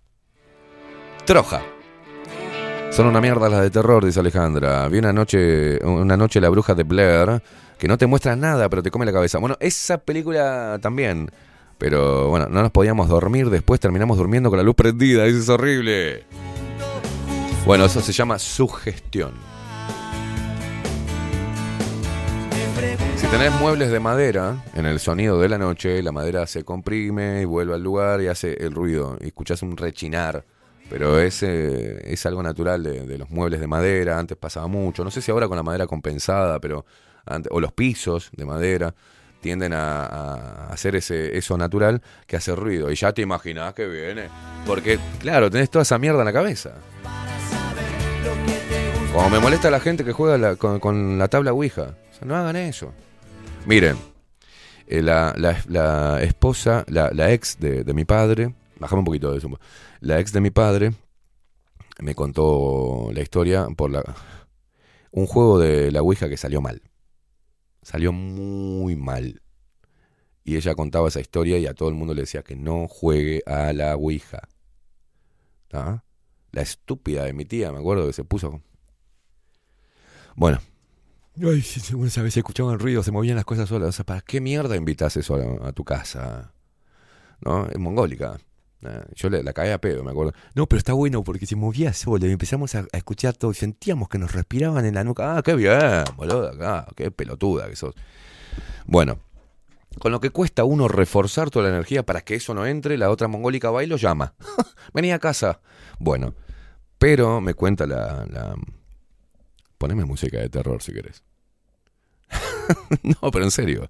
Troja. 1.23 1.61
Son 2.89 3.05
una 3.05 3.21
mierda 3.21 3.47
las 3.47 3.61
de 3.61 3.69
terror, 3.69 4.03
dice 4.03 4.21
Alejandra. 4.21 4.87
Vi 4.87 4.97
una 4.97 5.13
noche, 5.13 5.77
una 5.85 6.17
noche 6.17 6.41
la 6.41 6.49
bruja 6.49 6.73
de 6.73 6.81
Blair, 6.81 7.43
que 7.77 7.87
no 7.87 7.97
te 7.97 8.07
muestra 8.07 8.35
nada, 8.35 8.69
pero 8.69 8.83
te 8.83 8.91
come 8.91 9.05
la 9.05 9.13
cabeza. 9.13 9.37
Bueno, 9.37 9.57
esa 9.59 9.97
película 9.97 10.79
también. 10.81 11.29
Pero 11.77 12.29
bueno, 12.29 12.47
no 12.49 12.61
nos 12.61 12.71
podíamos 12.71 13.09
dormir, 13.09 13.49
después 13.49 13.81
terminamos 13.81 14.17
durmiendo 14.17 14.49
con 14.49 14.57
la 14.57 14.63
luz 14.63 14.75
prendida, 14.75 15.25
eso 15.25 15.39
es 15.39 15.49
horrible. 15.49 16.23
Bueno, 17.65 17.85
eso 17.85 17.99
se 17.99 18.13
llama 18.13 18.39
sugestión. 18.39 19.33
Si 23.17 23.27
tenés 23.27 23.51
muebles 23.59 23.91
de 23.91 23.99
madera, 23.99 24.63
en 24.75 24.85
el 24.85 24.99
sonido 24.99 25.39
de 25.39 25.49
la 25.49 25.57
noche, 25.57 26.01
la 26.03 26.11
madera 26.11 26.45
se 26.47 26.63
comprime 26.63 27.41
y 27.41 27.45
vuelve 27.45 27.73
al 27.73 27.83
lugar 27.83 28.21
y 28.21 28.27
hace 28.27 28.53
el 28.63 28.73
ruido. 28.73 29.17
Y 29.19 29.27
escuchás 29.27 29.61
un 29.61 29.75
rechinar. 29.75 30.45
Pero 30.89 31.19
es, 31.19 31.41
es 31.41 32.25
algo 32.27 32.43
natural 32.43 32.83
de, 32.83 33.17
los 33.17 33.29
muebles 33.31 33.59
de 33.59 33.67
madera. 33.67 34.19
Antes 34.19 34.37
pasaba 34.37 34.67
mucho. 34.67 35.03
No 35.03 35.09
sé 35.09 35.21
si 35.21 35.31
ahora 35.31 35.47
con 35.47 35.57
la 35.57 35.63
madera 35.63 35.87
compensada, 35.87 36.59
pero 36.59 36.85
o 37.49 37.59
los 37.59 37.71
pisos 37.71 38.29
de 38.35 38.45
madera 38.45 38.93
tienden 39.41 39.73
a, 39.73 40.67
hacer 40.69 40.95
ese, 40.95 41.37
eso 41.37 41.57
natural 41.57 42.01
que 42.25 42.35
hace 42.37 42.55
ruido. 42.55 42.89
Y 42.91 42.95
ya 42.95 43.13
te 43.13 43.21
imaginás 43.21 43.73
que 43.73 43.85
viene. 43.87 44.27
Porque, 44.65 44.97
claro, 45.19 45.51
tenés 45.51 45.69
toda 45.69 45.83
esa 45.83 45.97
mierda 45.99 46.19
en 46.19 46.25
la 46.25 46.33
cabeza. 46.33 46.71
Como 49.13 49.29
me 49.29 49.39
molesta 49.39 49.69
la 49.69 49.79
gente 49.79 50.03
que 50.03 50.11
juega 50.11 50.37
la- 50.37 50.55
con, 50.55 50.79
con 50.79 51.17
la 51.17 51.27
tabla 51.27 51.53
Ouija. 51.53 51.95
O 52.11 52.13
sea, 52.17 52.27
no 52.27 52.35
hagan 52.35 52.55
eso. 52.57 52.91
Miren, 53.65 53.97
eh, 54.87 55.01
la, 55.01 55.33
la- 55.37 55.61
la 55.67 56.21
esposa, 56.23 56.83
la, 56.87 57.11
la 57.13 57.31
ex 57.31 57.57
de, 57.59 57.83
de 57.83 57.93
mi 57.93 58.03
padre, 58.03 58.53
bajame 58.79 58.99
un 58.99 59.05
poquito 59.05 59.31
de 59.31 59.37
eso. 59.37 59.49
La 60.01 60.19
ex 60.19 60.33
de 60.33 60.41
mi 60.41 60.49
padre 60.49 60.91
me 61.99 62.13
contó 62.13 63.09
la 63.13 63.21
historia 63.21 63.67
por 63.75 63.89
la 63.89 64.03
un 65.11 65.27
juego 65.27 65.59
de 65.59 65.91
la 65.91 66.01
Ouija 66.01 66.27
que 66.27 66.35
salió 66.35 66.59
mal. 66.59 66.81
Salió 67.85 68.11
muy 68.11 68.95
mal. 68.95 69.43
Y 70.43 70.55
ella 70.55 70.73
contaba 70.73 71.07
esa 71.07 71.19
historia 71.19 71.59
y 71.59 71.67
a 71.67 71.75
todo 71.75 71.87
el 71.87 71.93
mundo 71.93 72.15
le 72.15 72.21
decía 72.21 72.41
que 72.41 72.55
no 72.55 72.87
juegue 72.87 73.43
a 73.45 73.73
la 73.73 73.95
Ouija. 73.95 74.49
¿Ah? 75.71 76.03
La 76.51 76.63
estúpida 76.63 77.25
de 77.25 77.33
mi 77.33 77.45
tía, 77.45 77.71
me 77.71 77.77
acuerdo 77.77 78.07
que 78.07 78.13
se 78.13 78.23
puso. 78.23 78.63
Bueno. 80.35 80.59
Ay, 81.37 81.63
vez 81.63 82.33
se 82.33 82.39
escuchaban 82.39 82.79
ruidos, 82.79 83.05
se 83.05 83.11
movían 83.11 83.35
las 83.35 83.45
cosas 83.45 83.69
solas. 83.69 83.89
O 83.89 83.91
sea, 83.91 84.05
¿para 84.05 84.21
qué 84.21 84.41
mierda 84.41 84.75
invitas 84.75 85.15
eso 85.17 85.35
a, 85.35 85.67
a 85.67 85.71
tu 85.71 85.83
casa? 85.83 86.53
¿No? 87.39 87.67
Es 87.67 87.77
mongólica. 87.77 88.39
Ah, 88.85 89.05
Yo 89.15 89.29
le, 89.29 89.43
la 89.43 89.53
caí 89.53 89.71
a 89.71 89.79
pedo, 89.79 90.03
me 90.03 90.11
acuerdo. 90.11 90.33
No, 90.53 90.67
pero 90.67 90.77
está 90.77 90.93
bueno 90.93 91.23
porque 91.23 91.45
se 91.45 91.55
movía 91.55 91.93
solo 91.93 92.27
y 92.27 92.31
empezamos 92.31 92.75
a, 92.75 92.85
escuchar 92.93 93.35
todo. 93.35 93.51
y 93.51 93.55
Sentíamos 93.55 94.09
que 94.09 94.17
nos 94.17 94.33
respiraban 94.33 94.85
en 94.85 94.95
la 94.95 95.03
nuca. 95.03 95.37
Ah, 95.37 95.43
qué 95.43 95.55
bien, 95.55 96.03
boludo. 96.15 96.51
Ah, 96.61 96.87
qué 96.95 97.11
pelotuda 97.11 97.67
que 97.69 97.75
sos. 97.75 97.95
Bueno, 98.85 99.19
con 99.99 100.11
lo 100.11 100.19
que 100.19 100.29
cuesta 100.29 100.63
uno 100.63 100.87
reforzar 100.87 101.49
toda 101.49 101.69
la 101.69 101.75
energía 101.75 102.05
para 102.05 102.21
que 102.21 102.35
eso 102.35 102.53
no 102.53 102.65
entre, 102.65 102.97
la 102.97 103.09
otra 103.09 103.27
mongólica 103.27 103.71
va 103.71 103.83
y 103.83 103.87
lo 103.87 103.97
llama. 103.97 104.33
Vení 104.93 105.11
a 105.11 105.19
casa. 105.19 105.61
Bueno, 105.99 106.35
pero 106.97 107.41
me 107.41 107.53
cuenta 107.53 107.85
la, 107.85 108.25
la... 108.29 108.55
Poneme 109.77 110.05
música 110.05 110.39
de 110.39 110.49
terror 110.49 110.81
si 110.81 110.93
querés. 110.93 111.23
no, 113.03 113.31
pero 113.31 113.45
en 113.45 113.51
serio. 113.51 113.89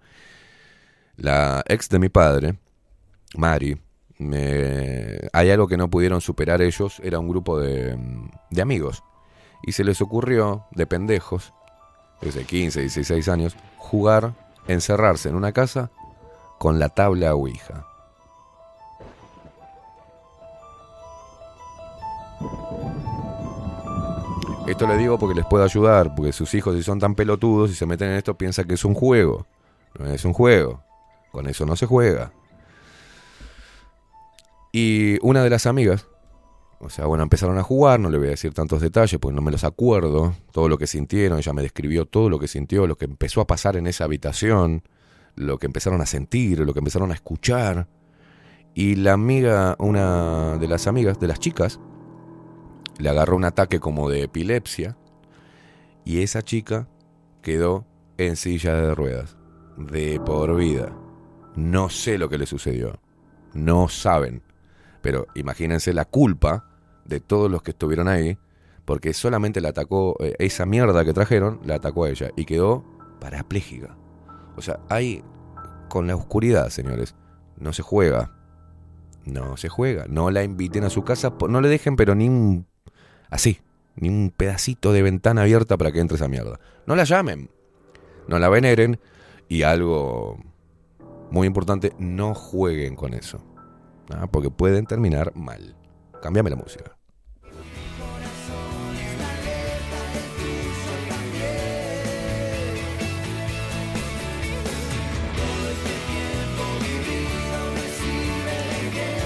La 1.15 1.63
ex 1.67 1.88
de 1.89 1.99
mi 1.99 2.09
padre, 2.09 2.57
Mari, 3.38 3.77
hay 4.19 5.51
algo 5.51 5.67
que 5.67 5.77
no 5.77 5.89
pudieron 5.89 6.21
superar 6.21 6.61
ellos, 6.61 6.99
era 7.03 7.19
un 7.19 7.27
grupo 7.27 7.59
de, 7.59 7.97
de 8.49 8.61
amigos. 8.61 9.03
Y 9.63 9.73
se 9.73 9.83
les 9.83 10.01
ocurrió, 10.01 10.65
de 10.71 10.85
pendejos, 10.85 11.53
desde 12.21 12.45
15, 12.45 12.81
16 12.81 13.29
años, 13.29 13.57
jugar, 13.77 14.33
encerrarse 14.67 15.29
en 15.29 15.35
una 15.35 15.51
casa 15.51 15.91
con 16.57 16.79
la 16.79 16.89
tabla 16.89 17.35
Ouija. 17.35 17.85
Esto 24.67 24.87
le 24.87 24.97
digo 24.97 25.19
porque 25.19 25.35
les 25.35 25.45
puede 25.45 25.63
ayudar, 25.63 26.15
porque 26.15 26.31
sus 26.31 26.53
hijos 26.55 26.75
si 26.75 26.81
son 26.81 26.99
tan 26.99 27.13
pelotudos 27.13 27.69
y 27.69 27.75
se 27.75 27.85
meten 27.85 28.09
en 28.09 28.15
esto 28.15 28.35
piensan 28.35 28.65
que 28.65 28.73
es 28.73 28.83
un 28.83 28.95
juego. 28.95 29.45
No 29.99 30.07
es 30.07 30.25
un 30.25 30.33
juego. 30.33 30.81
Con 31.31 31.47
eso 31.47 31.65
no 31.65 31.75
se 31.75 31.85
juega. 31.85 32.31
Y 34.77 35.19
una 35.22 35.41
de 35.41 35.49
las 35.49 35.68
amigas, 35.68 36.06
o 36.81 36.89
sea, 36.89 37.06
bueno, 37.06 37.23
empezaron 37.23 37.57
a 37.57 37.64
jugar, 37.64 37.97
no 37.97 38.10
le 38.10 38.18
voy 38.18 38.27
a 38.27 38.31
decir 38.31 38.53
tantos 38.53 38.81
detalles 38.81 39.22
porque 39.22 39.34
no 39.34 39.41
me 39.41 39.49
los 39.49 39.64
acuerdo, 39.64 40.35
todo 40.52 40.68
lo 40.68 40.77
que 40.77 40.85
sintieron, 40.85 41.38
ella 41.38 41.53
me 41.53 41.61
describió 41.61 42.06
todo 42.06 42.30
lo 42.30 42.39
que 42.39 42.49
sintió, 42.49 42.85
lo 42.85 42.97
que 42.97 43.06
empezó 43.06 43.39
a 43.39 43.47
pasar 43.47 43.77
en 43.77 43.88
esa 43.88 44.03
habitación, 44.03 44.84
lo 45.35 45.60
que 45.60 45.68
empezaron 45.68 46.02
a 46.02 46.06
sentir, 46.06 46.60
lo 46.60 46.73
que 46.73 46.80
empezaron 46.80 47.11
a 47.11 47.14
escuchar. 47.14 47.88
Y 48.73 48.95
la 48.95 49.14
amiga, 49.14 49.77
una 49.80 50.57
de 50.57 50.68
las 50.68 50.88
amigas, 50.88 51.22
de 51.22 51.27
las 51.30 51.39
chicas, 51.39 51.80
le 52.97 53.07
agarró 53.07 53.38
un 53.38 53.45
ataque 53.45 53.80
como 53.80 54.10
de 54.10 54.23
epilepsia 54.23 54.97
y 56.03 56.22
esa 56.22 56.41
chica 56.41 56.89
quedó 57.41 57.85
en 58.18 58.35
silla 58.35 58.73
de 58.76 58.93
ruedas 58.93 59.38
de 59.77 60.19
por 60.19 60.53
vida. 60.57 60.91
No 61.56 61.89
sé 61.89 62.18
lo 62.18 62.27
que 62.27 62.38
le 62.38 62.45
sucedió. 62.45 62.99
No 63.53 63.88
saben. 63.88 64.43
Pero 65.06 65.27
imagínense 65.36 65.94
la 65.94 66.06
culpa 66.06 66.65
de 67.06 67.19
todos 67.19 67.52
los 67.52 67.61
que 67.61 67.69
estuvieron 67.69 68.07
ahí, 68.07 68.40
porque 68.86 69.14
solamente 69.14 69.61
la 69.61 69.69
atacó, 69.69 70.15
eh, 70.19 70.34
esa 70.40 70.65
mierda 70.65 71.06
que 71.06 71.14
trajeron, 71.14 71.60
la 71.64 71.76
atacó 71.76 72.06
a 72.06 72.10
ella 72.10 72.32
y 72.36 72.45
quedó 72.45 72.84
parapléjica. 73.19 73.95
O 74.56 74.64
sea, 74.64 74.80
hay, 74.90 75.23
con 75.90 76.07
la 76.07 76.15
oscuridad, 76.15 76.69
señores, 76.69 77.14
no 77.56 77.72
se 77.72 77.84
juega. 77.84 78.32
No 79.26 79.57
se 79.57 79.69
juega. 79.69 80.07
No 80.10 80.32
la 80.32 80.44
inviten 80.44 80.84
a 80.86 80.90
su 80.90 81.03
casa, 81.03 81.32
no 81.49 81.61
le 81.61 81.69
dejen, 81.69 81.98
pero 81.98 82.15
ni 82.15 82.27
un, 82.27 82.65
así, 83.30 83.60
ni 83.98 84.10
un 84.10 84.34
pedacito 84.36 84.91
de 84.91 85.03
ventana 85.03 85.44
abierta 85.44 85.77
para 85.77 85.91
que 85.91 85.99
entre 85.99 86.15
esa 86.15 86.27
mierda. 86.27 86.60
No 86.88 86.95
la 86.95 87.03
llamen, 87.03 87.52
no 88.27 88.40
la 88.40 88.49
veneren 88.49 88.99
y 89.49 89.61
algo 89.61 90.40
muy 91.30 91.45
importante, 91.45 91.94
no 91.99 92.34
jueguen 92.34 92.95
con 92.95 93.14
eso. 93.14 93.55
¿Ah? 94.11 94.27
Porque 94.27 94.49
pueden 94.49 94.86
terminar 94.86 95.36
mal. 95.36 95.76
Cámbiame 96.22 96.49
la 96.49 96.56
música. 96.56 96.95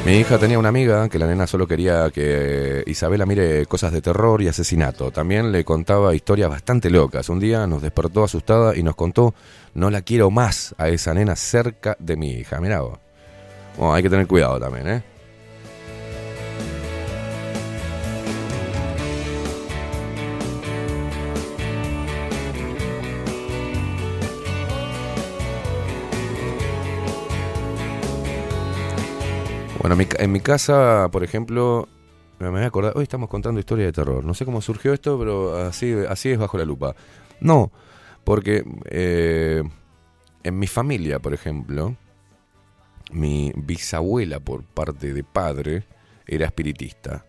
Mi 0.10 0.16
hija 0.16 0.40
tenía 0.40 0.58
una 0.58 0.70
amiga 0.70 1.08
que 1.08 1.20
la 1.20 1.28
nena 1.28 1.46
solo 1.46 1.68
quería 1.68 2.10
que 2.10 2.84
Isabela 2.88 3.28
mire 3.28 3.68
cosas 3.68 3.92
de 3.92 4.02
terror 4.02 4.42
y 4.42 4.48
asesinato. 4.48 5.12
También 5.12 5.52
le 5.52 5.64
contaba 5.64 6.16
historias 6.16 6.50
bastante 6.50 6.90
locas. 6.90 7.30
Un 7.30 7.40
día 7.40 7.68
nos 7.68 7.84
despertó 7.84 8.24
asustada 8.24 8.76
y 8.76 8.82
nos 8.82 8.96
contó, 8.96 9.36
no 9.76 9.92
la 9.92 10.02
quiero 10.02 10.32
más 10.32 10.74
a 10.80 10.90
esa 10.90 11.14
nena 11.14 11.36
cerca 11.36 11.96
de 12.00 12.18
mi 12.18 12.32
hija. 12.32 12.60
Mirá 12.60 12.82
vos. 12.82 13.09
Bueno, 13.78 13.94
hay 13.94 14.04
que 14.04 14.10
tener 14.10 14.28
cuidado 14.28 14.60
también, 14.60 14.88
¿eh? 14.88 15.04
Bueno, 29.82 29.96
en 30.20 30.32
mi 30.32 30.40
casa, 30.42 31.08
por 31.10 31.24
ejemplo, 31.24 31.88
me 32.38 32.50
voy 32.50 32.62
a 32.62 32.68
acordar, 32.68 32.94
hoy 32.96 33.04
estamos 33.04 33.30
contando 33.30 33.60
historias 33.60 33.88
de 33.88 33.94
terror. 33.94 34.24
No 34.24 34.34
sé 34.34 34.46
cómo 34.46 34.62
surgió 34.62 34.94
esto, 34.94 35.18
pero 35.18 35.58
así, 35.58 35.96
así 36.08 36.30
es 36.30 36.38
bajo 36.38 36.58
la 36.58 36.66
lupa. 36.66 36.96
No, 37.40 37.72
porque 38.24 38.64
eh, 38.86 39.64
en 40.44 40.60
mi 40.60 40.68
familia, 40.68 41.20
por 41.20 41.34
ejemplo, 41.34 41.96
mi 43.10 43.52
bisabuela 43.56 44.40
por 44.40 44.64
parte 44.64 45.14
de 45.14 45.24
padre 45.24 45.84
era 46.26 46.46
espiritista. 46.46 47.26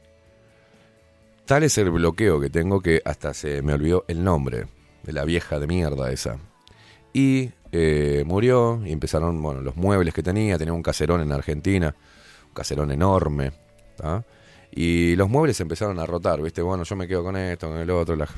Tal 1.47 1.65
es 1.65 1.77
el 1.79 1.91
bloqueo 1.91 2.41
que 2.41 2.51
tengo 2.51 2.81
que 2.81 3.03
hasta 3.05 3.35
se 3.35 3.63
me 3.63 3.73
olvidó 3.73 4.05
el 4.09 4.23
nombre 4.23 4.67
de 5.03 5.13
la 5.13 5.25
vieja 5.25 5.59
de 5.59 5.67
mierda 5.67 6.13
esa. 6.13 6.39
Y 7.13 7.51
eh, 7.73 8.23
murió 8.27 8.81
y 8.85 8.93
empezaron, 8.93 9.43
bueno, 9.43 9.61
los 9.61 9.77
muebles 9.77 10.15
que 10.15 10.23
tenía, 10.23 10.59
tenía 10.59 10.75
un 10.75 10.83
caserón 10.83 11.21
en 11.23 11.33
Argentina, 11.33 11.95
un 12.47 12.55
caserón 12.55 12.93
enorme, 12.93 13.53
¿tá? 13.97 14.25
Y 14.71 15.17
los 15.17 15.29
muebles 15.29 15.61
empezaron 15.61 15.99
a 15.99 16.07
rotar, 16.07 16.41
¿viste? 16.41 16.63
Bueno, 16.63 16.85
yo 16.85 16.95
me 16.95 17.09
quedo 17.09 17.25
con 17.25 17.37
esto, 17.37 17.69
con 17.69 17.79
el 17.79 17.91
otro, 17.91 18.15
la... 18.15 18.29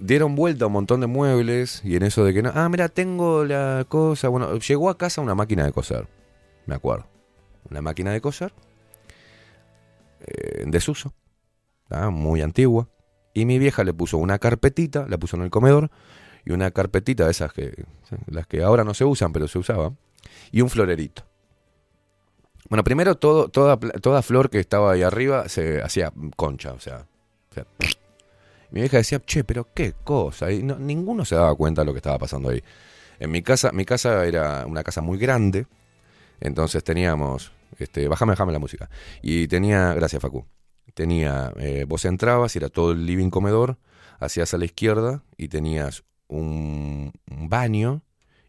Dieron 0.00 0.34
vuelta 0.34 0.66
un 0.66 0.72
montón 0.72 1.00
de 1.00 1.06
muebles 1.06 1.82
y 1.84 1.96
en 1.96 2.02
eso 2.02 2.24
de 2.24 2.34
que 2.34 2.42
no, 2.42 2.52
ah, 2.54 2.68
mira, 2.68 2.88
tengo 2.88 3.44
la 3.44 3.84
cosa, 3.88 4.28
bueno, 4.28 4.58
llegó 4.58 4.90
a 4.90 4.98
casa 4.98 5.20
una 5.20 5.34
máquina 5.34 5.64
de 5.64 5.72
coser, 5.72 6.08
me 6.66 6.74
acuerdo. 6.74 7.06
Una 7.70 7.80
máquina 7.80 8.12
de 8.12 8.20
coser 8.20 8.52
eh, 10.20 10.62
en 10.62 10.70
desuso. 10.70 11.14
muy 12.10 12.42
antigua. 12.42 12.88
Y 13.32 13.46
mi 13.46 13.58
vieja 13.58 13.82
le 13.84 13.92
puso 13.92 14.18
una 14.18 14.38
carpetita, 14.38 15.06
la 15.08 15.18
puso 15.18 15.36
en 15.36 15.42
el 15.42 15.50
comedor, 15.50 15.90
y 16.44 16.52
una 16.52 16.70
carpetita 16.70 17.24
de 17.24 17.32
esas 17.32 17.52
que, 17.52 17.84
las 18.26 18.46
que 18.46 18.62
ahora 18.62 18.84
no 18.84 18.94
se 18.94 19.04
usan, 19.04 19.32
pero 19.32 19.48
se 19.48 19.58
usaba, 19.58 19.92
y 20.52 20.60
un 20.60 20.70
florerito. 20.70 21.24
Bueno, 22.68 22.84
primero 22.84 23.16
todo, 23.16 23.48
toda, 23.48 23.76
toda 23.76 24.22
flor 24.22 24.50
que 24.50 24.60
estaba 24.60 24.92
ahí 24.92 25.02
arriba 25.02 25.48
se 25.48 25.82
hacía 25.82 26.12
concha, 26.36 26.72
o 26.72 26.80
sea, 26.80 27.06
o 27.50 27.54
sea, 27.54 27.66
mi 28.74 28.80
vieja 28.80 28.96
decía, 28.96 29.20
che, 29.20 29.44
pero 29.44 29.68
qué 29.72 29.94
cosa, 30.02 30.50
y 30.50 30.64
no- 30.64 30.76
ninguno 30.76 31.24
se 31.24 31.36
daba 31.36 31.54
cuenta 31.54 31.82
de 31.82 31.86
lo 31.86 31.92
que 31.92 31.98
estaba 31.98 32.18
pasando 32.18 32.48
ahí. 32.48 32.60
En 33.20 33.30
mi 33.30 33.40
casa, 33.40 33.70
mi 33.70 33.84
casa 33.84 34.26
era 34.26 34.66
una 34.66 34.82
casa 34.82 35.00
muy 35.00 35.16
grande, 35.16 35.68
entonces 36.40 36.82
teníamos, 36.82 37.52
este, 37.78 38.08
bájame, 38.08 38.32
bájame 38.32 38.52
la 38.52 38.58
música, 38.58 38.90
y 39.22 39.46
tenía, 39.46 39.94
gracias 39.94 40.20
Facu, 40.20 40.44
tenía, 40.92 41.52
eh, 41.56 41.84
vos 41.86 42.04
entrabas 42.04 42.56
y 42.56 42.58
era 42.58 42.68
todo 42.68 42.90
el 42.90 43.06
living 43.06 43.30
comedor, 43.30 43.78
hacías 44.18 44.52
a 44.54 44.58
la 44.58 44.64
izquierda 44.64 45.22
y 45.36 45.46
tenías 45.46 46.02
un, 46.26 47.12
baño 47.26 48.02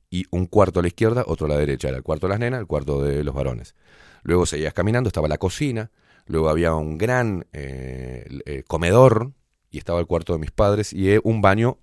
y 0.09 0.25
un 0.31 0.47
cuarto 0.47 0.79
a 0.79 0.81
la 0.81 0.87
izquierda, 0.87 1.23
otro 1.27 1.45
a 1.45 1.49
la 1.49 1.57
derecha, 1.57 1.89
era 1.89 1.97
el 1.97 2.03
cuarto 2.03 2.25
de 2.25 2.31
las 2.31 2.39
nenas, 2.39 2.61
el 2.61 2.65
cuarto 2.65 3.03
de 3.03 3.23
los 3.23 3.35
varones. 3.35 3.75
Luego 4.23 4.47
seguías 4.47 4.73
caminando, 4.73 5.07
estaba 5.07 5.27
la 5.27 5.37
cocina, 5.37 5.91
luego 6.25 6.49
había 6.49 6.73
un 6.73 6.97
gran 6.97 7.45
eh, 7.53 8.25
eh, 8.47 8.63
comedor 8.65 9.33
y 9.71 9.77
estaba 9.77 9.99
el 9.99 10.07
cuarto 10.07 10.33
de 10.33 10.39
mis 10.39 10.51
padres 10.51 10.93
y 10.93 11.17
un 11.23 11.41
baño, 11.41 11.77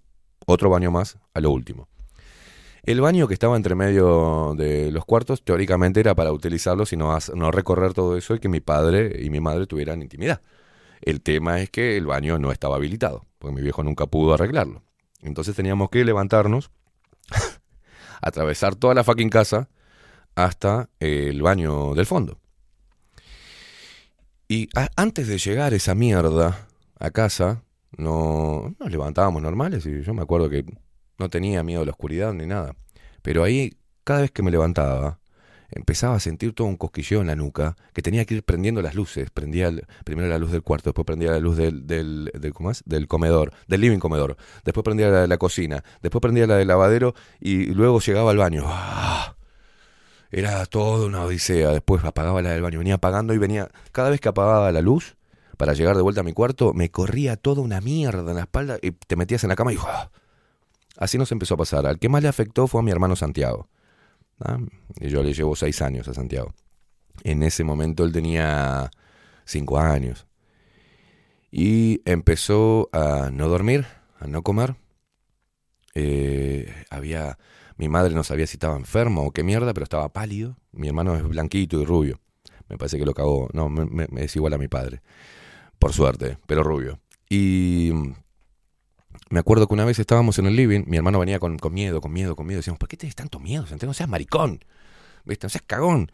otro 0.47 0.71
baño 0.71 0.91
más 0.91 1.19
a 1.35 1.41
lo 1.41 1.51
último. 1.51 1.89
El 2.85 3.01
baño 3.01 3.29
que 3.29 3.35
estaba 3.35 3.57
entre 3.57 3.77
medio 3.77 4.55
de 4.57 4.91
los 4.91 5.05
cuartos, 5.05 5.45
teóricamente 5.45 6.01
era 6.01 6.17
para 6.17 6.33
utilizarlo, 6.33 6.85
sino 6.85 7.17
no 7.35 7.51
recorrer 7.53 7.95
todo 7.95 8.17
eso 8.17 8.35
y 8.35 8.41
que 8.41 8.49
mi 8.49 8.61
padre 8.61 9.23
y 9.23 9.31
mi 9.31 9.39
madre 9.39 9.67
tuvieran 9.67 10.03
intimidad. 10.03 10.41
El 11.01 11.21
tema 11.21 11.61
es 11.61 11.71
que 11.71 11.97
el 11.97 12.07
baño 12.07 12.39
no 12.39 12.51
estaba 12.51 12.77
habilitado, 12.77 13.25
porque 13.39 13.55
mi 13.55 13.63
viejo 13.63 13.85
nunca 13.85 14.07
pudo 14.07 14.35
arreglarlo. 14.35 14.83
Entonces 15.21 15.55
teníamos 15.55 15.91
que 15.91 16.05
levantarnos, 16.05 16.73
atravesar 18.21 18.75
toda 18.75 18.95
la 18.95 19.05
fucking 19.05 19.31
casa 19.31 19.69
hasta 20.35 20.89
el 20.99 21.41
baño 21.41 21.95
del 21.95 22.07
fondo. 22.07 22.39
Y 24.49 24.69
antes 24.97 25.29
de 25.29 25.39
llegar 25.39 25.73
esa 25.73 25.95
mierda 25.95 26.67
a 26.99 27.11
casa, 27.11 27.63
no 27.97 28.75
nos 28.79 28.91
levantábamos 28.91 29.43
normales 29.43 29.87
y 29.87 30.03
yo 30.03 30.15
me 30.15 30.23
acuerdo 30.23 30.49
que 30.49 30.65
no 31.19 31.29
tenía 31.29 31.63
miedo 31.63 31.83
a 31.83 31.85
la 31.85 31.93
oscuridad 31.93 32.33
ni 32.33 32.47
nada. 32.47 32.75
Pero 33.23 33.45
ahí, 33.45 33.77
cada 34.05 34.23
vez 34.23 34.31
que 34.31 34.43
me 34.43 34.51
levantaba, 34.51 35.21
empezaba 35.71 36.17
a 36.17 36.21
sentir 36.21 36.55
todo 36.55 36.69
un 36.69 36.77
cosquilleo 36.77 37.21
en 37.21 37.29
la 37.29 37.37
nuca, 37.37 37.77
que 37.93 38.03
tenía 38.03 38.25
que 38.25 38.35
ir 38.35 38.43
prendiendo 38.45 38.83
las 38.83 38.95
luces. 38.95 39.31
Prendía 39.31 39.73
primero 40.05 40.29
la 40.29 40.39
luz 40.39 40.53
del 40.53 40.63
cuarto, 40.63 40.91
después 40.91 41.07
prendía 41.07 41.31
la 41.31 41.41
luz 41.41 41.57
del, 41.57 41.87
del, 41.87 42.31
del 42.85 43.09
comedor, 43.09 43.53
del 43.67 43.81
living 43.81 43.99
comedor. 43.99 44.37
Después 44.65 44.85
prendía 44.85 45.09
la 45.09 45.23
de 45.23 45.29
la 45.29 45.39
cocina, 45.39 45.83
después 46.03 46.21
prendía 46.21 46.47
la 46.47 46.57
del 46.57 46.69
lavadero 46.69 47.15
y 47.41 47.67
luego 47.67 48.01
llegaba 48.01 48.31
al 48.31 48.37
baño. 48.39 48.65
¡Ah! 48.67 49.37
Era 50.31 50.65
toda 50.65 51.07
una 51.07 51.25
odisea. 51.25 51.71
Después 51.71 52.03
apagaba 52.05 52.41
la 52.43 52.51
del 52.51 52.63
baño, 52.63 52.79
venía 52.79 52.95
apagando 52.95 53.35
y 53.35 53.39
venía. 53.39 53.71
Cada 53.93 54.11
vez 54.11 54.21
que 54.21 54.29
apagaba 54.29 54.73
la 54.73 54.81
luz, 54.81 55.17
para 55.57 55.75
llegar 55.75 55.97
de 55.97 56.03
vuelta 56.03 56.21
a 56.21 56.25
mi 56.25 56.33
cuarto, 56.33 56.73
me 56.75 56.91
corría 56.91 57.37
toda 57.37 57.63
una 57.63 57.81
mierda 57.81 58.31
en 58.31 58.37
la 58.37 58.43
espalda 58.43 58.79
y 58.83 58.93
te 58.93 59.17
metías 59.17 59.45
en 59.45 59.49
la 59.49 59.57
cama 59.57 59.73
y. 59.73 59.77
¡ah! 59.81 60.11
Así 60.97 61.19
nos 61.19 61.33
empezó 61.33 61.55
a 61.55 61.59
pasar. 61.59 61.87
Al 61.87 61.99
que 61.99 62.09
más 62.09 62.23
le 62.23 62.29
afectó 62.29 62.67
fue 62.69 62.81
a 62.81 62.85
mi 62.85 62.91
hermano 62.91 63.17
Santiago. 63.17 63.69
¿ah? 64.41 64.59
Y 65.01 65.09
yo 65.09 65.23
le 65.23 65.33
llevo 65.33 65.57
seis 65.57 65.81
años 65.83 66.07
a 66.09 66.15
Santiago. 66.15 66.55
En 67.25 67.43
ese 67.43 67.65
momento 67.65 68.05
él 68.05 68.13
tenía 68.13 68.91
cinco 69.45 69.79
años. 69.79 70.27
Y 71.51 72.01
empezó 72.05 72.89
a 72.93 73.31
no 73.33 73.49
dormir, 73.49 73.87
a 74.19 74.27
no 74.27 74.43
comer. 74.43 74.77
Eh, 75.95 76.73
había. 76.91 77.39
Mi 77.77 77.89
madre 77.89 78.15
no 78.15 78.23
sabía 78.23 78.47
si 78.47 78.57
estaba 78.57 78.77
enfermo 78.77 79.23
o 79.27 79.33
qué 79.33 79.43
mierda, 79.43 79.73
pero 79.75 79.85
estaba 79.85 80.13
pálido. 80.13 80.57
Mi 80.73 80.89
hermano 80.89 81.17
es 81.17 81.23
blanquito 81.25 81.81
y 81.81 81.85
rubio. 81.85 82.21
Me 82.69 82.79
parece 82.79 82.99
que 82.99 83.05
lo 83.05 83.15
cagó. 83.15 83.49
No, 83.53 83.69
me- 83.69 83.87
me 84.09 84.25
es 84.25 84.37
igual 84.37 84.53
a 84.55 84.59
mi 84.59 84.69
padre. 84.69 85.03
Por 85.83 85.93
suerte, 85.93 86.39
pero 86.47 86.63
rubio. 86.63 87.01
Y 87.29 87.91
me 89.31 89.41
acuerdo 89.41 89.67
que 89.67 89.75
una 89.75 89.85
vez 89.85 89.99
estábamos 89.99 90.39
en 90.39 90.47
el 90.47 90.55
living, 90.55 90.85
mi 90.87 90.97
hermano 90.97 91.19
venía 91.19 91.41
con, 91.41 91.59
miedo, 91.73 92.01
con 92.01 92.13
miedo, 92.13 92.37
con 92.37 92.47
miedo. 92.47 92.61
Decíamos, 92.61 92.79
¿por 92.79 92.89
qué 92.89 92.97
tienes 92.97 93.17
tanto 93.17 93.41
miedo? 93.41 93.65
No 93.85 93.93
seas 93.93 94.09
maricón. 94.09 94.65
¿Viste? 95.25 95.47
No 95.47 95.49
seas 95.51 95.65
cagón. 95.67 96.13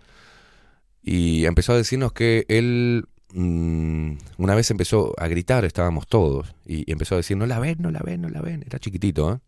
Y 1.03 1.45
empezó 1.45 1.75
a 1.75 1.77
decirnos 1.77 2.15
que 2.15 2.47
él 2.49 3.09
mm, 3.35 4.13
una 4.39 4.55
vez 4.55 4.71
empezó 4.71 5.13
a 5.19 5.29
gritar, 5.29 5.67
estábamos 5.67 6.07
todos, 6.07 6.55
y, 6.65 6.89
y 6.89 6.93
empezó 6.93 7.17
a 7.17 7.19
decir, 7.19 7.37
no 7.37 7.45
la 7.45 7.59
ven, 7.59 7.77
no 7.81 7.91
la 7.91 8.01
ven, 8.01 8.23
no 8.23 8.31
la 8.31 8.41
ven. 8.41 8.65
Era 8.67 8.79
chiquitito, 8.79 9.35
¿eh? 9.35 9.39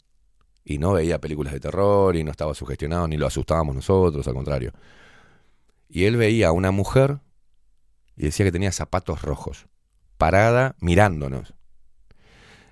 Y 0.66 0.76
no 0.76 0.92
veía 0.92 1.18
películas 1.18 1.54
de 1.54 1.60
terror 1.60 2.14
y 2.14 2.24
no 2.24 2.30
estaba 2.30 2.52
sugestionado, 2.52 3.08
ni 3.08 3.16
lo 3.16 3.26
asustábamos 3.26 3.74
nosotros, 3.74 4.28
al 4.28 4.34
contrario. 4.34 4.72
Y 5.88 6.04
él 6.04 6.18
veía 6.18 6.48
a 6.48 6.52
una 6.52 6.72
mujer 6.72 7.20
y 8.18 8.24
decía 8.24 8.44
que 8.44 8.52
tenía 8.52 8.70
zapatos 8.70 9.22
rojos, 9.22 9.66
parada 10.20 10.76
mirándonos. 10.80 11.54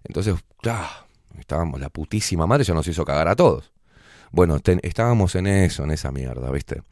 Entonces, 0.04 0.34
ah, 0.66 1.06
estábamos, 1.40 1.80
la 1.80 1.88
putísima 1.88 2.46
madre 2.46 2.62
ya 2.62 2.74
nos 2.74 2.86
hizo 2.86 3.06
cagar 3.06 3.26
a 3.26 3.34
todos. 3.34 3.72
Bueno, 4.30 4.58
estábamos 4.82 5.34
en 5.34 5.46
eso, 5.46 5.82
en 5.84 5.90
esa 5.90 6.12
mierda, 6.12 6.50
¿viste? 6.50 6.82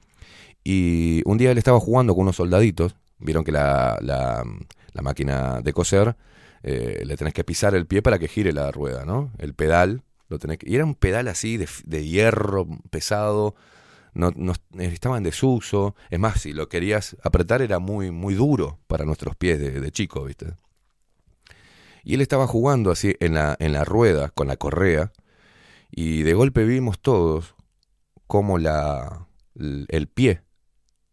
Y 0.64 1.20
un 1.26 1.36
día 1.36 1.50
él 1.50 1.58
estaba 1.58 1.78
jugando 1.78 2.14
con 2.14 2.22
unos 2.22 2.36
soldaditos, 2.36 2.96
vieron 3.18 3.44
que 3.44 3.52
la, 3.52 3.98
la, 4.00 4.44
máquina 5.02 5.60
de 5.60 5.74
coser, 5.74 6.16
eh, 6.62 7.02
le 7.04 7.16
tenés 7.18 7.34
que 7.34 7.44
pisar 7.44 7.74
el 7.74 7.86
pie 7.86 8.00
para 8.00 8.18
que 8.18 8.26
gire 8.26 8.54
la 8.54 8.72
rueda, 8.72 9.04
¿no? 9.04 9.30
El 9.36 9.52
pedal, 9.52 10.04
lo 10.30 10.38
tenés 10.38 10.58
y 10.62 10.74
era 10.74 10.86
un 10.86 10.94
pedal 10.94 11.28
así 11.28 11.58
de 11.58 12.08
hierro 12.08 12.66
pesado, 12.88 13.54
no, 14.16 14.32
no- 14.34 14.54
estaba 14.78 15.18
en 15.18 15.22
desuso, 15.24 15.94
es 16.10 16.18
más, 16.18 16.40
si 16.40 16.52
lo 16.52 16.68
querías 16.68 17.16
apretar 17.22 17.60
era 17.60 17.78
muy, 17.78 18.10
muy 18.10 18.34
duro 18.34 18.78
para 18.86 19.04
nuestros 19.04 19.36
pies 19.36 19.58
de, 19.58 19.80
de 19.80 19.92
chico, 19.92 20.24
¿viste? 20.24 20.54
Y 22.02 22.14
él 22.14 22.20
estaba 22.20 22.46
jugando 22.46 22.90
así 22.90 23.14
en 23.20 23.34
la, 23.34 23.56
en 23.58 23.72
la 23.72 23.84
rueda, 23.84 24.30
con 24.30 24.46
la 24.46 24.56
correa, 24.56 25.12
y 25.90 26.22
de 26.22 26.34
golpe 26.34 26.64
vimos 26.64 26.98
todos 27.00 27.54
cómo 28.26 28.58
la, 28.58 29.26
el, 29.54 30.08
pie 30.08 30.42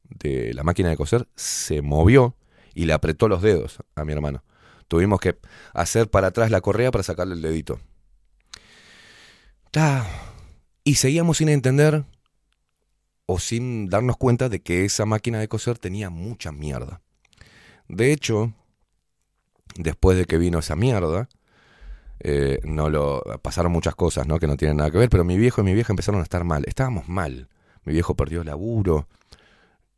de 0.04 0.54
la 0.54 0.64
máquina 0.64 0.90
de 0.90 0.98
coser 0.98 1.28
se 1.36 1.82
movió 1.82 2.36
y 2.74 2.86
le 2.86 2.94
apretó 2.94 3.28
los 3.28 3.42
dedos 3.42 3.80
a 3.96 4.06
mi 4.06 4.14
hermano. 4.14 4.44
Tuvimos 4.88 5.20
que 5.20 5.38
hacer 5.74 6.10
para 6.10 6.28
atrás 6.28 6.52
la 6.52 6.62
correa 6.62 6.92
para 6.92 7.04
sacarle 7.04 7.36
el 7.36 7.42
dedito. 7.42 7.80
Y 10.84 10.96
seguíamos 10.96 11.38
sin 11.38 11.50
entender 11.50 12.06
o 13.26 13.40
sin 13.40 13.90
darnos 13.90 14.18
cuenta 14.18 14.50
de 14.50 14.62
que 14.62 14.86
esa 14.86 15.06
máquina 15.06 15.40
de 15.40 15.48
coser 15.48 15.78
tenía 15.78 16.10
mucha 16.10 16.52
mierda. 16.52 17.02
De 17.88 18.12
hecho, 18.12 18.54
después 19.76 20.18
de 20.18 20.26
que 20.26 20.38
vino 20.38 20.60
esa 20.60 20.76
mierda, 20.76 21.30
eh, 22.20 22.60
no 22.64 22.90
lo 22.90 23.22
pasaron 23.42 23.72
muchas 23.72 23.96
cosas, 23.96 24.28
¿no? 24.28 24.40
Que 24.40 24.48
no 24.48 24.58
tienen 24.58 24.78
nada 24.78 24.92
que 24.92 24.98
ver, 24.98 25.10
pero 25.10 25.24
mi 25.24 25.38
viejo 25.38 25.62
y 25.62 25.66
mi 25.66 25.74
vieja 25.74 25.92
empezaron 25.92 26.22
a 26.22 26.24
estar 26.24 26.44
mal. 26.44 26.64
Estábamos 26.68 27.08
mal. 27.10 27.50
Mi 27.84 27.94
viejo 27.94 28.16
perdió 28.16 28.42
el 28.42 28.48
laburo. 28.48 29.08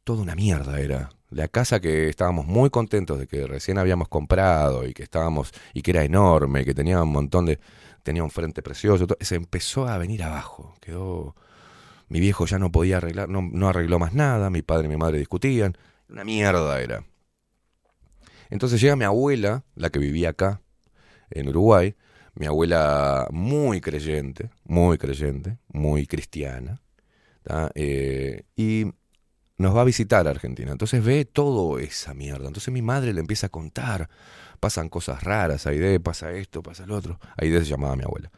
Toda 0.04 0.22
una 0.22 0.36
mierda 0.36 0.80
era. 0.80 1.10
La 1.30 1.48
casa 1.48 1.80
que 1.80 2.10
estábamos 2.10 2.46
muy 2.46 2.70
contentos 2.70 3.20
de 3.20 3.28
que 3.28 3.46
recién 3.48 3.78
habíamos 3.78 4.08
comprado 4.08 4.88
y 4.88 4.94
que 4.94 5.04
estábamos 5.04 5.52
y 5.74 5.82
que 5.82 5.92
era 5.92 6.04
enorme, 6.04 6.64
que 6.64 6.74
tenía 6.74 7.02
un 7.02 7.12
montón 7.12 7.46
de 7.46 7.60
tenía 8.04 8.24
un 8.24 8.30
frente 8.30 8.62
precioso, 8.62 9.08
todo, 9.08 9.18
se 9.20 9.36
empezó 9.36 9.88
a 9.88 9.98
venir 9.98 10.24
abajo. 10.24 10.76
Quedó 10.80 11.36
mi 12.08 12.20
viejo 12.20 12.46
ya 12.46 12.60
no 12.60 12.72
podía 12.72 12.98
arreglar, 12.98 13.30
no, 13.30 13.68
arregló 13.68 14.00
más 14.00 14.14
nada, 14.14 14.50
mi 14.50 14.62
padre 14.62 14.86
y 14.86 14.90
mi 14.90 14.98
madre 14.98 15.18
discutían, 15.18 15.78
una 16.10 16.24
mierda 16.24 16.80
era. 16.82 17.04
Entonces 18.50 18.80
llega 18.80 18.96
mi 18.96 19.06
abuela, 19.06 19.64
la 19.76 19.90
que 19.90 20.00
vivía 20.00 20.30
acá, 20.30 20.62
en 21.32 21.50
Uruguay, 21.50 21.96
mi 22.36 22.46
abuela 22.46 23.28
muy 23.32 23.82
creyente, 23.82 24.52
muy 24.66 24.98
creyente, 24.98 25.58
muy 25.68 26.06
cristiana. 26.06 26.82
Eh, 27.74 28.44
y 28.56 28.86
nos 29.58 29.76
va 29.76 29.82
a 29.82 29.86
visitar 29.86 30.28
a 30.28 30.32
Argentina. 30.32 30.72
Entonces 30.72 31.04
ve 31.04 31.26
todo 31.26 31.80
esa 31.80 32.14
mierda. 32.14 32.48
Entonces 32.48 32.74
mi 32.74 32.82
madre 32.82 33.14
le 33.14 33.22
empieza 33.22 33.48
a 33.48 33.50
contar, 33.50 34.10
pasan 34.60 34.90
cosas 34.90 35.24
raras, 35.24 35.66
Aide, 35.66 36.00
pasa 36.00 36.32
esto, 36.34 36.62
pasa 36.62 36.86
lo 36.86 36.96
otro. 36.96 37.20
Aide 37.38 37.60
se 37.60 37.66
llamaba 37.66 37.96
mi 37.96 38.04
abuela. 38.04 38.32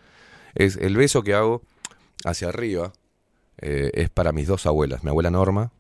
Es 0.55 0.77
el 0.77 0.95
beso 0.95 1.23
que 1.23 1.33
hago 1.33 1.63
hacia 2.23 2.49
arriba 2.49 2.93
eh, 3.59 3.91
es 3.93 4.09
para 4.09 4.31
mis 4.31 4.47
dos 4.47 4.65
abuelas, 4.65 5.03
mi 5.03 5.09
abuela 5.09 5.29
Norma, 5.29 5.71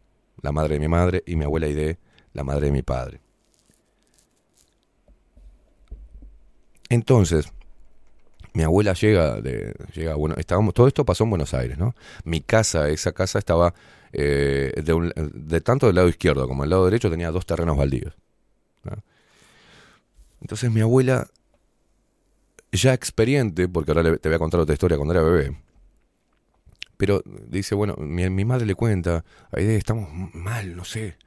la 0.41 0.51
madre 0.51 0.75
de 0.75 0.79
mi 0.79 0.87
madre, 0.87 1.23
y 1.25 1.35
mi 1.35 1.45
abuela 1.45 1.67
Aide, 1.67 1.97
la 2.33 2.43
madre 2.43 2.67
de 2.67 2.71
mi 2.71 2.81
padre. 2.81 3.21
Entonces, 6.89 7.51
mi 8.53 8.63
abuela 8.63 8.93
llega 8.93 9.41
de 9.41 9.75
llega 9.93 10.15
bueno 10.15 10.35
estábamos 10.37 10.73
todo 10.73 10.87
esto 10.87 11.05
pasó 11.05 11.25
en 11.25 11.29
Buenos 11.29 11.53
Aires 11.53 11.77
no 11.77 11.93
mi 12.23 12.41
casa 12.41 12.89
esa 12.89 13.11
casa 13.11 13.37
estaba 13.37 13.75
eh, 14.13 14.73
de, 14.83 15.61
tanto 15.61 15.85
del 15.87 15.95
lado 15.95 16.07
izquierdo 16.07 16.47
como 16.47 16.63
del 16.63 16.71
lado 16.71 16.85
derecho 16.85 17.09
tenía 17.09 17.29
dos 17.29 17.45
terrenos 17.45 17.77
baldíos. 17.77 18.13
Entonces 20.41 20.71
mi 20.71 20.81
abuela, 20.81 21.27
ya 22.71 22.93
experiente, 22.93 23.67
porque 23.67 23.91
ahora 23.91 24.17
te 24.17 24.29
voy 24.29 24.35
a 24.35 24.39
contar 24.39 24.59
otra 24.59 24.73
historia 24.73 24.97
cuando 24.97 25.13
era 25.13 25.23
bebé, 25.23 25.57
pero 26.97 27.21
dice, 27.25 27.75
bueno, 27.75 27.95
mi, 27.97 28.29
mi 28.29 28.45
madre 28.45 28.65
le 28.65 28.75
cuenta, 28.75 29.23
ahí 29.51 29.65
estamos 29.69 30.09
mal, 30.33 30.75
no 30.75 30.83
sé. 30.83 31.17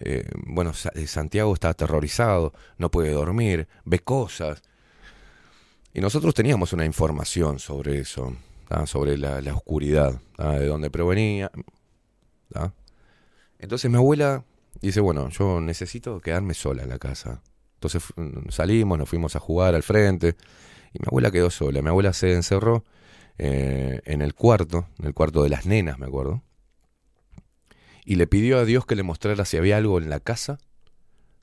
Eh, 0.00 0.28
bueno, 0.46 0.72
eh, 0.94 1.06
Santiago 1.06 1.54
está 1.54 1.70
aterrorizado, 1.70 2.52
no 2.78 2.90
puede 2.90 3.12
dormir, 3.12 3.68
ve 3.84 4.00
cosas. 4.00 4.62
Y 5.94 6.00
nosotros 6.00 6.34
teníamos 6.34 6.72
una 6.72 6.84
información 6.84 7.58
sobre 7.58 7.98
eso, 8.00 8.36
sobre 8.84 9.16
la, 9.16 9.40
la 9.40 9.54
oscuridad, 9.54 10.20
de 10.38 10.66
dónde 10.66 10.90
provenía. 10.90 11.50
Entonces 13.58 13.90
mi 13.90 13.96
abuela 13.96 14.44
dice, 14.80 15.00
bueno, 15.00 15.28
yo 15.30 15.60
necesito 15.60 16.20
quedarme 16.20 16.54
sola 16.54 16.82
en 16.82 16.90
la 16.90 16.98
casa. 16.98 17.42
Entonces 17.74 18.02
fu- 18.02 18.14
salimos, 18.50 18.98
nos 18.98 19.08
fuimos 19.08 19.36
a 19.36 19.40
jugar 19.40 19.74
al 19.74 19.82
frente 19.82 20.36
y 20.92 20.98
mi 21.00 21.06
abuela 21.06 21.30
quedó 21.30 21.50
sola. 21.50 21.82
Mi 21.82 21.88
abuela 21.88 22.12
se 22.12 22.34
encerró 22.34 22.84
eh, 23.38 24.00
en 24.04 24.22
el 24.22 24.34
cuarto, 24.34 24.88
en 24.98 25.06
el 25.06 25.14
cuarto 25.14 25.42
de 25.42 25.50
las 25.50 25.66
nenas, 25.66 25.98
me 25.98 26.06
acuerdo. 26.06 26.42
Y 28.04 28.16
le 28.16 28.26
pidió 28.26 28.58
a 28.58 28.64
Dios 28.64 28.86
que 28.86 28.94
le 28.96 29.02
mostrara 29.02 29.44
si 29.44 29.56
había 29.56 29.76
algo 29.76 29.98
en 29.98 30.08
la 30.10 30.20
casa 30.20 30.58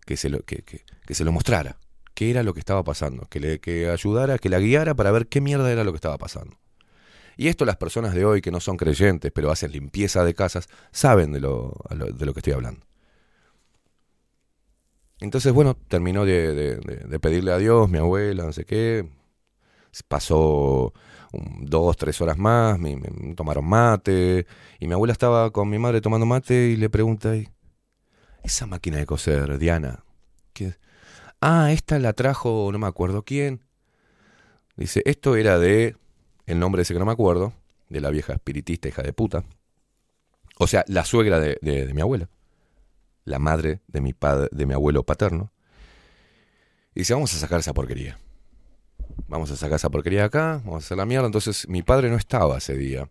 que 0.05 0.17
se 0.17 0.29
lo, 0.29 0.41
que, 0.41 0.63
que- 0.63 0.83
se 1.15 1.25
lo 1.25 1.31
mostrara. 1.33 1.77
¿Qué 2.15 2.31
era 2.31 2.43
lo 2.43 2.53
que 2.53 2.59
estaba 2.61 2.83
pasando? 2.83 3.27
Que 3.29 3.39
le 3.39 3.59
que 3.59 3.89
ayudara, 3.89 4.37
que 4.39 4.49
la 4.49 4.59
guiara 4.59 4.95
para 4.95 5.11
ver 5.11 5.27
qué 5.27 5.41
mierda 5.41 5.71
era 5.71 5.83
lo 5.83 5.91
que 5.93 5.97
estaba 5.97 6.17
pasando. 6.17 6.57
Y 7.37 7.49
esto 7.49 7.65
las 7.65 7.77
personas 7.77 8.13
de 8.15 8.25
hoy 8.25 8.41
que 8.41 8.51
no 8.51 8.59
son 8.61 8.77
creyentes, 8.77 9.31
pero 9.33 9.51
hacen 9.51 9.71
limpieza 9.71 10.23
de 10.25 10.35
casas, 10.35 10.69
saben 10.91 11.31
de 11.33 11.41
lo, 11.41 11.75
de 11.91 12.25
lo 12.25 12.33
que 12.33 12.41
estoy 12.41 12.53
hablando. 12.53 12.85
Entonces, 15.19 15.53
bueno, 15.53 15.75
terminó 15.87 16.25
de, 16.25 16.53
de- 16.53 16.75
de- 16.77 17.19
pedirle 17.19 17.51
a 17.53 17.57
Dios, 17.57 17.89
mi 17.89 17.97
abuela, 17.97 18.43
no 18.43 18.53
sé 18.53 18.65
qué. 18.65 19.07
Pasó 20.07 20.93
dos, 21.61 21.97
tres 21.97 22.21
horas 22.21 22.37
más, 22.37 22.79
me, 22.79 22.95
tomaron 23.35 23.65
mate. 23.65 24.45
Y 24.79 24.87
mi 24.87 24.93
abuela 24.93 25.11
estaba 25.13 25.51
con 25.51 25.69
mi 25.69 25.79
madre 25.79 26.01
tomando 26.01 26.25
mate 26.25 26.69
y 26.69 26.75
le 26.77 26.89
pregunta, 26.89 27.31
"Ay, 27.31 27.49
esa 28.43 28.65
máquina 28.65 28.97
de 28.97 29.05
coser, 29.05 29.57
Diana, 29.57 30.03
¿qué 30.53 30.67
es?". 30.67 30.79
Ah, 31.41 31.71
esta 31.73 31.99
la 31.99 32.13
trajo 32.13 32.69
no 32.71 32.79
me 32.79 32.87
acuerdo 32.87 33.23
quién. 33.23 33.63
Dice, 34.75 35.01
esto 35.05 35.35
era 35.35 35.59
de, 35.59 35.95
el 36.45 36.59
nombre 36.59 36.81
ese 36.81 36.93
que 36.93 36.99
no 36.99 37.05
me 37.05 37.11
acuerdo, 37.11 37.53
de 37.89 38.01
la 38.01 38.09
vieja 38.09 38.33
espiritista 38.33 38.87
hija 38.87 39.03
de 39.03 39.13
puta. 39.13 39.43
O 40.57 40.67
sea, 40.67 40.83
la 40.87 41.05
suegra 41.05 41.39
de, 41.39 41.57
de- 41.61 41.85
de 41.87 41.93
mi 41.93 42.01
abuela. 42.01 42.29
La 43.25 43.39
madre 43.39 43.81
de 43.87 44.01
mi, 44.01 44.13
padre, 44.13 44.49
de 44.51 44.65
mi 44.65 44.73
abuelo 44.73 45.03
paterno. 45.03 45.51
Y 46.95 47.01
dice, 47.01 47.13
vamos 47.13 47.33
a 47.33 47.37
sacar 47.39 47.59
esa 47.59 47.73
porquería. 47.73 48.19
Vamos 49.27 49.51
a 49.51 49.55
sacar 49.55 49.75
esa 49.77 49.89
porquería 49.89 50.19
de 50.19 50.25
acá, 50.25 50.61
vamos 50.63 50.83
a 50.83 50.85
hacer 50.85 50.97
la 50.97 51.05
mierda. 51.05 51.25
Entonces 51.25 51.67
mi 51.67 51.81
padre 51.81 52.09
no 52.09 52.17
estaba 52.17 52.57
ese 52.57 52.75
día. 52.77 53.09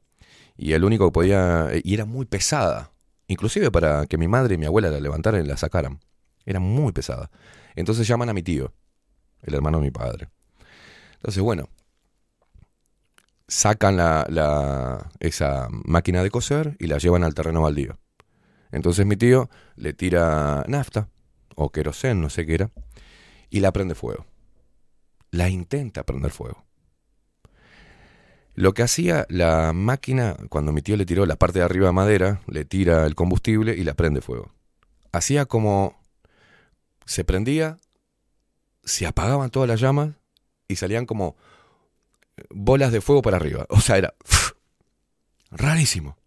Y 0.57 0.73
el 0.73 0.85
único 0.85 1.07
que 1.07 1.13
podía... 1.13 1.69
Y 1.83 1.95
era 1.95 2.05
muy 2.05 2.27
pesada. 2.27 2.93
Inclusive 3.29 3.71
para 3.71 4.07
que 4.07 4.19
mi 4.19 4.29
madre 4.29 4.55
y 4.55 4.59
mi 4.59 4.67
abuela 4.67 4.91
la 4.91 5.01
levantaran 5.01 5.45
y 5.45 5.49
la 5.49 5.57
sacaran. 5.57 6.01
Era 6.45 6.61
muy 6.61 6.93
pesada. 6.93 7.31
Entonces 7.75 8.07
llaman 8.07 8.29
a 8.29 8.35
mi 8.35 8.43
tío, 8.43 8.73
el 9.43 9.55
hermano 9.55 9.79
de 9.79 9.85
mi 9.85 9.91
padre. 9.91 10.29
Entonces, 11.15 11.43
bueno, 11.43 11.69
sacan 13.49 13.97
la, 13.97 14.27
la- 14.29 15.11
esa 15.21 15.69
máquina 15.71 16.23
de 16.23 16.31
coser 16.31 16.77
y 16.79 16.87
la 16.87 16.99
llevan 16.99 17.25
al 17.25 17.35
terreno 17.35 17.63
baldío. 17.63 17.99
Entonces 18.71 19.07
mi 19.07 19.17
tío 19.17 19.51
le 19.77 19.93
tira 19.93 20.65
nafta 20.69 21.09
o 21.57 21.71
querosén, 21.71 22.21
no 22.21 22.31
sé 22.31 22.47
qué 22.47 22.55
era, 22.55 22.71
y 23.51 23.61
la 23.61 23.73
prende 23.73 23.95
fuego. 23.95 24.27
La 25.33 25.49
intenta 25.49 26.05
prender 26.05 26.31
fuego. 26.31 26.65
Lo 28.55 28.75
que 28.75 28.83
hacía 28.83 29.27
la 29.29 29.73
máquina, 29.73 30.37
cuando 30.51 30.73
mi 30.73 30.83
tío 30.83 30.97
le 30.97 31.07
tiró 31.07 31.25
la 31.25 31.37
parte 31.37 31.59
de 31.59 31.65
arriba 31.65 31.87
de 31.87 31.93
madera, 31.93 32.43
le 32.47 32.65
tira 32.65 33.07
el 33.07 33.15
combustible 33.15 33.75
y 33.75 33.83
la 33.83 33.95
prende 33.95 34.21
fuego. 34.21 34.53
Hacía 35.11 35.47
como 35.47 35.99
se 37.07 37.25
prendía, 37.25 37.79
se 38.85 39.07
apagaban 39.07 39.51
todas 39.51 39.69
las 39.69 39.81
llamas 39.81 40.11
y 40.69 40.77
salían 40.77 41.07
como 41.07 41.37
bolas 42.51 42.93
de 42.93 43.01
fuego 43.01 43.23
para 43.23 43.39
arriba. 43.39 43.67
O 43.71 43.81
sea, 43.81 43.97
era 43.97 44.15
rarísimo. 45.51 46.19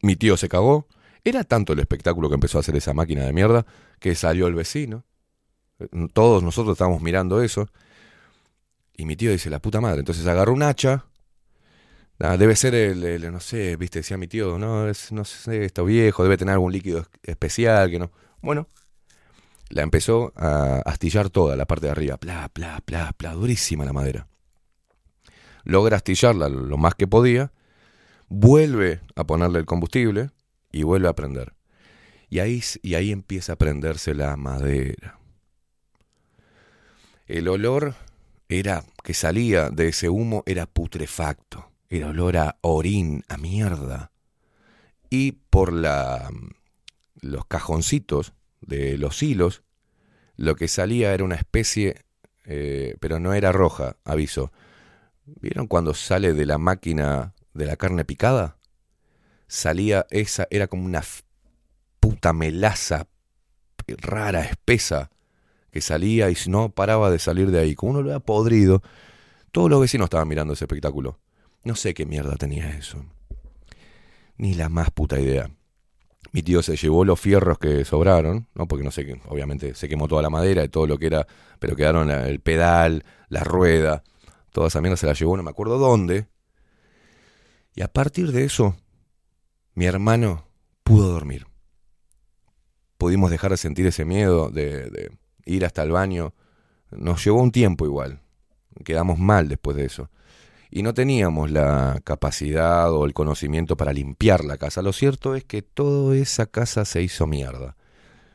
Mi 0.00 0.16
tío 0.16 0.36
se 0.36 0.48
cagó. 0.48 0.86
Era 1.24 1.44
tanto 1.44 1.72
el 1.72 1.80
espectáculo 1.80 2.28
que 2.28 2.34
empezó 2.36 2.58
a 2.58 2.60
hacer 2.60 2.76
esa 2.76 2.94
máquina 2.94 3.24
de 3.24 3.32
mierda 3.32 3.66
que 3.98 4.14
salió 4.14 4.46
el 4.46 4.54
vecino. 4.54 5.04
Todos 6.12 6.42
nosotros 6.42 6.74
estábamos 6.74 7.02
mirando 7.02 7.42
eso. 7.42 7.68
Y 8.96 9.04
mi 9.04 9.16
tío 9.16 9.30
dice, 9.30 9.50
la 9.50 9.60
puta 9.60 9.80
madre. 9.80 10.00
Entonces 10.00 10.26
agarró 10.26 10.52
un 10.52 10.62
hacha. 10.62 11.04
Ah, 12.18 12.38
debe 12.38 12.56
ser 12.56 12.74
el, 12.74 13.30
no 13.30 13.40
sé, 13.40 13.76
viste, 13.76 13.98
decía 13.98 14.16
mi 14.16 14.26
tío, 14.26 14.58
no, 14.58 14.88
es, 14.88 15.12
no 15.12 15.24
sé, 15.26 15.66
está 15.66 15.82
viejo, 15.82 16.22
debe 16.22 16.38
tener 16.38 16.54
algún 16.54 16.72
líquido 16.72 17.00
es- 17.00 17.08
especial 17.24 17.90
que 17.90 17.98
no. 17.98 18.10
Bueno, 18.40 18.68
la 19.68 19.82
empezó 19.82 20.32
a 20.36 20.80
astillar 20.86 21.28
toda 21.28 21.56
la 21.56 21.66
parte 21.66 21.86
de 21.86 21.92
arriba, 21.92 22.16
pla, 22.16 22.48
pla, 22.48 22.80
pla, 22.84 23.12
pla, 23.16 23.32
durísima 23.34 23.84
la 23.84 23.92
madera. 23.92 24.28
Logra 25.64 25.96
astillarla 25.96 26.48
lo 26.48 26.76
más 26.78 26.94
que 26.94 27.06
podía, 27.06 27.52
vuelve 28.28 29.00
a 29.14 29.24
ponerle 29.24 29.58
el 29.58 29.66
combustible 29.66 30.30
y 30.72 30.84
vuelve 30.84 31.08
a 31.08 31.14
prender. 31.14 31.54
Y 32.30 32.38
ahí, 32.38 32.62
y 32.82 32.94
ahí 32.94 33.12
empieza 33.12 33.54
a 33.54 33.56
prenderse 33.56 34.14
la 34.14 34.36
madera. 34.36 35.18
El 37.26 37.48
olor 37.48 37.94
era 38.48 38.84
que 39.02 39.14
salía 39.14 39.70
de 39.70 39.88
ese 39.88 40.08
humo 40.08 40.42
era 40.46 40.66
putrefacto, 40.66 41.72
era 41.88 42.08
olor 42.08 42.36
a 42.36 42.58
orín, 42.60 43.24
a 43.28 43.36
mierda. 43.36 44.12
Y 45.10 45.32
por 45.32 45.72
la 45.72 46.30
los 47.20 47.46
cajoncitos 47.46 48.34
de 48.60 48.98
los 48.98 49.22
hilos, 49.22 49.62
lo 50.36 50.54
que 50.54 50.68
salía 50.68 51.14
era 51.14 51.24
una 51.24 51.34
especie, 51.34 52.04
eh, 52.44 52.96
pero 53.00 53.18
no 53.18 53.34
era 53.34 53.52
roja, 53.52 53.96
aviso. 54.04 54.52
¿Vieron 55.24 55.66
cuando 55.66 55.94
sale 55.94 56.34
de 56.34 56.46
la 56.46 56.58
máquina 56.58 57.34
de 57.54 57.66
la 57.66 57.76
carne 57.76 58.04
picada? 58.04 58.58
Salía 59.48 60.06
esa, 60.10 60.46
era 60.50 60.68
como 60.68 60.84
una 60.84 61.02
puta 62.00 62.32
melaza 62.32 63.08
rara, 63.88 64.42
espesa, 64.42 65.10
que 65.76 65.82
salía 65.82 66.30
y 66.30 66.36
no 66.48 66.70
paraba 66.70 67.10
de 67.10 67.18
salir 67.18 67.50
de 67.50 67.60
ahí. 67.60 67.74
Como 67.74 67.92
uno 67.92 68.00
lo 68.00 68.08
había 68.08 68.20
podrido. 68.20 68.80
Todos 69.52 69.68
los 69.68 69.78
vecinos 69.78 70.06
estaban 70.06 70.26
mirando 70.26 70.54
ese 70.54 70.64
espectáculo. 70.64 71.18
No 71.64 71.76
sé 71.76 71.92
qué 71.92 72.06
mierda 72.06 72.34
tenía 72.36 72.70
eso. 72.78 73.04
Ni 74.38 74.54
la 74.54 74.70
más 74.70 74.90
puta 74.90 75.20
idea. 75.20 75.50
Mi 76.32 76.42
tío 76.42 76.62
se 76.62 76.76
llevó 76.76 77.04
los 77.04 77.20
fierros 77.20 77.58
que 77.58 77.84
sobraron, 77.84 78.48
¿no? 78.54 78.66
Porque 78.66 78.84
no 78.84 78.90
sé, 78.90 79.04
qué- 79.04 79.20
obviamente 79.28 79.74
se 79.74 79.86
quemó 79.86 80.08
toda 80.08 80.22
la 80.22 80.30
madera 80.30 80.64
y 80.64 80.70
todo 80.70 80.86
lo 80.86 80.96
que 80.96 81.08
era, 81.08 81.26
pero 81.58 81.76
quedaron 81.76 82.10
el 82.10 82.40
pedal, 82.40 83.04
la 83.28 83.44
rueda, 83.44 84.02
toda 84.52 84.68
esa 84.68 84.80
mierda 84.80 84.96
se 84.96 85.06
la 85.06 85.12
llevó, 85.12 85.36
no 85.36 85.42
me 85.42 85.50
acuerdo 85.50 85.76
dónde. 85.76 86.26
Y 87.74 87.82
a 87.82 87.88
partir 87.92 88.32
de 88.32 88.44
eso, 88.44 88.76
mi 89.74 89.84
hermano 89.84 90.48
pudo 90.84 91.12
dormir. 91.12 91.46
Pudimos 92.96 93.30
dejar 93.30 93.50
de 93.50 93.58
sentir 93.58 93.86
ese 93.86 94.06
miedo 94.06 94.48
de 94.48 95.10
ir 95.46 95.64
hasta 95.64 95.82
el 95.82 95.92
baño. 95.92 96.34
Nos 96.90 97.24
llevó 97.24 97.40
un 97.40 97.52
tiempo 97.52 97.86
igual. 97.86 98.20
Quedamos 98.84 99.18
mal 99.18 99.48
después 99.48 99.76
de 99.76 99.86
eso. 99.86 100.10
Y 100.70 100.82
no 100.82 100.92
teníamos 100.92 101.50
la 101.50 102.00
capacidad 102.04 102.92
o 102.92 103.06
el 103.06 103.14
conocimiento 103.14 103.76
para 103.76 103.92
limpiar 103.92 104.44
la 104.44 104.58
casa. 104.58 104.82
Lo 104.82 104.92
cierto 104.92 105.34
es 105.34 105.44
que 105.44 105.62
toda 105.62 106.16
esa 106.16 106.46
casa 106.46 106.84
se 106.84 107.02
hizo 107.02 107.26
mierda. 107.26 107.76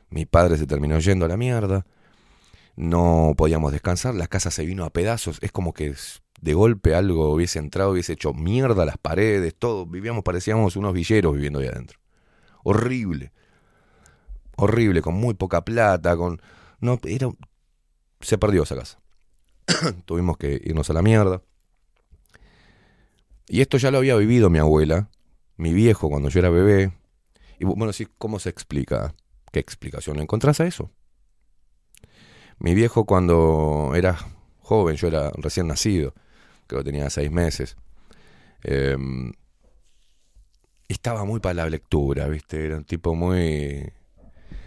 Mi 0.10 0.26
padre 0.26 0.58
se 0.58 0.66
terminó 0.66 0.98
yendo 1.00 1.26
a 1.26 1.30
la 1.30 1.38
mierda. 1.38 1.86
No 2.76 3.34
podíamos 3.38 3.72
descansar. 3.72 4.16
La 4.16 4.28
casa 4.28 4.50
se 4.50 4.66
vino 4.66 4.86
a 4.86 4.90
pedazos. 4.90 5.38
Es 5.42 5.52
como 5.52 5.74
que 5.74 5.94
de 6.42 6.54
golpe 6.54 6.96
algo 6.96 7.32
hubiese 7.32 7.60
entrado, 7.60 7.92
hubiese 7.92 8.14
hecho 8.14 8.34
mierda 8.34 8.86
las 8.86 8.98
paredes, 8.98 9.54
todo. 9.56 9.86
Vivíamos, 9.86 10.24
parecíamos 10.24 10.76
unos 10.76 10.94
villeros 10.94 11.36
viviendo 11.36 11.60
ahí 11.60 11.68
adentro. 11.68 12.00
Horrible. 12.64 13.32
Horrible, 14.56 15.02
con 15.02 15.16
muy 15.16 15.34
poca 15.34 15.64
plata, 15.64 16.16
con. 16.16 16.42
No, 16.82 17.00
era. 17.04 17.30
Se 18.22 18.38
perdió 18.38 18.64
esa 18.64 18.76
casa. 18.76 19.00
Tuvimos 20.06 20.38
que 20.38 20.62
irnos 20.64 20.90
a 20.90 20.94
la 20.94 21.02
mierda. 21.02 21.44
Y 23.48 23.62
esto 23.62 23.78
ya 23.78 23.92
lo 23.92 23.98
había 23.98 24.16
vivido 24.16 24.50
mi 24.50 24.60
abuela, 24.60 25.10
mi 25.58 25.74
viejo 25.74 26.10
cuando 26.10 26.30
yo 26.30 26.40
era 26.40 26.50
bebé. 26.50 26.94
Y 27.60 27.66
bu- 27.66 27.76
bueno, 27.78 27.94
sí, 27.94 28.08
¿cómo 28.18 28.40
se 28.40 28.50
explica? 28.50 29.16
¿Qué 29.52 29.60
explicación 29.60 30.18
le 30.18 30.24
encontrás 30.24 30.60
a 30.62 30.68
eso? 30.68 30.92
Mi 32.60 32.74
viejo 32.76 33.06
cuando 33.06 33.94
era 33.96 34.18
joven, 34.60 34.96
yo 34.96 35.08
era 35.08 35.32
recién 35.36 35.68
nacido, 35.68 36.14
creo 36.68 36.82
que 36.84 36.92
tenía 36.92 37.10
seis 37.10 37.32
meses, 37.32 37.76
em, 38.64 39.34
estaba 40.88 41.26
muy 41.26 41.40
para 41.40 41.54
la 41.56 41.70
lectura, 41.70 42.28
¿viste? 42.28 42.66
Era 42.66 42.78
un 42.78 42.84
tipo 42.86 43.16
muy... 43.16 43.92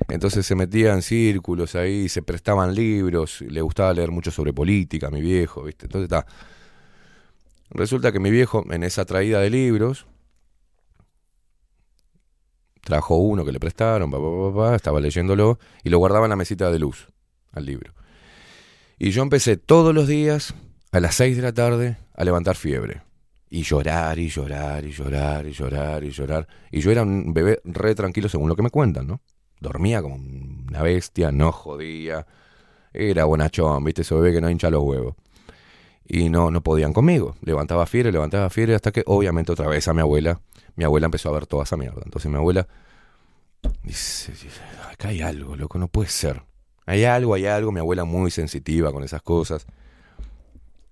Entonces 0.08 0.46
se 0.46 0.54
metía 0.54 0.92
en 0.92 1.02
círculos 1.02 1.74
ahí, 1.74 2.08
se 2.08 2.22
prestaban 2.22 2.74
libros, 2.74 3.40
le 3.40 3.60
gustaba 3.60 3.92
leer 3.92 4.10
mucho 4.10 4.30
sobre 4.30 4.52
política, 4.52 5.10
mi 5.10 5.20
viejo, 5.20 5.64
¿viste? 5.64 5.86
Entonces 5.86 6.04
está. 6.04 6.26
Resulta 7.70 8.12
que 8.12 8.20
mi 8.20 8.30
viejo, 8.30 8.64
en 8.70 8.84
esa 8.84 9.04
traída 9.04 9.40
de 9.40 9.50
libros, 9.50 10.06
trajo 12.82 13.16
uno 13.16 13.44
que 13.44 13.52
le 13.52 13.58
prestaron, 13.58 14.12
estaba 14.74 15.00
leyéndolo 15.00 15.58
y 15.82 15.88
lo 15.88 15.98
guardaba 15.98 16.26
en 16.26 16.30
la 16.30 16.36
mesita 16.36 16.70
de 16.70 16.78
luz 16.78 17.08
al 17.52 17.64
libro. 17.64 17.94
Y 18.98 19.10
yo 19.10 19.22
empecé 19.22 19.56
todos 19.56 19.94
los 19.94 20.06
días 20.06 20.54
a 20.92 21.00
las 21.00 21.16
6 21.16 21.36
de 21.36 21.42
la 21.42 21.52
tarde 21.52 21.96
a 22.14 22.24
levantar 22.24 22.56
fiebre. 22.56 23.02
Y 23.50 23.62
llorar, 23.62 24.18
y 24.18 24.28
llorar, 24.28 24.84
y 24.84 24.92
llorar, 24.92 25.46
y 25.46 25.52
llorar, 25.52 26.04
y 26.04 26.10
llorar. 26.10 26.48
Y 26.70 26.80
yo 26.80 26.90
era 26.90 27.02
un 27.02 27.32
bebé 27.32 27.60
re 27.64 27.94
tranquilo 27.94 28.28
según 28.28 28.48
lo 28.48 28.56
que 28.56 28.62
me 28.62 28.70
cuentan, 28.70 29.06
¿no? 29.06 29.20
Dormía 29.64 30.02
como 30.02 30.16
una 30.16 30.82
bestia, 30.82 31.32
no 31.32 31.50
jodía. 31.50 32.26
Era 32.92 33.24
bonachón, 33.24 33.82
¿viste? 33.82 34.02
Ese 34.02 34.14
bebé 34.14 34.34
que 34.34 34.40
no 34.40 34.50
hincha 34.50 34.68
los 34.70 34.82
huevos. 34.82 35.16
Y 36.06 36.28
no, 36.28 36.50
no 36.50 36.62
podían 36.62 36.92
conmigo. 36.92 37.34
Levantaba 37.42 37.86
fiebre, 37.86 38.12
levantaba 38.12 38.50
fiebre, 38.50 38.74
hasta 38.74 38.92
que 38.92 39.02
obviamente 39.06 39.50
otra 39.50 39.66
vez 39.66 39.88
a 39.88 39.94
mi 39.94 40.02
abuela, 40.02 40.38
mi 40.76 40.84
abuela 40.84 41.06
empezó 41.06 41.30
a 41.30 41.32
ver 41.32 41.46
toda 41.46 41.64
esa 41.64 41.78
mierda. 41.78 42.02
Entonces 42.04 42.30
mi 42.30 42.36
abuela 42.36 42.68
dice, 43.82 44.32
acá 44.92 45.08
hay 45.08 45.22
algo, 45.22 45.56
loco, 45.56 45.78
no 45.78 45.88
puede 45.88 46.10
ser. 46.10 46.42
Hay 46.84 47.04
algo, 47.04 47.32
hay 47.32 47.46
algo, 47.46 47.72
mi 47.72 47.80
abuela 47.80 48.04
muy 48.04 48.30
sensitiva 48.30 48.92
con 48.92 49.02
esas 49.02 49.22
cosas. 49.22 49.66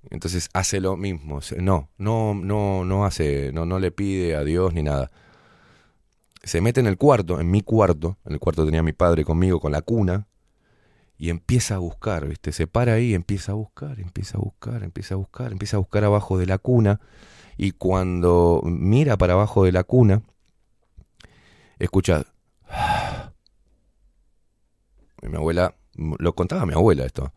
Entonces 0.09 0.49
hace 0.55 0.81
lo 0.81 0.97
mismo. 0.97 1.41
No, 1.59 1.91
no, 1.99 2.35
no, 2.35 2.85
no 2.87 3.05
hace, 3.05 3.53
no, 3.53 3.67
no 3.67 3.79
le 3.79 3.91
pide 3.91 4.35
a 4.35 4.45
Dios 4.45 4.73
ni 4.73 4.83
nada. 4.83 5.11
Se 6.45 6.61
mete 6.61 6.81
en 6.81 6.87
el 6.87 6.97
cuarto, 6.97 7.41
en 7.41 7.51
mi 7.51 7.63
cuarto, 7.63 8.19
en 8.25 8.33
el 8.33 8.41
cuarto 8.41 8.65
tenía 8.65 8.83
mi 8.83 8.93
padre 8.93 9.25
conmigo 9.25 9.61
con 9.61 9.73
la 9.73 9.83
cuna, 9.83 10.27
y 11.17 11.31
empieza 11.31 11.77
a 11.77 11.79
buscar, 11.79 12.27
¿viste? 12.27 12.51
Se 12.51 12.67
para 12.67 12.95
ahí, 12.95 13.15
empieza 13.15 13.53
a 13.53 13.55
buscar, 13.55 14.01
empieza 14.01 14.39
a 14.39 14.41
buscar, 14.41 14.83
empieza 14.83 15.15
a 15.15 15.19
buscar, 15.19 15.53
empieza 15.53 15.77
a 15.77 15.81
buscar 15.81 16.03
abajo 16.05 16.37
de 16.37 16.47
la 16.47 16.59
cuna, 16.59 17.01
y 17.57 17.73
cuando 17.73 18.61
mira 18.65 19.17
para 19.17 19.35
abajo 19.35 19.65
de 19.65 19.73
la 19.73 19.85
cuna, 19.85 20.23
escucha. 21.79 22.25
Mi 25.23 25.37
abuela, 25.37 25.77
lo 25.95 26.35
contaba 26.35 26.67
mi 26.67 26.75
abuela 26.75 27.05
esto. 27.05 27.33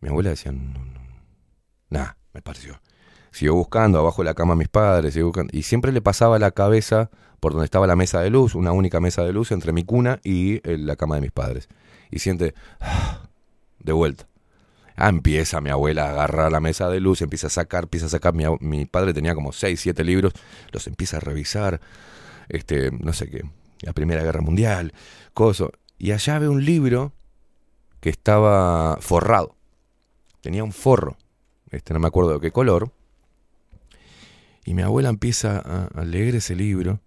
Mi 0.00 0.08
abuela 0.08 0.30
decía, 0.30 0.50
no, 0.50 0.84
no, 0.84 1.00
Nah, 1.90 2.14
me 2.32 2.42
pareció. 2.42 2.80
Siguió 3.30 3.54
buscando 3.54 4.00
abajo 4.00 4.22
de 4.22 4.26
la 4.26 4.34
cama 4.34 4.54
a 4.54 4.56
mis 4.56 4.68
padres, 4.68 5.14
siguió 5.14 5.30
y 5.52 5.62
siempre 5.62 5.92
le 5.92 6.00
pasaba 6.00 6.40
la 6.40 6.50
cabeza 6.50 7.10
por 7.40 7.52
donde 7.52 7.64
estaba 7.64 7.86
la 7.86 7.96
mesa 7.96 8.20
de 8.20 8.30
luz, 8.30 8.54
una 8.54 8.72
única 8.72 9.00
mesa 9.00 9.24
de 9.24 9.32
luz 9.32 9.50
entre 9.52 9.72
mi 9.72 9.84
cuna 9.84 10.20
y 10.22 10.56
eh, 10.68 10.78
la 10.78 10.96
cama 10.96 11.16
de 11.16 11.22
mis 11.22 11.32
padres. 11.32 11.68
Y 12.10 12.18
siente, 12.18 12.54
de 13.78 13.92
vuelta. 13.92 14.26
Ah, 14.96 15.08
empieza 15.08 15.60
mi 15.60 15.70
abuela 15.70 16.06
a 16.06 16.10
agarrar 16.10 16.52
la 16.52 16.60
mesa 16.60 16.90
de 16.90 17.00
luz, 17.00 17.22
empieza 17.22 17.46
a 17.46 17.50
sacar, 17.50 17.84
empieza 17.84 18.06
a 18.06 18.10
sacar. 18.10 18.34
Mi, 18.34 18.84
padre 18.84 19.14
tenía 19.14 19.34
como 19.34 19.52
6, 19.52 19.80
7 19.80 20.04
libros, 20.04 20.34
los 20.72 20.86
empieza 20.86 21.16
a 21.16 21.20
revisar. 21.20 21.80
Este, 22.48 22.90
no 22.90 23.12
sé 23.14 23.30
qué, 23.30 23.42
la 23.80 23.94
Primera 23.94 24.22
Guerra 24.22 24.42
Mundial, 24.42 24.92
coso. 25.32 25.72
Y 25.98 26.12
allá 26.12 26.38
ve 26.38 26.48
un 26.48 26.64
libro 26.64 27.12
que 28.00 28.10
estaba 28.10 28.98
forrado. 29.00 29.56
Tenía 30.42 30.64
un 30.64 30.72
forro 30.72 31.16
este, 31.70 31.94
no 31.94 32.00
me 32.00 32.08
acuerdo 32.08 32.34
de 32.34 32.40
qué 32.40 32.50
color. 32.50 32.92
Y 34.64 34.74
mi 34.74 34.82
abuela 34.82 35.08
empieza 35.08 35.58
a, 35.58 35.86
a 35.86 36.04
leer 36.04 36.34
ese 36.34 36.54
libro, 36.54 37.00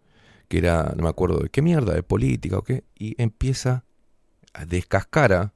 que 0.54 0.60
era, 0.60 0.94
no 0.96 1.02
me 1.02 1.10
acuerdo 1.10 1.40
de 1.40 1.50
qué 1.50 1.64
mierda, 1.64 1.96
de 1.96 2.04
política 2.04 2.60
o 2.60 2.64
qué, 2.64 2.84
y 2.94 3.20
empieza 3.20 3.86
a 4.54 4.66
descascar 4.68 5.52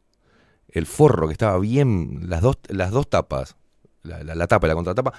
el 0.70 0.88
forro 0.88 1.28
que 1.28 1.34
estaba 1.34 1.60
bien, 1.60 2.22
las 2.24 2.42
dos, 2.42 2.58
las 2.70 2.90
dos 2.90 3.08
tapas, 3.08 3.58
la, 4.02 4.24
la- 4.24 4.48
tapa 4.48 4.66
y 4.66 4.70
la 4.70 4.74
contratapa, 4.74 5.14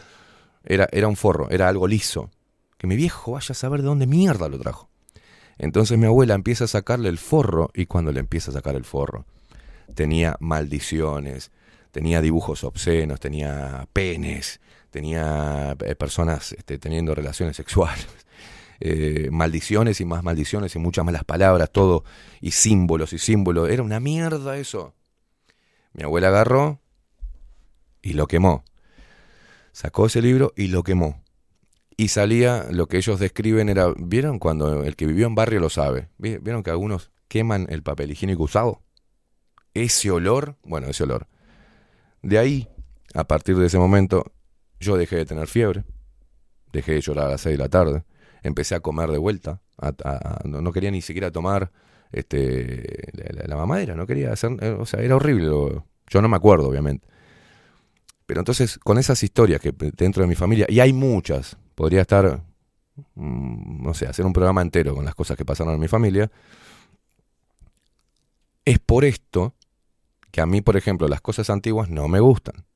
era, 0.65 0.89
era 0.91 1.07
un 1.07 1.15
forro, 1.15 1.49
era 1.51 1.69
algo 1.69 1.87
liso. 1.87 2.29
Que 2.77 2.89
mi 2.89 2.97
viejo 2.97 3.33
vaya 3.33 3.53
a 3.53 3.55
saber 3.55 3.83
de 3.83 3.87
dónde 3.87 4.09
mierda 4.09 4.49
lo 4.49 4.59
trajo. 4.59 4.89
Entonces 5.59 5.97
mi 5.97 6.07
abuela 6.07 6.35
empieza 6.35 6.65
a 6.65 6.67
sacarle 6.69 7.09
el 7.09 7.19
forro, 7.19 7.71
y 7.73 7.87
cuando 7.87 8.11
le 8.11 8.19
empieza 8.19 8.51
a 8.51 8.55
sacar 8.55 8.75
el 8.75 8.85
forro, 8.85 9.27
tenía 9.95 10.37
maldiciones, 10.41 11.53
tenía 11.93 12.21
dibujos 12.21 12.65
obscenos, 12.65 13.21
tenía 13.21 13.87
penes, 13.93 14.61
tenía 14.91 15.77
eh, 15.85 15.95
personas 15.95 16.51
este, 16.53 16.79
teniendo 16.79 17.15
relaciones 17.15 17.57
sexuales, 17.57 18.09
eh, 18.81 19.29
maldiciones 19.33 20.01
y 20.01 20.05
más 20.05 20.23
maldiciones 20.23 20.75
y 20.75 20.79
muchas 20.79 21.05
malas 21.05 21.25
palabras, 21.25 21.71
todo, 21.73 22.05
y 22.41 22.53
símbolos 22.53 23.13
y 23.13 23.19
símbolos. 23.19 23.69
Era 23.71 23.83
una 23.83 24.01
mierda 24.01 24.57
eso. 24.59 24.95
Mi 25.93 26.05
abuela 26.05 26.29
agarró 26.29 26.81
y 28.03 28.13
lo 28.13 28.27
quemó. 28.27 28.65
Sacó 29.73 30.07
ese 30.07 30.23
libro 30.23 30.53
y 30.57 30.69
lo 30.69 30.83
quemó. 30.83 31.23
Y 31.97 32.09
salía, 32.09 32.67
lo 32.71 32.87
que 32.87 32.97
ellos 32.99 33.19
describen 33.19 33.69
era, 33.69 33.93
¿vieron 33.97 34.39
cuando 34.39 34.85
el 34.85 34.95
que 34.97 35.07
vivió 35.07 35.27
en 35.27 35.35
barrio 35.35 35.61
lo 35.61 35.69
sabe? 35.71 36.09
¿Vi- 36.19 36.39
¿Vieron 36.39 36.63
que 36.63 36.71
algunos 36.71 37.11
queman 37.27 37.67
el 37.71 37.83
papel 37.83 38.11
higiénico 38.13 38.45
usado? 38.45 38.83
Ese 39.75 40.11
olor, 40.11 40.57
bueno, 40.63 40.87
ese 40.89 41.03
olor. 41.05 41.27
De 42.23 42.39
ahí, 42.39 42.69
a 43.15 43.25
partir 43.25 43.57
de 43.57 43.67
ese 43.67 43.79
momento, 43.79 44.33
yo 44.81 44.97
dejé 44.97 45.17
de 45.17 45.27
tener 45.27 45.49
fiebre, 45.49 45.85
dejé 46.73 46.93
de 46.93 47.01
llorar 47.01 47.27
a 47.27 47.31
las 47.33 47.41
6 47.41 47.57
de 47.59 47.63
la 47.65 47.69
tarde, 47.69 48.05
empecé 48.43 48.75
a 48.75 48.81
comer 48.81 49.11
de 49.11 49.19
vuelta, 49.19 49.61
a- 49.81 50.41
no, 50.45 50.73
quería 50.73 50.91
ni 50.91 51.03
siquiera 51.03 51.31
tomar 51.31 51.71
este, 52.13 53.11
la, 53.47 53.57
mamadera, 53.57 53.95
no 53.95 54.07
quería 54.07 54.33
hacer, 54.33 54.57
eh, 54.61 54.71
o 54.79 54.87
sea, 54.87 55.01
era 55.01 55.17
horrible, 55.17 55.47
yo 55.47 56.23
no 56.23 56.29
me 56.29 56.37
acuerdo, 56.37 56.69
obviamente. 56.69 57.07
Pero 58.27 58.41
entonces, 58.41 58.79
con 58.79 58.99
esas 58.99 59.23
historias 59.23 59.61
que 59.61 59.73
dentro 59.97 60.23
de 60.23 60.29
mi 60.29 60.35
familia, 60.35 60.67
y 60.69 60.81
hay 60.81 60.93
muchas, 60.93 61.57
podría 61.75 62.03
estar, 62.03 62.43
mm, 63.15 63.83
no 63.83 63.95
sé, 63.95 64.07
hacer 64.07 64.27
un 64.27 64.33
programa 64.33 64.63
entero 64.63 64.95
con 64.95 65.05
las 65.05 65.15
cosas 65.15 65.37
que 65.37 65.45
pasaron 65.45 65.75
en 65.75 65.81
mi 65.81 65.89
familia, 65.89 66.31
es 68.65 68.79
por 68.79 69.05
esto 69.05 69.55
que 70.31 70.41
a 70.41 70.47
mí, 70.47 70.61
por 70.61 70.77
ejemplo, 70.77 71.09
las 71.09 71.21
cosas 71.23 71.51
antiguas 71.51 71.89
no 71.89 72.09
me 72.09 72.21
gustan. 72.21 72.67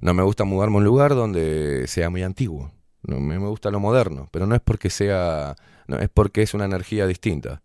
No 0.00 0.14
me 0.14 0.22
gusta 0.22 0.44
mudarme 0.44 0.76
a 0.76 0.78
un 0.78 0.84
lugar 0.84 1.14
donde 1.14 1.86
sea 1.88 2.10
muy 2.10 2.22
antiguo. 2.22 2.70
No 3.06 3.20
me 3.20 3.36
gusta 3.38 3.70
lo 3.70 3.80
moderno, 3.80 4.28
pero 4.32 4.46
no 4.46 4.54
es 4.54 4.60
porque 4.62 4.90
sea, 4.90 5.56
no 5.88 5.98
es 5.98 6.08
porque 6.08 6.42
es 6.42 6.54
una 6.54 6.64
energía 6.64 7.06
distinta. 7.06 7.62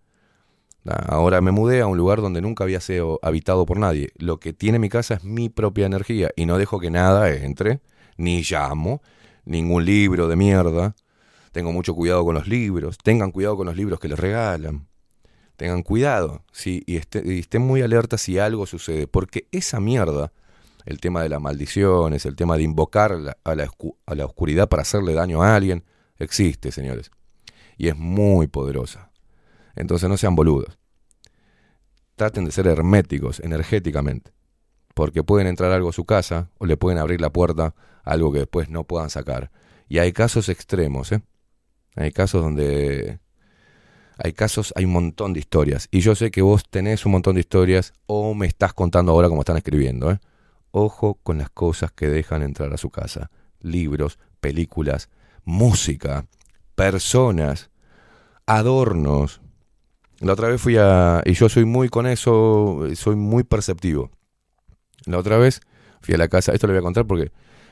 Ah, 0.85 1.05
Ahora 1.09 1.41
me 1.41 1.51
mudé 1.51 1.81
a 1.81 1.87
un 1.87 1.97
lugar 1.97 2.21
donde 2.21 2.41
nunca 2.41 2.63
había 2.63 2.81
sido 2.81 3.19
habitado 3.23 3.65
por 3.65 3.77
nadie. 3.79 4.11
Lo 4.17 4.39
que 4.39 4.53
tiene 4.53 4.79
mi 4.79 4.89
casa 4.89 5.15
es 5.15 5.23
mi 5.23 5.49
propia 5.49 5.85
energía 5.85 6.31
y 6.35 6.45
no 6.45 6.57
dejo 6.57 6.79
que 6.79 6.91
nada 6.91 7.31
entre, 7.33 7.81
ni 8.17 8.43
llamo, 8.43 9.01
ningún 9.45 9.85
libro 9.85 10.27
de 10.27 10.35
mierda. 10.35 10.95
Tengo 11.51 11.73
mucho 11.73 11.95
cuidado 11.95 12.25
con 12.25 12.35
los 12.35 12.47
libros. 12.47 12.97
Tengan 12.99 13.31
cuidado 13.31 13.57
con 13.57 13.67
los 13.67 13.77
libros 13.77 13.99
que 13.99 14.09
les 14.09 14.19
regalan. 14.19 14.87
Tengan 15.57 15.83
cuidado 15.83 16.43
sí, 16.51 16.83
y, 16.87 16.97
esté- 16.97 17.23
y 17.25 17.39
estén 17.39 17.61
muy 17.61 17.81
alertas 17.81 18.21
si 18.21 18.39
algo 18.39 18.65
sucede, 18.65 19.07
porque 19.07 19.47
esa 19.51 19.79
mierda, 19.81 20.31
el 20.89 20.99
tema 20.99 21.21
de 21.21 21.29
las 21.29 21.39
maldiciones, 21.39 22.25
el 22.25 22.35
tema 22.35 22.57
de 22.57 22.63
invocar 22.63 23.11
a, 23.11 23.17
la, 23.55 23.71
a 24.05 24.15
la 24.15 24.25
oscuridad 24.25 24.67
para 24.67 24.81
hacerle 24.81 25.13
daño 25.13 25.43
a 25.43 25.55
alguien, 25.55 25.83
existe, 26.17 26.71
señores. 26.71 27.11
Y 27.77 27.89
es 27.89 27.95
muy 27.95 28.47
poderosa. 28.47 29.11
Entonces 29.75 30.09
no 30.09 30.17
sean 30.17 30.35
boludos. 30.35 30.79
Traten 32.15 32.43
de 32.43 32.51
ser 32.51 32.65
herméticos 32.65 33.39
energéticamente, 33.39 34.33
porque 34.95 35.23
pueden 35.23 35.45
entrar 35.45 35.71
algo 35.71 35.89
a 35.89 35.93
su 35.93 36.05
casa 36.05 36.49
o 36.57 36.65
le 36.65 36.75
pueden 36.75 36.97
abrir 36.97 37.21
la 37.21 37.29
puerta 37.29 37.75
a 38.03 38.11
algo 38.11 38.33
que 38.33 38.39
después 38.39 38.69
no 38.69 38.83
puedan 38.83 39.11
sacar. 39.11 39.51
Y 39.87 39.99
hay 39.99 40.11
casos 40.11 40.49
extremos, 40.49 41.11
¿eh? 41.11 41.21
Hay 41.95 42.11
casos 42.11 42.41
donde 42.41 43.19
hay 44.17 44.33
casos, 44.33 44.73
hay 44.75 44.85
un 44.85 44.93
montón 44.93 45.33
de 45.33 45.39
historias. 45.39 45.87
Y 45.91 45.99
yo 45.99 46.15
sé 46.15 46.31
que 46.31 46.41
vos 46.41 46.63
tenés 46.67 47.05
un 47.05 47.11
montón 47.11 47.35
de 47.35 47.41
historias 47.41 47.93
o 48.07 48.33
me 48.33 48.47
estás 48.47 48.73
contando 48.73 49.11
ahora 49.11 49.29
como 49.29 49.41
están 49.41 49.57
escribiendo. 49.57 50.11
¿eh? 50.11 50.19
Ojo 50.71 51.15
con 51.23 51.37
las 51.37 51.49
cosas 51.49 51.91
que 51.91 52.07
dejan 52.07 52.43
entrar 52.43 52.73
a 52.73 52.77
su 52.77 52.89
casa. 52.89 53.31
Libros, 53.61 54.19
películas, 54.39 55.09
música, 55.43 56.25
personas, 56.75 57.69
adornos. 58.45 59.41
La 60.19 60.33
otra 60.33 60.49
vez 60.49 60.61
fui 60.61 60.77
a... 60.77 61.21
Y 61.25 61.33
yo 61.33 61.49
soy 61.49 61.65
muy 61.65 61.89
con 61.89 62.07
eso, 62.07 62.87
soy 62.95 63.15
muy 63.15 63.43
perceptivo. 63.43 64.11
La 65.05 65.17
otra 65.17 65.37
vez 65.37 65.61
fui 66.01 66.13
a 66.13 66.17
la 66.17 66.27
casa, 66.27 66.53
esto 66.53 66.67
lo 66.67 66.73
voy 66.73 66.79
a 66.79 66.83
contar 66.83 67.05
porque 67.05 67.31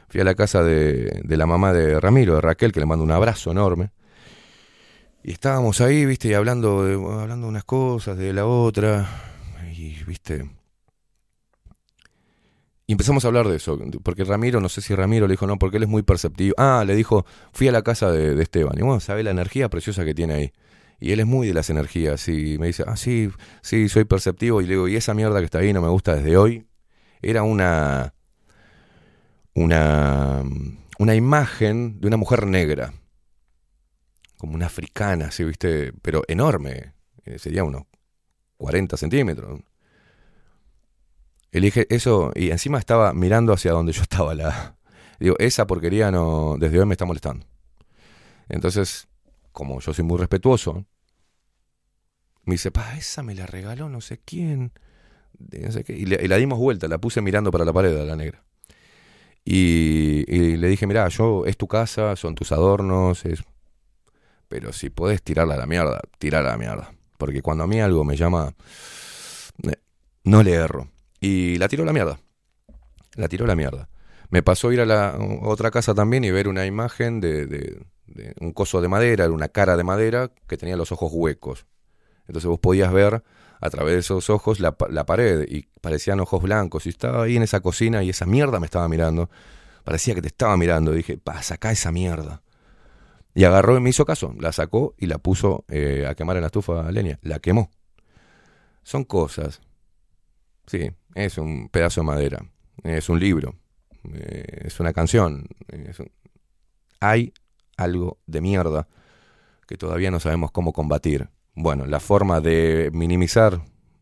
fui 0.10 0.22
a 0.22 0.24
la 0.24 0.36
casa 0.36 0.64
de, 0.64 1.22
de 1.24 1.38
la 1.38 1.46
mamá 1.46 1.74
de 1.74 2.00
Ramiro, 2.00 2.36
de 2.36 2.42
Raquel, 2.42 2.72
que 2.72 2.80
le 2.80 2.86
mando 2.86 3.04
un 3.04 3.12
abrazo 3.12 3.52
enorme. 3.52 3.92
Y 5.24 5.32
estábamos 5.32 5.82
ahí, 5.82 6.06
viste, 6.06 6.30
y 6.30 6.34
hablando 6.34 6.86
de, 6.86 6.94
hablando 6.94 7.48
de 7.48 7.50
unas 7.50 7.66
cosas, 7.66 8.18
de 8.18 8.32
la 8.32 8.46
otra, 8.46 9.10
y 9.76 10.02
viste. 10.06 10.50
Y 12.90 12.94
empezamos 12.94 13.26
a 13.26 13.28
hablar 13.28 13.50
de 13.50 13.58
eso, 13.58 13.78
porque 14.02 14.24
Ramiro, 14.24 14.62
no 14.62 14.70
sé 14.70 14.80
si 14.80 14.96
Ramiro 14.96 15.28
le 15.28 15.34
dijo 15.34 15.46
no, 15.46 15.60
porque 15.60 15.76
él 15.76 15.84
es 15.84 15.90
muy 15.90 16.04
perceptivo. 16.04 16.56
Ah, 16.58 16.86
le 16.88 16.96
dijo, 16.96 17.26
fui 17.52 17.68
a 17.68 17.74
la 17.74 17.82
casa 17.82 18.10
de, 18.10 18.42
Esteban, 18.42 18.78
y 18.78 18.82
bueno, 18.82 19.02
sabe 19.02 19.24
la 19.24 19.32
energía 19.32 19.70
preciosa 19.70 20.06
que 20.06 20.16
tiene 20.16 20.34
ahí. 20.34 20.54
Y 20.98 21.12
él 21.12 21.20
es 21.20 21.26
muy 21.26 21.48
de 21.48 21.54
las 21.54 21.70
energías 21.70 22.28
y 22.30 22.58
me 22.58 22.68
dice, 22.68 22.86
ah, 22.88 22.96
sí, 22.96 23.30
sí, 23.62 23.90
soy 23.90 24.06
perceptivo. 24.06 24.62
Y 24.62 24.66
le 24.68 24.72
digo, 24.72 24.88
y 24.88 24.96
esa 24.96 25.14
mierda 25.14 25.40
que 25.40 25.46
está 25.46 25.60
ahí 25.60 25.74
no 25.74 25.82
me 25.82 25.90
gusta 25.90 26.16
desde 26.16 26.38
hoy. 26.38 26.66
Era 27.22 27.44
una, 27.44 28.14
una, 29.54 30.44
una 30.98 31.16
imagen 31.16 32.00
de 32.00 32.08
una 32.08 32.18
mujer 32.18 32.48
negra, 32.48 32.94
como 34.38 34.56
una 34.56 34.68
africana, 34.68 35.30
¿sí 35.32 35.44
viste? 35.44 35.92
Pero 36.02 36.24
enorme, 36.30 36.94
eh, 37.26 37.38
sería 37.38 37.66
unos 37.66 37.84
40 38.58 38.96
centímetros. 38.96 39.60
Elige 41.52 41.88
eso 41.90 42.32
y 42.36 42.52
encima 42.52 42.78
estaba 42.78 43.14
mirando 43.14 43.54
hacia 43.54 43.72
donde 43.72 43.94
yo 43.94 44.02
estaba. 44.02 44.36
La, 44.36 44.76
digo, 45.20 45.36
esa 45.40 45.66
porquería 45.68 46.12
no, 46.12 46.56
desde 46.60 46.80
hoy 46.80 46.86
me 46.86 46.94
está 46.94 47.06
molestando. 47.06 47.46
Entonces, 48.50 49.08
como 49.52 49.80
yo 49.80 49.94
soy 49.94 50.04
muy 50.04 50.18
respetuoso, 50.18 50.86
me 52.44 52.54
dice, 52.54 52.72
pa, 52.72 52.98
esa 52.98 53.24
me 53.24 53.36
la 53.36 53.46
regaló 53.46 53.90
no 53.90 54.02
sé 54.02 54.20
quién. 54.24 54.72
de 55.38 55.60
no 55.60 55.72
sé 55.72 55.84
qué", 55.84 55.94
Y, 55.94 56.06
la 56.06 56.38
dimos 56.38 56.60
vuelta, 56.60 56.88
la 56.88 56.98
puse 56.98 57.22
mirando 57.22 57.52
para 57.52 57.66
la 57.66 57.74
pared 57.74 57.96
a 57.98 58.06
la 58.06 58.16
negra. 58.16 58.44
Y, 59.44 60.58
le 60.58 60.68
dije, 60.68 60.88
mirá, 60.88 61.08
yo, 61.08 61.46
es 61.46 61.58
tu 61.58 61.68
casa, 61.68 62.16
son 62.16 62.36
tus 62.36 62.52
adornos, 62.52 63.26
es... 63.26 63.44
Pero 64.50 64.74
si 64.74 64.90
podés 64.90 65.22
tirarla 65.24 65.56
a 65.56 65.58
la 65.58 65.66
mierda, 65.66 66.02
tirarla 66.20 66.50
a 66.50 66.52
la 66.54 66.58
mierda. 66.58 66.94
Porque 67.18 67.42
cuando 67.42 67.64
a 67.64 67.68
mí 67.68 67.82
algo 67.82 68.04
me 68.04 68.16
llama, 68.16 68.54
no 70.24 70.44
le 70.44 70.54
erro. 70.54 70.90
Y 71.20 71.58
la 71.58 71.68
tiró 71.68 71.84
a 71.84 71.86
la 71.86 71.94
mierda. 71.94 72.20
La 73.16 73.28
tiró 73.28 73.46
a 73.46 73.48
la 73.48 73.56
mierda. 73.56 73.90
Me 74.30 74.44
pasó 74.44 74.72
ir 74.72 74.82
a 74.82 74.86
la 74.86 75.18
otra 75.42 75.72
casa 75.72 75.94
también 75.96 76.24
y 76.24 76.32
ver 76.32 76.48
una 76.48 76.66
imagen 76.66 77.20
de, 77.22 77.86
un 78.40 78.52
coso 78.54 78.82
de 78.82 78.88
madera, 78.88 79.26
era 79.26 79.34
una 79.34 79.48
cara 79.50 79.78
de 79.78 79.84
madera 79.84 80.32
que 80.48 80.58
tenía 80.58 80.76
los 80.78 80.92
ojos 80.92 81.12
huecos. 81.14 81.66
Entonces 82.28 82.48
vos 82.50 82.60
podías 82.60 82.92
ver 82.92 83.24
a 83.62 83.70
través 83.70 83.94
de 83.94 84.00
esos 84.02 84.30
ojos 84.30 84.60
la, 84.60 84.74
pa- 84.78 84.90
la 84.90 85.06
pared 85.06 85.46
y 85.48 85.64
parecían 85.82 86.20
ojos 86.20 86.42
blancos. 86.44 86.86
Y 86.86 86.90
estaba 86.90 87.24
ahí 87.24 87.38
en 87.38 87.44
esa 87.44 87.62
cocina 87.62 88.04
y 88.04 88.10
esa 88.10 88.26
mierda 88.26 88.60
me 88.60 88.66
estaba 88.66 88.88
mirando. 88.90 89.30
Parecía 89.84 90.16
que 90.16 90.22
te 90.22 90.28
estaba 90.28 90.58
mirando. 90.58 90.92
Dije, 90.92 91.18
pa, 91.18 91.42
sacá 91.44 91.72
esa 91.72 91.92
mierda. 91.92 92.44
Y 93.36 93.46
agarró 93.46 93.78
y 93.78 93.82
me 93.82 93.90
hizo 93.92 94.06
caso. 94.06 94.34
La 94.40 94.52
sacó 94.52 94.96
y 94.98 95.08
la 95.08 95.20
puso 95.20 95.66
eh, 95.70 96.06
a 96.10 96.16
quemar 96.16 96.38
en 96.38 96.42
la 96.42 96.48
estufa 96.48 96.88
a 96.88 96.92
leña. 96.92 97.20
La 97.22 97.40
quemó. 97.40 97.70
Son 98.84 99.04
cosas. 99.04 99.62
Sí, 100.66 100.92
es 101.26 101.38
un 101.38 101.70
pedazo 101.70 102.02
de 102.02 102.08
madera. 102.08 102.46
Es 102.84 103.10
un 103.10 103.20
libro. 103.20 103.56
eh, 104.14 104.64
es 104.66 104.80
una 104.80 104.94
canción. 104.94 105.48
Hay 107.00 107.34
algo 107.76 108.20
de 108.26 108.42
mierda 108.42 108.88
que 109.68 109.78
todavía 109.78 110.12
no 110.12 110.20
sabemos 110.20 110.52
cómo 110.52 110.74
combatir. 110.74 111.30
Bueno, 111.56 111.86
la 111.86 112.00
forma 112.00 112.40
de 112.40 112.92
minimizar 112.94 113.62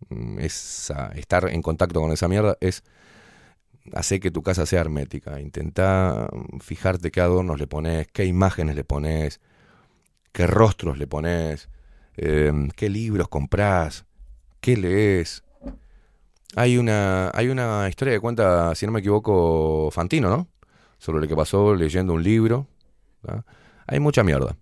mm, 0.09 0.39
esa, 0.39 1.07
estar 1.15 1.49
en 1.49 1.61
contacto 1.61 2.01
con 2.01 2.11
esa 2.11 2.27
mierda 2.27 2.57
es 2.59 2.83
hacer 3.93 4.19
que 4.19 4.31
tu 4.31 4.43
casa 4.43 4.65
sea 4.65 4.81
hermética. 4.81 5.39
Intenta 5.39 6.27
mm, 6.31 6.59
fijarte 6.59 7.11
qué 7.11 7.21
adornos 7.21 7.59
le 7.59 7.67
pones, 7.67 8.07
qué 8.07 8.25
imágenes 8.25 8.75
le 8.75 8.83
pones, 8.83 9.39
qué 10.33 10.47
rostros 10.47 10.97
le 10.97 11.07
pones, 11.07 11.69
eh, 12.17 12.51
qué 12.75 12.89
libros 12.89 13.29
comprás, 13.29 14.05
qué 14.59 14.75
lees. 14.75 15.44
Hay 16.55 16.77
una, 16.77 17.31
hay 17.33 17.49
una 17.49 17.87
historia 17.89 18.13
que 18.13 18.19
cuenta, 18.19 18.73
si 18.75 18.85
no 18.85 18.91
me 18.91 18.99
equivoco, 18.99 19.89
Fantino, 19.91 20.29
¿no? 20.29 20.47
Sobre 20.97 21.21
lo 21.21 21.27
que 21.27 21.35
pasó 21.35 21.75
leyendo 21.75 22.13
un 22.13 22.23
libro. 22.23 22.67
Hay 23.87 23.99
mucha 23.99 24.23
mierda. 24.23 24.55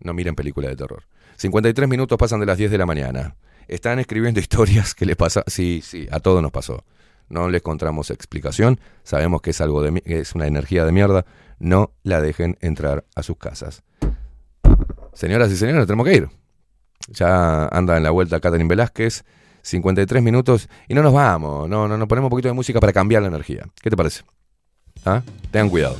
No 0.00 0.12
miren 0.14 0.34
películas 0.34 0.70
de 0.70 0.76
terror. 0.76 1.04
53 1.36 1.88
minutos 1.88 2.16
pasan 2.18 2.40
de 2.40 2.46
las 2.46 2.58
10 2.58 2.70
de 2.70 2.78
la 2.78 2.86
mañana. 2.86 3.36
Están 3.66 3.98
escribiendo 3.98 4.40
historias 4.40 4.94
que 4.94 5.06
les 5.06 5.16
pasa. 5.16 5.42
Sí, 5.46 5.80
sí, 5.82 6.06
a 6.10 6.20
todos 6.20 6.40
nos 6.42 6.52
pasó. 6.52 6.84
No 7.28 7.48
les 7.48 7.62
encontramos 7.62 8.10
explicación. 8.10 8.78
Sabemos 9.02 9.42
que 9.42 9.50
es 9.50 9.60
algo 9.60 9.82
de 9.82 10.02
es 10.04 10.34
una 10.34 10.46
energía 10.46 10.84
de 10.84 10.92
mierda. 10.92 11.26
No 11.58 11.92
la 12.02 12.20
dejen 12.20 12.58
entrar 12.60 13.04
a 13.14 13.22
sus 13.22 13.38
casas. 13.38 13.82
Señoras 15.14 15.50
y 15.50 15.56
señores, 15.56 15.86
tenemos 15.86 16.06
que 16.06 16.14
ir. 16.14 16.28
Ya 17.08 17.66
anda 17.66 17.96
en 17.96 18.02
la 18.02 18.10
vuelta 18.10 18.40
Catherine 18.40 18.68
Velázquez. 18.68 19.24
53 19.64 20.22
minutos 20.22 20.68
y 20.88 20.94
no 20.94 21.02
nos 21.02 21.12
vamos. 21.12 21.68
No, 21.68 21.88
no, 21.88 21.96
nos 21.98 22.06
ponemos 22.06 22.26
un 22.28 22.30
poquito 22.30 22.48
de 22.48 22.54
música 22.54 22.78
para 22.80 22.92
cambiar 22.92 23.22
la 23.22 23.28
energía. 23.28 23.66
¿Qué 23.82 23.90
te 23.90 23.96
parece? 23.96 24.22
¿Ah? 25.04 25.22
Tengan 25.50 25.70
cuidado. 25.70 25.96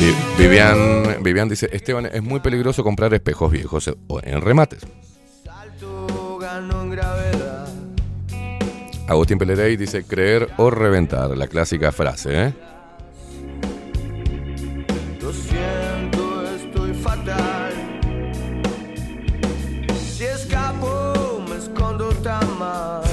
Vi- 0.00 0.14
Vivian, 0.38 0.78
Vivian 1.24 1.48
dice, 1.48 1.68
Esteban, 1.72 2.06
es 2.06 2.22
muy 2.22 2.38
peligroso 2.40 2.84
comprar 2.84 3.12
espejos 3.12 3.50
viejos 3.50 3.90
o 4.06 4.20
en 4.22 4.40
remates. 4.40 4.86
Agustín 9.08 9.38
Pelerey 9.38 9.76
dice, 9.76 10.04
creer 10.04 10.48
o 10.56 10.70
reventar, 10.70 11.36
la 11.36 11.48
clásica 11.48 11.90
frase, 11.90 12.44
¿eh? 12.44 12.54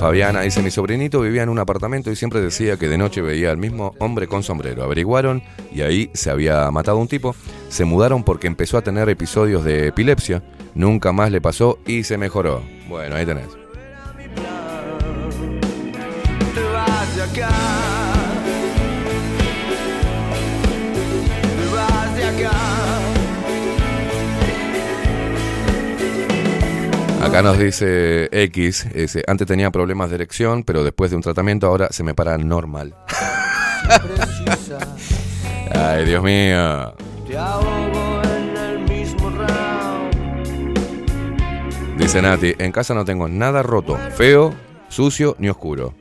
Fabiana 0.01 0.41
dice, 0.41 0.63
mi 0.63 0.71
sobrinito 0.71 1.21
vivía 1.21 1.43
en 1.43 1.49
un 1.49 1.59
apartamento 1.59 2.09
y 2.09 2.15
siempre 2.15 2.41
decía 2.41 2.75
que 2.75 2.87
de 2.87 2.97
noche 2.97 3.21
veía 3.21 3.51
al 3.51 3.57
mismo 3.57 3.93
hombre 3.99 4.25
con 4.25 4.41
sombrero. 4.41 4.83
Averiguaron 4.83 5.43
y 5.71 5.81
ahí 5.81 6.09
se 6.15 6.31
había 6.31 6.71
matado 6.71 6.97
un 6.97 7.07
tipo. 7.07 7.35
Se 7.69 7.85
mudaron 7.85 8.23
porque 8.23 8.47
empezó 8.47 8.79
a 8.79 8.81
tener 8.81 9.09
episodios 9.09 9.63
de 9.63 9.89
epilepsia. 9.89 10.41
Nunca 10.73 11.11
más 11.11 11.29
le 11.29 11.39
pasó 11.39 11.77
y 11.85 12.03
se 12.03 12.17
mejoró. 12.17 12.63
Bueno, 12.89 13.15
ahí 13.15 13.27
tenés. 13.27 13.45
Acá 27.21 27.41
nos 27.43 27.57
dice 27.59 28.29
X, 28.31 28.87
dice, 28.93 29.23
antes 29.27 29.47
tenía 29.47 29.69
problemas 29.69 30.09
de 30.09 30.15
erección, 30.15 30.63
pero 30.63 30.83
después 30.83 31.11
de 31.11 31.17
un 31.17 31.21
tratamiento 31.21 31.67
ahora 31.67 31.87
se 31.91 32.03
me 32.03 32.13
para 32.15 32.37
normal. 32.37 32.95
Ay, 35.73 36.05
Dios 36.05 36.23
mío. 36.23 36.93
Dice 41.97 42.21
Nati, 42.21 42.55
en 42.57 42.71
casa 42.71 42.95
no 42.95 43.05
tengo 43.05 43.27
nada 43.27 43.61
roto, 43.61 43.97
feo, 44.15 44.53
sucio 44.89 45.35
ni 45.37 45.49
oscuro. 45.49 45.93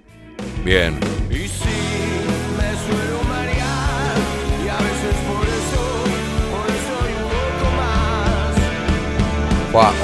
Bien. 0.64 0.98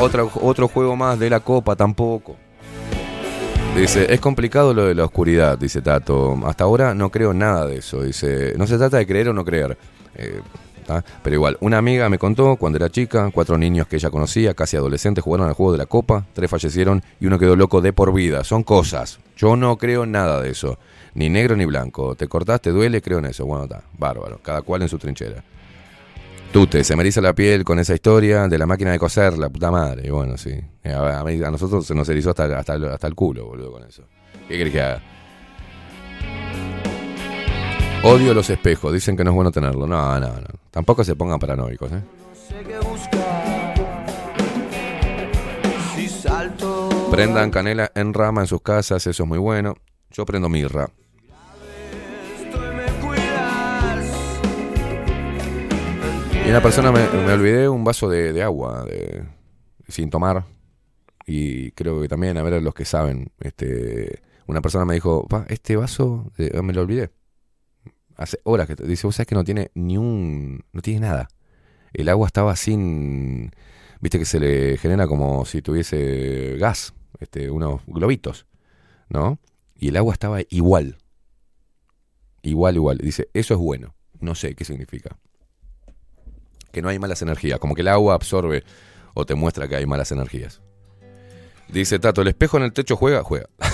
Otro, 0.01 0.31
otro 0.43 0.69
juego 0.69 0.97
más 0.97 1.19
de 1.19 1.31
la 1.31 1.41
copa 1.41 1.77
tampoco. 1.77 2.37
Dice, 3.77 4.13
es 4.13 4.21
complicado 4.21 4.73
lo 4.73 4.87
de 4.87 4.95
la 4.95 5.05
oscuridad, 5.05 5.59
dice 5.59 5.83
Tato. 5.83 6.39
Hasta 6.47 6.65
ahora 6.65 6.95
no 6.95 7.11
creo 7.11 7.35
nada 7.35 7.67
de 7.67 7.77
eso. 7.77 8.03
Dice, 8.03 8.55
no 8.57 8.67
se 8.67 8.79
trata 8.79 8.97
de 8.97 9.07
creer 9.07 9.29
o 9.29 9.35
no 9.35 9.45
creer. 9.45 9.77
Eh, 10.15 10.41
¿tá? 10.87 11.05
Pero 11.23 11.35
igual, 11.35 11.59
una 11.61 11.77
amiga 11.77 12.09
me 12.09 12.19
contó 12.19 12.57
cuando 12.57 12.79
era 12.79 12.89
chica, 12.89 13.31
cuatro 13.35 13.59
niños 13.59 13.87
que 13.87 13.97
ella 13.97 14.09
conocía, 14.09 14.55
casi 14.55 14.79
adolescentes, 14.79 15.23
jugaron 15.23 15.49
al 15.49 15.53
juego 15.53 15.73
de 15.73 15.79
la 15.79 15.87
copa, 15.87 16.25
tres 16.33 16.51
fallecieron 16.51 17.03
y 17.21 17.27
uno 17.27 17.39
quedó 17.39 17.55
loco 17.55 17.83
de 17.83 17.93
por 17.93 18.15
vida. 18.15 18.45
Son 18.45 18.63
cosas. 18.63 19.19
Yo 19.37 19.57
no 19.57 19.77
creo 19.77 20.07
nada 20.07 20.41
de 20.41 20.51
eso. 20.51 20.79
Ni 21.13 21.29
negro 21.29 21.55
ni 21.55 21.67
blanco. 21.67 22.15
Te 22.15 22.29
cortaste, 22.29 22.71
duele, 22.71 23.03
creo 23.03 23.19
en 23.19 23.27
eso. 23.27 23.45
Bueno, 23.45 23.65
está, 23.65 23.83
bárbaro. 23.99 24.41
Cada 24.43 24.63
cual 24.63 24.83
en 24.83 24.89
su 24.89 24.99
trinchera. 24.99 25.43
Tute, 26.57 26.85
se 26.85 26.97
me 26.97 27.03
eriza 27.03 27.21
la 27.21 27.35
piel 27.35 27.65
con 27.65 27.79
esa 27.79 27.93
historia 27.93 28.49
de 28.49 28.57
la 28.57 28.65
máquina 28.65 28.91
de 28.91 28.99
coser, 28.99 29.37
la 29.37 29.51
puta 29.51 29.71
madre. 29.71 30.09
Y 30.09 30.11
bueno, 30.11 30.39
sí. 30.39 30.59
Eh, 30.83 30.91
A, 30.91 31.21
a 31.21 31.23
mí- 31.23 31.43
a 31.45 31.51
nosotros 31.51 31.87
se 31.87 31.95
nos 31.95 32.09
erizó 32.09 32.31
hasta, 32.31 32.45
hasta, 32.59 32.77
el- 32.77 32.87
hasta 32.89 33.07
el 33.09 33.15
culo, 33.15 33.45
boludo, 33.45 33.73
con 33.73 33.85
eso. 33.85 34.05
¿Qué 34.49 34.57
querés 34.57 34.73
que 34.73 34.81
haga? 34.81 35.03
Odio 38.05 38.33
los 38.33 38.49
espejos, 38.49 38.91
dicen 38.91 39.19
que 39.19 39.23
no 39.25 39.33
es 39.33 39.35
bueno 39.35 39.51
tenerlo. 39.53 39.87
No, 39.87 40.19
no, 40.19 40.29
no. 40.29 40.47
Tampoco 40.71 41.05
se 41.05 41.15
pongan 41.15 41.39
paranoicos, 41.39 41.93
¿eh? 41.93 42.03
Prendan 47.11 47.51
canela 47.51 47.93
en 47.95 48.15
rama 48.15 48.41
en 48.41 48.47
sus 48.47 48.63
casas, 48.63 49.07
eso 49.07 49.23
es 49.25 49.29
muy 49.29 49.37
bueno. 49.39 49.75
Yo 50.11 50.25
prendo 50.25 50.49
mirra. 50.49 50.89
Y 56.47 56.51
una 56.51 56.63
persona 56.63 56.93
me, 56.93 57.03
olvidé 57.33 57.69
un 57.69 57.83
vaso 57.83 58.09
de, 58.09 58.41
agua 58.41 58.87
sin 59.89 60.11
tomar. 60.11 60.45
Y 61.27 61.73
creo 61.73 62.01
que 62.01 62.07
también, 62.07 62.39
a 62.39 62.43
ver, 62.45 62.63
los 62.63 62.73
que 62.73 62.85
saben, 62.85 63.33
este, 63.41 64.23
una 64.47 64.61
persona 64.61 64.85
me 64.85 64.95
dijo, 64.95 65.27
"Pa, 65.27 65.45
este 65.49 65.75
vaso 65.75 66.31
eh, 66.39 66.63
me 66.63 66.73
lo 66.73 66.83
olvidé. 66.83 67.11
Hace 68.15 68.39
horas 68.45 68.69
que 68.69 68.77
te- 68.77 68.87
dice, 68.87 69.09
vos 69.09 69.17
sabés 69.17 69.27
que 69.27 69.35
no 69.35 69.43
tiene 69.43 69.73
ni 69.75 69.99
un, 69.99 70.65
no 70.73 70.83
tiene 70.83 71.01
nada. 71.01 71.29
El 71.93 72.09
agua 72.09 72.29
estaba 72.29 72.55
sin, 72.55 73.51
viste 74.01 74.19
que 74.21 74.25
se 74.25 74.39
le 74.39 74.79
genera 74.79 75.09
como 75.09 75.45
si 75.47 75.63
tuviese 75.63 76.57
gas, 76.59 76.95
este, 77.19 77.51
unos 77.51 77.83
globitos, 77.87 78.47
¿no? 79.09 79.41
Y 79.75 79.89
el 79.89 79.97
agua 79.97 80.13
estaba 80.13 80.39
igual. 80.49 80.97
Igual, 82.43 82.77
igual. 82.77 82.99
Dice, 82.99 83.29
eso 83.35 83.55
es 83.55 83.61
bueno. 83.61 83.97
No 84.21 84.37
sé 84.37 84.55
qué 84.55 84.65
significa. 84.65 85.19
Que 86.77 86.83
no 86.83 86.91
hay 86.91 86.99
malas 86.99 87.23
energías. 87.23 87.59
Como 87.59 87.75
que 87.75 87.81
el 87.81 87.89
agua 87.89 88.13
absorbe 88.15 88.63
o 89.15 89.25
te 89.25 89.35
muestra 89.35 89.67
que 89.67 89.77
hay 89.77 89.87
malas 89.87 90.13
energías. 90.13 90.61
Dice 91.71 91.99
Tato, 91.99 92.21
¿el 92.21 92.29
espejo 92.29 92.59
en 92.59 92.65
el 92.65 92.75
techo 92.75 92.97
juega? 92.97 93.23
Juega. 93.23 93.47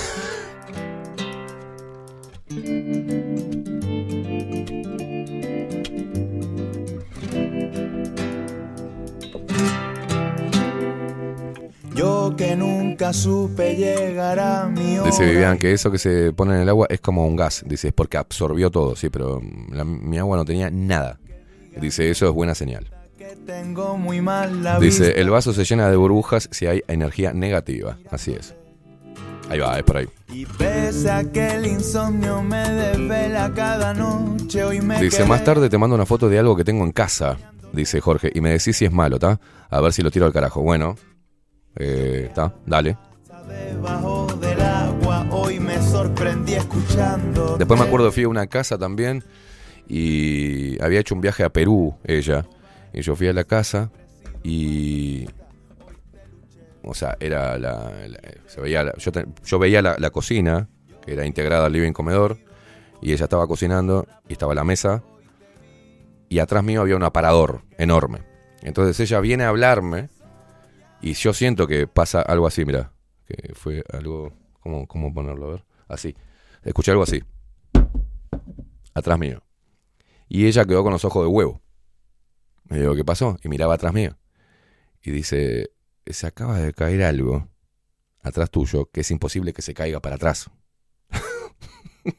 Yo 11.95 12.35
que 12.37 12.57
nunca 12.57 13.12
supe 13.12 13.77
llegar 13.77 14.39
a 14.39 14.66
mi 14.69 14.99
hora. 14.99 15.11
Dice 15.11 15.27
Vivian 15.27 15.59
que 15.59 15.73
eso 15.73 15.91
que 15.91 15.99
se 15.99 16.33
pone 16.33 16.55
en 16.55 16.62
el 16.62 16.69
agua 16.69 16.87
es 16.89 17.01
como 17.01 17.27
un 17.27 17.37
gas. 17.37 17.62
Dice, 17.66 17.89
es 17.89 17.95
porque 17.95 18.16
absorbió 18.16 18.70
todo. 18.70 18.97
Sí, 18.97 19.11
pero 19.11 19.41
la- 19.70 19.85
mi 19.85 20.19
agua 20.19 20.37
no 20.39 20.45
tenía 20.45 20.70
nada. 20.70 21.19
Dice, 21.81 22.11
eso 22.11 22.28
es 22.28 22.32
buena 22.32 22.55
señal. 22.55 22.90
Dice, 24.81 25.20
el 25.20 25.31
vaso 25.31 25.53
se 25.53 25.65
llena 25.65 25.89
de 25.89 25.97
burbujas 25.97 26.49
si 26.51 26.66
hay 26.66 26.82
energía 26.89 27.32
negativa. 27.32 27.97
Así 28.11 28.32
es. 28.32 28.55
Ahí 29.49 29.59
va, 29.59 29.78
es 29.78 29.85
por 29.85 29.99
ahí. 29.99 30.09
Dice, 35.01 35.24
más 35.24 35.44
tarde 35.44 35.69
te 35.69 35.78
mando 35.78 35.97
una 35.97 36.07
foto 36.07 36.28
de 36.28 36.39
algo 36.39 36.57
que 36.57 36.65
tengo 36.65 36.85
en 36.85 36.93
casa. 36.93 37.36
Dice 37.73 38.01
Jorge. 38.01 38.31
Y 38.35 38.40
me 38.40 38.51
decís 38.51 38.77
si 38.77 38.85
es 38.85 38.93
malo, 38.93 39.16
¿está? 39.16 39.40
A 39.70 39.81
ver 39.81 39.93
si 39.93 40.03
lo 40.03 40.11
tiro 40.11 40.27
al 40.27 40.32
carajo. 40.32 40.62
Bueno. 40.62 40.97
Eh, 41.77 42.27
¿Está? 42.28 42.55
Dale. 42.66 42.97
sorprendí 46.03 46.55
escuchando. 46.55 47.57
Después 47.59 47.78
me 47.78 47.86
acuerdo, 47.86 48.11
fui 48.11 48.24
a 48.24 48.28
una 48.28 48.47
casa 48.47 48.78
también 48.78 49.23
y 49.89 50.83
había 50.83 51.01
hecho 51.01 51.15
un 51.15 51.21
viaje 51.21 51.45
a 51.45 51.51
Perú 51.51 51.97
ella. 52.05 52.47
Y 52.93 53.03
yo 53.03 53.17
fui 53.17 53.29
a 53.29 53.33
la 53.33 53.45
casa 53.45 53.91
y... 54.43 55.27
O 56.85 56.95
sea, 56.95 57.17
era 57.21 57.59
la... 57.59 57.93
se 58.47 58.61
veía 58.61 58.93
yo, 58.97 59.13
yo 59.45 59.59
veía 59.59 59.83
la, 59.83 59.97
la 59.99 60.11
cocina, 60.11 60.69
que 61.05 61.13
era 61.13 61.25
integrada 61.25 61.67
al 61.67 61.73
living 61.73 61.93
comedor, 61.93 62.39
y 63.01 63.13
ella 63.13 63.25
estaba 63.25 63.47
cocinando 63.47 64.07
y 64.29 64.33
estaba 64.33 64.55
la 64.55 64.65
mesa, 64.65 65.05
y 66.29 66.39
atrás 66.41 66.65
mío 66.65 66.81
había 66.81 66.97
un 66.97 67.05
aparador 67.05 67.63
enorme. 67.79 68.23
Entonces 68.63 68.99
ella 69.01 69.21
viene 69.21 69.45
a 69.45 69.49
hablarme 69.49 70.09
y 71.01 71.15
yo 71.15 71.35
siento 71.35 71.67
que 71.67 71.87
pasa 71.87 72.23
algo 72.23 72.47
así, 72.47 72.65
mira, 72.65 72.93
que 73.27 73.55
fue 73.55 73.85
algo... 73.93 74.33
¿Cómo, 74.61 74.87
cómo 74.87 75.13
ponerlo? 75.13 75.49
A 75.49 75.51
ver. 75.51 75.65
Así. 75.89 76.15
Escuché 76.63 76.93
algo 76.93 77.03
así. 77.03 77.23
Atrás 78.95 79.19
mío. 79.19 79.43
Y 80.35 80.47
ella 80.47 80.65
quedó 80.65 80.83
con 80.83 80.95
los 80.95 81.05
ojos 81.05 81.25
de 81.25 81.29
huevo. 81.29 81.61
Me 82.65 82.79
digo, 82.79 82.95
¿qué 82.95 83.05
pasó? 83.05 83.37
Y 83.45 83.51
miraba 83.51 83.75
atrás 83.75 83.93
mío. 83.93 84.17
Y 85.03 85.11
dice, 85.11 85.73
se 86.07 86.27
acaba 86.27 86.59
de 86.59 86.73
caer 86.73 87.03
algo 87.03 87.51
atrás 88.23 88.51
tuyo 88.51 88.89
que 88.91 89.03
es 89.03 89.11
imposible 89.11 89.53
que 89.53 89.61
se 89.61 89.75
caiga 89.75 90.01
para 90.01 90.15
atrás. 90.17 90.51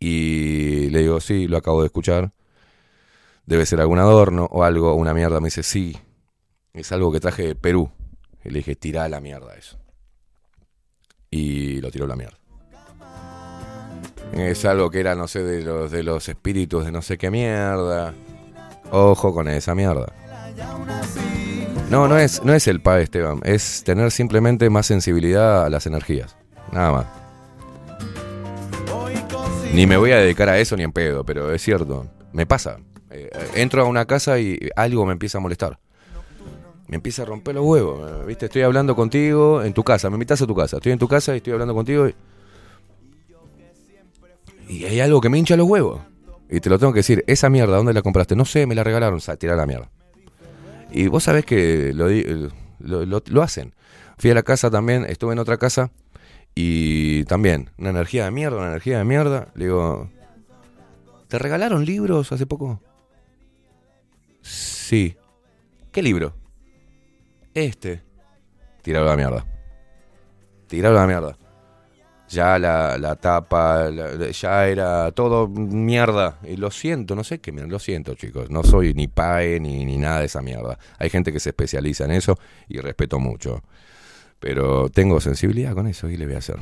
y 0.00 0.90
le 0.90 0.98
digo, 0.98 1.18
sí, 1.20 1.48
lo 1.48 1.56
acabo 1.56 1.80
de 1.80 1.86
escuchar. 1.86 2.34
Debe 3.46 3.64
ser 3.64 3.80
algún 3.80 3.98
adorno 3.98 4.44
o 4.50 4.62
algo, 4.62 4.94
una 4.94 5.14
mierda. 5.14 5.40
Me 5.40 5.46
dice, 5.46 5.62
sí, 5.62 5.96
es 6.74 6.92
algo 6.92 7.10
que 7.10 7.20
traje 7.20 7.42
de 7.46 7.54
Perú. 7.54 7.90
Y 8.44 8.50
le 8.50 8.58
dije, 8.58 8.76
tirá 8.76 9.08
la 9.08 9.22
mierda 9.22 9.56
eso. 9.56 9.78
Y 11.30 11.80
lo 11.80 11.90
tiró 11.90 12.06
la 12.06 12.16
mierda. 12.16 12.41
Es 14.34 14.64
algo 14.64 14.90
que 14.90 15.00
era, 15.00 15.14
no 15.14 15.28
sé, 15.28 15.42
de 15.42 15.62
los, 15.62 15.90
de 15.90 16.02
los 16.02 16.28
espíritus 16.28 16.84
de 16.84 16.92
no 16.92 17.02
sé 17.02 17.18
qué 17.18 17.30
mierda. 17.30 18.14
Ojo 18.90 19.34
con 19.34 19.48
esa 19.48 19.74
mierda. 19.74 20.12
No, 21.90 22.08
no 22.08 22.16
es, 22.16 22.42
no 22.42 22.54
es 22.54 22.66
el 22.68 22.80
pa 22.80 23.00
Esteban. 23.00 23.40
Es 23.44 23.84
tener 23.84 24.10
simplemente 24.10 24.70
más 24.70 24.86
sensibilidad 24.86 25.64
a 25.66 25.70
las 25.70 25.86
energías. 25.86 26.36
Nada 26.72 26.92
más. 26.92 27.06
Ni 29.74 29.86
me 29.86 29.96
voy 29.96 30.12
a 30.12 30.16
dedicar 30.16 30.48
a 30.48 30.58
eso 30.58 30.76
ni 30.76 30.82
en 30.82 30.92
pedo, 30.92 31.24
pero 31.24 31.52
es 31.52 31.62
cierto. 31.62 32.06
Me 32.32 32.46
pasa. 32.46 32.78
Eh, 33.10 33.30
entro 33.54 33.82
a 33.82 33.84
una 33.84 34.06
casa 34.06 34.38
y 34.38 34.58
algo 34.76 35.04
me 35.04 35.12
empieza 35.12 35.38
a 35.38 35.40
molestar. 35.42 35.78
Me 36.88 36.96
empieza 36.96 37.22
a 37.22 37.24
romper 37.26 37.54
los 37.54 37.64
huevos. 37.64 38.26
¿Viste? 38.26 38.46
Estoy 38.46 38.62
hablando 38.62 38.96
contigo 38.96 39.62
en 39.62 39.72
tu 39.74 39.82
casa. 39.82 40.08
Me 40.10 40.16
invitas 40.16 40.40
a 40.40 40.46
tu 40.46 40.54
casa. 40.54 40.76
Estoy 40.76 40.92
en 40.92 40.98
tu 40.98 41.08
casa 41.08 41.34
y 41.34 41.38
estoy 41.38 41.52
hablando 41.52 41.74
contigo. 41.74 42.06
Y 44.78 44.84
hay 44.84 45.00
algo 45.00 45.20
que 45.20 45.28
me 45.28 45.38
hincha 45.38 45.56
los 45.56 45.68
huevos. 45.68 46.00
Y 46.50 46.60
te 46.60 46.68
lo 46.68 46.78
tengo 46.78 46.92
que 46.92 46.98
decir. 46.98 47.24
Esa 47.26 47.48
mierda, 47.48 47.76
¿dónde 47.76 47.92
la 47.94 48.02
compraste? 48.02 48.36
No 48.36 48.44
sé, 48.44 48.66
me 48.66 48.74
la 48.74 48.84
regalaron. 48.84 49.16
O 49.16 49.20
sea, 49.20 49.36
tirar 49.36 49.56
la 49.56 49.66
mierda. 49.66 49.90
Y 50.90 51.06
vos 51.08 51.24
sabés 51.24 51.44
que 51.46 51.92
lo, 51.94 52.08
di- 52.08 52.24
lo, 52.80 53.04
lo- 53.06 53.42
hacen. 53.42 53.74
Fui 54.18 54.30
a 54.30 54.34
la 54.34 54.42
casa 54.42 54.70
también, 54.70 55.04
estuve 55.08 55.32
en 55.32 55.38
otra 55.38 55.56
casa 55.56 55.90
y 56.54 57.24
también, 57.24 57.70
una 57.78 57.90
energía 57.90 58.26
de 58.26 58.30
mierda, 58.30 58.58
una 58.58 58.68
energía 58.68 58.98
de 58.98 59.04
mierda. 59.04 59.48
Le 59.54 59.64
digo, 59.64 60.10
¿te 61.28 61.38
regalaron 61.38 61.84
libros 61.86 62.30
hace 62.32 62.44
poco? 62.46 62.80
Sí. 64.42 65.16
¿Qué 65.90 66.02
libro? 66.02 66.34
Este. 67.54 68.02
Tirarlo 68.82 69.08
a 69.08 69.12
la 69.12 69.16
mierda. 69.16 69.46
Tirarlo 70.66 70.98
a 70.98 71.02
la 71.02 71.08
mierda. 71.08 71.38
Ya 72.32 72.58
la, 72.58 72.96
la 72.96 73.14
tapa, 73.16 73.90
la- 73.90 74.30
ya 74.30 74.66
era 74.66 75.10
todo 75.12 75.48
mierda. 75.48 76.38
Y 76.42 76.56
lo 76.56 76.70
siento, 76.70 77.14
no 77.14 77.24
sé 77.24 77.40
qué, 77.40 77.52
lo 77.52 77.78
siento 77.78 78.14
chicos. 78.14 78.48
No 78.50 78.62
soy 78.64 78.94
ni 78.94 79.06
PAE 79.06 79.60
ni, 79.60 79.84
ni 79.84 79.98
nada 79.98 80.20
de 80.20 80.26
esa 80.26 80.40
mierda. 80.40 80.78
Hay 80.98 81.10
gente 81.10 81.30
que 81.30 81.40
se 81.40 81.50
especializa 81.50 82.04
en 82.06 82.12
eso 82.12 82.38
y 82.68 82.78
respeto 82.78 83.18
mucho. 83.18 83.62
Pero 84.40 84.88
tengo 84.88 85.20
sensibilidad 85.20 85.74
con 85.74 85.86
eso 85.86 86.08
y 86.08 86.16
le 86.16 86.24
voy 86.24 86.34
a 86.36 86.38
hacer. 86.38 86.56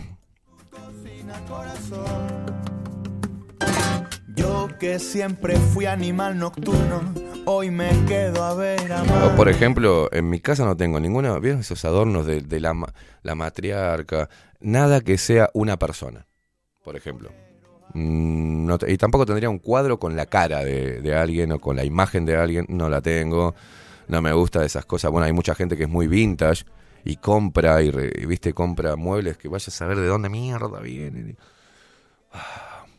Yo 4.35 4.69
que 4.81 4.99
siempre 4.99 5.57
fui 5.57 5.87
animal 5.87 6.37
nocturno, 6.39 7.03
hoy 7.45 7.71
me 7.71 7.91
quedo 8.07 8.43
a 8.45 8.55
ver 8.55 8.93
a 8.93 9.03
por 9.37 9.49
ejemplo, 9.49 10.09
en 10.13 10.29
mi 10.29 10.41
casa 10.41 10.65
no 10.65 10.77
tengo 10.77 10.99
ninguna, 10.99 11.39
¿vieron 11.39 11.61
esos 11.61 11.85
adornos 11.85 12.27
de, 12.27 12.41
de 12.41 12.61
la, 12.61 12.75
la 13.23 13.35
matriarca? 13.35 14.29
Nada 14.61 15.01
que 15.01 15.19
sea 15.19 15.51
una 15.55 15.79
persona, 15.79 16.27
por 16.85 16.97
ejemplo. 16.97 17.31
Mm, 17.95 18.67
no 18.67 18.79
y 18.87 18.97
tampoco 18.99 19.27
tendría 19.27 19.51
un 19.51 19.59
cuadro 19.59 19.99
con 19.99 20.15
la 20.17 20.27
cara 20.27 20.65
de, 20.65 21.01
de 21.01 21.15
alguien 21.15 21.53
o 21.53 21.59
con 21.61 21.77
la 21.77 21.85
imagen 21.85 22.25
de 22.27 22.37
alguien, 22.37 22.67
no 22.69 22.89
la 22.89 23.01
tengo. 23.01 23.55
No 24.09 24.21
me 24.23 24.33
gusta 24.33 24.61
de 24.61 24.67
esas 24.67 24.85
cosas. 24.85 25.11
Bueno, 25.11 25.27
hay 25.27 25.33
mucha 25.33 25.55
gente 25.55 25.77
que 25.77 25.85
es 25.85 25.89
muy 25.89 26.07
vintage 26.09 26.65
y 27.05 27.17
compra 27.17 27.83
y, 27.83 27.91
re- 27.91 28.13
y, 28.15 28.27
viste, 28.27 28.53
compra 28.53 28.97
muebles 28.97 29.37
que 29.39 29.49
vaya 29.49 29.65
a 29.67 29.71
saber 29.71 29.99
de 29.99 30.07
dónde 30.07 30.29
mierda 30.29 30.81
vienen. 30.81 31.37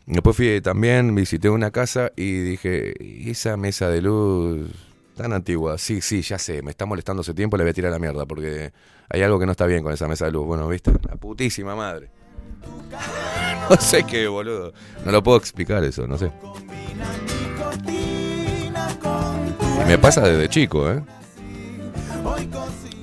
Después 0.06 0.36
fui 0.36 0.62
también, 0.62 1.14
visité 1.16 1.50
una 1.50 1.72
casa 1.72 2.12
y 2.16 2.40
dije, 2.40 2.94
"¿Y 3.00 3.30
esa 3.30 3.56
mesa 3.56 3.90
de 3.90 4.02
luz 4.02 4.72
tan 5.16 5.32
antigua, 5.34 5.78
sí, 5.78 6.02
sí, 6.02 6.22
ya 6.22 6.38
sé, 6.40 6.62
me 6.64 6.72
está 6.72 6.86
molestando 6.86 7.22
hace 7.22 7.34
tiempo, 7.34 7.56
le 7.58 7.64
voy 7.64 7.72
a 7.72 7.74
tirar 7.74 7.92
la 7.92 8.00
mierda, 8.00 8.26
porque 8.26 8.72
hay 9.14 9.22
algo 9.24 9.40
que 9.40 9.46
no 9.46 9.52
está 9.52 9.66
bien 9.66 9.84
con 9.84 9.92
esa 9.92 10.08
mesa 10.08 10.26
de 10.26 10.32
luz. 10.32 10.46
Bueno, 10.46 10.68
viste, 10.68 10.92
la 11.08 11.16
putísima 11.16 11.76
madre. 11.76 12.10
no 13.70 13.76
sé 13.76 14.04
qué, 14.04 14.28
boludo. 14.28 14.74
No 15.06 15.12
lo 15.12 15.22
puedo 15.22 15.38
explicar 15.38 15.84
eso, 15.84 16.08
no 16.08 16.18
sé. 16.18 16.32
Y 19.82 19.88
me 19.88 19.98
pasa 19.98 20.22
desde 20.22 20.48
chico, 20.48 20.90
¿eh? 20.90 21.04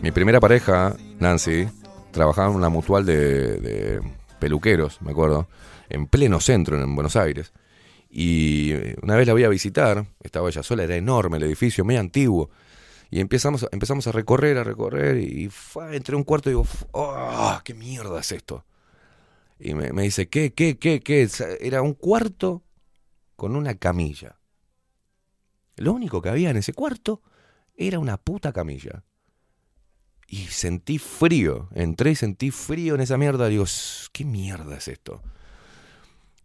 Mi 0.01 0.11
primera 0.13 0.41
pareja, 0.41 0.95
Nancy, 1.19 1.69
trabajaba 2.11 2.51
en 2.51 2.57
una 2.57 2.69
mutual 2.69 3.05
de, 3.05 3.59
de 3.61 4.01
peluqueros, 4.39 5.03
me 5.03 5.11
acuerdo, 5.11 5.49
en 5.91 6.07
pleno 6.07 6.41
centro, 6.41 6.81
en 6.81 6.95
Buenos 6.95 7.17
Aires. 7.17 7.53
Y 8.11 8.73
una 9.03 9.17
vez 9.17 9.27
la 9.27 9.35
voy 9.35 9.45
a 9.45 9.49
visitar, 9.49 10.07
estaba 10.23 10.49
ella 10.49 10.63
sola, 10.63 10.85
era 10.85 10.97
enorme 10.97 11.37
el 11.37 11.43
edificio, 11.43 11.85
muy 11.85 11.97
antiguo. 11.97 12.49
Y 13.11 13.21
empezamos, 13.21 13.67
empezamos 13.73 14.07
a 14.07 14.13
recorrer, 14.13 14.59
a 14.59 14.65
recorrer, 14.65 15.17
y 15.19 15.49
fue, 15.49 15.97
entré 15.97 16.15
un 16.15 16.25
cuarto 16.25 16.51
y 16.51 16.53
digo, 16.53 16.67
¡oh, 16.93 17.59
qué 17.65 17.75
mierda 17.75 18.21
es 18.21 18.33
esto! 18.33 18.65
Y 19.59 19.75
me, 19.75 19.93
me 19.93 20.03
dice, 20.03 20.29
¿qué, 20.29 20.53
qué, 20.53 20.79
qué, 20.79 21.01
qué? 21.01 21.29
Era 21.61 21.83
un 21.83 21.95
cuarto 21.95 22.63
con 23.37 23.57
una 23.57 23.75
camilla. 23.75 24.39
Lo 25.77 25.93
único 25.93 26.21
que 26.21 26.29
había 26.29 26.51
en 26.51 26.57
ese 26.59 26.73
cuarto 26.73 27.23
era 27.77 27.99
una 27.99 28.17
puta 28.19 28.53
camilla. 28.53 29.05
Y 30.27 30.47
sentí 30.49 30.99
frío. 30.99 31.69
Entré 31.75 32.11
y 32.11 32.15
sentí 32.17 32.51
frío 32.51 32.95
en 32.95 33.01
esa 33.01 33.17
mierda. 33.17 33.49
Digo, 33.49 33.65
"S- 33.65 34.09
¿qué 34.13 34.25
mierda 34.25 34.77
es 34.77 34.89
esto? 34.89 35.23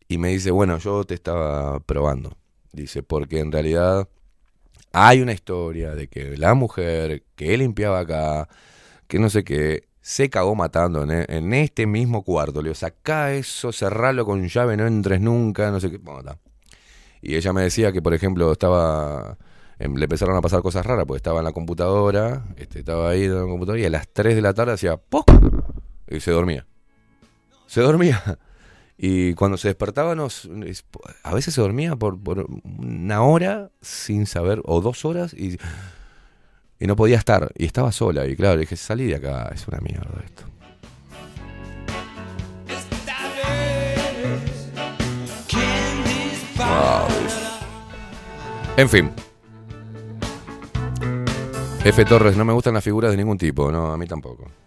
Y 0.08 0.18
me 0.18 0.30
dice, 0.30 0.52
bueno, 0.52 0.78
yo 0.78 1.04
te 1.04 1.14
estaba 1.16 1.80
probando. 1.80 2.38
Dice, 2.72 3.04
porque 3.04 3.40
en 3.40 3.52
realidad 3.52 4.08
hay 4.94 5.22
una 5.22 5.34
historia 5.34 5.96
de 5.96 6.08
que 6.08 6.38
la 6.38 6.54
mujer 6.54 7.24
que 7.36 7.58
limpiaba 7.58 8.00
acá, 8.00 8.48
que 9.08 9.20
no 9.20 9.30
sé 9.30 9.44
qué, 9.44 9.88
se 10.02 10.30
cagó 10.30 10.56
matando 10.56 11.04
en, 11.04 11.12
e- 11.12 11.26
en 11.30 11.54
este 11.54 11.88
mismo 11.88 12.24
cuarto. 12.24 12.62
Le 12.62 12.70
digo, 12.70 12.76
sacá 12.76 13.34
eso, 13.34 13.72
cerralo 13.74 14.26
con 14.26 14.48
llave, 14.48 14.78
no 14.78 14.88
entres 14.88 15.22
nunca, 15.22 15.72
no 15.72 15.80
sé 15.80 15.92
qué. 15.92 16.00
Y 17.22 17.36
ella 17.36 17.54
me 17.54 17.64
decía 17.64 17.92
que, 17.92 18.02
por 18.02 18.14
ejemplo, 18.14 18.52
estaba. 18.52 19.38
em, 19.80 19.96
le 19.96 20.04
empezaron 20.06 20.36
a 20.36 20.42
pasar 20.42 20.62
cosas 20.62 20.86
raras, 20.86 21.06
porque 21.06 21.18
estaba 21.18 21.40
en 21.40 21.46
la 21.46 21.52
computadora, 21.54 22.44
este, 22.58 22.80
estaba 22.80 23.10
ahí 23.10 23.24
en 23.26 23.36
la 23.36 23.42
computadora, 23.44 23.82
y 23.82 23.86
a 23.86 23.90
las 23.90 24.08
3 24.10 24.36
de 24.36 24.42
la 24.42 24.54
tarde 24.54 24.74
hacía 24.74 24.98
¡poc! 24.98 25.26
y 26.10 26.20
se 26.20 26.32
dormía. 26.32 26.66
Se 27.68 27.82
dormía. 27.82 28.22
Y 29.06 29.34
cuando 29.34 29.58
se 29.58 29.68
despertaba, 29.68 30.16
nos, 30.16 30.50
a 31.24 31.34
veces 31.34 31.54
se 31.54 31.60
dormía 31.60 31.94
por, 31.98 32.18
por 32.18 32.48
una 32.64 33.22
hora 33.22 33.70
sin 33.82 34.26
saber, 34.26 34.62
o 34.64 34.80
dos 34.80 35.04
horas, 35.04 35.34
y, 35.34 35.58
no 36.80 36.96
podía 36.96 37.18
estar. 37.18 37.52
Y 37.58 37.66
estaba 37.66 37.92
sola. 37.92 38.26
Y 38.28 38.38
claro, 38.38 38.56
le 38.56 38.62
dije, 38.62 38.78
salí 38.78 39.08
de 39.08 39.16
acá, 39.16 39.52
es 39.54 39.68
una 39.68 39.80
mierda 39.80 40.24
esto. 40.24 40.44
En 48.78 48.88
fin. 48.88 49.12
F. 51.84 52.06
Torres, 52.06 52.38
no 52.38 52.46
me 52.46 52.54
gustan 52.54 52.74
las 52.74 52.86
figuras 52.86 53.12
de 53.12 53.18
ningún 53.18 53.38
tipo, 53.38 53.70
no, 53.70 53.92
a 53.92 53.98
mí 53.98 54.08
tampoco. 54.08 54.63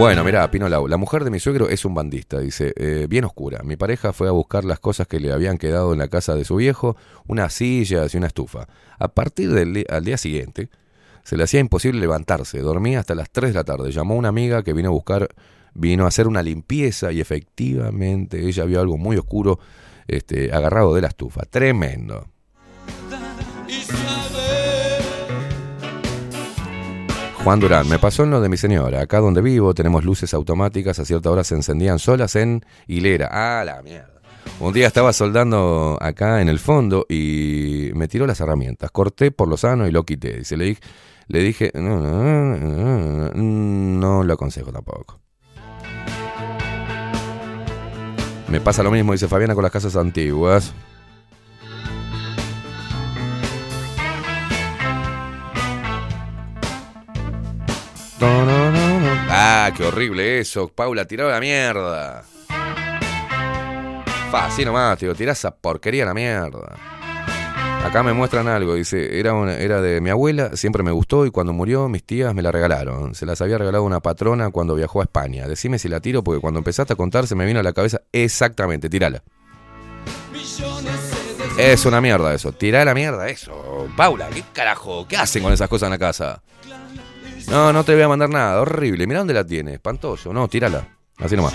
Bueno, 0.00 0.24
mirá, 0.24 0.50
Pino 0.50 0.66
Lau, 0.66 0.88
la 0.88 0.96
mujer 0.96 1.24
de 1.24 1.30
mi 1.30 1.40
suegro 1.40 1.68
es 1.68 1.84
un 1.84 1.92
bandista, 1.92 2.38
dice, 2.38 2.72
eh, 2.76 3.06
bien 3.06 3.26
oscura. 3.26 3.60
Mi 3.64 3.76
pareja 3.76 4.14
fue 4.14 4.28
a 4.28 4.30
buscar 4.30 4.64
las 4.64 4.80
cosas 4.80 5.06
que 5.06 5.20
le 5.20 5.30
habían 5.30 5.58
quedado 5.58 5.92
en 5.92 5.98
la 5.98 6.08
casa 6.08 6.34
de 6.34 6.46
su 6.46 6.56
viejo, 6.56 6.96
unas 7.26 7.52
sillas 7.52 8.14
y 8.14 8.16
una 8.16 8.28
estufa. 8.28 8.66
A 8.98 9.08
partir 9.08 9.52
del 9.52 9.84
al 9.90 10.02
día 10.02 10.16
siguiente, 10.16 10.70
se 11.22 11.36
le 11.36 11.44
hacía 11.44 11.60
imposible 11.60 12.00
levantarse, 12.00 12.60
dormía 12.60 13.00
hasta 13.00 13.14
las 13.14 13.28
3 13.28 13.50
de 13.50 13.54
la 13.54 13.64
tarde. 13.64 13.92
Llamó 13.92 14.14
a 14.14 14.16
una 14.16 14.30
amiga 14.30 14.62
que 14.62 14.72
vino 14.72 14.88
a 14.88 14.92
buscar, 14.92 15.28
vino 15.74 16.06
a 16.06 16.08
hacer 16.08 16.28
una 16.28 16.42
limpieza 16.42 17.12
y 17.12 17.20
efectivamente 17.20 18.48
ella 18.48 18.64
vio 18.64 18.80
algo 18.80 18.96
muy 18.96 19.18
oscuro 19.18 19.58
este, 20.08 20.50
agarrado 20.50 20.94
de 20.94 21.02
la 21.02 21.08
estufa. 21.08 21.42
Tremendo. 21.42 22.26
Juan 27.42 27.58
Durán, 27.58 27.88
me 27.88 27.98
pasó 27.98 28.24
en 28.24 28.30
lo 28.30 28.40
de 28.42 28.50
mi 28.50 28.58
señora. 28.58 29.00
Acá 29.00 29.18
donde 29.18 29.40
vivo 29.40 29.72
tenemos 29.72 30.04
luces 30.04 30.34
automáticas, 30.34 30.98
a 30.98 31.06
cierta 31.06 31.30
hora 31.30 31.42
se 31.42 31.54
encendían 31.54 31.98
solas 31.98 32.36
en 32.36 32.64
hilera. 32.86 33.28
Ah, 33.32 33.64
la 33.64 33.80
mierda. 33.82 34.20
Un 34.60 34.74
día 34.74 34.86
estaba 34.86 35.14
soldando 35.14 35.96
acá 36.02 36.42
en 36.42 36.50
el 36.50 36.58
fondo 36.58 37.06
y 37.08 37.90
me 37.94 38.08
tiró 38.08 38.26
las 38.26 38.40
herramientas. 38.40 38.90
Corté 38.90 39.30
por 39.30 39.48
lo 39.48 39.56
sano 39.56 39.88
y 39.88 39.90
lo 39.90 40.04
quité. 40.04 40.44
Se 40.44 40.58
le 40.58 40.66
dije, 40.66 40.80
le 41.28 41.42
dije, 41.42 41.70
no, 41.74 41.98
no, 41.98 42.56
no, 42.58 43.30
no 43.34 44.22
lo 44.22 44.34
aconsejo 44.34 44.70
tampoco. 44.70 45.18
Me 48.48 48.60
pasa 48.60 48.82
lo 48.82 48.90
mismo, 48.90 49.12
dice 49.12 49.28
Fabiana, 49.28 49.54
con 49.54 49.62
las 49.62 49.72
casas 49.72 49.96
antiguas. 49.96 50.74
Ah, 58.22 59.70
qué 59.76 59.84
horrible 59.84 60.40
eso. 60.40 60.68
Paula, 60.68 61.04
tiró 61.06 61.30
la 61.30 61.40
mierda. 61.40 62.24
Así 64.32 64.64
nomás, 64.64 64.98
tío, 64.98 65.14
tirá 65.14 65.32
esa 65.32 65.54
porquería 65.54 66.04
a 66.04 66.06
la 66.06 66.14
mierda. 66.14 66.76
Acá 67.84 68.02
me 68.02 68.12
muestran 68.12 68.46
algo, 68.46 68.74
dice, 68.74 69.18
era, 69.18 69.32
era 69.56 69.80
de 69.80 70.00
mi 70.02 70.10
abuela, 70.10 70.54
siempre 70.54 70.82
me 70.82 70.90
gustó 70.90 71.24
y 71.24 71.30
cuando 71.30 71.54
murió 71.54 71.88
mis 71.88 72.04
tías 72.04 72.34
me 72.34 72.42
la 72.42 72.52
regalaron. 72.52 73.14
Se 73.14 73.24
las 73.24 73.40
había 73.40 73.56
regalado 73.56 73.84
una 73.84 74.00
patrona 74.00 74.50
cuando 74.50 74.74
viajó 74.74 75.00
a 75.00 75.04
España. 75.04 75.48
Decime 75.48 75.78
si 75.78 75.88
la 75.88 76.00
tiro 76.00 76.22
porque 76.22 76.40
cuando 76.40 76.58
empezaste 76.58 76.92
a 76.92 76.96
contar 76.96 77.26
se 77.26 77.34
me 77.34 77.46
vino 77.46 77.58
a 77.58 77.62
la 77.62 77.72
cabeza 77.72 78.02
exactamente, 78.12 78.90
tirala. 78.90 79.22
Es 81.58 81.86
una 81.86 82.00
mierda 82.00 82.34
eso, 82.34 82.52
tirá 82.52 82.84
la 82.84 82.94
mierda 82.94 83.28
eso. 83.28 83.88
Paula, 83.96 84.28
¿qué 84.28 84.44
carajo? 84.52 85.06
¿Qué 85.08 85.16
hacen 85.16 85.42
con 85.42 85.52
esas 85.52 85.68
cosas 85.68 85.86
en 85.86 85.92
la 85.92 85.98
casa? 85.98 86.42
No, 87.50 87.72
no 87.72 87.82
te 87.84 87.94
voy 87.94 88.02
a 88.02 88.08
mandar 88.08 88.28
nada, 88.30 88.60
horrible. 88.60 89.06
Mira 89.06 89.18
dónde 89.20 89.34
la 89.34 89.44
tiene, 89.44 89.74
espantoso. 89.74 90.32
No, 90.32 90.46
tírala. 90.48 90.86
Así 91.18 91.36
nomás. 91.36 91.54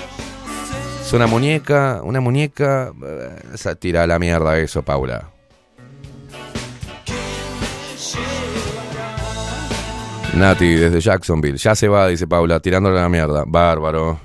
Es 1.01 1.13
una 1.13 1.27
muñeca, 1.27 2.01
una 2.03 2.19
muñeca. 2.19 2.91
eh, 3.03 3.35
Esa, 3.53 3.76
tira 3.76 4.05
la 4.05 4.19
mierda 4.19 4.57
eso, 4.57 4.84
Paula. 4.84 5.30
Nati, 10.35 10.73
desde 10.76 10.99
Jacksonville. 10.99 11.57
Ya 11.57 11.76
se 11.76 11.88
va, 11.88 12.07
dice 12.07 12.27
Paula, 12.27 12.59
tirándole 12.59 12.97
la 12.99 13.07
mierda. 13.07 13.43
Bárbaro. 13.47 14.19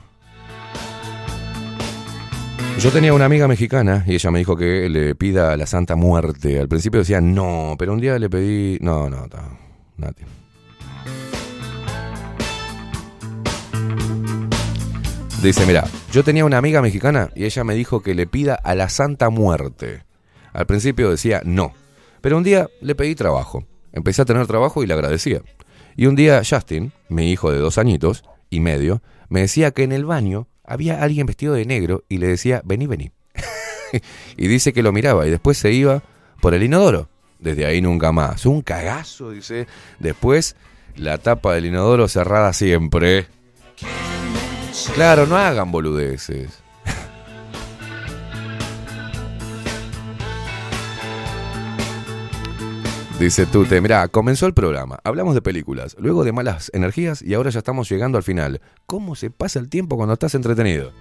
Yo 2.80 2.90
tenía 2.90 3.12
una 3.12 3.26
amiga 3.26 3.46
mexicana 3.46 4.04
y 4.06 4.14
ella 4.14 4.30
me 4.30 4.38
dijo 4.38 4.56
que 4.56 4.88
le 4.88 5.14
pida 5.14 5.52
a 5.52 5.56
la 5.56 5.66
Santa 5.66 5.94
Muerte. 5.96 6.58
Al 6.58 6.66
principio 6.68 7.00
decía 7.00 7.20
no, 7.20 7.76
pero 7.78 7.92
un 7.92 8.00
día 8.00 8.18
le 8.18 8.28
pedí. 8.28 8.78
No, 8.80 9.08
no, 9.08 9.26
no. 9.26 9.58
Nati. 9.98 10.22
Dice, 15.42 15.64
mira, 15.64 15.88
yo 16.12 16.22
tenía 16.22 16.44
una 16.44 16.58
amiga 16.58 16.82
mexicana 16.82 17.30
y 17.34 17.46
ella 17.46 17.64
me 17.64 17.74
dijo 17.74 18.02
que 18.02 18.14
le 18.14 18.26
pida 18.26 18.56
a 18.56 18.74
la 18.74 18.90
Santa 18.90 19.30
Muerte. 19.30 20.04
Al 20.52 20.66
principio 20.66 21.10
decía 21.10 21.40
no, 21.46 21.72
pero 22.20 22.36
un 22.36 22.42
día 22.42 22.68
le 22.82 22.94
pedí 22.94 23.14
trabajo. 23.14 23.64
Empecé 23.92 24.20
a 24.20 24.26
tener 24.26 24.46
trabajo 24.46 24.82
y 24.82 24.86
le 24.86 24.92
agradecía. 24.92 25.40
Y 25.96 26.06
un 26.06 26.14
día 26.14 26.42
Justin, 26.48 26.92
mi 27.08 27.30
hijo 27.30 27.50
de 27.50 27.58
dos 27.58 27.78
añitos 27.78 28.22
y 28.50 28.60
medio, 28.60 29.00
me 29.30 29.40
decía 29.40 29.70
que 29.70 29.82
en 29.82 29.92
el 29.92 30.04
baño 30.04 30.46
había 30.62 31.02
alguien 31.02 31.26
vestido 31.26 31.54
de 31.54 31.64
negro 31.64 32.04
y 32.10 32.18
le 32.18 32.26
decía, 32.26 32.60
vení, 32.66 32.86
vení. 32.86 33.10
y 34.36 34.46
dice 34.46 34.74
que 34.74 34.82
lo 34.82 34.92
miraba 34.92 35.26
y 35.26 35.30
después 35.30 35.56
se 35.56 35.72
iba 35.72 36.02
por 36.42 36.52
el 36.52 36.62
inodoro. 36.62 37.08
Desde 37.38 37.64
ahí 37.64 37.80
nunca 37.80 38.12
más. 38.12 38.44
Un 38.44 38.60
cagazo, 38.60 39.30
dice. 39.30 39.66
Después, 40.00 40.54
la 40.96 41.16
tapa 41.16 41.54
del 41.54 41.64
inodoro 41.64 42.08
cerrada 42.08 42.52
siempre. 42.52 43.26
Claro, 44.88 45.26
no 45.26 45.36
hagan 45.36 45.70
boludeces. 45.70 46.62
Dice 53.18 53.44
Tute, 53.44 53.82
mirá, 53.82 54.08
comenzó 54.08 54.46
el 54.46 54.54
programa, 54.54 54.98
hablamos 55.04 55.34
de 55.34 55.42
películas, 55.42 55.94
luego 55.98 56.24
de 56.24 56.32
malas 56.32 56.70
energías 56.72 57.20
y 57.20 57.34
ahora 57.34 57.50
ya 57.50 57.58
estamos 57.58 57.86
llegando 57.90 58.16
al 58.16 58.24
final. 58.24 58.62
¿Cómo 58.86 59.14
se 59.14 59.30
pasa 59.30 59.58
el 59.58 59.68
tiempo 59.68 59.98
cuando 59.98 60.14
estás 60.14 60.34
entretenido? 60.34 60.92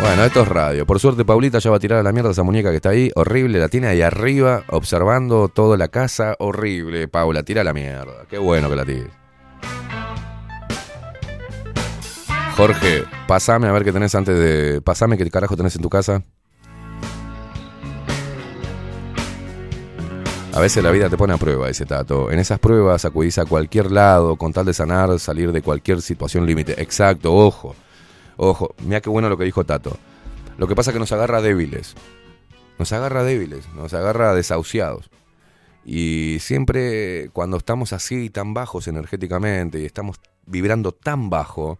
Bueno, 0.00 0.24
esto 0.24 0.42
es 0.42 0.48
radio. 0.48 0.86
Por 0.86 0.98
suerte, 0.98 1.26
Paulita 1.26 1.58
ya 1.58 1.70
va 1.70 1.76
a 1.76 1.80
tirar 1.80 1.98
a 1.98 2.02
la 2.02 2.12
mierda 2.12 2.30
esa 2.30 2.42
muñeca 2.42 2.70
que 2.70 2.76
está 2.76 2.90
ahí. 2.90 3.10
Horrible, 3.14 3.58
la 3.58 3.68
tiene 3.68 3.88
ahí 3.88 4.00
arriba, 4.00 4.62
observando 4.68 5.48
toda 5.48 5.76
la 5.76 5.88
casa. 5.88 6.36
Horrible, 6.38 7.08
Paula, 7.08 7.42
tira 7.42 7.60
a 7.60 7.64
la 7.64 7.74
mierda. 7.74 8.24
Qué 8.28 8.38
bueno 8.38 8.70
que 8.70 8.76
la 8.76 8.84
tires. 8.84 9.15
Jorge, 12.56 13.04
pasame 13.28 13.68
a 13.68 13.72
ver 13.72 13.84
qué 13.84 13.92
tenés 13.92 14.14
antes 14.14 14.38
de. 14.38 14.80
Pasame 14.80 15.18
qué 15.18 15.30
carajo 15.30 15.58
tenés 15.58 15.76
en 15.76 15.82
tu 15.82 15.90
casa. 15.90 16.22
A 20.54 20.60
veces 20.60 20.82
la 20.82 20.90
vida 20.90 21.10
te 21.10 21.18
pone 21.18 21.34
a 21.34 21.36
prueba, 21.36 21.68
dice 21.68 21.84
Tato. 21.84 22.30
En 22.30 22.38
esas 22.38 22.58
pruebas 22.58 23.04
acudís 23.04 23.36
a 23.36 23.44
cualquier 23.44 23.92
lado 23.92 24.36
con 24.36 24.54
tal 24.54 24.64
de 24.64 24.72
sanar, 24.72 25.18
salir 25.20 25.52
de 25.52 25.60
cualquier 25.60 26.00
situación 26.00 26.46
límite. 26.46 26.80
Exacto, 26.80 27.34
ojo. 27.34 27.76
Ojo, 28.38 28.74
mira 28.82 29.02
qué 29.02 29.10
bueno 29.10 29.28
lo 29.28 29.36
que 29.36 29.44
dijo 29.44 29.64
Tato. 29.64 29.98
Lo 30.56 30.66
que 30.66 30.74
pasa 30.74 30.92
es 30.92 30.92
que 30.94 31.00
nos 31.00 31.12
agarra 31.12 31.42
débiles. 31.42 31.94
Nos 32.78 32.90
agarra 32.90 33.22
débiles, 33.22 33.68
nos 33.74 33.92
agarra 33.92 34.34
desahuciados. 34.34 35.10
Y 35.84 36.38
siempre 36.40 37.28
cuando 37.34 37.58
estamos 37.58 37.92
así 37.92 38.30
tan 38.30 38.54
bajos 38.54 38.88
energéticamente 38.88 39.78
y 39.80 39.84
estamos 39.84 40.16
vibrando 40.46 40.92
tan 40.92 41.28
bajo, 41.28 41.78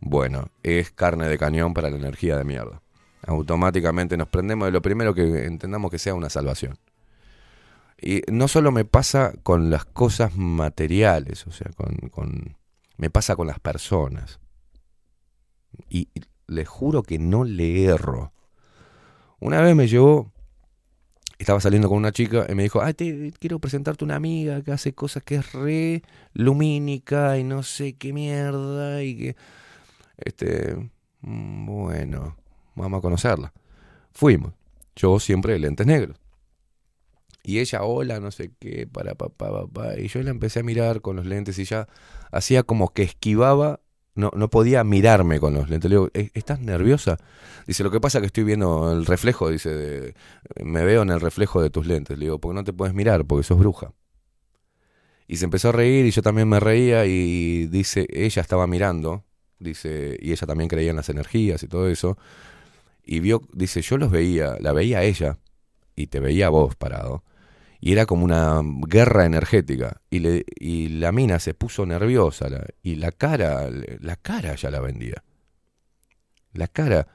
bueno, 0.00 0.50
es 0.62 0.90
carne 0.90 1.28
de 1.28 1.38
cañón 1.38 1.74
para 1.74 1.90
la 1.90 1.96
energía 1.96 2.36
de 2.36 2.44
mierda. 2.44 2.82
Automáticamente 3.26 4.16
nos 4.16 4.28
prendemos 4.28 4.66
de 4.66 4.72
lo 4.72 4.82
primero 4.82 5.14
que 5.14 5.44
entendamos 5.46 5.90
que 5.90 5.98
sea 5.98 6.14
una 6.14 6.30
salvación. 6.30 6.78
Y 8.00 8.22
no 8.30 8.46
solo 8.46 8.72
me 8.72 8.84
pasa 8.84 9.32
con 9.42 9.70
las 9.70 9.84
cosas 9.84 10.36
materiales, 10.36 11.46
o 11.46 11.50
sea, 11.50 11.70
con, 11.76 11.96
con- 12.10 12.56
me 12.98 13.10
pasa 13.10 13.36
con 13.36 13.46
las 13.46 13.58
personas. 13.58 14.38
Y, 15.88 16.08
les 16.46 16.68
juro 16.68 17.02
que 17.02 17.18
no 17.18 17.42
le 17.42 17.84
erro. 17.84 18.32
Una 19.40 19.60
vez 19.60 19.74
me 19.74 19.88
llevó 19.88 20.32
estaba 21.38 21.60
saliendo 21.60 21.88
con 21.88 21.98
una 21.98 22.12
chica 22.12 22.46
y 22.48 22.54
me 22.54 22.62
dijo, 22.62 22.80
ay, 22.80 22.94
te 22.94 23.32
quiero 23.38 23.58
presentarte 23.58 24.04
una 24.04 24.16
amiga 24.16 24.62
que 24.62 24.72
hace 24.72 24.94
cosas 24.94 25.22
que 25.22 25.34
es 25.36 25.52
re 25.52 26.02
lumínica 26.32 27.36
y 27.38 27.44
no 27.44 27.62
sé 27.62 27.92
qué 27.94 28.12
mierda 28.12 29.02
y 29.02 29.16
que, 29.16 29.36
este, 30.18 30.90
bueno, 31.20 32.36
vamos 32.74 32.98
a 32.98 33.02
conocerla. 33.02 33.52
Fuimos, 34.12 34.52
yo 34.94 35.18
siempre 35.20 35.54
de 35.54 35.58
lentes 35.60 35.86
negros. 35.86 36.18
Y 37.42 37.60
ella, 37.60 37.82
hola, 37.84 38.18
no 38.18 38.32
sé 38.32 38.50
qué, 38.58 38.88
para 38.88 39.14
papá, 39.14 39.50
papá. 39.52 39.98
Y 39.98 40.08
yo 40.08 40.20
la 40.22 40.30
empecé 40.30 40.60
a 40.60 40.62
mirar 40.64 41.00
con 41.00 41.14
los 41.16 41.26
lentes 41.26 41.58
y 41.60 41.64
ya 41.64 41.86
hacía 42.32 42.64
como 42.64 42.92
que 42.92 43.02
esquivaba, 43.04 43.80
no, 44.16 44.32
no 44.34 44.50
podía 44.50 44.82
mirarme 44.82 45.38
con 45.38 45.54
los 45.54 45.68
lentes. 45.70 45.88
Le 45.90 45.96
digo, 45.96 46.08
"¿E- 46.14 46.30
¿estás 46.34 46.58
nerviosa? 46.60 47.18
Dice, 47.66 47.84
lo 47.84 47.90
que 47.92 48.00
pasa 48.00 48.18
es 48.18 48.22
que 48.22 48.26
estoy 48.26 48.42
viendo 48.44 48.90
el 48.92 49.06
reflejo, 49.06 49.48
dice, 49.50 50.14
me 50.64 50.84
veo 50.84 51.02
en 51.02 51.10
el 51.10 51.20
reflejo 51.20 51.62
de 51.62 51.70
tus 51.70 51.86
lentes. 51.86 52.18
Le 52.18 52.24
digo, 52.24 52.40
porque 52.40 52.54
no 52.56 52.64
te 52.64 52.72
puedes 52.72 52.94
mirar, 52.94 53.24
porque 53.26 53.44
sos 53.44 53.58
bruja. 53.58 53.92
Y 55.28 55.36
se 55.36 55.44
empezó 55.44 55.68
a 55.70 55.72
reír 55.72 56.06
y 56.06 56.10
yo 56.10 56.22
también 56.22 56.48
me 56.48 56.60
reía 56.60 57.04
y 57.06 57.66
dice, 57.66 58.06
ella 58.10 58.42
estaba 58.42 58.66
mirando, 58.66 59.24
dice, 59.58 60.18
y 60.20 60.32
ella 60.32 60.46
también 60.46 60.68
creía 60.68 60.90
en 60.90 60.96
las 60.96 61.08
energías 61.08 61.62
y 61.62 61.68
todo 61.68 61.88
eso. 61.88 62.18
Y 63.04 63.20
vio, 63.20 63.42
dice, 63.52 63.82
yo 63.82 63.98
los 63.98 64.10
veía, 64.10 64.56
la 64.60 64.72
veía 64.72 64.98
a 64.98 65.02
ella 65.04 65.38
y 65.94 66.08
te 66.08 66.20
veía 66.20 66.46
a 66.46 66.50
vos 66.50 66.76
parado. 66.76 67.24
Y 67.80 67.92
era 67.92 68.06
como 68.06 68.24
una 68.24 68.60
guerra 68.64 69.26
energética. 69.26 70.00
Y, 70.10 70.20
le, 70.20 70.44
y 70.58 70.88
la 70.88 71.12
mina 71.12 71.38
se 71.38 71.54
puso 71.54 71.86
nerviosa. 71.86 72.48
y 72.82 72.96
la 72.96 73.12
cara, 73.12 73.70
la 73.70 74.16
cara 74.16 74.54
ya 74.54 74.70
la 74.70 74.80
vendía. 74.80 75.22
La 76.52 76.68
cara. 76.68 77.06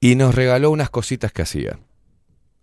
Y 0.00 0.14
nos 0.14 0.34
regaló 0.34 0.70
unas 0.70 0.88
cositas 0.88 1.32
que 1.32 1.42
hacía. 1.42 1.78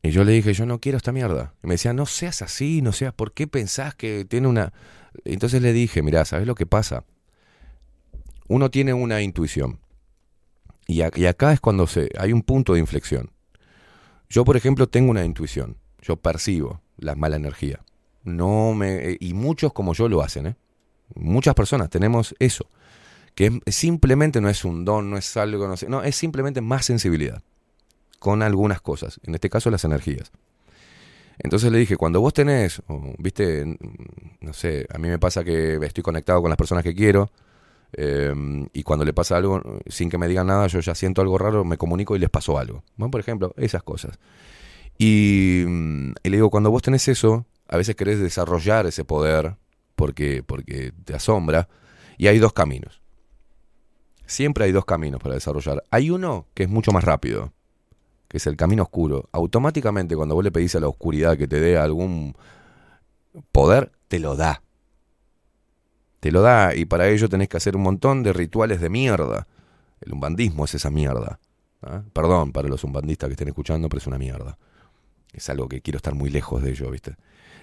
Y 0.01 0.11
yo 0.11 0.23
le 0.23 0.31
dije, 0.31 0.53
yo 0.53 0.65
no 0.65 0.79
quiero 0.79 0.97
esta 0.97 1.11
mierda. 1.11 1.53
Y 1.63 1.67
me 1.67 1.73
decía, 1.73 1.93
no 1.93 2.05
seas 2.05 2.41
así, 2.41 2.81
no 2.81 2.93
seas, 2.93 3.13
¿por 3.13 3.33
qué 3.33 3.47
pensás 3.47 3.93
que 3.95 4.25
tiene 4.25 4.47
una...? 4.47 4.73
Entonces 5.25 5.61
le 5.61 5.73
dije, 5.73 6.01
mirá, 6.01 6.25
¿sabes 6.25 6.47
lo 6.47 6.55
que 6.55 6.65
pasa? 6.65 7.03
Uno 8.47 8.71
tiene 8.71 8.93
una 8.93 9.21
intuición. 9.21 9.79
Y, 10.87 11.01
acá 11.01 11.51
es 11.51 11.59
cuando 11.59 11.85
se, 11.85 12.09
hay 12.17 12.31
un 12.31 12.41
punto 12.41 12.73
de 12.73 12.79
inflexión. 12.79 13.31
Yo, 14.29 14.45
por 14.45 14.55
ejemplo, 14.55 14.87
tengo 14.87 15.11
una 15.11 15.25
intuición. 15.25 15.77
Yo 16.01 16.15
percibo 16.15 16.81
la 16.97 17.15
mala 17.15 17.35
energía. 17.35 17.83
No 18.23 18.73
me, 18.73 19.17
y 19.19 19.33
muchos 19.33 19.73
como 19.73 19.93
yo 19.93 20.07
lo 20.07 20.21
hacen, 20.21 20.47
¿eh? 20.47 20.55
Muchas 21.15 21.55
personas 21.55 21.89
tenemos 21.89 22.35
eso. 22.39 22.67
Que 23.35 23.59
es- 23.65 23.75
simplemente 23.75 24.41
no 24.41 24.49
es 24.49 24.65
un 24.65 24.85
don, 24.85 25.09
no 25.09 25.17
es 25.17 25.35
algo, 25.37 25.67
no 25.67 25.77
sé. 25.77 25.89
No, 25.89 26.03
es 26.03 26.15
simplemente 26.15 26.61
más 26.61 26.85
sensibilidad. 26.85 27.41
Con 28.19 28.41
algunas 28.41 28.81
cosas. 28.81 29.19
En 29.23 29.35
este 29.35 29.49
caso, 29.49 29.69
las 29.69 29.83
energías. 29.83 30.31
Entonces 31.39 31.71
le 31.71 31.77
dije, 31.77 31.97
cuando 31.97 32.19
vos 32.19 32.33
tenés, 32.33 32.81
viste, 33.19 33.77
no 34.41 34.53
sé, 34.53 34.87
a 34.89 34.97
mí 34.97 35.07
me 35.07 35.19
pasa 35.19 35.43
que 35.43 35.75
estoy 35.75 36.03
conectado 36.03 36.41
con 36.41 36.49
las 36.49 36.57
personas 36.57 36.83
que 36.83 36.95
quiero, 36.95 37.31
eh, 37.93 38.33
y 38.73 38.83
cuando 38.83 39.05
le 39.05 39.13
pasa 39.13 39.37
algo, 39.37 39.61
sin 39.87 40.09
que 40.09 40.17
me 40.17 40.27
digan 40.27 40.47
nada, 40.47 40.67
yo 40.67 40.79
ya 40.79 40.95
siento 40.95 41.21
algo 41.21 41.37
raro, 41.37 41.63
me 41.63 41.77
comunico 41.77 42.15
y 42.15 42.19
les 42.19 42.29
pasó 42.29 42.57
algo. 42.57 42.83
Bueno, 42.95 43.11
por 43.11 43.21
ejemplo, 43.21 43.53
esas 43.57 43.83
cosas. 43.83 44.19
Y, 44.97 45.63
mm, 45.67 46.11
y 46.23 46.29
le 46.29 46.37
digo, 46.37 46.49
cuando 46.49 46.71
vos 46.71 46.81
tenés 46.81 47.07
eso, 47.07 47.45
a 47.67 47.77
veces 47.77 47.95
querés 47.95 48.19
desarrollar 48.19 48.87
ese 48.87 49.05
poder 49.05 49.55
porque, 49.95 50.43
porque 50.43 50.93
te 51.05 51.15
asombra, 51.15 51.67
y 52.17 52.27
hay 52.27 52.39
dos 52.39 52.53
caminos. 52.53 53.01
Siempre 54.25 54.65
hay 54.65 54.71
dos 54.71 54.85
caminos 54.85 55.21
para 55.21 55.35
desarrollar. 55.35 55.83
Hay 55.91 56.09
uno 56.09 56.47
que 56.53 56.63
es 56.63 56.69
mucho 56.69 56.91
más 56.91 57.03
rápido, 57.03 57.53
que 58.27 58.37
es 58.37 58.47
el 58.47 58.55
camino 58.57 58.83
oscuro. 58.83 59.29
Automáticamente 59.31 60.15
cuando 60.15 60.35
vos 60.35 60.43
le 60.43 60.51
pedís 60.51 60.75
a 60.75 60.79
la 60.79 60.87
oscuridad 60.87 61.37
que 61.37 61.47
te 61.47 61.59
dé 61.59 61.77
algún 61.77 62.35
poder, 63.51 63.91
te 64.07 64.19
lo 64.19 64.35
da. 64.35 64.61
Te 66.19 66.31
lo 66.31 66.41
da 66.41 66.75
y 66.75 66.85
para 66.85 67.07
ello 67.07 67.29
tenés 67.29 67.47
que 67.49 67.57
hacer 67.57 67.75
un 67.75 67.83
montón 67.83 68.23
de 68.23 68.33
rituales 68.33 68.81
de 68.81 68.89
mierda. 68.89 69.47
El 70.01 70.13
umbandismo 70.13 70.65
es 70.65 70.75
esa 70.75 70.89
mierda. 70.89 71.39
¿ah? 71.81 72.03
Perdón 72.13 72.51
para 72.51 72.67
los 72.67 72.83
umbandistas 72.83 73.27
que 73.27 73.33
estén 73.33 73.47
escuchando, 73.47 73.89
pero 73.89 73.99
es 73.99 74.07
una 74.07 74.17
mierda. 74.17 74.57
Es 75.33 75.49
algo 75.49 75.67
que 75.67 75.81
quiero 75.81 75.97
estar 75.97 76.15
muy 76.15 76.29
lejos 76.29 76.61
de 76.63 76.71
ello, 76.71 76.89
¿viste? 76.89 77.15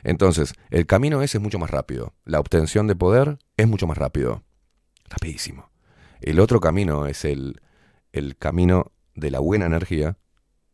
Entonces, 0.04 0.52
el 0.70 0.86
camino 0.86 1.22
ese 1.22 1.38
es 1.38 1.42
mucho 1.42 1.58
más 1.58 1.70
rápido. 1.70 2.12
La 2.24 2.38
obtención 2.38 2.86
de 2.86 2.94
poder 2.94 3.38
es 3.56 3.66
mucho 3.66 3.86
más 3.86 3.96
rápido. 3.96 4.42
Rapidísimo. 5.08 5.70
El 6.20 6.40
otro 6.40 6.60
camino 6.60 7.06
es 7.06 7.24
el, 7.24 7.60
el 8.12 8.36
camino 8.36 8.92
de 9.14 9.30
la 9.30 9.40
buena 9.40 9.66
energía. 9.66 10.16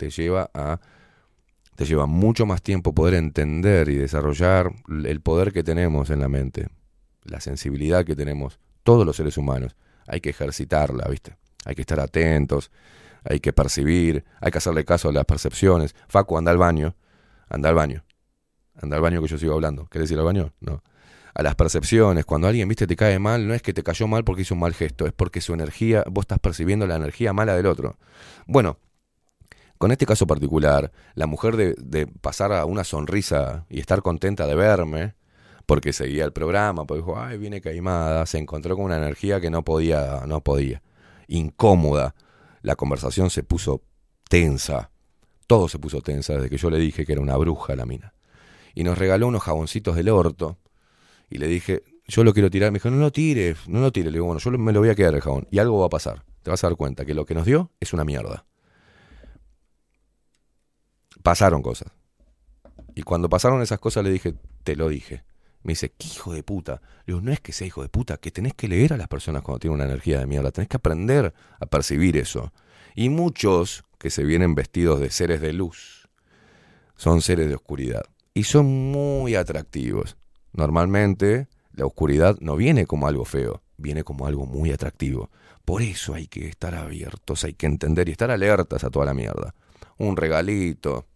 Te 0.00 0.08
lleva 0.08 0.50
a. 0.54 0.80
Te 1.76 1.84
lleva 1.84 2.06
mucho 2.06 2.46
más 2.46 2.62
tiempo 2.62 2.94
poder 2.94 3.12
entender 3.12 3.90
y 3.90 3.96
desarrollar 3.96 4.72
el 4.88 5.20
poder 5.20 5.52
que 5.52 5.62
tenemos 5.62 6.08
en 6.08 6.20
la 6.20 6.28
mente. 6.28 6.68
La 7.22 7.38
sensibilidad 7.42 8.06
que 8.06 8.16
tenemos 8.16 8.58
todos 8.82 9.04
los 9.04 9.16
seres 9.16 9.36
humanos. 9.36 9.76
Hay 10.06 10.22
que 10.22 10.30
ejercitarla, 10.30 11.06
¿viste? 11.10 11.36
Hay 11.66 11.74
que 11.74 11.82
estar 11.82 12.00
atentos, 12.00 12.70
hay 13.24 13.40
que 13.40 13.52
percibir, 13.52 14.24
hay 14.40 14.50
que 14.50 14.56
hacerle 14.56 14.86
caso 14.86 15.10
a 15.10 15.12
las 15.12 15.26
percepciones. 15.26 15.94
Facu, 16.08 16.38
anda 16.38 16.50
al 16.50 16.56
baño, 16.56 16.96
anda 17.50 17.68
al 17.68 17.74
baño. 17.74 18.02
Anda 18.80 18.96
al 18.96 19.02
baño 19.02 19.20
que 19.20 19.28
yo 19.28 19.36
sigo 19.36 19.52
hablando. 19.52 19.86
¿Querés 19.88 20.10
ir 20.10 20.18
al 20.18 20.24
baño? 20.24 20.54
No. 20.60 20.82
A 21.34 21.42
las 21.42 21.56
percepciones, 21.56 22.24
cuando 22.24 22.48
alguien, 22.48 22.68
viste, 22.68 22.86
te 22.86 22.96
cae 22.96 23.18
mal, 23.18 23.46
no 23.46 23.52
es 23.52 23.60
que 23.60 23.74
te 23.74 23.82
cayó 23.82 24.08
mal 24.08 24.24
porque 24.24 24.42
hizo 24.42 24.54
un 24.54 24.60
mal 24.60 24.72
gesto, 24.72 25.06
es 25.06 25.12
porque 25.12 25.42
su 25.42 25.52
energía, 25.52 26.04
vos 26.10 26.22
estás 26.22 26.38
percibiendo 26.38 26.86
la 26.86 26.96
energía 26.96 27.34
mala 27.34 27.54
del 27.54 27.66
otro. 27.66 27.98
Bueno, 28.46 28.78
con 29.80 29.92
este 29.92 30.04
caso 30.04 30.26
particular, 30.26 30.92
la 31.14 31.26
mujer 31.26 31.56
de, 31.56 32.06
pasar 32.06 32.52
a 32.52 32.66
una 32.66 32.84
sonrisa 32.84 33.64
y 33.70 33.80
estar 33.80 34.02
contenta 34.02 34.46
de 34.46 34.54
verme, 34.54 35.14
porque 35.64 35.94
seguía 35.94 36.26
el 36.26 36.34
programa, 36.34 36.84
porque 36.84 37.00
dijo, 37.00 37.18
ay, 37.18 37.38
viene 37.38 37.62
Caimada, 37.62 38.26
se 38.26 38.36
encontró 38.36 38.76
con 38.76 38.84
una 38.84 38.98
energía 38.98 39.40
que 39.40 39.48
no 39.48 39.64
podía, 39.64 40.24
no 40.26 40.42
podía. 40.42 40.82
Incómoda. 41.28 42.14
La 42.60 42.76
conversación 42.76 43.30
se 43.30 43.42
puso 43.42 43.82
tensa. 44.28 44.90
Todo 45.46 45.66
se 45.66 45.78
puso 45.78 46.02
tensa 46.02 46.34
desde 46.34 46.50
que 46.50 46.58
yo 46.58 46.68
le 46.68 46.76
dije 46.76 47.06
que 47.06 47.12
era 47.12 47.22
una 47.22 47.38
bruja 47.38 47.74
la 47.74 47.86
mina. 47.86 48.12
Y 48.74 48.84
nos 48.84 48.98
regaló 48.98 49.28
unos 49.28 49.42
jaboncitos 49.42 49.96
del 49.96 50.10
orto. 50.10 50.58
Y 51.30 51.38
le 51.38 51.46
dije, 51.46 51.84
yo 52.06 52.22
lo 52.22 52.34
quiero 52.34 52.50
tirar. 52.50 52.70
Me 52.70 52.80
dijo, 52.80 52.90
no 52.90 52.98
lo 52.98 53.12
tires, 53.12 53.66
no 53.66 53.80
lo 53.80 53.90
tires. 53.92 54.12
Le 54.12 54.18
digo, 54.18 54.26
bueno, 54.26 54.40
yo 54.40 54.50
me 54.50 54.72
lo 54.74 54.80
voy 54.80 54.90
a 54.90 54.94
quedar 54.94 55.14
el 55.14 55.22
jabón. 55.22 55.48
Y 55.50 55.58
algo 55.58 55.80
va 55.80 55.86
a 55.86 55.88
pasar. 55.88 56.26
Te 56.42 56.50
vas 56.50 56.62
a 56.64 56.66
dar 56.66 56.76
cuenta 56.76 57.06
que 57.06 57.14
lo 57.14 57.24
que 57.24 57.34
nos 57.34 57.46
dio 57.46 57.70
es 57.80 57.94
una 57.94 58.04
mierda. 58.04 58.44
Pasaron 61.22 61.62
cosas. 61.62 61.92
Y 62.94 63.02
cuando 63.02 63.28
pasaron 63.28 63.62
esas 63.62 63.78
cosas 63.78 64.04
le 64.04 64.10
dije, 64.10 64.34
te 64.64 64.76
lo 64.76 64.88
dije. 64.88 65.24
Me 65.62 65.72
dice, 65.72 65.92
¿qué 65.96 66.06
hijo 66.08 66.32
de 66.32 66.42
puta? 66.42 66.80
Le 67.04 67.14
digo, 67.14 67.20
no 67.20 67.32
es 67.32 67.40
que 67.40 67.52
sea 67.52 67.66
hijo 67.66 67.82
de 67.82 67.88
puta, 67.88 68.16
que 68.16 68.30
tenés 68.30 68.54
que 68.54 68.68
leer 68.68 68.94
a 68.94 68.96
las 68.96 69.08
personas 69.08 69.42
cuando 69.42 69.58
tienen 69.60 69.74
una 69.74 69.84
energía 69.84 70.18
de 70.18 70.26
mierda. 70.26 70.50
Tenés 70.50 70.68
que 70.68 70.78
aprender 70.78 71.34
a 71.58 71.66
percibir 71.66 72.16
eso. 72.16 72.52
Y 72.94 73.10
muchos 73.10 73.84
que 73.98 74.10
se 74.10 74.24
vienen 74.24 74.54
vestidos 74.54 75.00
de 75.00 75.10
seres 75.10 75.40
de 75.40 75.52
luz 75.52 76.08
son 76.96 77.20
seres 77.20 77.48
de 77.48 77.54
oscuridad. 77.54 78.02
Y 78.32 78.44
son 78.44 78.66
muy 78.66 79.34
atractivos. 79.34 80.16
Normalmente 80.52 81.48
la 81.72 81.86
oscuridad 81.86 82.38
no 82.40 82.56
viene 82.56 82.86
como 82.86 83.06
algo 83.06 83.24
feo, 83.24 83.62
viene 83.76 84.04
como 84.04 84.26
algo 84.26 84.46
muy 84.46 84.72
atractivo. 84.72 85.30
Por 85.64 85.82
eso 85.82 86.14
hay 86.14 86.26
que 86.26 86.48
estar 86.48 86.74
abiertos, 86.74 87.44
hay 87.44 87.54
que 87.54 87.66
entender 87.66 88.08
y 88.08 88.12
estar 88.12 88.30
alertas 88.30 88.84
a 88.84 88.90
toda 88.90 89.06
la 89.06 89.14
mierda. 89.14 89.54
Un 89.98 90.16
regalito, 90.16 91.06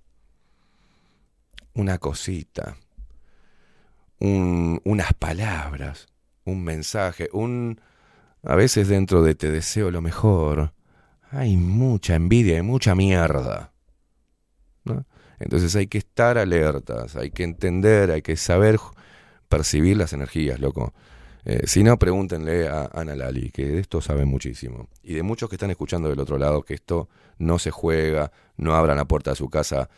una 1.75 1.99
cosita, 1.99 2.77
un- 4.21 4.81
unas 4.85 5.13
palabras, 5.15 6.07
un 6.45 6.63
mensaje, 6.65 7.29
un... 7.33 7.81
A 8.43 8.57
veces 8.57 8.89
dentro 8.89 9.23
de 9.23 9.35
te 9.35 9.51
deseo 9.51 9.91
lo 9.91 10.03
mejor, 10.03 10.75
hay 11.31 11.57
mucha 11.57 12.15
envidia 12.15 12.59
y 12.59 12.63
mucha 12.63 12.95
mierda. 12.95 13.73
¿no? 14.85 15.07
Entonces 15.39 15.75
hay 15.77 15.87
que 15.87 15.99
estar 15.99 16.37
alertas, 16.37 17.17
hay 17.17 17.31
que 17.31 17.43
entender, 17.43 18.11
hay 18.11 18.21
que 18.23 18.37
saber 18.37 18.79
percibir 19.49 19.97
las 19.97 20.13
energías, 20.13 20.61
loco. 20.61 20.93
Eh, 21.47 21.67
si 21.67 21.83
no, 21.83 21.99
pregúntenle 21.99 22.69
a 22.69 22.91
Ana 22.93 23.15
Lali, 23.17 23.51
que 23.51 23.67
de 23.67 23.81
esto 23.81 24.01
sabe 24.01 24.25
muchísimo. 24.27 24.89
Y 25.03 25.15
de 25.15 25.23
muchos 25.23 25.49
que 25.49 25.57
están 25.57 25.71
escuchando 25.71 26.09
del 26.09 26.21
otro 26.21 26.39
lado, 26.39 26.63
que 26.63 26.75
esto 26.75 27.09
no 27.39 27.59
se 27.59 27.71
juega, 27.71 28.31
no 28.57 28.75
abran 28.75 28.97
la 28.97 29.05
puerta 29.07 29.31
de 29.31 29.37
su 29.37 29.49
casa 29.49 29.89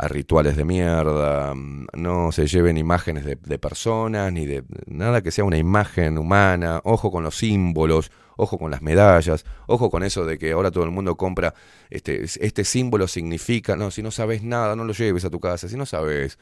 a 0.00 0.08
rituales 0.08 0.56
de 0.56 0.64
mierda, 0.64 1.54
mm, 1.54 1.88
no 1.92 2.32
se 2.32 2.46
lleven 2.46 2.78
imágenes 2.78 3.24
de, 3.24 3.58
personas, 3.58 4.32
ni 4.32 4.46
de 4.46 4.64
nada 4.86 5.20
que 5.20 5.30
sea 5.30 5.44
una 5.44 5.58
imagen 5.58 6.16
humana, 6.16 6.80
ojo 6.84 7.10
con 7.10 7.22
los 7.22 7.36
símbolos, 7.36 8.10
ojo 8.38 8.58
con 8.58 8.70
las 8.70 8.80
medallas, 8.80 9.44
ojo 9.66 9.90
con 9.90 10.02
eso 10.02 10.24
de 10.24 10.38
que 10.38 10.52
ahora 10.52 10.70
todo 10.70 10.84
el 10.84 10.90
mundo 10.90 11.16
compra, 11.16 11.52
este, 11.90 12.24
este 12.24 12.64
símbolo 12.64 13.08
significa, 13.08 13.76
no, 13.76 13.90
si 13.90 14.02
no 14.02 14.10
sabes 14.10 14.42
nada, 14.42 14.74
no 14.74 14.84
lo 14.84 14.94
lleves 14.94 15.26
a 15.26 15.30
tu 15.30 15.38
casa, 15.38 15.68
si 15.68 15.76
no 15.76 15.84
sabes, 15.84 16.38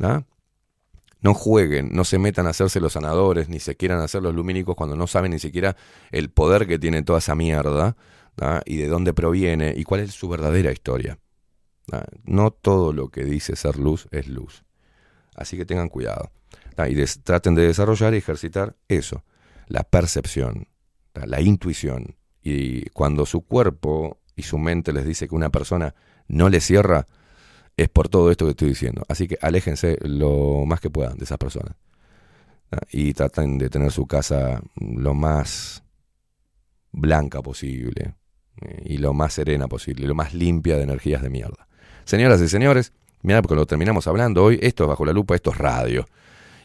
¿ah? 0.00 0.22
No 1.20 1.34
jueguen, 1.34 1.90
no 1.92 2.04
se 2.04 2.18
metan 2.18 2.46
a 2.46 2.50
hacerse 2.50 2.78
los 2.80 2.92
sanadores, 2.92 3.48
ni 3.48 3.58
se 3.58 3.76
quieran 3.76 4.00
hacer 4.00 4.22
los 4.22 4.34
lumínicos 4.34 4.76
cuando 4.76 4.94
no 4.94 5.08
saben 5.08 5.32
ni 5.32 5.40
siquiera 5.40 5.76
el 6.12 6.30
poder 6.30 6.68
que 6.68 6.78
tiene 6.78 7.02
toda 7.02 7.18
esa 7.18 7.34
mierda, 7.34 7.96
¿ah? 8.40 8.62
y 8.64 8.76
de 8.76 8.86
dónde 8.86 9.12
proviene, 9.14 9.74
y 9.76 9.82
cuál 9.82 10.02
es 10.02 10.12
su 10.12 10.28
verdadera 10.28 10.70
historia. 10.70 11.18
Ah, 11.90 12.06
No 12.24 12.50
todo 12.52 12.92
lo 12.92 13.08
que 13.08 13.24
dice 13.24 13.56
ser 13.56 13.78
luz 13.78 14.08
es 14.10 14.28
luz. 14.28 14.64
Así 15.34 15.56
que 15.56 15.64
tengan 15.64 15.88
cuidado. 15.88 16.30
Ah, 16.76 16.88
Y 16.88 17.02
traten 17.22 17.54
de 17.54 17.66
desarrollar 17.66 18.14
y 18.14 18.18
ejercitar 18.18 18.76
eso, 18.88 19.24
la 19.66 19.82
percepción, 19.82 20.68
ah, 21.14 21.26
la 21.26 21.40
intuición. 21.40 22.16
Y 22.42 22.88
cuando 22.90 23.26
su 23.26 23.42
cuerpo 23.42 24.18
y 24.36 24.42
su 24.42 24.58
mente 24.58 24.92
les 24.92 25.04
dice 25.04 25.28
que 25.28 25.34
una 25.34 25.50
persona 25.50 25.94
no 26.28 26.48
le 26.48 26.60
cierra, 26.60 27.06
es 27.76 27.88
por 27.88 28.08
todo 28.08 28.30
esto 28.30 28.44
que 28.44 28.52
estoy 28.52 28.68
diciendo. 28.68 29.02
Así 29.08 29.28
que 29.28 29.38
aléjense 29.40 29.98
lo 30.02 30.64
más 30.66 30.80
que 30.80 30.90
puedan 30.90 31.18
de 31.18 31.24
esas 31.24 31.38
personas. 31.38 31.74
Y 32.90 33.12
traten 33.12 33.58
de 33.58 33.68
tener 33.68 33.92
su 33.92 34.06
casa 34.06 34.62
lo 34.76 35.14
más 35.14 35.82
blanca 36.90 37.42
posible 37.42 38.14
eh, 38.60 38.82
y 38.86 38.98
lo 38.98 39.12
más 39.12 39.34
serena 39.34 39.68
posible, 39.68 40.06
lo 40.06 40.14
más 40.14 40.32
limpia 40.34 40.76
de 40.76 40.84
energías 40.84 41.22
de 41.22 41.30
mierda. 41.30 41.68
Señoras 42.04 42.40
y 42.40 42.48
señores, 42.48 42.92
mira, 43.22 43.42
porque 43.42 43.54
lo 43.54 43.66
terminamos 43.66 44.06
hablando 44.06 44.44
hoy, 44.44 44.58
esto 44.62 44.84
es 44.84 44.88
bajo 44.88 45.04
la 45.04 45.12
lupa, 45.12 45.34
esto 45.34 45.50
es 45.50 45.58
radio. 45.58 46.06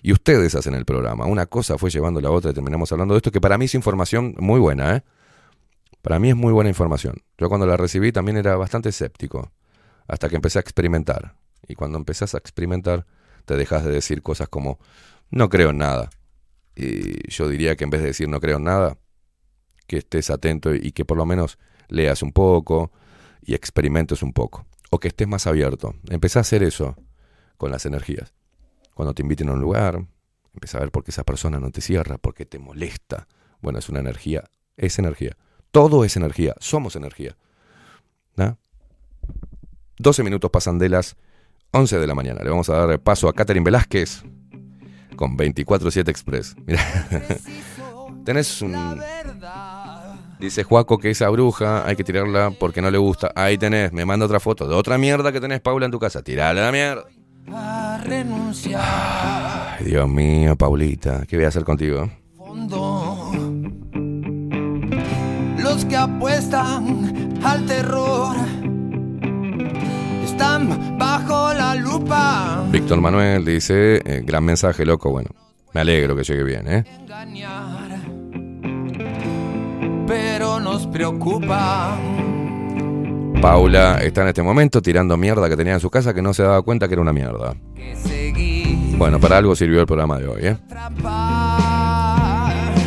Y 0.02 0.12
ustedes 0.14 0.56
hacen 0.56 0.74
el 0.74 0.86
programa. 0.86 1.26
Una 1.26 1.46
cosa 1.46 1.78
fue 1.78 1.90
llevando 1.90 2.22
la 2.22 2.32
otra 2.32 2.52
y 2.52 2.54
terminamos 2.54 2.92
hablando 2.92 3.14
de 3.14 3.18
esto, 3.18 3.32
que 3.32 3.42
para 3.42 3.58
mí 3.58 3.66
es 3.66 3.76
información 3.76 4.36
muy 4.40 4.60
buena, 4.60 4.96
¿eh? 4.96 5.04
Para 6.02 6.20
mí 6.20 6.30
es 6.30 6.36
muy 6.36 6.54
buena 6.54 6.70
información. 6.70 7.16
Yo 7.38 7.50
cuando 7.50 7.66
la 7.68 7.76
recibí 7.76 8.12
también 8.12 8.38
era 8.38 8.56
bastante 8.56 8.90
escéptico, 8.90 9.52
hasta 10.08 10.30
que 10.30 10.36
empecé 10.36 10.60
a 10.60 10.62
experimentar. 10.62 11.36
Y 11.68 11.76
cuando 11.76 11.98
empezás 11.98 12.36
a 12.36 12.38
experimentar, 12.38 13.06
te 13.46 13.58
dejas 13.58 13.84
de 13.84 13.92
decir 13.92 14.22
cosas 14.22 14.48
como, 14.48 14.80
no 15.32 15.50
creo 15.50 15.72
en 15.72 15.80
nada. 15.80 16.10
Y 16.76 17.30
yo 17.30 17.50
diría 17.50 17.76
que 17.76 17.84
en 17.84 17.90
vez 17.90 18.02
de 18.02 18.08
decir 18.08 18.30
no 18.30 18.40
creo 18.40 18.58
en 18.58 18.64
nada, 18.64 18.98
que 19.88 19.98
estés 19.98 20.30
atento 20.30 20.74
y 20.76 20.92
que 20.92 21.06
por 21.06 21.18
lo 21.18 21.26
menos 21.26 21.58
leas 21.90 22.22
un 22.22 22.32
poco 22.32 22.92
y 23.42 23.54
experimentes 23.54 24.22
un 24.22 24.34
poco. 24.34 24.66
O 24.90 25.00
que 25.00 25.10
estés 25.10 25.28
más 25.28 25.48
abierto. 25.48 25.96
Empecé 26.10 26.40
a 26.40 26.42
hacer 26.42 26.64
eso 26.64 26.96
con 27.58 27.72
las 27.72 27.86
energías. 27.86 28.34
Cuando 28.94 29.14
te 29.14 29.22
inviten 29.22 29.50
a 29.50 29.54
un 29.54 29.62
lugar, 29.62 30.06
empieza 30.54 30.78
a 30.78 30.82
ver 30.82 30.92
por 30.92 31.04
qué 31.04 31.12
esa 31.12 31.24
persona 31.24 31.60
no 31.60 31.72
te 31.72 31.82
cierra, 31.82 32.18
por 32.18 32.34
qué 32.34 32.46
te 32.46 32.60
molesta. 32.60 33.28
Bueno, 33.62 33.80
es 33.80 33.90
una 33.90 34.00
energía, 34.00 34.44
es 34.76 34.98
energía. 35.00 35.38
Todo 35.72 36.04
es 36.04 36.16
energía, 36.16 36.56
somos 36.60 36.96
energía. 36.96 37.38
¿No? 38.36 38.58
12 40.00 40.24
minutos 40.24 40.50
pasan 40.52 40.80
de 40.80 40.90
las 40.90 41.18
11 41.72 42.00
de 42.00 42.08
la 42.08 42.16
mañana. 42.16 42.42
Le 42.44 42.50
vamos 42.50 42.70
a 42.70 42.74
dar 42.74 43.00
paso 43.00 43.28
a 43.28 43.34
Catherine 43.34 43.64
Velázquez 43.64 44.24
con 45.16 45.38
24-7 45.38 46.10
Express. 46.10 46.56
Mira, 46.66 46.82
tenés 48.26 48.62
un... 48.62 48.74
Dice 50.40 50.64
Juaco 50.64 51.00
que 51.00 51.10
esa 51.10 51.30
bruja 51.30 51.88
hay 51.88 51.96
que 51.96 52.04
tirarla 52.04 52.52
porque 52.60 52.82
no 52.82 52.92
le 52.92 52.98
gusta. 53.00 53.32
Ahí 53.36 53.58
tenés, 53.58 53.92
me 53.92 54.06
manda 54.06 54.26
otra 54.26 54.40
foto 54.40 54.68
de 54.68 54.76
otra 54.76 54.98
mierda 54.98 55.32
que 55.32 55.42
tenés, 55.42 55.62
Paula, 55.62 55.86
en 55.86 55.92
tu 55.92 56.00
casa. 56.00 56.22
Tirala 56.22 56.62
a 56.62 56.66
la 56.66 56.72
mierda. 56.72 57.04
a 57.52 57.98
renunciar 58.04 58.82
Ay, 59.80 59.86
Dios 59.86 60.08
mío, 60.08 60.56
Paulita, 60.56 61.24
¿qué 61.28 61.38
voy 61.38 61.46
a 61.46 61.48
hacer 61.50 61.64
contigo? 61.64 62.10
fondo. 62.36 63.32
Los 65.58 65.86
que 65.86 65.96
apuestan 65.98 67.40
al 67.44 67.66
terror 67.66 68.36
están 70.24 70.98
bajo 70.98 71.54
la 71.54 71.76
lupa. 71.76 72.64
Víctor 72.70 73.02
Manuel 73.02 73.44
dice, 73.44 74.02
eh, 74.06 74.22
gran 74.24 74.44
mensaje, 74.46 74.86
loco. 74.86 75.10
Bueno, 75.12 75.30
me 75.74 75.82
alegro 75.82 76.16
que 76.16 76.24
llegue 76.24 76.44
bien, 76.44 76.68
¿eh? 76.68 76.84
Engañar, 77.02 77.87
pero 80.08 80.60
nos 80.60 80.88
preocupa. 80.88 81.98
Paula 83.42 84.00
está 84.02 84.24
en 84.24 84.30
este 84.30 84.42
momento 84.42 84.82
tirando 84.82 85.16
mierda 85.18 85.48
que 85.50 85.56
tenía 85.56 85.74
en 85.74 85.80
su 85.80 85.90
casa 85.90 86.14
que 86.14 86.22
no 86.22 86.34
se 86.34 86.44
daba 86.44 86.62
cuenta 86.64 86.88
que 86.88 86.94
era 86.94 87.02
una 87.02 87.14
mierda. 87.14 87.56
Bueno, 88.98 89.20
para 89.20 89.38
algo 89.38 89.56
sirvió 89.56 89.82
el 89.82 89.86
programa 89.86 90.18
de 90.18 90.28
hoy, 90.28 90.42
¿eh? 90.44 90.58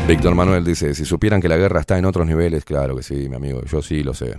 Víctor 0.08 0.34
Manuel 0.34 0.65
dice, 0.65 0.92
si 0.94 1.05
supieran 1.05 1.40
que 1.40 1.49
la 1.49 1.57
guerra 1.57 1.81
está 1.81 1.97
en 1.99 2.05
otros 2.05 2.26
niveles, 2.26 2.65
claro 2.65 2.97
que 2.97 3.05
sí, 3.05 3.28
mi 3.28 3.36
amigo, 3.36 3.62
yo 3.65 3.81
sí 3.81 4.02
lo 4.02 4.12
sé. 4.12 4.36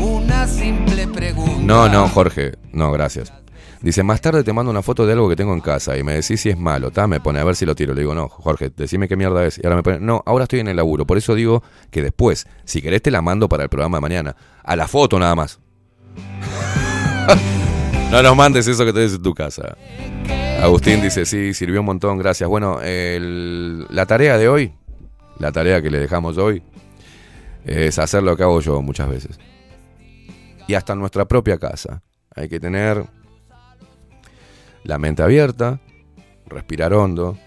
Una 0.00 0.46
simple 0.46 1.08
pregunta. 1.08 1.62
No, 1.62 1.88
no, 1.88 2.08
Jorge, 2.08 2.52
no, 2.72 2.92
gracias. 2.92 3.32
Dice, 3.82 4.02
más 4.04 4.20
tarde 4.20 4.44
te 4.44 4.52
mando 4.52 4.70
una 4.70 4.80
foto 4.82 5.04
de 5.06 5.12
algo 5.12 5.28
que 5.28 5.34
tengo 5.34 5.52
en 5.52 5.60
casa 5.60 5.96
y 5.98 6.04
me 6.04 6.12
decís 6.14 6.40
si 6.40 6.50
es 6.50 6.56
malo, 6.58 6.92
¿tá? 6.92 7.08
Me 7.08 7.18
pone 7.20 7.40
a 7.40 7.44
ver 7.44 7.56
si 7.56 7.66
lo 7.66 7.74
tiro. 7.74 7.94
Le 7.94 8.02
digo, 8.02 8.14
no, 8.14 8.28
Jorge, 8.28 8.70
decime 8.76 9.08
qué 9.08 9.16
mierda 9.16 9.44
es. 9.44 9.58
Y 9.58 9.62
ahora 9.66 9.76
me 9.76 9.82
pone, 9.82 9.98
no, 10.00 10.22
ahora 10.24 10.44
estoy 10.44 10.60
en 10.60 10.68
el 10.68 10.76
laburo. 10.76 11.04
Por 11.06 11.18
eso 11.18 11.34
digo 11.34 11.64
que 11.90 12.00
después, 12.00 12.46
si 12.64 12.80
querés, 12.80 13.02
te 13.02 13.10
la 13.10 13.22
mando 13.22 13.48
para 13.48 13.64
el 13.64 13.68
programa 13.68 13.96
de 13.96 14.02
mañana. 14.02 14.36
A 14.62 14.76
la 14.76 14.86
foto 14.86 15.18
nada 15.18 15.34
más. 15.34 15.58
no 18.12 18.22
nos 18.22 18.36
mandes 18.36 18.66
eso 18.68 18.84
que 18.84 18.92
tenés 18.92 19.14
en 19.14 19.22
tu 19.22 19.34
casa. 19.34 19.76
Agustín 20.60 21.02
dice, 21.02 21.24
sí, 21.26 21.52
sirvió 21.54 21.80
un 21.80 21.86
montón, 21.86 22.18
gracias. 22.18 22.48
Bueno, 22.48 22.80
el- 22.82 23.86
la 23.90 24.06
tarea 24.06 24.38
de 24.38 24.48
hoy, 24.48 24.72
la 25.40 25.50
tarea 25.50 25.82
que 25.82 25.90
le 25.90 25.98
dejamos 25.98 26.38
hoy, 26.38 26.62
es 27.64 27.98
hacer 27.98 28.22
lo 28.22 28.36
que 28.36 28.44
hago 28.44 28.60
yo 28.60 28.80
muchas 28.80 29.08
veces. 29.08 29.40
Y 30.68 30.74
hasta 30.74 30.92
en 30.92 31.00
nuestra 31.00 31.24
propia 31.26 31.58
casa. 31.58 32.02
Hay 32.34 32.48
que 32.48 32.60
tener 32.60 33.04
la 34.84 34.98
mente 34.98 35.22
abierta, 35.22 35.80
respirar 36.46 36.92
hondo, 36.92 37.38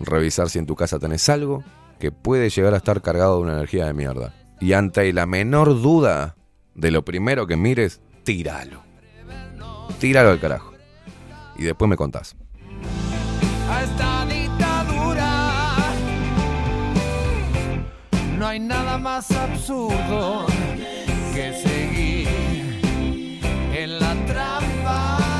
revisar 0.00 0.48
si 0.48 0.58
en 0.58 0.66
tu 0.66 0.74
casa 0.76 0.98
tenés 0.98 1.28
algo 1.28 1.62
que 1.98 2.12
puede 2.12 2.50
llegar 2.50 2.74
a 2.74 2.78
estar 2.78 3.02
cargado 3.02 3.36
de 3.36 3.42
una 3.42 3.52
energía 3.54 3.86
de 3.86 3.94
mierda. 3.94 4.34
Y 4.60 4.72
ante 4.72 5.12
la 5.12 5.26
menor 5.26 5.80
duda 5.80 6.36
de 6.74 6.90
lo 6.90 7.04
primero 7.04 7.46
que 7.46 7.56
mires, 7.56 8.00
tíralo. 8.24 8.82
Tíralo 9.98 10.30
al 10.30 10.40
carajo. 10.40 10.72
Y 11.56 11.64
después 11.64 11.88
me 11.88 11.96
contás. 11.96 12.36
a 13.68 13.82
esta 13.82 14.26
dictadura. 14.26 15.48
No 18.38 18.46
hay 18.46 18.60
nada 18.60 18.98
más 18.98 19.30
absurdo 19.32 20.46
que 21.34 21.52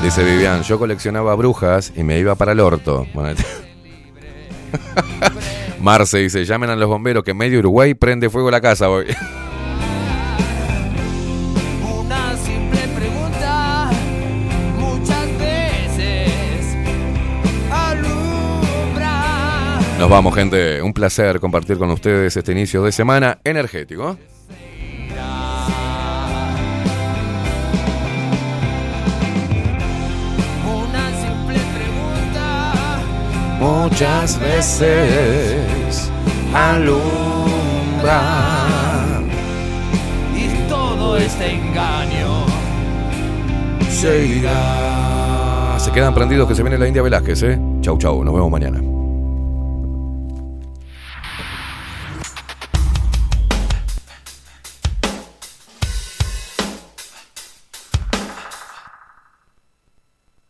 Dice 0.03 0.23
Vivian, 0.23 0.63
yo 0.63 0.79
coleccionaba 0.79 1.35
brujas 1.35 1.91
y 1.95 2.03
me 2.03 2.17
iba 2.19 2.35
para 2.35 2.53
el 2.53 2.59
orto. 2.61 3.05
Bueno, 3.13 3.37
Marce 5.81 6.19
dice, 6.19 6.45
llamen 6.45 6.69
a 6.69 6.75
los 6.77 6.87
bomberos 6.87 7.23
que 7.23 7.33
medio 7.33 7.59
Uruguay 7.59 7.93
prende 7.95 8.29
fuego 8.29 8.49
la 8.49 8.61
casa 8.61 8.89
hoy. 8.89 9.07
Una 11.83 12.37
simple 12.37 12.79
pregunta, 12.95 13.89
muchas 14.77 15.37
veces 15.37 16.77
alumbra. 17.69 19.19
Nos 19.99 20.09
vamos, 20.09 20.33
gente. 20.33 20.81
Un 20.81 20.93
placer 20.93 21.41
compartir 21.41 21.77
con 21.77 21.91
ustedes 21.91 22.37
este 22.37 22.53
inicio 22.53 22.83
de 22.83 22.93
semana 22.93 23.39
energético. 23.43 24.17
Muchas 33.59 34.39
veces 34.39 36.11
alumbra. 36.53 38.21
y 40.35 40.69
todo 40.69 41.17
este 41.17 41.55
engaño 41.55 42.45
Se 43.89 44.25
irá. 44.25 45.75
Se 45.77 45.91
quedan 45.91 46.13
prendidos 46.13 46.47
que 46.47 46.55
se 46.55 46.63
viene 46.63 46.77
la 46.77 46.87
India 46.87 47.01
Velázquez, 47.01 47.43
¿eh? 47.43 47.59
Chau, 47.81 47.97
chau. 47.97 48.23
Nos 48.23 48.33
vemos 48.33 48.49
mañana. 48.49 48.98